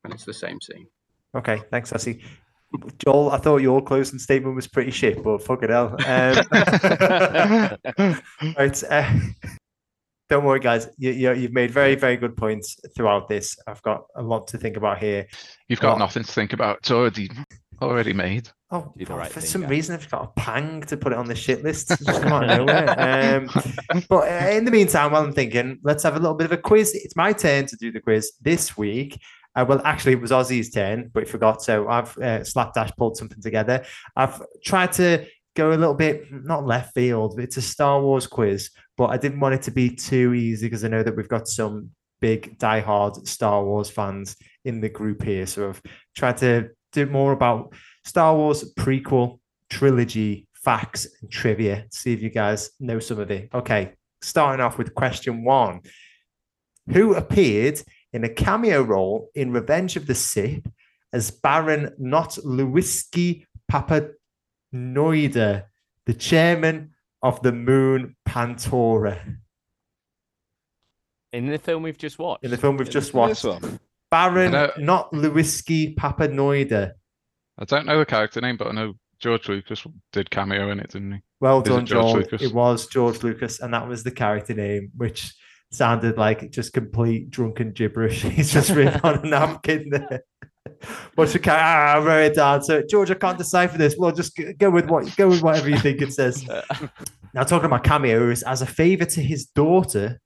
and 0.03 0.12
it's 0.12 0.24
the 0.24 0.35
same 0.35 0.61
scene. 0.61 0.89
Okay, 1.35 1.62
thanks, 1.70 1.93
Ausy. 1.93 2.22
Joel, 3.05 3.31
I 3.31 3.39
thought 3.39 3.59
your 3.59 3.83
closing 3.83 4.18
statement 4.18 4.57
was 4.57 4.66
pretty 4.66 4.91
shit, 4.91 5.22
but 5.22 5.43
fuck 5.43 5.62
it 5.62 5.70
hell. 5.70 5.97
Um, 6.07 8.18
right. 8.57 8.85
Uh, 8.85 9.11
don't 10.31 10.45
worry, 10.45 10.61
guys. 10.61 10.89
You, 10.97 11.11
you, 11.12 11.33
you've 11.35 11.53
made 11.53 11.70
very, 11.70 11.95
very 11.95 12.16
good 12.16 12.37
points 12.37 12.77
throughout 12.97 13.29
this. 13.29 13.57
I've 13.66 13.83
got 13.83 14.05
a 14.16 14.22
lot 14.22 14.49
to 14.49 14.59
think 14.59 14.77
about 14.77 14.99
here. 14.99 15.27
You've 15.68 15.81
got 15.81 15.91
Well- 15.91 15.99
nothing 15.99 16.25
to 16.25 16.33
think 16.33 16.53
about. 16.53 16.79
It's 16.79 16.91
already 16.91 17.31
already 17.83 18.12
made. 18.12 18.49
Oh, 18.70 18.93
Do 18.97 19.05
the 19.05 19.11
well, 19.12 19.18
right 19.18 19.31
for 19.31 19.41
thing, 19.41 19.51
some 19.51 19.61
guys. 19.62 19.70
reason, 19.70 19.95
I've 19.97 20.09
got 20.11 20.25
a 20.25 20.41
pang 20.41 20.81
to 20.83 20.97
put 20.97 21.12
it 21.12 21.18
on 21.18 21.27
the 21.27 21.35
shit 21.35 21.62
list. 21.62 21.89
Just 21.89 22.22
come 22.22 22.33
out 22.33 22.49
of 22.49 22.59
nowhere. 22.66 23.37
Um, 23.37 23.51
but 24.09 24.29
uh, 24.31 24.49
in 24.51 24.64
the 24.64 24.70
meantime, 24.70 25.12
while 25.12 25.25
I'm 25.25 25.33
thinking, 25.33 25.79
let's 25.83 26.03
have 26.05 26.16
a 26.16 26.18
little 26.18 26.37
bit 26.37 26.47
of 26.47 26.53
a 26.53 26.57
quiz. 26.57 26.95
It's 26.95 27.16
my 27.16 27.33
turn 27.33 27.66
to 27.66 27.77
do 27.77 27.93
the 27.93 28.01
quiz 28.01 28.33
this 28.41 28.77
week. 28.77 29.20
Uh, 29.55 29.65
well, 29.69 29.81
actually, 29.85 30.13
it 30.13 30.21
was 30.21 30.33
Ausy's 30.33 30.71
turn, 30.71 31.11
but 31.13 31.25
he 31.25 31.29
forgot. 31.29 31.63
So 31.63 31.89
I've 31.89 32.17
uh, 32.19 32.45
slapdash 32.45 32.91
pulled 32.97 33.17
something 33.17 33.41
together. 33.41 33.85
I've 34.17 34.43
tried 34.65 34.93
to 34.95 35.27
go 35.55 35.71
a 35.71 35.77
little 35.77 35.95
bit, 35.95 36.27
not 36.31 36.67
left 36.67 36.95
field, 36.95 37.39
it's 37.39 37.57
a 37.57 37.63
Star 37.63 38.01
Wars 38.01 38.27
quiz, 38.27 38.71
but 38.97 39.07
I 39.07 39.17
didn't 39.17 39.41
want 39.41 39.55
it 39.55 39.63
to 39.63 39.71
be 39.71 39.89
too 39.89 40.35
easy 40.35 40.67
because 40.67 40.85
I 40.85 40.89
know 40.89 41.03
that 41.03 41.17
we've 41.17 41.29
got 41.29 41.47
some 41.47 41.91
big 42.21 42.59
diehard 42.59 43.27
Star 43.29 43.65
Wars 43.65 43.91
fans 43.91 44.37
in 44.65 44.81
the 44.81 44.89
group 44.89 45.23
here. 45.23 45.47
So 45.47 45.69
I've 45.69 45.83
tried 46.17 46.39
to 46.39 46.71
do 46.93 47.07
more 47.07 47.33
about 47.33 47.75
Star 48.05 48.35
Wars 48.35 48.73
prequel 48.75 49.39
trilogy 49.71 50.49
facts 50.55 51.07
and 51.21 51.31
trivia. 51.31 51.85
See 51.91 52.13
if 52.13 52.23
you 52.23 52.31
guys 52.31 52.71
know 52.81 52.99
some 52.99 53.21
of 53.21 53.31
it. 53.31 53.51
Okay, 53.55 53.93
starting 54.23 54.65
off 54.65 54.79
with 54.79 54.95
question 54.95 55.45
one 55.45 55.81
Who 56.93 57.15
appeared 57.15 57.83
in 58.15 58.25
a 58.25 58.29
cameo 58.29 58.81
role 58.81 59.31
in 59.35 59.53
Revenge 59.53 59.97
of 59.97 60.07
the 60.07 60.15
Sith 60.15 60.65
as 61.12 61.33
Baron 61.33 61.93
Not 61.99 62.31
Lewinsky 62.45 63.45
Papanoida, 63.71 65.65
the 66.07 66.15
chairman 66.15 66.95
of 67.23 67.43
the 67.43 67.53
Moon 67.53 68.17
Pantora? 68.27 69.39
In 71.33 71.49
the 71.49 71.59
film 71.59 71.83
we've 71.83 71.99
just 71.99 72.21
watched. 72.21 72.45
In 72.45 72.53
the 72.53 72.57
film 72.57 72.77
we've 72.77 72.89
just 72.89 73.12
watched. 73.12 73.45
Baron 74.12 74.53
Notluwiski 74.53 75.97
Papanoida. 75.97 76.93
I 77.59 77.65
don't 77.65 77.85
know 77.85 77.99
the 77.99 78.07
character 78.07 78.41
name, 78.41 78.57
but 78.57 78.69
I 78.69 78.73
know 78.73 78.95
George 79.19 79.49
Lucas 79.49 79.85
did 80.12 80.31
cameo 80.31 80.71
in 80.71 80.79
it, 80.79 80.91
didn't 80.91 81.15
he? 81.15 81.19
Well 81.41 81.62
Is 81.62 81.69
done, 81.69 81.85
George 81.85 82.07
Joel. 82.07 82.15
Lucas? 82.21 82.43
It 82.43 82.55
was 82.55 82.87
George 82.87 83.25
Lucas, 83.25 83.59
and 83.59 83.75
that 83.75 83.89
was 83.89 84.05
the 84.05 84.12
character 84.12 84.55
name, 84.55 84.93
which 84.97 85.35
sounded 85.75 86.16
like 86.16 86.51
just 86.51 86.72
complete 86.72 87.31
drunken 87.31 87.72
gibberish. 87.72 88.22
He's 88.22 88.53
just 88.53 88.70
written 88.70 89.01
on 89.03 89.18
a 89.18 89.22
napkin 89.29 89.91
there. 89.91 90.22
What's 91.14 91.33
the 91.33 91.39
character? 91.39 91.64
Ah, 91.64 91.95
I 91.95 91.99
wrote 91.99 92.33
it 92.33 92.35
down. 92.37 92.62
So, 92.62 92.83
George, 92.89 93.11
I 93.11 93.14
can't 93.14 93.39
decipher 93.39 93.77
this. 93.77 93.97
Well, 93.99 94.12
just 94.12 94.39
go 94.59 94.70
with 94.70 94.89
what 94.89 95.14
go 95.16 95.29
with 95.29 95.43
whatever 95.43 95.68
you 95.68 95.79
think 95.79 96.01
it 96.03 96.12
says. 96.12 96.47
Now, 97.35 97.43
talking 97.43 97.66
about 97.66 97.83
cameos, 97.83 98.45
as 98.45 98.62
a 98.62 98.66
favor 98.66 99.05
to 99.05 99.20
his 99.20 99.47
daughter, 99.47 100.20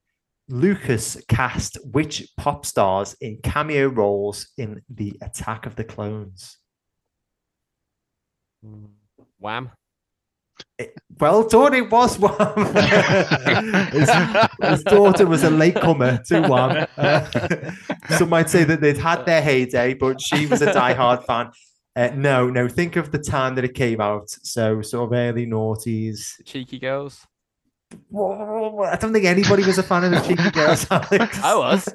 Lucas 0.51 1.17
cast 1.27 1.79
which 1.93 2.29
pop 2.37 2.67
stars 2.67 3.17
in 3.23 3.39
cameo 3.43 3.87
roles 3.89 4.49
in 4.59 4.83
the 4.91 5.17
Attack 5.23 5.65
of 5.65 5.75
the 5.75 5.85
Clones? 5.85 6.59
Wham. 9.39 9.71
Well 11.19 11.49
done, 11.49 11.75
it 11.75 11.91
was 11.91 12.19
one. 12.19 12.75
his, 13.91 14.11
his 14.63 14.85
daughter 14.85 15.27
was 15.27 15.43
a 15.43 15.51
latecomer 15.51 16.23
to 16.27 16.41
one. 16.43 16.77
Uh, 16.97 17.71
some 18.11 18.29
might 18.29 18.49
say 18.49 18.63
that 18.65 18.81
they'd 18.81 18.99
had 18.99 19.27
their 19.27 19.43
heyday, 19.43 19.95
but 19.95 20.21
she 20.21 20.47
was 20.47 20.63
a 20.63 20.73
diehard 20.73 21.25
fan. 21.25 21.51
Uh, 21.97 22.11
no, 22.15 22.49
no, 22.49 22.69
think 22.69 22.95
of 22.95 23.11
the 23.11 23.19
time 23.19 23.57
that 23.57 23.65
it 23.65 23.75
came 23.75 24.01
out. 24.01 24.31
So, 24.31 24.81
sort 24.83 25.11
of 25.11 25.19
early 25.19 25.47
noughties. 25.47 26.21
Cheeky 26.45 26.79
girls. 26.79 27.27
Whoa, 28.11 28.81
I 28.85 28.97
don't 28.97 29.13
think 29.13 29.25
anybody 29.27 29.65
was 29.65 29.79
a 29.79 29.83
fan 29.83 30.05
of 30.05 30.11
the 30.11 30.21
Cheeky 30.21 30.51
Girls. 30.53 30.87
Alex. 30.91 31.39
I 31.43 31.55
was. 31.55 31.89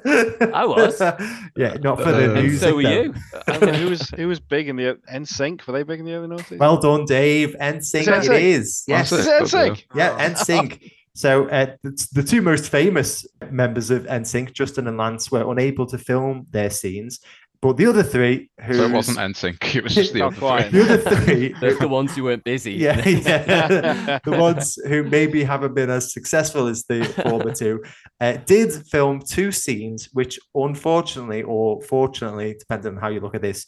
I 0.54 0.64
was. 0.64 1.00
yeah, 1.56 1.74
not 1.82 1.98
for 2.00 2.12
the 2.12 2.30
Uh, 2.30 2.34
And 2.34 2.42
music. 2.46 2.60
so 2.68 2.76
were 2.76 2.82
though. 2.82 3.02
you. 3.02 3.14
I 3.48 3.58
mean, 3.58 3.74
who 3.74 3.90
was 3.90 4.08
who 4.10 4.28
was 4.28 4.40
big 4.40 4.68
in 4.68 4.76
the 4.76 4.98
NSYNC? 5.12 5.66
Were 5.66 5.72
they 5.72 5.82
big 5.82 6.00
in 6.00 6.06
the 6.06 6.14
early 6.14 6.28
noughties? 6.28 6.58
Well 6.58 6.78
done, 6.80 7.04
Dave. 7.04 7.56
NSYNC. 7.60 7.82
Is 7.82 7.94
it 7.94 8.08
It 8.08 8.22
NSYNC? 8.28 8.40
is. 8.42 8.84
Yes. 8.86 9.12
Is 9.12 9.26
it. 9.26 9.30
it 9.30 9.42
NSYNC? 9.42 9.84
Yeah, 9.94 10.28
NSYNC. 10.30 10.92
So 11.16 11.48
uh, 11.48 11.76
the, 11.84 12.08
the 12.12 12.22
two 12.24 12.42
most 12.42 12.68
famous 12.70 13.24
members 13.50 13.90
of 13.90 14.02
NSYNC, 14.04 14.52
Justin 14.52 14.88
and 14.88 14.96
Lance, 14.96 15.30
were 15.30 15.48
unable 15.50 15.86
to 15.86 15.96
film 15.98 16.46
their 16.50 16.70
scenes, 16.70 17.20
but 17.64 17.78
the 17.78 17.86
other 17.86 18.02
three, 18.02 18.50
who 18.60 18.74
So 18.74 18.84
it 18.84 18.92
wasn't 18.92 19.16
NSYNC. 19.16 19.74
It 19.76 19.84
was 19.84 19.94
just 20.00 20.12
the 20.12 20.20
other 20.20 20.36
quite. 20.36 20.68
three. 20.68 20.84
the 20.84 20.84
other 20.84 21.16
three, 21.16 21.48
The, 21.60 21.76
the 21.80 21.88
ones 21.88 22.14
who 22.14 22.24
weren't 22.24 22.44
busy. 22.44 22.72
yeah, 22.74 22.98
yeah, 23.08 24.18
the 24.22 24.32
ones 24.32 24.78
who 24.86 25.02
maybe 25.02 25.42
haven't 25.42 25.72
been 25.74 25.88
as 25.88 26.12
successful 26.12 26.66
as 26.66 26.84
the 26.84 27.06
former 27.26 27.54
two, 27.54 27.82
uh, 28.20 28.36
did 28.44 28.70
film 28.88 29.18
two 29.18 29.50
scenes, 29.50 30.10
which 30.12 30.38
unfortunately 30.54 31.42
or 31.42 31.80
fortunately, 31.80 32.54
depending 32.58 32.96
on 32.96 33.00
how 33.00 33.08
you 33.08 33.20
look 33.20 33.34
at 33.34 33.40
this, 33.40 33.64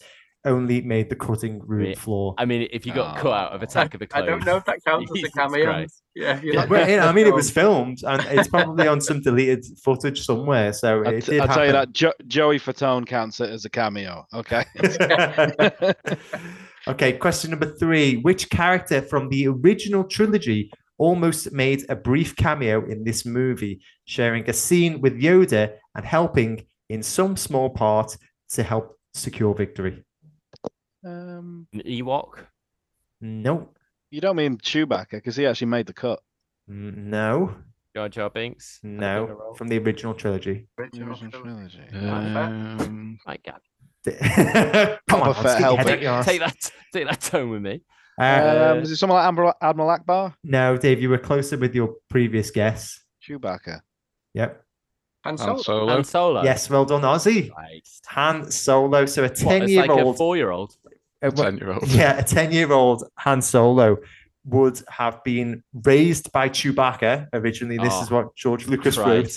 only 0.46 0.80
made 0.80 1.10
the 1.10 1.16
cutting 1.16 1.60
room 1.66 1.88
Re- 1.88 1.94
floor. 1.94 2.34
I 2.38 2.44
mean, 2.46 2.68
if 2.72 2.86
you 2.86 2.94
got 2.94 3.16
cut 3.16 3.26
oh. 3.26 3.32
out 3.32 3.52
of 3.52 3.62
Attack 3.62 3.94
of 3.94 4.00
the 4.00 4.06
Clones, 4.06 4.24
I 4.26 4.30
don't 4.30 4.44
know 4.44 4.56
if 4.56 4.64
that 4.64 4.82
counts 4.84 5.10
as 5.14 5.24
a 5.24 5.30
cameo. 5.32 5.64
Christ. 5.64 6.02
Yeah, 6.14 6.40
Yeah, 6.42 6.60
not 6.60 6.68
well, 6.70 6.88
yeah, 6.88 7.06
I 7.06 7.12
mean, 7.12 7.26
it 7.26 7.34
was 7.34 7.50
filmed 7.50 7.98
and 8.02 8.24
it's 8.30 8.48
probably 8.48 8.88
on 8.88 9.02
some 9.02 9.20
deleted 9.20 9.66
footage 9.84 10.24
somewhere. 10.24 10.72
So 10.72 11.04
I'll, 11.04 11.12
t- 11.12 11.20
did 11.20 11.40
I'll 11.40 11.48
tell 11.48 11.66
you 11.66 11.72
that 11.72 11.92
jo- 11.92 12.14
Joey 12.26 12.58
Fatone 12.58 13.06
counts 13.06 13.40
it 13.40 13.50
as 13.50 13.66
a 13.66 13.70
cameo. 13.70 14.24
Okay. 14.32 14.64
okay, 16.88 17.12
question 17.12 17.50
number 17.50 17.74
three. 17.76 18.16
Which 18.16 18.48
character 18.48 19.02
from 19.02 19.28
the 19.28 19.48
original 19.48 20.04
trilogy 20.04 20.70
almost 20.96 21.52
made 21.52 21.84
a 21.90 21.96
brief 21.96 22.34
cameo 22.36 22.88
in 22.88 23.04
this 23.04 23.26
movie, 23.26 23.80
sharing 24.06 24.48
a 24.48 24.54
scene 24.54 25.02
with 25.02 25.20
Yoda 25.20 25.74
and 25.94 26.06
helping 26.06 26.64
in 26.88 27.02
some 27.02 27.36
small 27.36 27.68
part 27.68 28.16
to 28.50 28.62
help 28.62 28.98
secure 29.12 29.54
victory? 29.54 30.02
Um, 31.06 31.66
An 31.72 31.80
Ewok. 31.82 32.46
No, 33.20 33.70
you 34.10 34.20
don't 34.20 34.36
mean 34.36 34.58
Chewbacca 34.58 35.10
because 35.12 35.36
he 35.36 35.46
actually 35.46 35.68
made 35.68 35.86
the 35.86 35.92
cut. 35.92 36.20
No, 36.68 37.54
Jar 37.94 38.08
Jar 38.08 38.28
Binks. 38.30 38.80
no, 38.82 39.54
from 39.56 39.68
the 39.68 39.78
original 39.78 40.14
trilogy. 40.14 40.66
Original 40.78 41.10
Original 41.10 41.30
trilogy. 41.42 41.80
trilogy. 41.90 42.08
Um, 42.08 43.18
My 43.26 43.38
God. 43.46 43.60
Come 45.08 45.22
on, 45.22 45.34
Boba 45.34 45.42
Fett 45.42 45.44
let's 45.44 45.60
your 45.60 45.76
head 45.76 45.86
helping. 45.86 45.92
up 45.94 46.00
your 46.02 46.12
arse. 46.12 46.26
Take 46.26 46.40
that. 46.40 46.70
Take 46.92 47.08
that 47.08 47.20
tone 47.20 47.50
with 47.50 47.62
me. 47.62 47.80
Uh, 48.20 48.72
um, 48.76 48.78
is 48.82 48.90
it 48.90 48.96
someone 48.96 49.18
like 49.18 49.28
Admiral, 49.28 49.52
Admiral 49.60 49.88
Ackbar? 49.98 50.34
no, 50.42 50.76
Dave, 50.76 51.00
you 51.02 51.08
were 51.10 51.18
closer 51.18 51.56
with 51.58 51.74
your 51.74 51.94
previous 52.08 52.50
guess. 52.50 53.00
Chewbacca. 53.26 53.80
Yep. 54.34 54.62
Han 55.24 55.36
Han 55.36 55.38
Solo. 55.38 55.62
Solo. 55.62 55.88
Han 55.92 56.04
Solo. 56.04 56.42
Yes, 56.44 56.70
well 56.70 56.84
done, 56.84 57.02
Ausy. 57.02 57.50
Christ. 57.52 58.04
Han 58.08 58.50
Solo. 58.50 59.06
So 59.06 59.22
a 59.22 59.24
What, 59.24 59.32
it's 59.32 59.42
10 59.42 59.68
year 59.68 59.80
like 59.82 59.90
a 59.90 60.02
old. 60.04 60.16
four-year-old. 60.16 60.76
Ten 61.22 61.58
year 61.58 61.72
old. 61.72 61.88
Yeah, 61.88 62.18
a 62.18 62.22
10 62.22 62.52
year 62.52 62.72
old 62.72 63.04
Han 63.18 63.42
Solo 63.42 63.98
would 64.44 64.80
have 64.88 65.22
been 65.24 65.62
raised 65.72 66.30
by 66.32 66.48
Chewbacca 66.48 67.28
originally. 67.32 67.78
This 67.78 67.92
ah, 67.92 68.02
is 68.02 68.12
Oh, 68.12 68.16
what 68.16 68.36
George 68.36 68.66
Lucas 68.66 68.96
wrote. 68.96 69.36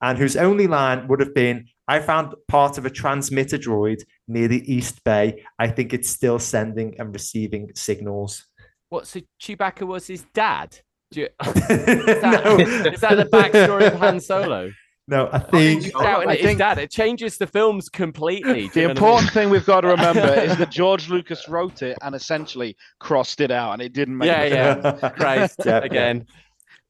And 0.00 0.16
whose 0.16 0.36
only 0.36 0.66
line 0.68 1.08
would 1.08 1.20
have 1.20 1.34
been 1.34 1.66
I 1.88 2.00
found 2.00 2.34
part 2.48 2.76
of 2.76 2.84
a 2.84 2.90
transmitter 2.90 3.56
droid 3.56 4.02
near 4.28 4.46
the 4.46 4.72
East 4.72 5.02
Bay. 5.04 5.42
I 5.58 5.68
think 5.68 5.94
it's 5.94 6.10
still 6.10 6.38
sending 6.38 6.94
and 7.00 7.14
receiving 7.14 7.70
signals. 7.74 8.46
What? 8.90 9.06
So 9.06 9.20
Chewbacca 9.40 9.86
was 9.86 10.06
his 10.06 10.24
dad? 10.34 10.78
Do 11.10 11.22
you, 11.22 11.28
no, 11.42 11.48
is 11.48 13.00
that 13.00 13.14
the 13.16 13.28
backstory 13.32 13.86
of 13.86 13.94
Han 13.94 14.20
Solo? 14.20 14.70
no, 15.08 15.28
I 15.32 15.38
think. 15.38 15.84
He's 15.84 15.92
doubting 15.92 16.28
I 16.28 16.36
think- 16.36 16.58
dad. 16.58 16.78
It 16.78 16.90
changes 16.90 17.38
the 17.38 17.46
films 17.46 17.88
completely. 17.88 18.68
The 18.68 18.80
you 18.80 18.88
know 18.88 18.94
what 18.94 18.98
I 18.98 19.00
mean? 19.00 19.08
important 19.08 19.30
thing 19.32 19.50
we've 19.50 19.66
got 19.66 19.80
to 19.80 19.88
remember 19.96 20.34
is 20.34 20.56
that 20.58 20.70
George 20.70 21.08
Lucas 21.08 21.48
wrote 21.48 21.82
it 21.82 21.96
and 22.02 22.14
essentially 22.14 22.76
crossed 23.00 23.40
it 23.40 23.50
out, 23.50 23.72
and 23.72 23.82
it 23.82 23.92
didn't 23.94 24.16
make. 24.18 24.26
Yeah, 24.26 24.34
any 24.40 24.54
yeah. 24.54 24.98
sense. 25.00 25.14
Christ 25.16 25.60
Yeah, 25.64 25.78
yeah. 25.78 25.84
again. 25.84 26.26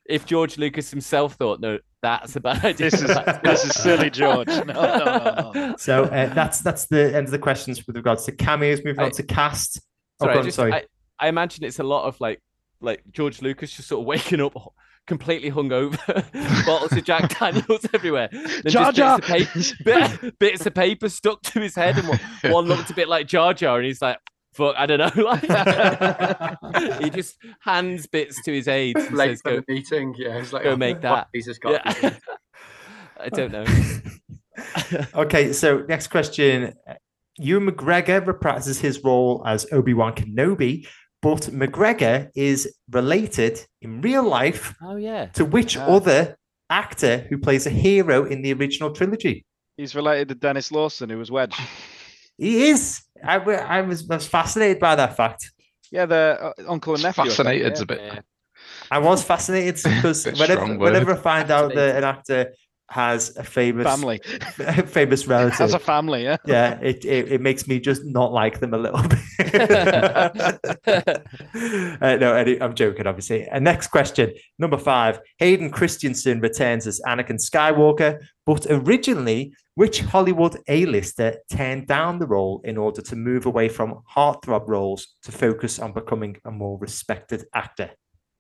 If 0.04 0.26
George 0.26 0.58
Lucas 0.58 0.90
himself 0.90 1.34
thought, 1.34 1.60
no, 1.60 1.78
that's 2.02 2.34
a 2.34 2.40
bad 2.40 2.64
idea. 2.64 2.90
This 2.90 3.02
is 3.02 3.08
this 3.44 3.64
is 3.64 3.74
silly, 3.74 4.10
George. 4.10 4.48
No, 4.48 4.62
no, 4.62 4.72
no, 4.74 5.52
no. 5.54 5.74
So 5.78 6.04
uh, 6.04 6.32
that's 6.34 6.60
that's 6.60 6.86
the 6.86 7.14
end 7.14 7.26
of 7.26 7.30
the 7.30 7.38
questions 7.38 7.86
with 7.86 7.94
regards 7.96 8.24
to 8.24 8.32
cameos. 8.32 8.82
Moving 8.84 9.04
on 9.04 9.10
to 9.12 9.22
cast. 9.22 9.80
Oh, 10.20 10.24
sorry, 10.24 10.34
go 10.34 10.36
I 10.36 10.40
on, 10.40 10.44
just, 10.44 10.56
sorry. 10.56 10.72
I, 10.72 10.84
I 11.20 11.28
imagine 11.28 11.64
it's 11.64 11.78
a 11.78 11.84
lot 11.84 12.04
of 12.06 12.20
like 12.20 12.40
like 12.80 13.02
George 13.12 13.42
Lucas 13.42 13.70
just 13.72 13.86
sort 13.88 14.00
of 14.00 14.06
waking 14.06 14.40
up 14.40 14.54
completely 15.08 15.50
hungover, 15.50 15.98
bottles 16.66 16.92
of 16.92 17.02
Jack 17.02 17.36
Daniels 17.36 17.86
everywhere. 17.94 18.28
Then 18.30 18.62
Jar 18.68 18.92
Jar. 18.92 19.18
Bits, 19.18 19.72
of 19.72 19.78
paper, 19.78 20.20
bit, 20.20 20.38
bits 20.38 20.66
of 20.66 20.74
paper 20.74 21.08
stuck 21.08 21.42
to 21.42 21.60
his 21.60 21.74
head, 21.74 21.98
and 21.98 22.08
one, 22.08 22.20
one 22.52 22.66
looked 22.66 22.90
a 22.90 22.94
bit 22.94 23.08
like 23.08 23.26
Jar 23.26 23.54
Jar, 23.54 23.78
and 23.78 23.86
he's 23.86 24.00
like, 24.00 24.18
"Fuck, 24.54 24.76
I 24.78 24.86
don't 24.86 24.98
know." 24.98 25.22
Like, 25.24 27.02
he 27.02 27.10
just 27.10 27.36
hands 27.60 28.06
bits 28.06 28.40
to 28.44 28.52
his 28.52 28.68
aides 28.68 29.04
and 29.04 29.16
Late 29.16 29.30
says, 29.30 29.40
for 29.42 29.50
"Go, 29.50 29.56
the 29.66 29.74
meeting. 29.74 30.14
Yeah, 30.16 30.38
it's 30.38 30.52
like 30.52 30.62
go 30.62 30.70
oh, 30.70 30.76
make 30.76 31.00
that." 31.00 31.32
Piece 31.32 31.46
has 31.46 31.58
got. 31.58 31.82
Yeah. 32.02 32.14
I 33.20 33.28
don't 33.30 33.50
know. 33.50 33.64
okay, 35.14 35.52
so 35.52 35.84
next 35.88 36.06
question. 36.08 36.74
Ewan 37.40 37.70
McGregor 37.70 38.24
reprises 38.24 38.80
his 38.80 39.02
role 39.02 39.42
as 39.46 39.66
Obi 39.72 39.94
Wan 39.94 40.12
Kenobi, 40.12 40.86
but 41.22 41.42
McGregor 41.52 42.30
is 42.34 42.72
related 42.90 43.60
in 43.82 44.00
real 44.00 44.22
life 44.22 44.74
Oh 44.82 44.96
yeah. 44.96 45.26
to 45.34 45.44
which 45.44 45.76
Ah. 45.76 45.86
other 45.86 46.36
actor 46.70 47.26
who 47.28 47.38
plays 47.38 47.66
a 47.66 47.70
hero 47.70 48.24
in 48.24 48.42
the 48.42 48.52
original 48.52 48.92
trilogy? 48.92 49.44
He's 49.76 49.94
related 49.94 50.28
to 50.28 50.34
Denis 50.34 50.70
Lawson, 50.72 51.08
who 51.10 51.18
was 51.18 51.30
Wedge. 51.30 51.56
He 52.40 52.68
is. 52.70 53.02
I, 53.24 53.34
I 53.38 53.80
was 53.80 54.08
I 54.08 54.14
was 54.14 54.28
fascinated 54.28 54.78
by 54.78 54.94
that 54.94 55.16
fact. 55.16 55.50
Yeah, 55.90 56.06
the 56.06 56.38
uh, 56.40 56.70
uncle 56.70 56.94
and 56.94 57.02
nephew. 57.02 57.24
Fascinated 57.24 57.72
yeah. 57.76 57.82
a 57.82 57.86
bit. 57.86 58.00
yeah. 58.00 58.20
I 58.92 58.98
was 59.00 59.24
fascinated 59.24 59.74
because 59.96 60.24
whenever, 60.24 60.66
whenever 60.78 61.12
I 61.14 61.16
find 61.16 61.50
out 61.50 61.74
that 61.74 61.96
an 61.96 62.04
actor 62.04 62.52
has 62.90 63.36
a 63.36 63.44
famous 63.44 63.84
Family. 63.86 64.18
famous 64.86 65.26
relative, 65.26 65.60
As 65.60 65.74
a 65.74 65.78
family, 65.78 66.22
yeah. 66.22 66.36
yeah, 66.46 66.78
it, 66.80 67.04
it 67.04 67.32
it 67.32 67.40
makes 67.40 67.68
me 67.68 67.78
just 67.78 68.02
not 68.04 68.32
like 68.32 68.60
them 68.60 68.72
a 68.74 68.78
little 68.78 69.02
bit. 69.06 69.18
uh, 72.02 72.16
no, 72.16 72.34
any- 72.34 72.60
I'm 72.60 72.74
joking, 72.74 73.06
obviously. 73.06 73.48
Uh, 73.48 73.58
next 73.58 73.88
question, 73.88 74.32
number 74.58 74.78
five. 74.78 75.20
Hayden 75.38 75.70
Christensen 75.70 76.40
returns 76.40 76.86
as 76.86 77.00
Anakin 77.06 77.38
Skywalker, 77.38 78.20
but 78.46 78.66
originally, 78.70 79.54
which 79.74 80.00
Hollywood 80.00 80.56
A-lister 80.68 81.36
turned 81.52 81.86
down 81.86 82.18
the 82.18 82.26
role 82.26 82.60
in 82.64 82.76
order 82.76 83.02
to 83.02 83.16
move 83.16 83.46
away 83.46 83.68
from 83.68 84.00
heartthrob 84.16 84.66
roles 84.66 85.14
to 85.24 85.32
focus 85.32 85.78
on 85.78 85.92
becoming 85.92 86.36
a 86.44 86.50
more 86.50 86.78
respected 86.78 87.44
actor? 87.54 87.90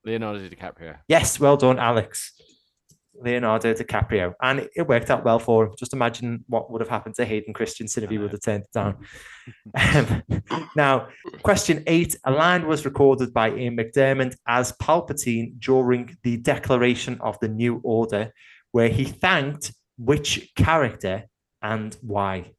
Leonardo 0.04 0.48
DiCaprio. 0.48 0.96
Yes, 1.06 1.38
well 1.38 1.56
done, 1.56 1.78
Alex. 1.78 2.32
Leonardo 3.20 3.72
DiCaprio. 3.74 4.34
And 4.42 4.60
it- 4.60 4.70
it 4.76 4.86
worked 4.88 5.10
out 5.10 5.24
well 5.24 5.38
for 5.38 5.66
him. 5.66 5.72
Just 5.78 5.92
imagine 5.92 6.44
what 6.48 6.70
would 6.70 6.80
have 6.80 6.88
happened 6.88 7.14
to 7.16 7.24
Hayden 7.24 7.52
Christensen 7.54 8.04
if 8.04 8.10
he 8.10 8.18
would 8.18 8.32
have 8.32 8.42
turned 8.42 8.64
it 8.64 8.72
down. 8.72 8.96
Um, 9.74 10.22
now, 10.76 11.08
question 11.42 11.82
eight. 11.86 12.14
A 12.24 12.30
line 12.30 12.66
was 12.66 12.84
recorded 12.84 13.32
by 13.32 13.50
Ian 13.50 13.76
McDiarmid 13.78 14.34
as 14.46 14.72
Palpatine 14.72 15.58
during 15.58 16.14
the 16.22 16.36
declaration 16.36 17.18
of 17.20 17.38
the 17.40 17.48
New 17.48 17.80
Order, 17.82 18.30
where 18.72 18.88
he 18.90 19.04
thanked 19.04 19.72
which 19.96 20.50
character 20.54 21.24
and 21.62 21.96
why. 22.02 22.52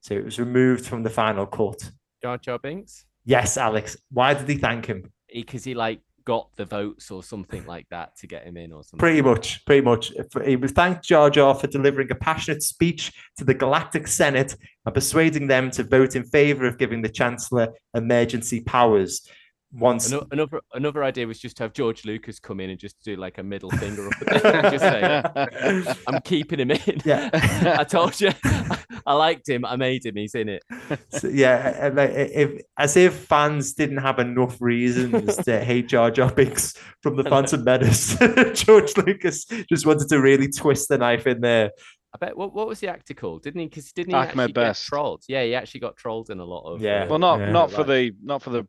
So 0.00 0.14
it 0.14 0.24
was 0.24 0.38
removed 0.38 0.86
from 0.86 1.02
the 1.02 1.10
final 1.10 1.44
cut. 1.46 1.90
Jar 2.22 2.38
Jar 2.38 2.58
Binks. 2.58 3.04
Yes, 3.26 3.56
Alex. 3.58 3.96
Why 4.10 4.32
did 4.34 4.48
he 4.48 4.56
thank 4.56 4.86
him? 4.86 5.12
Because 5.32 5.64
he 5.64 5.74
like 5.74 6.00
got 6.24 6.48
the 6.56 6.64
votes 6.64 7.10
or 7.10 7.22
something 7.22 7.66
like 7.66 7.86
that 7.90 8.16
to 8.16 8.26
get 8.26 8.44
him 8.44 8.56
in 8.56 8.72
or 8.72 8.82
something. 8.82 8.98
Pretty 8.98 9.22
much, 9.22 9.64
pretty 9.64 9.82
much. 9.82 10.12
He 10.44 10.56
was 10.56 10.72
thanked 10.72 11.04
Jar 11.04 11.30
Jar 11.30 11.54
for 11.54 11.66
delivering 11.66 12.10
a 12.10 12.14
passionate 12.14 12.62
speech 12.62 13.12
to 13.38 13.44
the 13.44 13.54
Galactic 13.54 14.06
Senate 14.06 14.56
and 14.84 14.94
persuading 14.94 15.46
them 15.46 15.70
to 15.72 15.84
vote 15.84 16.16
in 16.16 16.24
favor 16.24 16.66
of 16.66 16.78
giving 16.78 17.02
the 17.02 17.08
Chancellor 17.08 17.74
emergency 17.94 18.60
powers. 18.60 19.28
Once, 19.76 20.12
Another 20.30 20.60
another 20.74 21.02
idea 21.02 21.26
was 21.26 21.38
just 21.40 21.56
to 21.56 21.64
have 21.64 21.72
George 21.72 22.04
Lucas 22.04 22.38
come 22.38 22.60
in 22.60 22.70
and 22.70 22.78
just 22.78 23.02
do 23.04 23.16
like 23.16 23.38
a 23.38 23.42
middle 23.42 23.70
finger 23.72 24.06
up 24.06 24.12
at 24.28 24.42
them 24.42 24.64
and 24.64 24.72
just 24.78 24.84
say, 24.84 25.94
"I'm 26.06 26.20
keeping 26.22 26.60
him 26.60 26.70
in." 26.70 27.00
Yeah. 27.04 27.30
I 27.78 27.84
told 27.84 28.20
you, 28.20 28.30
I 29.06 29.14
liked 29.14 29.48
him. 29.48 29.64
I 29.64 29.76
made 29.76 30.06
him. 30.06 30.14
He's 30.16 30.34
in 30.34 30.48
it. 30.48 30.62
so, 31.08 31.28
yeah, 31.28 31.90
like, 31.92 32.10
if 32.10 32.60
as 32.78 32.96
if 32.96 33.14
fans 33.14 33.74
didn't 33.74 33.96
have 33.98 34.18
enough 34.18 34.60
reasons 34.60 35.36
to 35.38 35.58
hate 35.64 35.88
Jar 35.88 36.10
Jar 36.10 36.30
Binks 36.30 36.74
from 37.02 37.16
the 37.16 37.24
Phantom 37.24 37.64
Menace, 37.64 38.16
George 38.64 38.96
Lucas 38.96 39.44
just 39.68 39.86
wanted 39.86 40.08
to 40.08 40.20
really 40.20 40.48
twist 40.50 40.88
the 40.88 40.98
knife 40.98 41.26
in 41.26 41.40
there. 41.40 41.70
I 42.14 42.16
bet. 42.18 42.36
What, 42.36 42.54
what 42.54 42.68
was 42.68 42.78
the 42.78 42.86
actor 42.86 43.12
called? 43.12 43.42
Didn't 43.42 43.60
he? 43.60 43.66
Because 43.66 43.90
didn't 43.90 44.10
he 44.10 44.14
Ahmed 44.14 44.28
actually 44.28 44.46
get 44.46 44.54
Best. 44.54 44.84
trolled? 44.86 45.24
Yeah, 45.26 45.42
he 45.42 45.56
actually 45.56 45.80
got 45.80 45.96
trolled 45.96 46.30
in 46.30 46.38
a 46.38 46.44
lot 46.44 46.62
of. 46.72 46.80
Yeah. 46.80 47.04
uh, 47.04 47.08
Well, 47.08 47.18
not 47.18 47.40
Yeah. 47.40 47.50
not 47.50 47.72
for 47.72 47.78
Right. 47.78 47.86
the 47.88 48.12
not 48.22 48.40
for 48.40 48.50
the 48.50 48.62
ext- 48.62 48.68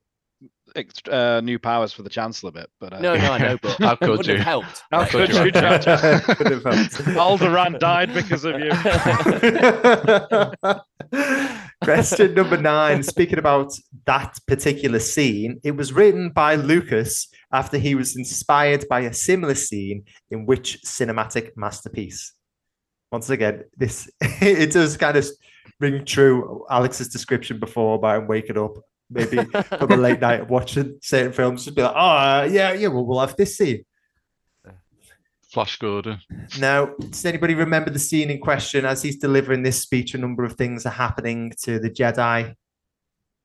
uh, 1.10 1.42
new 1.42 1.58
powers 1.60 1.94
for 1.94 2.04
the 2.04 2.10
Chancellor 2.10 2.52
bit, 2.52 2.70
but 2.80 2.94
uh, 2.94 3.00
No, 3.00 3.16
no, 3.16 3.32
I 3.32 3.38
know, 3.38 3.58
but 3.62 3.78
How 3.80 3.96
could 3.96 4.10
would 4.10 4.26
have 4.26 4.38
you? 4.38 4.44
helped. 4.44 4.82
How 4.92 5.02
right? 5.02 5.10
could 5.10 5.30
Could 5.30 5.38
you, 5.38 5.44
you? 5.46 5.52
Jar 5.52 5.80
Jar? 5.80 6.20
Could 6.22 6.52
have 6.52 6.64
helped. 6.64 6.92
Alderaan 7.16 7.80
died 7.80 8.14
because 8.14 8.44
of 8.46 8.60
you. 8.60 8.72
Question 11.84 12.34
number 12.34 12.58
nine. 12.58 13.04
Speaking 13.04 13.40
about 13.40 13.72
that 14.06 14.38
particular 14.48 15.00
scene, 15.00 15.60
it 15.64 15.76
was 15.76 15.94
written 15.94 16.30
by 16.30 16.56
Lucas 16.56 17.28
after 17.52 17.78
he 17.78 17.96
was 17.96 18.16
inspired 18.16 18.86
by 18.90 19.02
a 19.02 19.14
similar 19.14 19.56
scene 19.56 20.04
in 20.32 20.46
which 20.46 20.80
cinematic 20.84 21.52
masterpiece? 21.56 22.34
Once 23.12 23.30
again, 23.30 23.64
this 23.78 24.10
it 24.22 24.72
does 24.72 24.98
kind 24.98 25.18
of 25.18 25.28
ring 25.80 26.06
true 26.06 26.66
Alex's 26.70 27.10
description 27.10 27.60
before 27.60 27.96
about 27.96 28.22
him 28.22 28.28
waking 28.28 28.58
up, 28.58 28.74
maybe 29.10 29.38
from 29.78 29.92
a 29.92 29.98
late 29.98 30.20
night 30.20 30.50
watching 30.50 30.98
certain 31.02 31.32
films, 31.34 31.66
just 31.66 31.76
be 31.76 31.82
like, 31.84 31.94
oh 31.96 32.00
uh, 32.00 32.48
yeah, 32.52 32.74
yeah, 32.74 32.88
well, 32.90 33.06
we'll 33.06 33.20
have 33.20 33.36
this 33.36 33.58
scene. 33.58 33.84
Flash 35.52 35.78
Gordon. 35.78 36.20
Now, 36.60 36.88
does 37.00 37.24
anybody 37.26 37.54
remember 37.56 37.90
the 37.90 38.00
scene 38.00 38.30
in 38.30 38.40
question 38.42 38.84
as 38.86 39.02
he's 39.02 39.18
delivering 39.18 39.64
this 39.64 39.82
speech? 39.82 40.14
A 40.14 40.18
number 40.18 40.44
of 40.44 40.54
things 40.54 40.86
are 40.86 40.90
happening 40.90 41.54
to 41.62 41.80
the 41.80 41.90
Jedi. 41.90 42.54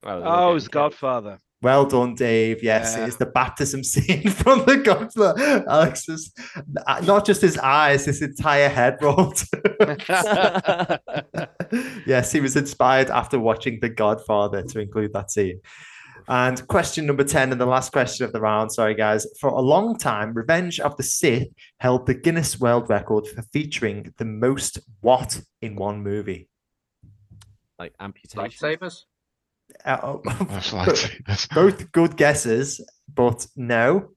Well, 0.02 0.22
Oh, 0.24 0.56
it's. 0.56 0.66
Godfather. 0.66 1.38
Well 1.62 1.84
done, 1.84 2.14
Dave. 2.14 2.62
Yes, 2.64 2.94
Yeah. 2.96 3.06
it's 3.06 3.16
the 3.16 3.26
baptism 3.26 3.84
scene 3.92 4.28
from 4.30 4.64
the 4.64 4.78
Godfather. 4.78 5.62
Alex's, 5.68 6.32
not 7.04 7.26
just 7.26 7.42
his 7.42 7.58
eyes, 7.58 8.06
his 8.06 8.22
entire 8.22 8.70
head 8.70 8.96
rolled. 9.02 9.44
yes, 12.06 12.32
he 12.32 12.40
was 12.40 12.56
inspired 12.56 13.10
after 13.10 13.38
watching 13.38 13.78
The 13.80 13.88
Godfather 13.88 14.62
to 14.62 14.80
include 14.80 15.12
that 15.12 15.30
scene. 15.30 15.60
And 16.28 16.64
question 16.68 17.06
number 17.06 17.24
10, 17.24 17.50
and 17.52 17.60
the 17.60 17.66
last 17.66 17.92
question 17.92 18.24
of 18.24 18.32
the 18.32 18.40
round. 18.40 18.70
Sorry, 18.70 18.94
guys. 18.94 19.26
For 19.40 19.48
a 19.50 19.60
long 19.60 19.98
time, 19.98 20.32
Revenge 20.32 20.78
of 20.78 20.96
the 20.96 21.02
Sith 21.02 21.48
held 21.78 22.06
the 22.06 22.14
Guinness 22.14 22.60
World 22.60 22.88
Record 22.88 23.26
for 23.26 23.42
featuring 23.52 24.12
the 24.18 24.24
most 24.24 24.78
what 25.00 25.40
in 25.60 25.76
one 25.76 26.02
movie? 26.02 26.48
like 27.80 27.94
amputation. 27.98 28.44
Lightsabers. 28.50 29.04
Uh, 29.84 30.18
That's 30.44 30.72
like 30.72 31.48
both 31.54 31.90
good 31.92 32.16
guesses, 32.16 32.80
but 33.12 33.46
no. 33.56 34.10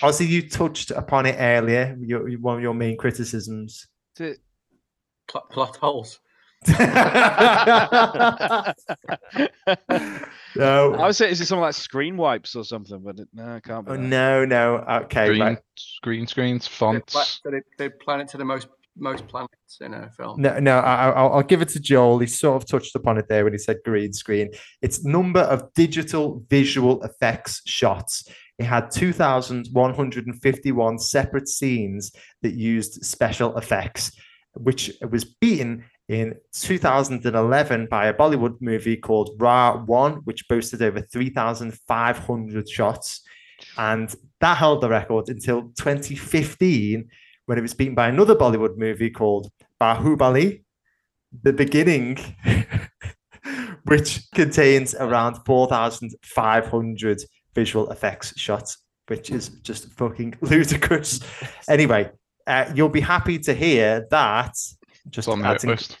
Ausy, 0.00 0.28
you 0.28 0.48
touched 0.48 0.90
upon 0.90 1.26
it 1.26 1.36
earlier. 1.38 1.96
Your, 2.00 2.28
one 2.38 2.56
of 2.56 2.62
your 2.62 2.74
main 2.74 2.96
criticisms. 2.96 3.86
Is 4.18 4.20
it- 4.20 4.38
Pl- 5.30 5.46
plot 5.50 5.76
holes. 5.76 6.20
no, 6.68 6.74
I 10.94 11.06
would 11.06 11.16
say, 11.16 11.30
is 11.30 11.40
it 11.40 11.46
something 11.46 11.62
like 11.62 11.72
screen 11.74 12.18
wipes 12.18 12.54
or 12.54 12.64
something? 12.64 13.00
But 13.02 13.18
it, 13.20 13.28
no, 13.32 13.56
it 13.56 13.64
can't 13.64 13.86
be. 13.86 13.92
Oh, 13.92 13.96
no, 13.96 14.44
no. 14.44 14.76
Okay, 15.04 15.28
green 15.28 15.40
right. 15.40 15.58
green 16.02 16.26
screens, 16.26 16.66
fonts. 16.66 17.12
pla- 17.12 17.22
so 17.22 17.50
they, 17.50 17.62
they 17.78 17.88
plan 17.88 18.20
it 18.20 18.28
to 18.28 18.36
the 18.36 18.44
most 18.44 18.68
most 18.96 19.26
planets 19.28 19.78
in 19.80 19.94
a 19.94 20.10
film. 20.10 20.42
No, 20.42 20.58
no. 20.58 20.78
I, 20.78 21.06
I- 21.06 21.10
I'll, 21.12 21.32
I'll 21.34 21.42
give 21.42 21.62
it 21.62 21.68
to 21.70 21.80
Joel. 21.80 22.18
He 22.18 22.26
sort 22.26 22.62
of 22.62 22.68
touched 22.68 22.94
upon 22.94 23.16
it 23.18 23.28
there 23.28 23.44
when 23.44 23.52
he 23.54 23.58
said 23.58 23.78
green 23.84 24.12
screen. 24.12 24.50
It's 24.82 25.02
number 25.04 25.40
of 25.40 25.72
digital 25.74 26.44
visual 26.50 27.02
effects 27.02 27.62
shots. 27.64 28.28
It 28.58 28.64
had 28.64 28.90
2,151 28.90 30.98
separate 30.98 31.48
scenes 31.48 32.12
that 32.42 32.52
used 32.52 33.02
special 33.06 33.56
effects, 33.56 34.12
which 34.54 34.92
was 35.10 35.24
beaten 35.24 35.84
in 36.08 36.34
2011 36.52 37.86
by 37.86 38.06
a 38.06 38.14
Bollywood 38.14 38.56
movie 38.60 38.96
called 38.96 39.30
Ra 39.38 39.76
One, 39.84 40.14
which 40.24 40.48
boasted 40.48 40.82
over 40.82 41.00
3,500 41.00 42.68
shots. 42.68 43.22
And 43.78 44.14
that 44.40 44.56
held 44.56 44.80
the 44.80 44.88
record 44.88 45.28
until 45.28 45.70
2015 45.78 47.08
when 47.46 47.58
it 47.58 47.62
was 47.62 47.74
beaten 47.74 47.94
by 47.94 48.08
another 48.08 48.34
Bollywood 48.34 48.76
movie 48.76 49.10
called 49.10 49.50
Baahubali, 49.80 50.62
The 51.42 51.52
Beginning, 51.52 52.18
which 53.84 54.30
contains 54.34 54.94
around 54.94 55.36
4,500 55.46 57.22
visual 57.54 57.90
effects 57.90 58.38
shots, 58.38 58.78
which 59.08 59.30
is 59.30 59.48
just 59.62 59.92
fucking 59.92 60.34
ludicrous. 60.40 61.20
Anyway, 61.68 62.10
uh, 62.46 62.70
you'll 62.74 62.88
be 62.88 63.00
happy 63.00 63.38
to 63.40 63.54
hear 63.54 64.06
that. 64.10 64.54
Just 65.08 65.18
It's 65.18 65.28
on 65.28 65.40
the 65.40 65.46
hit 65.48 65.54
adding, 65.56 65.70
list. 65.70 65.98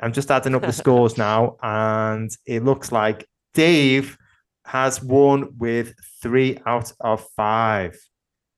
I'm 0.00 0.12
just 0.12 0.30
adding 0.30 0.54
up 0.54 0.62
the 0.62 0.72
scores 0.72 1.16
now, 1.18 1.56
and 1.62 2.30
it 2.46 2.64
looks 2.64 2.92
like 2.92 3.28
Dave 3.54 4.16
has 4.66 5.02
won 5.02 5.56
with 5.58 5.94
three 6.22 6.58
out 6.66 6.92
of 7.00 7.26
five. 7.36 7.96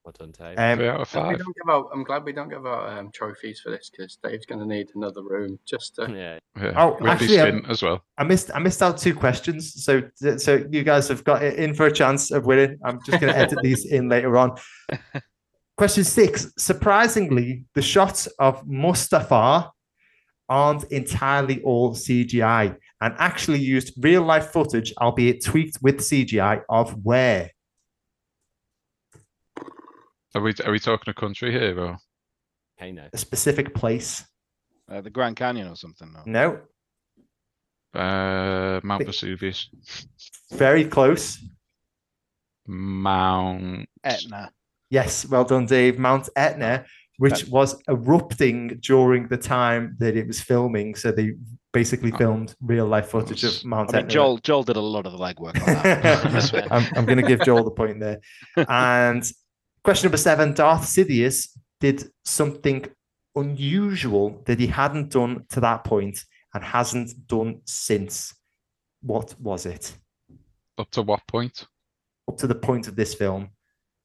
Well 0.04 0.14
done, 0.16 0.30
Dave. 0.30 0.56
Um, 0.56 0.78
Three 0.78 0.88
out 0.88 1.00
of 1.00 1.16
I'm 1.16 1.22
glad 1.22 1.28
we 1.28 1.34
five. 1.34 1.38
don't 1.44 1.56
give 1.56 1.68
out, 1.74 1.88
I'm 1.92 2.04
glad 2.04 2.24
we 2.24 2.32
don't 2.32 2.48
give 2.48 2.64
out 2.64 2.96
um, 2.96 3.10
trophies 3.12 3.58
for 3.60 3.70
this 3.70 3.90
because 3.90 4.16
Dave's 4.22 4.46
going 4.46 4.60
to 4.60 4.64
need 4.66 4.88
another 4.94 5.20
room 5.20 5.58
just 5.66 5.96
to. 5.96 6.02
yeah. 6.08 6.38
Yeah. 6.62 6.72
Oh, 6.76 6.92
Ridley 7.00 7.10
actually, 7.10 7.40
um, 7.40 7.58
Spin 7.58 7.70
as 7.70 7.82
well. 7.82 8.04
I 8.16 8.22
missed 8.22 8.50
I 8.54 8.60
missed 8.60 8.82
out 8.82 8.98
two 8.98 9.14
questions, 9.16 9.82
so 9.84 10.02
so 10.38 10.64
you 10.70 10.84
guys 10.84 11.08
have 11.08 11.24
got 11.24 11.42
it 11.42 11.58
in 11.58 11.74
for 11.74 11.86
a 11.86 11.92
chance 11.92 12.30
of 12.30 12.46
winning. 12.46 12.78
I'm 12.84 13.00
just 13.04 13.20
going 13.20 13.32
to 13.32 13.38
edit 13.38 13.58
these 13.62 13.84
in 13.86 14.08
later 14.08 14.38
on. 14.38 14.56
Question 15.76 16.04
six: 16.04 16.52
Surprisingly, 16.56 17.64
the 17.74 17.82
shots 17.82 18.26
of 18.38 18.64
Mustafar 18.66 19.70
aren't 20.48 20.84
entirely 20.84 21.60
all 21.62 21.94
CGI, 21.94 22.76
and 23.00 23.14
actually 23.18 23.58
used 23.58 23.92
real 24.02 24.22
life 24.22 24.52
footage, 24.52 24.92
albeit 25.00 25.44
tweaked 25.44 25.78
with 25.82 25.98
CGI, 25.98 26.62
of 26.68 27.04
where. 27.04 27.50
Are 30.34 30.40
we 30.40 30.54
are 30.64 30.72
we 30.72 30.78
talking 30.78 31.10
a 31.10 31.14
country 31.14 31.50
here 31.52 31.78
or 31.78 31.98
Okay, 32.78 32.92
no. 32.92 33.08
A 33.12 33.18
specific 33.18 33.74
place. 33.74 34.24
Uh, 34.90 35.00
the 35.00 35.10
Grand 35.10 35.34
Canyon 35.36 35.68
or 35.68 35.76
something. 35.76 36.14
No. 36.26 36.60
No, 37.94 38.00
uh, 38.00 38.80
Mount 38.84 39.00
Think- 39.00 39.10
Vesuvius? 39.10 39.68
very 40.52 40.84
close. 40.84 41.38
Mount 42.66 43.88
Etna. 44.04 44.52
Yes, 44.90 45.26
well 45.26 45.44
done, 45.44 45.66
Dave. 45.66 45.98
Mount 45.98 46.28
Etna, 46.36 46.84
which 47.18 47.46
was 47.48 47.80
erupting 47.88 48.78
during 48.80 49.26
the 49.28 49.36
time 49.36 49.96
that 49.98 50.16
it 50.16 50.26
was 50.26 50.40
filming. 50.40 50.94
So 50.94 51.10
they 51.12 51.32
basically 51.72 52.12
Oh. 52.12 52.16
filmed 52.18 52.54
real 52.60 52.86
life 52.86 53.08
footage 53.08 53.44
of 53.44 53.64
Mount 53.64 53.90
I 53.90 53.92
mean, 53.92 53.98
Etna. 54.04 54.10
Joel 54.10 54.38
Joel 54.38 54.62
did 54.62 54.76
a 54.76 54.80
lot 54.80 55.06
of 55.06 55.12
the 55.12 55.18
legwork 55.18 55.56
on 55.60 55.82
that. 55.82 56.68
I'm, 56.70 56.86
I'm 56.96 57.04
going 57.04 57.18
to 57.18 57.26
give 57.26 57.40
Joel 57.42 57.64
the 57.64 57.70
point 57.70 58.00
there. 58.00 58.20
And 58.68 59.22
question 59.84 60.06
number 60.06 60.16
seven 60.18 60.54
Darth 60.54 60.82
Sidious 60.82 61.48
did 61.80 62.08
something 62.24 62.86
unusual 63.34 64.42
that 64.46 64.58
he 64.58 64.66
hadn't 64.66 65.10
done 65.10 65.44
to 65.50 65.60
that 65.60 65.84
point 65.84 66.24
and 66.54 66.64
hasn't 66.64 67.26
done 67.26 67.60
since. 67.64 68.34
What 69.02 69.38
was 69.40 69.66
it? 69.66 69.96
up 70.78 70.90
to 70.90 71.02
what 71.02 71.26
point? 71.26 71.66
Up 72.28 72.36
to 72.38 72.46
the 72.46 72.54
point 72.54 72.86
of 72.88 72.96
this 72.96 73.14
film. 73.14 73.50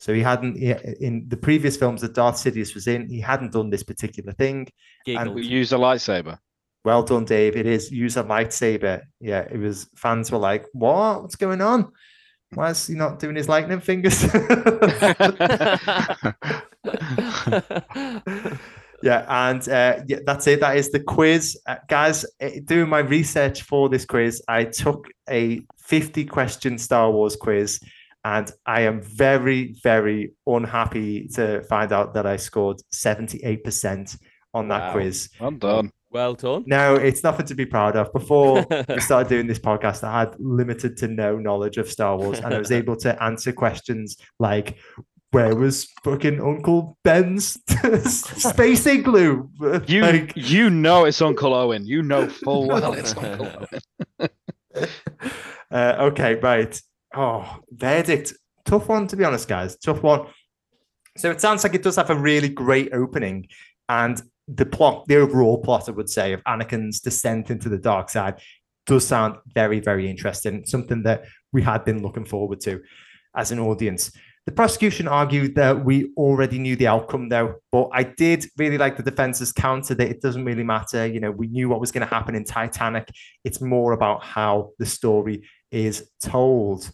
So 0.01 0.13
he 0.13 0.21
hadn't, 0.21 0.55
he- 0.57 0.73
in 0.99 1.25
the 1.27 1.37
previous 1.37 1.77
films 1.77 2.01
that 2.01 2.15
Darth 2.15 2.35
Sidious 2.35 2.73
was 2.73 2.87
in, 2.87 3.07
he 3.07 3.19
hadn't 3.21 3.51
done 3.53 3.69
this 3.69 3.83
particular 3.83 4.33
thing. 4.33 4.67
Giggled. 5.05 5.35
We 5.35 5.43
use 5.45 5.71
a 5.73 5.77
lightsaber. 5.77 6.39
Well 6.83 7.03
done, 7.03 7.25
Dave. 7.25 7.55
It 7.55 7.67
is 7.67 7.91
use 7.91 8.17
a 8.17 8.23
lightsaber. 8.23 9.03
Yeah, 9.19 9.41
it 9.41 9.57
was 9.59 9.87
fans 9.95 10.31
were 10.31 10.39
like, 10.39 10.65
What? 10.73 11.21
What's 11.21 11.35
going 11.35 11.61
on? 11.61 11.91
Why 12.55 12.71
is 12.71 12.87
he 12.87 12.95
not 12.95 13.19
doing 13.19 13.35
his 13.35 13.47
lightning 13.47 13.79
fingers? 13.79 14.23
yeah, 19.03 19.25
and 19.27 19.67
uh, 19.69 19.99
yeah, 20.07 20.19
that's 20.25 20.47
it. 20.47 20.59
That 20.59 20.77
is 20.77 20.91
the 20.91 20.99
quiz, 20.99 21.59
uh, 21.67 21.77
guys. 21.87 22.25
uh, 22.41 22.49
Doing 22.65 22.89
my 22.89 22.99
research 22.99 23.61
for 23.63 23.89
this 23.89 24.05
quiz, 24.05 24.41
I 24.47 24.65
took 24.65 25.07
a 25.29 25.61
50 25.79 26.25
question 26.25 26.77
Star 26.77 27.11
Wars 27.11 27.35
quiz, 27.35 27.79
and 28.23 28.51
I 28.65 28.81
am 28.81 29.01
very, 29.01 29.75
very 29.83 30.33
unhappy 30.45 31.27
to 31.35 31.63
find 31.63 31.91
out 31.91 32.13
that 32.13 32.25
I 32.25 32.37
scored 32.37 32.77
78% 32.93 34.17
on 34.53 34.67
that 34.67 34.87
Wow. 34.87 34.91
quiz. 34.93 35.29
Well 35.39 35.51
done. 35.51 35.91
well 36.11 36.33
done. 36.35 36.63
No, 36.67 36.95
it's 36.95 37.23
nothing 37.23 37.45
to 37.47 37.55
be 37.55 37.65
proud 37.65 37.95
of. 37.95 38.11
Before 38.13 38.65
we 38.89 38.99
started 38.99 39.29
doing 39.29 39.47
this 39.47 39.59
podcast, 39.59 40.03
I 40.03 40.19
had 40.21 40.35
limited 40.39 40.97
to 40.97 41.07
no 41.07 41.37
knowledge 41.37 41.77
of 41.77 41.89
Star 41.89 42.17
Wars, 42.17 42.39
and 42.39 42.53
I 42.53 42.57
was 42.59 42.71
able 42.71 42.95
to 42.97 43.23
answer 43.23 43.53
questions 43.53 44.17
like, 44.39 44.77
"Where 45.31 45.55
was 45.55 45.87
fucking 46.03 46.41
Uncle 46.41 46.97
Ben's 47.05 47.57
space 48.43 48.85
igloo?" 48.85 49.47
You 49.87 50.01
Like, 50.01 50.33
you 50.35 50.69
know 50.69 51.05
it's 51.05 51.21
Uncle 51.21 51.53
Owen. 51.53 51.85
You 51.85 52.03
know 52.03 52.27
full 52.27 52.67
well 52.67 52.91
it's 52.93 53.15
Uncle 53.15 53.47
Owen. 54.19 54.29
uh, 55.71 55.95
okay, 56.11 56.35
right. 56.35 56.79
Oh, 57.15 57.59
verdict. 57.71 58.33
Tough 58.65 58.87
one, 58.87 59.07
to 59.07 59.15
be 59.15 59.23
honest, 59.23 59.47
guys. 59.47 59.75
Tough 59.77 60.01
one. 60.03 60.27
So 61.17 61.29
it 61.29 61.41
sounds 61.41 61.63
like 61.63 61.73
it 61.73 61.83
does 61.83 61.97
have 61.97 62.09
a 62.09 62.15
really 62.15 62.49
great 62.49 62.93
opening. 62.93 63.47
And 63.89 64.21
the 64.47 64.65
plot, 64.65 65.07
the 65.07 65.17
overall 65.17 65.57
plot, 65.57 65.89
I 65.89 65.91
would 65.91 66.09
say, 66.09 66.33
of 66.33 66.43
Anakin's 66.43 66.99
descent 66.99 67.51
into 67.51 67.69
the 67.69 67.77
dark 67.77 68.09
side 68.09 68.39
does 68.85 69.05
sound 69.05 69.37
very, 69.53 69.79
very 69.79 70.09
interesting. 70.09 70.65
Something 70.65 71.03
that 71.03 71.25
we 71.51 71.61
had 71.61 71.83
been 71.85 72.01
looking 72.01 72.25
forward 72.25 72.61
to 72.61 72.81
as 73.35 73.51
an 73.51 73.59
audience. 73.59 74.11
The 74.45 74.51
prosecution 74.51 75.07
argued 75.07 75.53
that 75.55 75.85
we 75.85 76.11
already 76.17 76.57
knew 76.57 76.75
the 76.75 76.87
outcome, 76.87 77.29
though, 77.29 77.55
but 77.71 77.89
I 77.93 78.03
did 78.03 78.47
really 78.57 78.77
like 78.77 78.97
the 78.97 79.03
defense's 79.03 79.51
counter 79.51 79.93
that 79.93 80.09
it 80.09 80.19
doesn't 80.19 80.45
really 80.45 80.63
matter. 80.63 81.05
You 81.05 81.19
know, 81.19 81.29
we 81.29 81.47
knew 81.47 81.69
what 81.69 81.79
was 81.79 81.91
going 81.91 82.07
to 82.07 82.13
happen 82.13 82.33
in 82.33 82.43
Titanic. 82.43 83.07
It's 83.43 83.61
more 83.61 83.91
about 83.91 84.23
how 84.23 84.71
the 84.79 84.85
story 84.85 85.47
is 85.69 86.09
told. 86.23 86.91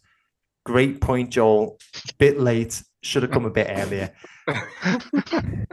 Great 0.67 0.99
point, 0.99 1.29
Joel. 1.29 1.79
Bit 2.17 2.41
late. 2.41 2.83
Should 3.01 3.23
have 3.23 3.31
come 3.31 3.45
a 3.45 3.49
bit 3.49 3.67
earlier. 3.69 4.13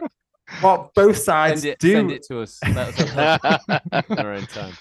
what 0.61 0.95
both 0.95 1.17
sides 1.17 1.63
Send 1.63 1.73
it, 1.73 1.79
do 1.81 1.93
send 1.95 2.13
it 2.13 2.23
to 2.29 2.43
us. 2.43 2.61
Let 2.63 3.01
us 3.01 3.11
have 3.11 3.61
it 3.69 4.05
in 4.09 4.19
our 4.21 4.35
own 4.35 4.47
time. 4.47 4.73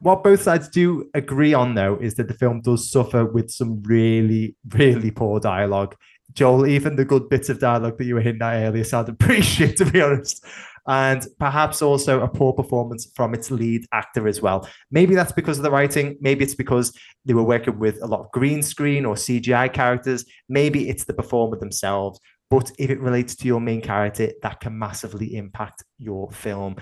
what 0.00 0.22
both 0.22 0.42
sides 0.42 0.68
do 0.68 1.08
agree 1.14 1.54
on, 1.54 1.74
though, 1.74 1.96
is 1.96 2.16
that 2.16 2.28
the 2.28 2.34
film 2.34 2.60
does 2.60 2.90
suffer 2.90 3.24
with 3.24 3.50
some 3.50 3.82
really, 3.84 4.54
really 4.68 5.10
poor 5.10 5.40
dialogue. 5.40 5.96
Joel, 6.34 6.66
even 6.66 6.96
the 6.96 7.06
good 7.06 7.30
bits 7.30 7.48
of 7.48 7.58
dialogue 7.58 7.96
that 7.96 8.04
you 8.04 8.16
were 8.16 8.20
hinting 8.20 8.42
at 8.42 8.64
earlier 8.64 8.84
sounded 8.84 9.18
pretty 9.18 9.40
shit, 9.40 9.78
to 9.78 9.86
be 9.86 10.02
honest. 10.02 10.44
And 10.88 11.26
perhaps 11.38 11.82
also 11.82 12.22
a 12.22 12.28
poor 12.28 12.54
performance 12.54 13.12
from 13.14 13.34
its 13.34 13.50
lead 13.50 13.84
actor 13.92 14.26
as 14.26 14.40
well. 14.40 14.66
Maybe 14.90 15.14
that's 15.14 15.32
because 15.32 15.58
of 15.58 15.62
the 15.62 15.70
writing. 15.70 16.16
Maybe 16.22 16.44
it's 16.44 16.54
because 16.54 16.96
they 17.26 17.34
were 17.34 17.42
working 17.42 17.78
with 17.78 18.02
a 18.02 18.06
lot 18.06 18.20
of 18.20 18.30
green 18.32 18.62
screen 18.62 19.04
or 19.04 19.14
CGI 19.14 19.70
characters. 19.70 20.24
Maybe 20.48 20.88
it's 20.88 21.04
the 21.04 21.12
performer 21.12 21.58
themselves. 21.58 22.18
But 22.50 22.72
if 22.78 22.88
it 22.88 23.00
relates 23.00 23.36
to 23.36 23.46
your 23.46 23.60
main 23.60 23.82
character, 23.82 24.30
that 24.42 24.60
can 24.60 24.78
massively 24.78 25.36
impact 25.36 25.84
your 25.98 26.30
film. 26.30 26.76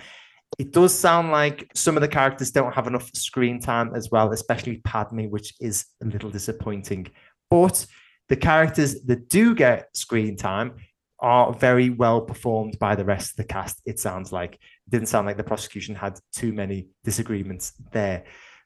It 0.57 0.73
does 0.73 0.97
sound 0.97 1.33
like 1.33 1.69
some 1.75 1.97
of 1.97 2.01
the 2.01 2.09
characters 2.09 2.53
don't 2.53 2.75
have 2.75 2.87
enough 2.87 3.11
screen 3.13 3.61
time 3.61 3.93
as 3.97 4.11
well, 4.13 4.33
especially 4.33 4.77
Padme, 4.85 5.25
which 5.25 5.53
is 5.61 5.87
a 6.01 6.07
little 6.07 6.31
disappointing. 6.31 7.09
But 7.51 7.85
the 8.29 8.37
characters 8.37 9.03
that 9.03 9.29
do 9.29 9.55
get 9.55 9.89
screen 9.97 10.37
time 10.37 10.75
are 11.21 11.53
very 11.53 11.91
well 11.91 12.21
performed 12.21 12.79
by 12.79 12.95
the 12.95 13.05
rest 13.05 13.31
of 13.33 13.37
the 13.37 13.45
cast, 13.45 13.81
it 13.87 13.99
sounds 13.99 14.33
like. 14.33 14.55
It 14.55 14.91
didn't 14.91 15.09
sound 15.09 15.27
like 15.27 15.37
the 15.37 15.45
prosecution 15.45 15.95
had 15.95 16.19
too 16.35 16.53
many 16.53 16.89
disagreements 17.05 17.73
there. 17.93 18.25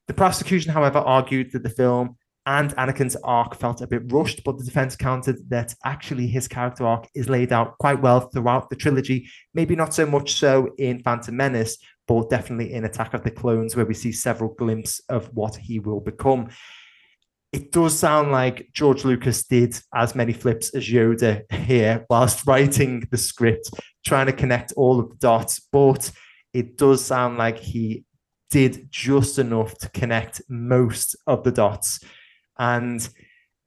The 0.08 0.14
prosecution, 0.14 0.72
however, 0.72 0.98
argued 0.98 1.52
that 1.52 1.62
the 1.62 1.70
film 1.70 2.16
and 2.46 2.74
Anakin's 2.76 3.16
arc 3.22 3.54
felt 3.54 3.80
a 3.80 3.86
bit 3.86 4.10
rushed, 4.10 4.42
but 4.44 4.58
the 4.58 4.64
defense 4.64 4.96
countered 4.96 5.36
that 5.50 5.74
actually 5.84 6.26
his 6.26 6.48
character 6.48 6.86
arc 6.86 7.06
is 7.14 7.28
laid 7.28 7.52
out 7.52 7.78
quite 7.78 8.00
well 8.00 8.20
throughout 8.20 8.70
the 8.70 8.76
trilogy. 8.76 9.28
Maybe 9.54 9.76
not 9.76 9.94
so 9.94 10.06
much 10.06 10.34
so 10.34 10.70
in 10.78 11.02
Phantom 11.02 11.36
Menace, 11.36 11.78
but 12.08 12.30
definitely 12.30 12.72
in 12.72 12.84
Attack 12.84 13.14
of 13.14 13.22
the 13.22 13.30
Clones, 13.30 13.76
where 13.76 13.86
we 13.86 13.94
see 13.94 14.10
several 14.10 14.54
glimpses 14.54 15.00
of 15.08 15.26
what 15.34 15.54
he 15.54 15.78
will 15.78 16.00
become. 16.00 16.48
It 17.52 17.72
does 17.72 17.98
sound 17.98 18.30
like 18.30 18.70
George 18.72 19.04
Lucas 19.04 19.44
did 19.44 19.76
as 19.94 20.14
many 20.14 20.32
flips 20.32 20.70
as 20.70 20.88
Yoda 20.88 21.50
here 21.52 22.06
whilst 22.08 22.46
writing 22.46 23.06
the 23.10 23.18
script, 23.18 23.70
trying 24.06 24.26
to 24.26 24.32
connect 24.32 24.72
all 24.76 25.00
of 25.00 25.10
the 25.10 25.16
dots, 25.16 25.60
but 25.72 26.10
it 26.52 26.76
does 26.76 27.04
sound 27.04 27.38
like 27.38 27.58
he 27.58 28.04
did 28.50 28.90
just 28.90 29.38
enough 29.38 29.76
to 29.78 29.88
connect 29.90 30.42
most 30.48 31.16
of 31.26 31.44
the 31.44 31.52
dots 31.52 32.00
and 32.58 33.08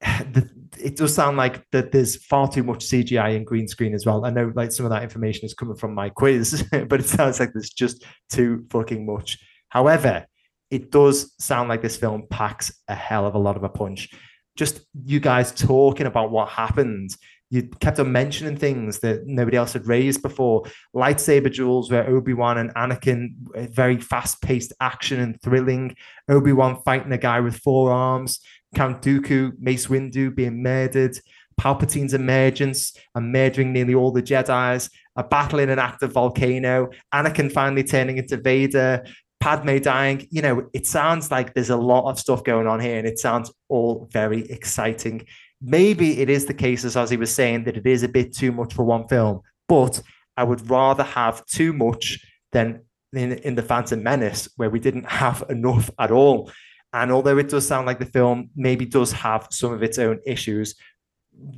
the, 0.00 0.48
it 0.78 0.96
does 0.96 1.14
sound 1.14 1.36
like 1.36 1.64
that 1.70 1.92
there's 1.92 2.16
far 2.24 2.48
too 2.48 2.62
much 2.62 2.86
CGI 2.86 3.36
and 3.36 3.46
green 3.46 3.68
screen 3.68 3.94
as 3.94 4.06
well. 4.06 4.24
I 4.24 4.30
know 4.30 4.52
like 4.54 4.72
some 4.72 4.86
of 4.86 4.90
that 4.90 5.02
information 5.02 5.44
is 5.44 5.54
coming 5.54 5.76
from 5.76 5.94
my 5.94 6.08
quiz, 6.08 6.64
but 6.88 7.00
it 7.00 7.06
sounds 7.06 7.40
like 7.40 7.52
there's 7.52 7.70
just 7.70 8.04
too 8.30 8.64
fucking 8.70 9.04
much. 9.06 9.38
However, 9.68 10.26
it 10.74 10.90
does 10.90 11.32
sound 11.38 11.68
like 11.68 11.82
this 11.82 11.96
film 11.96 12.24
packs 12.30 12.82
a 12.88 12.96
hell 12.96 13.26
of 13.26 13.36
a 13.36 13.38
lot 13.38 13.56
of 13.56 13.62
a 13.62 13.68
punch. 13.68 14.10
Just 14.56 14.80
you 15.04 15.20
guys 15.20 15.52
talking 15.52 16.06
about 16.06 16.32
what 16.32 16.48
happened. 16.48 17.10
You 17.48 17.62
kept 17.78 18.00
on 18.00 18.10
mentioning 18.10 18.56
things 18.56 18.98
that 18.98 19.24
nobody 19.24 19.56
else 19.56 19.72
had 19.72 19.86
raised 19.86 20.20
before. 20.20 20.64
Lightsaber 20.92 21.54
duels 21.54 21.92
where 21.92 22.08
Obi-Wan 22.08 22.58
and 22.58 22.74
Anakin, 22.74 23.34
very 23.70 24.00
fast-paced 24.00 24.72
action 24.80 25.20
and 25.20 25.40
thrilling. 25.42 25.94
Obi-Wan 26.28 26.82
fighting 26.82 27.12
a 27.12 27.18
guy 27.18 27.38
with 27.38 27.56
four 27.58 27.92
arms. 27.92 28.40
Count 28.74 29.00
Dooku, 29.00 29.52
Mace 29.60 29.86
Windu 29.86 30.34
being 30.34 30.60
murdered, 30.60 31.16
Palpatine's 31.56 32.14
emergence 32.14 32.96
and 33.14 33.30
murdering 33.30 33.72
nearly 33.72 33.94
all 33.94 34.10
the 34.10 34.20
Jedi's, 34.22 34.90
a 35.14 35.22
battle 35.22 35.60
in 35.60 35.70
an 35.70 35.78
active 35.78 36.12
volcano, 36.12 36.90
Anakin 37.14 37.52
finally 37.52 37.84
turning 37.84 38.18
into 38.18 38.36
Vader, 38.36 39.04
Padme 39.44 39.76
dying. 39.76 40.26
You 40.30 40.40
know, 40.40 40.70
it 40.72 40.86
sounds 40.86 41.30
like 41.30 41.52
there's 41.52 41.68
a 41.68 41.76
lot 41.76 42.08
of 42.08 42.18
stuff 42.18 42.42
going 42.44 42.66
on 42.66 42.80
here 42.80 42.96
and 42.96 43.06
it 43.06 43.18
sounds 43.18 43.52
all 43.68 44.08
very 44.10 44.50
exciting. 44.50 45.26
Maybe 45.60 46.18
it 46.22 46.30
is 46.30 46.46
the 46.46 46.54
case, 46.54 46.82
as 46.82 46.96
Ausy 46.96 47.18
was 47.18 47.34
saying, 47.34 47.64
that 47.64 47.76
it 47.76 47.86
is 47.86 48.02
a 48.02 48.08
bit 48.08 48.34
too 48.34 48.52
much 48.52 48.72
for 48.72 48.84
one 48.84 49.06
film, 49.06 49.42
but 49.68 50.00
I 50.38 50.44
would 50.44 50.70
rather 50.70 51.02
have 51.02 51.44
too 51.44 51.74
much 51.74 52.24
than 52.52 52.84
in, 53.12 53.32
in 53.32 53.54
The 53.54 53.62
Phantom 53.62 54.02
Menace, 54.02 54.48
where 54.56 54.70
we 54.70 54.80
didn't 54.80 55.10
have 55.24 55.44
enough 55.50 55.90
at 55.98 56.10
all. 56.10 56.50
And 56.94 57.12
although 57.12 57.36
it 57.36 57.50
does 57.50 57.66
sound 57.66 57.84
like 57.84 57.98
the 57.98 58.06
film 58.06 58.48
maybe 58.56 58.86
does 58.86 59.12
have 59.12 59.48
some 59.50 59.74
of 59.74 59.82
its 59.82 59.98
own 59.98 60.20
issues, 60.24 60.74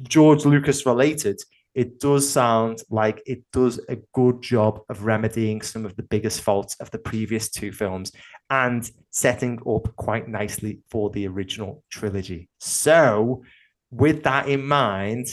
George 0.03 0.45
Lucas 0.45 0.87
related, 0.87 1.41
it 1.77 2.01
does 2.01 2.29
sound 2.29 2.83
like 2.89 3.23
it 3.27 3.43
does 3.53 3.79
a 3.91 3.99
good 4.15 4.41
job 4.41 4.81
of 4.89 5.05
remedying 5.05 5.61
some 5.61 5.85
of 5.85 5.95
the 5.95 6.03
biggest 6.03 6.41
faults 6.41 6.75
of 6.81 6.91
the 6.91 6.99
previous 6.99 7.51
two 7.51 7.71
films 7.71 8.13
and 8.49 8.91
setting 9.11 9.61
up 9.69 9.95
quite 9.95 10.27
nicely 10.27 10.81
for 10.89 11.11
the 11.11 11.29
original 11.29 11.85
trilogy. 11.91 12.49
So, 12.61 13.45
with 13.91 14.23
that 14.23 14.49
in 14.49 14.67
mind, 14.67 15.27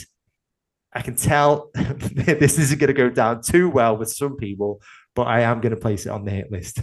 I 0.92 1.00
can 1.00 1.16
tell 1.16 1.70
this 1.74 2.58
isn't 2.58 2.78
going 2.78 2.88
to 2.88 2.92
go 2.94 3.08
down 3.08 3.40
too 3.42 3.70
well 3.70 3.96
with 3.96 4.12
some 4.12 4.36
people, 4.36 4.82
but 5.14 5.26
I 5.26 5.40
am 5.40 5.62
going 5.62 5.74
to 5.74 5.80
place 5.80 6.04
it 6.04 6.10
on 6.10 6.26
the 6.26 6.30
hit 6.30 6.52
list. 6.52 6.78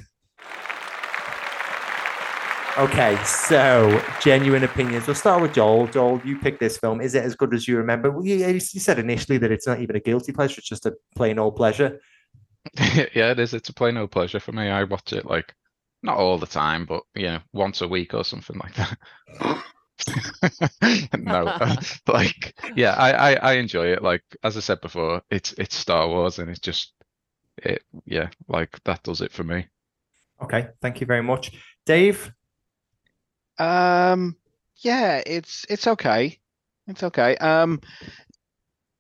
Okay, 2.77 3.22
so 3.26 4.02
genuine 4.22 4.64
opinions. 4.64 5.06
We'll 5.06 5.15
start 5.15 5.41
with 5.41 5.53
Joel. 5.53 5.88
Joel, 5.88 6.22
you 6.23 6.39
picked 6.39 6.61
this 6.61 6.77
film. 6.77 7.02
Is 7.02 7.15
it 7.15 7.23
as 7.26 7.35
good 7.35 7.53
as 7.53 7.68
you 7.68 7.76
remember? 7.76 8.10
Well, 8.11 8.26
you, 8.26 8.35
you 8.45 8.60
said 8.61 8.98
initially 8.98 9.38
that 9.39 9.52
it's 9.52 9.68
not 9.68 9.81
even 9.81 9.98
a 9.98 9.99
guilty 9.99 10.31
pleasure; 10.31 10.60
it's 10.60 10.69
just 10.69 10.85
a 10.85 10.95
plain 11.14 11.38
old 11.38 11.57
pleasure. 11.57 11.99
yeah, 13.14 13.31
it 13.31 13.39
is. 13.39 13.53
It's 13.53 13.68
a 13.68 13.73
plain 13.73 13.98
old 13.98 14.11
pleasure 14.11 14.39
for 14.39 14.53
me. 14.53 14.69
I 14.69 14.85
watch 14.85 15.11
it 15.11 15.26
like 15.26 15.53
not 16.02 16.15
all 16.15 16.38
the 16.38 16.48
time, 16.48 16.85
but 16.85 17.03
you 17.14 17.23
know, 17.23 17.39
once 17.52 17.81
a 17.81 17.88
week 17.89 18.14
or 18.14 18.23
something 18.23 18.57
like 18.57 18.73
that. 18.76 18.98
no, 21.19 21.57
like 22.14 22.56
yeah, 22.76 22.93
I, 22.93 23.11
I 23.11 23.34
I 23.34 23.53
enjoy 23.53 23.88
it. 23.88 24.02
Like 24.02 24.23
as 24.43 24.56
I 24.56 24.61
said 24.61 24.80
before, 24.80 25.22
it's 25.30 25.52
it's 25.57 25.76
Star 25.76 26.07
Wars, 26.07 26.39
and 26.39 26.49
it's 26.49 26.60
just 26.60 26.93
it. 27.57 27.84
Yeah, 28.06 28.30
like 28.48 28.81
that 28.85 29.03
does 29.03 29.19
it 29.19 29.34
for 29.34 29.43
me. 29.43 29.68
Okay, 30.41 30.69
thank 30.81 31.02
you 31.02 31.06
very 31.06 31.22
much, 31.22 31.52
Dave. 31.85 32.31
Um, 33.57 34.36
yeah, 34.78 35.22
it's 35.26 35.65
it's 35.69 35.88
okay. 35.88 36.40
It's 36.88 37.03
okay. 37.03 37.36
Um, 37.38 37.82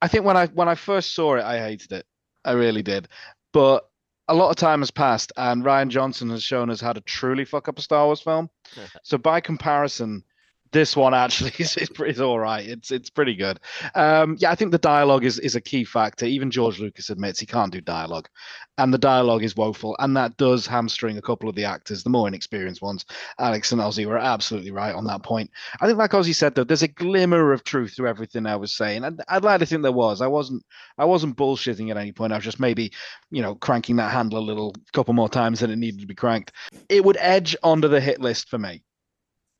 I 0.01 0.07
think 0.07 0.25
when 0.25 0.37
I 0.37 0.47
when 0.47 0.69
I 0.69 0.75
first 0.75 1.13
saw 1.13 1.35
it, 1.35 1.43
I 1.43 1.59
hated 1.59 1.91
it. 1.91 2.05
I 2.43 2.53
really 2.53 2.83
did. 2.83 3.07
But 3.53 3.87
a 4.27 4.33
lot 4.33 4.49
of 4.49 4.55
time 4.55 4.79
has 4.79 4.91
passed, 4.91 5.31
and 5.35 5.63
Rian 5.63 5.89
Johnson 5.89 6.29
has 6.29 6.43
shown 6.43 6.69
us 6.69 6.81
how 6.81 6.93
to 6.93 7.01
truly 7.01 7.45
fuck 7.45 7.67
up 7.67 7.77
a 7.77 7.81
Star 7.81 8.05
Wars 8.05 8.21
film. 8.21 8.49
so 9.03 9.17
by 9.17 9.41
comparison, 9.41 10.23
this 10.71 10.95
one 10.95 11.13
actually 11.13 11.51
is, 11.59 11.77
is, 11.77 11.89
is 12.05 12.21
all 12.21 12.39
right. 12.39 12.67
It's 12.67 12.91
it's 12.91 13.09
pretty 13.09 13.35
good. 13.35 13.59
Um, 13.95 14.35
yeah, 14.39 14.51
I 14.51 14.55
think 14.55 14.71
the 14.71 14.77
dialogue 14.77 15.25
is 15.25 15.39
is 15.39 15.55
a 15.55 15.61
key 15.61 15.83
factor. 15.83 16.25
Even 16.25 16.51
George 16.51 16.79
Lucas 16.79 17.09
admits 17.09 17.39
he 17.39 17.45
can't 17.45 17.71
do 17.71 17.81
dialogue, 17.81 18.29
and 18.77 18.93
the 18.93 18.97
dialogue 18.97 19.43
is 19.43 19.55
woeful, 19.55 19.95
and 19.99 20.15
that 20.17 20.37
does 20.37 20.65
hamstring 20.65 21.17
a 21.17 21.21
couple 21.21 21.49
of 21.49 21.55
the 21.55 21.65
actors, 21.65 22.03
the 22.03 22.09
more 22.09 22.27
inexperienced 22.27 22.81
ones. 22.81 23.05
Alex 23.39 23.71
and 23.71 23.81
Ausy 23.81 24.05
were 24.05 24.17
absolutely 24.17 24.71
right 24.71 24.95
on 24.95 25.05
that 25.05 25.23
point. 25.23 25.49
I 25.79 25.87
think, 25.87 25.97
like 25.97 26.11
Ausy 26.11 26.35
said, 26.35 26.55
though, 26.55 26.63
there's 26.63 26.83
a 26.83 26.87
glimmer 26.87 27.51
of 27.51 27.63
truth 27.63 27.95
to 27.95 28.07
everything 28.07 28.45
I 28.45 28.55
was 28.55 28.73
saying. 28.73 29.03
I'd, 29.03 29.19
I'd 29.27 29.43
like 29.43 29.59
to 29.59 29.65
think 29.65 29.83
there 29.83 29.91
was. 29.91 30.21
I 30.21 30.27
wasn't 30.27 30.63
I 30.97 31.05
wasn't 31.05 31.37
bullshitting 31.37 31.91
at 31.91 31.97
any 31.97 32.11
point. 32.11 32.33
I 32.33 32.37
was 32.37 32.45
just 32.45 32.59
maybe 32.59 32.91
you 33.29 33.41
know 33.41 33.55
cranking 33.55 33.97
that 33.97 34.11
handle 34.11 34.39
a 34.39 34.41
little 34.41 34.73
couple 34.93 35.13
more 35.13 35.29
times 35.29 35.59
than 35.59 35.71
it 35.71 35.77
needed 35.77 36.01
to 36.01 36.07
be 36.07 36.15
cranked. 36.15 36.53
It 36.89 37.03
would 37.03 37.17
edge 37.19 37.55
onto 37.63 37.87
the 37.87 38.01
hit 38.01 38.21
list 38.21 38.49
for 38.49 38.57
me. 38.57 38.83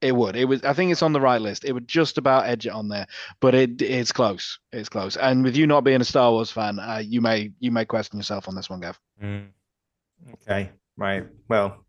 It 0.02 0.16
would. 0.16 0.36
It 0.36 0.46
was. 0.46 0.64
I 0.64 0.74
think 0.74 0.92
it's 0.92 1.04
on 1.04 1.14
the 1.14 1.22
right 1.22 1.42
list. 1.42 1.64
It 1.64 1.74
would 1.74 1.88
just 1.88 2.18
about 2.18 2.46
edge 2.46 2.66
it 2.66 2.72
on 2.72 2.88
there, 2.88 3.06
but 3.40 3.54
it 3.54 3.82
it's 3.82 4.12
close. 4.12 4.58
It's 4.72 4.90
close. 4.90 5.16
And 5.16 5.44
with 5.44 5.56
you 5.56 5.68
not 5.68 5.84
being 5.84 6.02
a 6.02 6.06
Star 6.06 6.32
Wars 6.32 6.50
fan, 6.50 6.80
uh, 6.80 7.04
you 7.06 7.22
may 7.22 7.52
you 7.60 7.72
may 7.72 7.86
question 7.86 8.18
yourself 8.18 8.48
on 8.48 8.56
this 8.56 8.70
one, 8.70 8.80
Gav. 8.80 9.00
Mm. 9.22 9.50
Okay. 10.34 10.72
Right. 10.98 11.28
Well. 11.48 11.86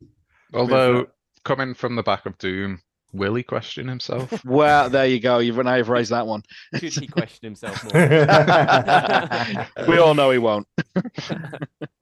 Although 0.55 1.06
coming 1.44 1.72
from 1.72 1.97
the 1.97 2.02
back 2.02 2.26
of 2.26 2.36
Doom, 2.36 2.82
will 3.12 3.34
he 3.34 3.43
question 3.43 3.89
himself? 3.89 4.44
well, 4.44 4.90
there 4.90 5.06
you 5.06 5.20
go. 5.20 5.39
You've 5.39 5.56
now 5.56 5.74
you've 5.76 5.89
raised 5.89 6.10
that 6.10 6.26
one. 6.26 6.43
Should 6.74 6.93
he 6.94 7.06
question 7.06 7.47
himself 7.47 7.82
more? 7.84 7.93
we 9.89 9.98
all 9.98 10.14
know 10.14 10.30
he 10.30 10.39
won't. 10.39 10.66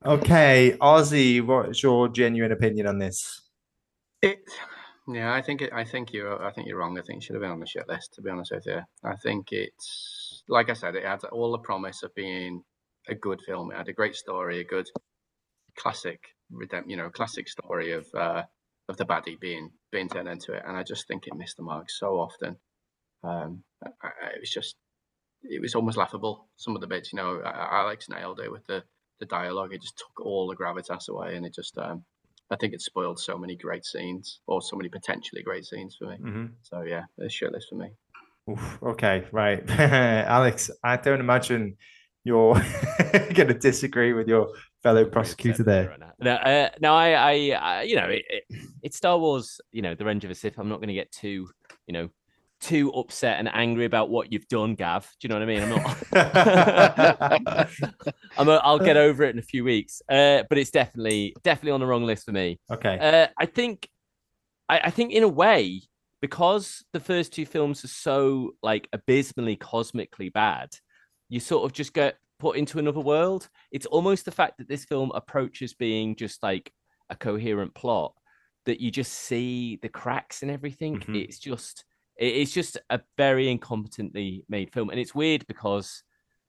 okay, 0.05 0.77
Ausy, 0.81 1.41
what's 1.45 1.83
your 1.83 2.09
genuine 2.09 2.53
opinion 2.53 2.87
on 2.87 2.99
this? 2.99 3.43
It 4.23 4.41
Yeah, 5.13 5.33
I 5.33 5.43
think 5.43 5.63
it, 5.63 5.73
I 5.73 5.85
think 5.85 6.13
you're 6.13 6.43
I 6.43 6.53
think 6.53 6.69
you're 6.69 6.79
wrong. 6.79 6.99
I 6.99 7.03
think 7.03 7.19
it 7.19 7.25
should 7.25 7.35
have 7.35 7.43
been 7.43 7.51
on 7.51 7.61
the 7.61 7.67
shit 7.67 7.89
list. 7.89 8.15
To 8.15 8.23
be 8.23 8.31
honest 8.31 8.53
with 8.53 8.67
you, 8.67 8.81
I 9.03 9.17
think 9.17 9.49
it's 9.51 10.43
like 10.49 10.71
I 10.71 10.75
said, 10.75 10.95
it 10.95 11.05
had 11.05 11.25
all 11.25 11.53
the 11.53 11.59
promise 11.59 12.03
of 12.03 12.15
being 12.15 12.63
a 13.09 13.15
good 13.15 13.41
film. 13.47 13.73
It 13.73 13.77
had 13.77 13.89
a 13.89 13.93
great 13.93 14.15
story, 14.15 14.61
a 14.61 14.65
good 14.65 14.87
classic 15.77 16.21
you 16.87 16.97
know, 16.97 17.11
classic 17.11 17.49
story 17.49 17.93
of 17.93 18.07
uh, 18.15 18.43
of 18.89 18.97
the 18.97 19.05
baddie 19.05 19.39
being 19.39 19.71
being 19.91 20.09
turned 20.09 20.29
into 20.29 20.53
it. 20.53 20.63
And 20.67 20.77
I 20.77 20.83
just 20.83 21.07
think 21.07 21.27
it 21.27 21.37
missed 21.37 21.57
the 21.57 21.63
mark 21.63 21.91
so 21.91 22.19
often. 22.19 22.57
Um, 23.23 23.63
I, 23.85 24.09
it 24.35 24.41
was 24.41 24.51
just 24.51 24.77
it 25.43 25.61
was 25.61 25.75
almost 25.75 25.97
laughable. 25.97 26.49
Some 26.57 26.75
of 26.75 26.81
the 26.81 26.87
bits, 26.87 27.13
you 27.13 27.17
know, 27.17 27.41
Alex 27.45 28.09
nailed 28.09 28.41
it 28.41 28.51
with 28.51 28.67
the 28.67 28.83
the 29.19 29.27
dialogue. 29.27 29.73
It 29.73 29.83
just 29.83 29.99
took 29.99 30.25
all 30.25 30.49
the 30.49 30.57
gravitas 30.57 31.09
away, 31.09 31.37
and 31.37 31.47
it 31.47 31.55
just 31.55 31.77
um, 31.79 32.05
I 32.51 32.57
think 32.57 32.75
it 32.75 32.81
spoiled 32.81 33.19
so 33.19 33.39
many 33.39 33.57
great 33.57 33.85
scenes 33.85 34.41
or 34.47 34.61
so 34.61 34.77
many 34.77 34.89
potentially 34.89 35.43
great 35.43 35.65
scenes 35.65 35.97
for 35.97 36.09
me. 36.09 36.17
Mm-hmm. 36.17 36.47
So 36.63 36.83
yeah, 36.83 37.03
it's 37.19 37.35
shirtless 37.35 37.67
for 37.69 37.77
me. 37.77 37.91
Oof, 38.51 38.79
okay, 38.83 39.27
right, 39.33 39.69
Alex. 39.79 40.71
I 40.83 40.97
don't 40.97 41.21
imagine 41.21 41.77
you're 42.25 42.55
going 43.35 43.49
to 43.49 43.55
disagree 43.55 44.13
with 44.13 44.29
your 44.29 44.49
fellow 44.83 45.05
prosecutor 45.05 45.63
there. 45.63 45.97
No, 46.21 46.33
uh, 46.33 46.71
no, 46.81 46.95
I, 46.95 47.13
I, 47.13 47.33
I, 47.51 47.83
you 47.83 47.97
know, 47.97 48.07
it, 48.07 48.23
it, 48.29 48.45
it's 48.83 48.97
Star 48.97 49.19
Wars. 49.19 49.61
You 49.73 49.83
know, 49.83 49.95
the 49.95 50.05
Revenge 50.05 50.25
of 50.25 50.31
a 50.31 50.35
Sith. 50.35 50.59
I'm 50.59 50.69
not 50.69 50.77
going 50.77 50.89
to 50.89 50.95
get 50.95 51.13
too, 51.13 51.49
you 51.87 51.93
know, 51.93 52.09
too 52.61 52.93
upset 52.93 53.39
and 53.39 53.49
angry 53.53 53.85
about 53.85 54.11
what 54.11 54.33
you've 54.33 54.49
done, 54.49 54.75
Gav. 54.75 55.11
Do 55.19 55.27
you 55.27 55.29
know 55.29 55.39
what 55.39 55.43
I 55.43 55.47
mean? 55.47 55.63
I'm 55.63 55.71
not. 57.47 57.71
I'm 58.39 58.49
a, 58.49 58.61
I'll 58.63 58.79
get 58.79 58.97
over 58.97 59.25
it 59.25 59.31
in 59.31 59.39
a 59.39 59.43
few 59.43 59.65
weeks. 59.65 60.03
Uh, 60.09 60.45
but 60.49 60.59
it's 60.59 60.71
definitely, 60.71 61.35
definitely 61.43 61.73
on 61.73 61.81
the 61.81 61.87
wrong 61.87 62.05
list 62.05 62.27
for 62.27 62.33
me. 62.33 62.59
Okay. 62.71 62.99
Uh, 62.99 63.29
I 63.39 63.47
think, 63.47 63.89
I, 64.69 64.81
I 64.85 64.91
think 64.91 65.13
in 65.13 65.23
a 65.23 65.29
way, 65.29 65.83
because 66.21 66.85
the 66.93 67.01
first 67.01 67.33
two 67.33 67.47
films 67.47 67.85
are 67.85 67.89
so 67.89 68.53
like 68.63 68.89
abysmally 68.93 69.57
cosmically 69.57 70.29
bad, 70.29 70.71
you 71.29 71.41
sort 71.41 71.65
of 71.65 71.73
just 71.73 71.95
get 71.95 72.17
put 72.39 72.57
into 72.57 72.79
another 72.79 73.01
world. 73.01 73.49
It's 73.73 73.87
almost 73.87 74.25
the 74.25 74.33
fact 74.33 74.59
that 74.59 74.69
this 74.69 74.85
film 74.85 75.13
approaches 75.15 75.75
being 75.75 76.17
just 76.17 76.43
like 76.43 76.73
a 77.09 77.17
coherent 77.17 77.75
plot 77.75 78.13
that 78.67 78.81
you 78.81 78.91
just 78.91 79.13
see 79.13 79.79
the 79.81 79.89
cracks 79.89 80.43
and 80.43 80.51
everything. 80.51 81.01
Mhm. 81.01 81.25
It's 81.25 81.39
just 81.39 81.85
it's 82.21 82.53
just 82.53 82.79
a 82.91 83.01
very 83.17 83.47
incompetently 83.47 84.45
made 84.49 84.73
film. 84.73 84.91
And 84.91 85.01
it's 85.01 85.15
weird 85.15 85.47
because 85.47 86.03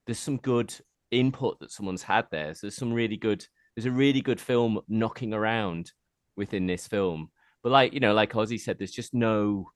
there's 0.05 0.19
some 0.19 0.37
good 0.37 0.73
input 1.11 1.59
that 1.59 1.71
someone's 1.71 2.03
had 2.03 2.27
there. 2.29 2.53
So 2.53 2.67
there's 2.67 2.75
some 2.75 2.93
really 2.93 3.17
good 3.17 3.45
there's 3.75 3.85
a 3.85 3.91
really 3.91 4.21
good 4.21 4.41
film 4.41 4.81
knocking 4.89 5.33
around 5.33 5.93
within 6.35 6.67
this 6.67 6.87
film. 6.87 7.29
But 7.63 7.71
like, 7.71 7.93
you 7.93 8.01
know, 8.01 8.13
like 8.13 8.33
Ausy 8.33 8.59
said, 8.59 8.77
there's 8.77 8.91
just 8.91 9.13
no 9.13 9.71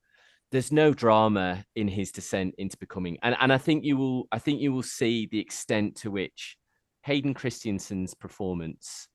there's 0.51 0.71
no 0.71 0.93
drama 0.93 1.65
in 1.75 1.87
his 1.87 2.11
descent 2.11 2.55
into 2.57 2.77
becoming 2.77 3.17
and, 3.23 3.35
and 3.39 3.51
I 3.51 3.57
think 3.57 3.83
you 3.83 3.97
will 3.97 4.27
I 4.31 4.39
think 4.39 4.61
you 4.61 4.73
will 4.73 4.83
see 4.83 5.27
the 5.31 5.39
extent 5.39 5.95
to 5.97 6.11
which 6.11 6.57
Hayden 7.03 7.33
Christensen's 7.33 8.13
performance 8.13 9.07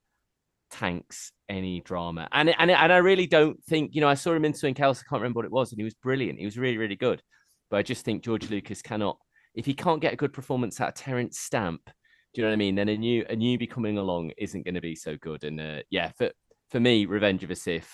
tanks 0.70 1.32
any 1.48 1.80
drama. 1.80 2.28
And 2.32 2.55
and 2.59 2.70
and 2.70 2.92
I 2.92 2.98
really 2.98 3.26
don't 3.26 3.62
think, 3.64 3.94
you 3.94 4.01
know, 4.01 4.09
I 4.09 4.14
saw 4.14 4.32
him 4.32 4.44
in 4.44 4.55
something 4.55 4.82
else, 4.82 5.01
I 5.01 5.09
can't 5.09 5.20
remember 5.20 5.38
what 5.38 5.47
it 5.47 5.52
was, 5.52 5.72
and 5.72 5.78
he 5.78 5.84
was 5.84 5.94
brilliant. 5.94 6.38
He 6.38 6.44
was 6.44 6.59
really, 6.59 6.78
really 6.78 6.97
good. 6.97 7.22
But 7.70 7.78
I 7.78 7.82
just 7.82 8.05
think 8.05 8.24
George 8.24 8.51
Lucas 8.51 8.82
cannot 8.82 9.18
if 9.55 9.66
he 9.66 9.74
can't 9.74 10.01
get 10.01 10.12
a 10.12 10.16
good 10.16 10.32
performance 10.32 10.80
out 10.80 10.88
of 10.88 10.94
Terence 10.94 11.38
Stamp, 11.38 11.84
do 11.84 12.40
you 12.40 12.42
know 12.42 12.51
what 12.51 12.55
I 12.55 12.56
mean? 12.56 12.74
Then 12.76 12.88
a 12.88 12.97
new 12.97 13.24
a 13.28 13.34
newbie 13.34 13.70
coming 13.70 13.98
along 13.98 14.32
isn't 14.38 14.64
going 14.64 14.74
to 14.74 14.80
be 14.80 14.94
so 14.94 15.16
good. 15.16 15.42
And 15.44 15.60
uh, 15.60 15.80
yeah, 15.90 16.12
for 16.16 16.30
for 16.70 16.78
me, 16.78 17.06
Revenge 17.06 17.42
of 17.42 17.51
a 17.51 17.56
Sith, 17.56 17.90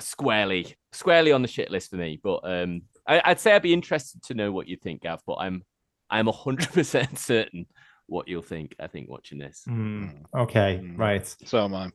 squarely 0.00 0.74
squarely 0.92 1.30
on 1.30 1.42
the 1.42 1.48
shit 1.48 1.70
list 1.70 1.90
for 1.90 1.96
me. 1.96 2.18
But 2.22 2.40
um, 2.44 2.82
I, 3.06 3.22
I'd 3.24 3.40
say 3.40 3.52
I'd 3.52 3.62
be 3.62 3.72
interested 3.72 4.22
to 4.24 4.34
know 4.34 4.50
what 4.50 4.66
you 4.66 4.76
think, 4.76 5.02
Gav. 5.02 5.20
But 5.26 5.36
I'm 5.36 5.62
I'm 6.10 6.26
hundred 6.26 6.72
percent 6.72 7.18
certain 7.20 7.66
what 8.10 8.28
you'll 8.28 8.42
think. 8.42 8.74
I 8.78 8.86
think 8.88 9.08
watching 9.08 9.38
this. 9.38 9.62
Mm, 9.68 10.22
okay, 10.36 10.80
Mm. 10.82 10.98
right. 10.98 11.26
So 11.44 11.64
am 11.64 11.74
I. 11.74 11.90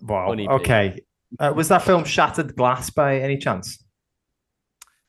Wow. 0.00 0.28
Funny. 0.28 0.48
Okay. 0.48 1.00
Uh, 1.38 1.52
was 1.54 1.68
that 1.68 1.82
film 1.82 2.04
Shattered 2.04 2.54
Glass 2.56 2.90
by 2.90 3.18
any 3.18 3.36
chance? 3.38 3.84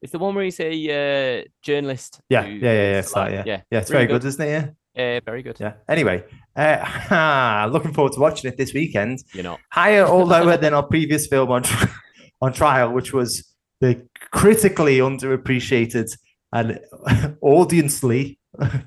It's 0.02 0.12
the 0.12 0.20
one 0.20 0.36
where 0.36 0.44
he's 0.44 0.60
a 0.60 1.42
uh, 1.42 1.44
journalist. 1.62 2.20
Yeah, 2.30 2.46
yeah, 2.46 2.52
yeah, 2.52 2.72
yeah, 2.74 3.00
it's 3.00 3.14
that, 3.14 3.32
yeah. 3.32 3.44
yeah, 3.46 3.62
Yeah, 3.72 3.80
it's 3.80 3.90
really 3.90 4.06
very 4.08 4.20
good, 4.20 4.28
isn't 4.28 4.46
it? 4.46 4.50
Yeah. 4.52 4.68
Yeah, 4.96 5.20
very 5.26 5.42
good. 5.44 5.58
Yeah. 5.60 5.74
Anyway, 5.88 6.24
uh, 6.56 7.68
looking 7.72 7.94
forward 7.94 8.14
to 8.14 8.20
watching 8.20 8.52
it 8.52 8.58
this 8.58 8.74
weekend. 8.74 9.24
You 9.34 9.44
know, 9.44 9.58
Higher 9.72 10.06
or 10.06 10.26
lower 10.36 10.58
than 10.58 10.74
our 10.74 10.84
previous 10.84 11.26
film 11.28 11.50
on 11.52 11.64
tri- 11.64 11.90
on 12.42 12.54
trial, 12.54 12.92
which 12.92 13.12
was 13.14 13.54
the 13.82 14.06
critically 14.32 14.98
underappreciated 15.00 16.16
and 16.54 16.80
audiensely, 17.42 18.40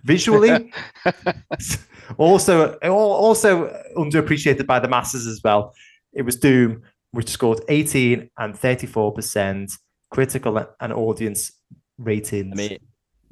visually, 0.05 0.73
also 2.19 2.79
al- 2.83 2.95
also 2.95 3.69
underappreciated 3.97 4.67
by 4.67 4.79
the 4.79 4.89
masses 4.89 5.27
as 5.27 5.41
well. 5.43 5.75
It 6.13 6.23
was 6.23 6.37
Doom, 6.37 6.83
which 7.11 7.29
scored 7.29 7.61
18 7.69 8.31
and 8.39 8.59
34 8.59 9.13
percent 9.13 9.73
critical 10.11 10.65
and 10.81 10.93
audience 10.93 11.53
ratings. 11.99 12.53
I 12.53 12.57
mean, 12.57 12.79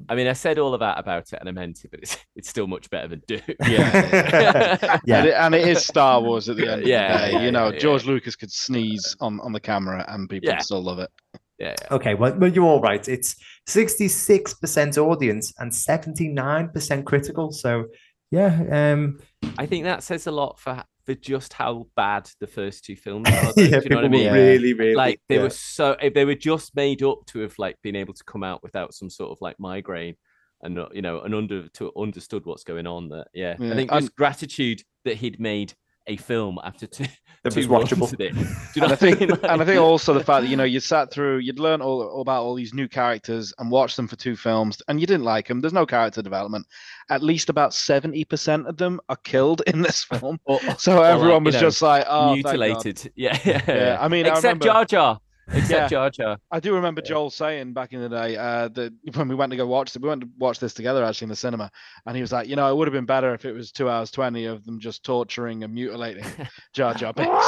I 0.09 0.15
mean, 0.15 0.27
I 0.27 0.33
said 0.33 0.59
all 0.59 0.73
of 0.73 0.81
that 0.81 0.99
about 0.99 1.31
it, 1.31 1.39
and 1.39 1.47
I 1.47 1.51
meant 1.53 1.83
it, 1.85 1.91
but 1.91 2.01
it's 2.01 2.17
it's 2.35 2.49
still 2.49 2.67
much 2.67 2.89
better 2.89 3.07
than 3.07 3.21
Doom. 3.27 3.41
yeah, 3.67 4.99
yeah. 5.05 5.17
And, 5.19 5.27
it, 5.27 5.33
and 5.33 5.55
it 5.55 5.67
is 5.67 5.85
Star 5.85 6.21
Wars 6.21 6.49
at 6.49 6.57
the 6.57 6.69
end 6.69 6.81
of 6.81 6.87
Yeah, 6.87 7.17
the 7.17 7.25
day. 7.27 7.31
yeah, 7.33 7.43
you 7.45 7.51
know, 7.51 7.71
yeah, 7.71 7.79
George 7.79 8.05
Lucas 8.05 8.35
could 8.35 8.51
sneeze 8.51 9.15
on, 9.21 9.39
on 9.39 9.53
the 9.53 9.59
camera 9.59 10.03
and 10.09 10.29
people 10.29 10.49
Yeah. 10.49 10.55
would 10.55 10.63
still 10.63 10.83
love 10.83 10.99
it. 10.99 11.09
yeah, 11.57 11.75
Okay, 11.91 12.13
well, 12.13 12.33
well, 12.37 12.51
you're 12.51 12.65
all 12.65 12.81
right. 12.81 13.07
It's 13.07 13.37
66% 13.67 14.97
audience 14.97 15.53
and 15.57 15.71
79% 15.71 17.05
critical. 17.05 17.51
So, 17.51 17.85
yeah, 18.31 18.91
um, 18.93 19.19
I 19.57 19.65
think 19.65 19.85
that 19.85 20.03
says 20.03 20.27
a 20.27 20.31
lot 20.31 20.59
for 20.59 20.83
for 21.05 21.13
just 21.13 21.53
how 21.53 21.85
bad 21.95 22.27
the 22.39 22.47
first 22.47 22.83
two 22.83 22.95
films 22.95 23.27
are. 23.31 23.53
though, 23.53 23.61
yeah, 23.61 23.79
do 23.79 23.83
you 23.83 23.89
know 23.91 23.95
what 23.97 24.05
I 24.05 24.09
mean? 24.09 24.33
really, 24.33 24.73
really 24.73 24.95
like 24.95 25.21
they 25.29 25.35
yeah. 25.35 25.43
were 25.43 25.49
so 25.51 25.95
if 26.01 26.13
they 26.15 26.25
were 26.25 26.35
just 26.35 26.75
made 26.75 27.03
up 27.03 27.25
to 27.27 27.39
have 27.39 27.53
like 27.59 27.75
been 27.83 27.95
able 27.95 28.13
to 28.15 28.23
come 28.23 28.43
out 28.43 28.63
without 28.63 28.93
some 28.93 29.09
sort 29.09 29.31
of 29.31 29.37
like 29.39 29.59
migraine 29.59 30.15
and 30.63 30.79
you 30.93 31.01
know 31.03 31.21
and 31.21 31.35
under 31.35 31.67
to 31.69 31.91
understood 31.95 32.45
what's 32.45 32.63
going 32.63 32.87
on 32.87 33.09
that 33.09 33.27
yeah, 33.33 33.55
Yeah, 33.59 33.71
i 33.71 33.75
think 33.75 33.91
and- 33.91 34.01
just 34.01 34.15
gratitude 34.15 34.81
that 35.03 35.17
he'd 35.17 35.39
made 35.39 35.73
a 36.07 36.17
film 36.17 36.59
after 36.63 36.87
two 36.87 37.05
That 37.43 37.53
two 37.53 37.67
was 37.67 37.89
watchable. 37.91 38.11
of 38.11 38.19
it. 38.19 38.33
Do 38.33 38.39
you 38.39 38.81
know 38.81 38.85
And 38.85 38.91
I 38.93 38.95
think, 38.95 39.19
mean? 39.19 39.31
and 39.43 39.61
I 39.61 39.65
think 39.65 39.79
also 39.79 40.15
the 40.15 40.23
fact 40.23 40.43
that 40.43 40.49
you 40.49 40.55
know 40.57 40.63
you 40.75 40.79
sat 40.79 41.11
through, 41.11 41.37
you'd 41.39 41.59
learn 41.59 41.79
all, 41.79 42.01
all 42.01 42.21
about 42.21 42.41
all 42.43 42.55
these 42.55 42.73
new 42.73 42.87
characters 42.87 43.53
and 43.59 43.69
watched 43.69 43.97
them 43.97 44.07
for 44.07 44.15
two 44.15 44.35
films, 44.35 44.81
and 44.87 44.99
you 44.99 45.05
didn't 45.05 45.25
like 45.25 45.47
them. 45.47 45.61
There's 45.61 45.71
no 45.73 45.85
character 45.85 46.23
development. 46.23 46.65
At 47.11 47.21
least 47.21 47.49
about 47.49 47.71
seventy 47.73 48.25
percent 48.25 48.65
of 48.67 48.77
them 48.77 48.99
are 49.09 49.15
killed 49.17 49.61
in 49.67 49.81
this 49.83 50.03
film. 50.03 50.39
Or- 50.45 50.59
So 50.79 50.97
or, 50.99 51.05
everyone 51.05 51.43
like, 51.43 51.45
was 51.45 51.53
know, 51.55 51.61
just 51.61 51.81
like, 51.83 52.05
oh, 52.09 52.33
mutilated 52.33 53.11
yeah, 53.15 53.37
yeah 53.45 53.61
Yeah, 53.67 53.97
I 54.01 54.07
mean, 54.07 54.25
I 54.25 54.29
except 54.29 54.43
remember- 54.43 54.65
jar 54.65 54.85
jar 54.85 55.19
except 55.47 55.69
Yeah. 55.69 55.87
jar 55.87 56.09
jar 56.09 56.37
I 56.51 56.59
do 56.59 56.73
remember 56.75 57.01
Joel 57.01 57.29
saying 57.29 57.73
back 57.73 57.93
in 57.93 58.01
the 58.01 58.09
day 58.09 58.35
uh, 58.37 58.67
that 58.69 58.93
when 59.15 59.27
we 59.27 59.35
went 59.35 59.51
to 59.51 59.57
go 59.57 59.65
watch 59.67 59.95
it, 59.95 60.01
we 60.01 60.09
went 60.09 60.21
to 60.21 60.29
watch 60.37 60.59
this 60.59 60.73
together 60.73 61.03
actually 61.03 61.25
in 61.25 61.29
the 61.29 61.35
cinema, 61.35 61.69
and 62.05 62.15
he 62.15 62.21
was 62.21 62.31
like, 62.31 62.47
you 62.47 62.55
know, 62.55 62.69
it 62.71 62.75
would 62.75 62.87
have 62.87 62.93
been 62.93 63.05
better 63.05 63.33
if 63.33 63.45
it 63.45 63.51
was 63.53 63.71
two 63.71 63.89
hours 63.89 64.11
twenty 64.11 64.45
of 64.45 64.63
them 64.65 64.79
just 64.79 65.03
torturing 65.03 65.63
and 65.63 65.73
mutilating 65.73 66.25
Jar 66.73 66.93
Jar 66.93 67.13
Binks. 67.13 67.45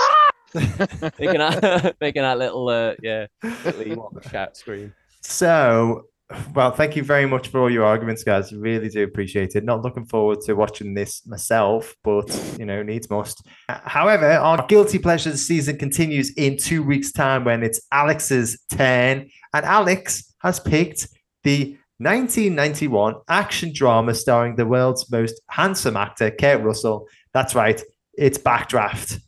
making 1.19 1.39
that 1.39 1.95
making 2.01 2.21
that 2.21 2.37
little 2.37 2.69
uh 2.69 2.93
yeah 3.03 3.27
little 3.43 3.83
Ewok 3.83 4.31
shout 4.31 4.55
scream 4.55 4.93
So, 5.21 6.05
well, 6.53 6.71
thank 6.71 6.95
you 6.95 7.03
very 7.03 7.25
much 7.25 7.47
for 7.47 7.61
all 7.61 7.69
your 7.69 7.85
arguments, 7.85 8.23
guys. 8.23 8.51
Really 8.51 8.89
do 8.89 9.03
appreciate 9.03 9.55
it. 9.55 9.63
Not 9.63 9.81
looking 9.81 10.05
forward 10.05 10.41
to 10.41 10.55
watching 10.55 10.93
this 10.93 11.25
myself, 11.25 11.95
but 12.03 12.27
you 12.59 12.65
know, 12.65 12.83
needs 12.83 13.09
must. 13.09 13.45
However, 13.69 14.31
our 14.31 14.65
guilty 14.67 14.99
pleasures 14.99 15.45
season 15.45 15.77
continues 15.77 16.31
in 16.33 16.57
two 16.57 16.83
weeks' 16.83 17.11
time 17.11 17.45
when 17.45 17.63
it's 17.63 17.79
Alex's 17.91 18.61
turn, 18.69 19.29
and 19.53 19.65
Alex 19.65 20.33
has 20.39 20.59
picked 20.59 21.07
the 21.43 21.77
1991 21.99 23.15
action 23.29 23.71
drama 23.73 24.13
starring 24.13 24.55
the 24.55 24.65
world's 24.65 25.09
most 25.09 25.41
handsome 25.49 25.95
actor, 25.95 26.29
Kurt 26.29 26.61
Russell. 26.61 27.07
That's 27.33 27.55
right, 27.55 27.81
it's 28.17 28.37
Backdraft. 28.37 29.21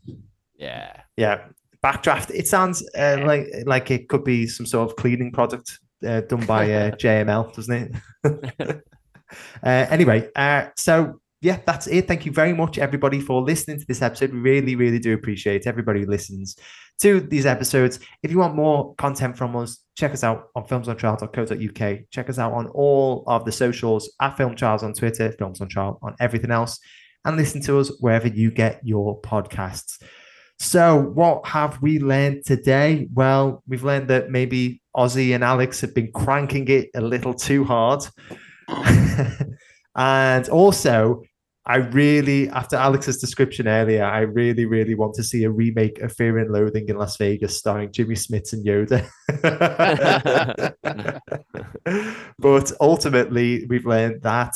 yeah 0.57 1.01
Yeah, 1.15 1.45
backdraft. 1.81 2.31
It 2.31 2.47
sounds 2.47 2.83
uh, 2.97 3.23
like 3.25 3.47
like 3.65 3.89
it 3.89 4.09
could 4.09 4.25
be 4.25 4.47
some 4.47 4.65
sort 4.65 4.89
of 4.89 4.97
cleaning 4.97 5.31
product 5.31 5.79
uh, 6.05 6.21
done 6.21 6.45
by 6.45 6.71
uh, 6.71 6.91
JML, 6.91 7.53
doesn't 7.53 7.95
it? 8.23 8.83
uh, 9.63 9.65
anyway, 9.65 10.29
uh, 10.35 10.67
so 10.75 11.19
yeah, 11.41 11.59
that's 11.65 11.87
it. 11.87 12.07
Thank 12.07 12.25
you 12.25 12.33
very 12.33 12.53
much, 12.53 12.77
everybody, 12.77 13.21
for 13.21 13.41
listening 13.41 13.79
to 13.79 13.85
this 13.85 14.01
episode. 14.01 14.33
We 14.33 14.39
really, 14.39 14.75
really 14.75 14.99
do 14.99 15.13
appreciate 15.13 15.67
everybody 15.67 16.01
who 16.01 16.07
listens 16.07 16.57
to 17.01 17.21
these 17.21 17.45
episodes. 17.45 17.99
If 18.23 18.31
you 18.31 18.39
want 18.39 18.55
more 18.55 18.93
content 18.95 19.37
from 19.37 19.55
us, 19.55 19.79
check 19.97 20.11
us 20.11 20.23
out 20.23 20.49
on 20.55 20.65
filmsontrial.co.uk. 20.65 21.99
Check 22.11 22.29
us 22.29 22.39
out 22.39 22.51
on 22.51 22.67
all 22.67 23.23
of 23.27 23.45
the 23.45 23.53
socials 23.53 24.11
at 24.19 24.35
Film 24.35 24.55
Trials 24.55 24.83
on 24.83 24.93
Twitter, 24.93 25.31
Films 25.31 25.61
on 25.61 25.69
Trial 25.69 25.97
on 26.01 26.15
everything 26.19 26.51
else, 26.51 26.77
and 27.23 27.37
listen 27.37 27.61
to 27.61 27.79
us 27.79 27.89
wherever 28.01 28.27
you 28.27 28.51
get 28.51 28.81
your 28.83 29.21
podcasts. 29.21 30.01
So, 30.59 30.99
what 30.99 31.47
have 31.47 31.81
we 31.81 31.99
learned 31.99 32.45
today? 32.45 33.07
Well, 33.13 33.63
we've 33.65 33.85
learned 33.85 34.09
that 34.09 34.29
maybe 34.29 34.81
Ausy 34.99 35.33
and 35.33 35.43
Alex 35.43 35.79
have 35.81 35.93
been 35.95 36.11
cranking 36.11 36.67
it 36.67 36.89
a 36.93 37.01
little 37.01 37.33
too 37.33 37.63
hard. 37.63 38.01
and 39.95 40.49
also, 40.49 41.23
I 41.65 41.77
really, 41.77 42.49
after 42.49 42.75
Alex's 42.75 43.19
description 43.19 43.67
earlier, 43.67 44.03
I 44.03 44.21
really, 44.21 44.65
really 44.65 44.95
want 44.95 45.13
to 45.15 45.23
see 45.23 45.43
a 45.43 45.51
remake 45.51 45.99
of 45.99 46.11
Fear 46.11 46.39
and 46.39 46.51
Loathing 46.51 46.89
in 46.89 46.97
Las 46.97 47.15
Vegas 47.17 47.57
starring 47.57 47.91
Jimmy 47.91 48.15
Smits 48.15 48.53
and 48.53 48.65
Yoda. 48.65 49.07
but 52.39 52.71
ultimately, 52.81 53.65
we've 53.69 53.85
learned 53.85 54.21
that 54.23 54.55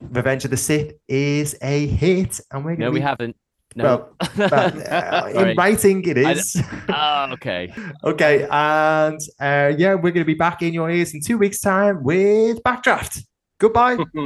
Revenge 0.00 0.46
of 0.46 0.50
the 0.50 0.56
Sith 0.56 0.94
is 1.08 1.54
a 1.62 1.86
hit, 1.86 2.40
and 2.50 2.64
we're 2.64 2.72
No, 2.72 2.86
gonna 2.86 2.90
we 2.92 3.00
haven't. 3.00 3.36
No. 3.76 3.84
Well, 3.84 4.16
but, 4.36 4.52
uh, 4.90 5.24
in 5.28 5.34
Sorry. 5.34 5.54
writing, 5.54 6.04
it 6.04 6.18
is. 6.18 6.26
I- 6.26 6.32
is. 6.32 6.56
Oh, 6.88 7.32
okay. 7.34 7.72
okay, 8.04 8.46
and 8.50 9.20
uh, 9.40 9.72
yeah, 9.78 9.94
we're 9.94 10.10
going 10.10 10.14
to 10.14 10.24
be 10.24 10.34
back 10.34 10.62
in 10.62 10.74
your 10.74 10.90
ears 10.90 11.14
in 11.14 11.20
two 11.20 11.38
weeks' 11.38 11.60
time 11.60 12.02
with 12.02 12.62
Backdraft. 12.64 13.24
Goodbye. 13.58 13.96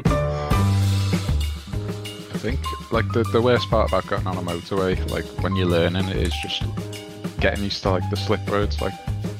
I 2.34 2.38
think 2.38 2.60
like 2.92 3.10
the, 3.12 3.24
the 3.24 3.40
worst 3.42 3.68
part 3.68 3.90
about 3.90 4.08
getting 4.08 4.26
on 4.26 4.36
a 4.36 4.42
motorway, 4.42 4.98
like 5.10 5.24
when 5.42 5.56
you're 5.56 5.66
learning, 5.66 6.06
it 6.08 6.16
is 6.16 6.34
just 6.42 6.62
getting 7.40 7.64
used 7.64 7.82
to 7.82 7.90
like 7.90 8.08
the 8.10 8.16
slip 8.16 8.48
roads, 8.50 8.80
like 8.80 8.94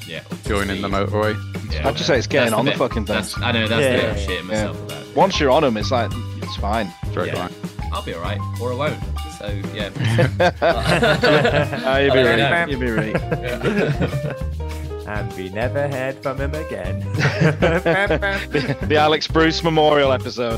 Yeah. 0.07 0.21
joining 0.45 0.81
the 0.81 0.87
motorway. 0.87 1.35
Yeah. 1.73 1.87
I'd 1.87 1.95
just 1.95 2.07
say 2.07 2.17
it's 2.17 2.27
getting 2.27 2.51
That's 2.51 2.59
on 2.59 2.65
the 2.65 2.71
bit- 2.71 2.77
fucking 2.77 3.05
thing. 3.05 3.23
I 3.43 3.51
know 3.51 3.67
that's 3.67 3.81
Yeah, 3.81 3.91
the 3.91 4.13
bit 4.13 4.29
yeah, 4.29 4.35
I'm 4.39 4.49
yeah. 4.49 4.53
myself 4.53 4.81
about. 4.83 5.15
Once 5.15 5.39
you're 5.39 5.51
on 5.51 5.63
them, 5.63 5.77
it's 5.77 5.91
like 5.91 6.11
it's 6.41 6.55
fine. 6.57 6.91
Very 7.07 7.27
Yeah. 7.27 7.47
fine. 7.47 7.91
I'll 7.93 8.03
be 8.03 8.13
alright, 8.13 8.39
or 8.61 8.73
I 8.73 8.75
won't. 8.75 8.99
So 9.39 9.47
yeah. 9.73 9.89
Ah, 11.85 11.97
you'd 11.97 12.13
be 12.13 12.19
I 12.19 12.23
don't 12.23 12.39
right. 12.39 12.65
know. 12.65 12.71
You'd 12.71 12.79
be 12.79 12.91
right. 12.91 13.15
and 15.07 15.33
we 15.33 15.49
never 15.49 15.87
heard 15.87 16.21
from 16.23 16.37
him 16.39 16.53
again. 16.55 16.99
the, 17.13 18.77
the 18.87 18.95
Alex 18.97 19.27
Bruce 19.27 19.63
Memorial 19.63 20.11
episode. 20.11 20.57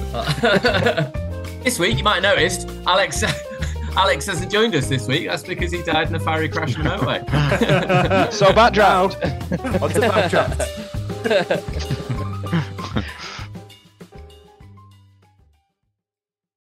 this 1.64 1.78
week, 1.80 1.98
you 1.98 2.04
might 2.04 2.24
have 2.24 2.36
noticed 2.36 2.68
Alex. 2.86 3.24
Alex 3.98 4.26
hasn't 4.28 4.52
joined 4.52 4.76
us 4.76 4.88
this 4.88 5.08
week. 5.08 5.28
That's 5.28 5.42
because 5.44 5.72
he 5.72 5.82
died 5.82 6.10
in 6.10 6.16
a 6.16 6.20
fiery 6.20 6.50
crash 6.50 6.78
on 6.78 6.84
the 6.84 6.90
motorway. 6.92 8.32
So 8.38 8.46
backdraft. 8.48 9.16
On 9.82 9.90
to 9.90 10.00
Backdraft. 10.02 12.04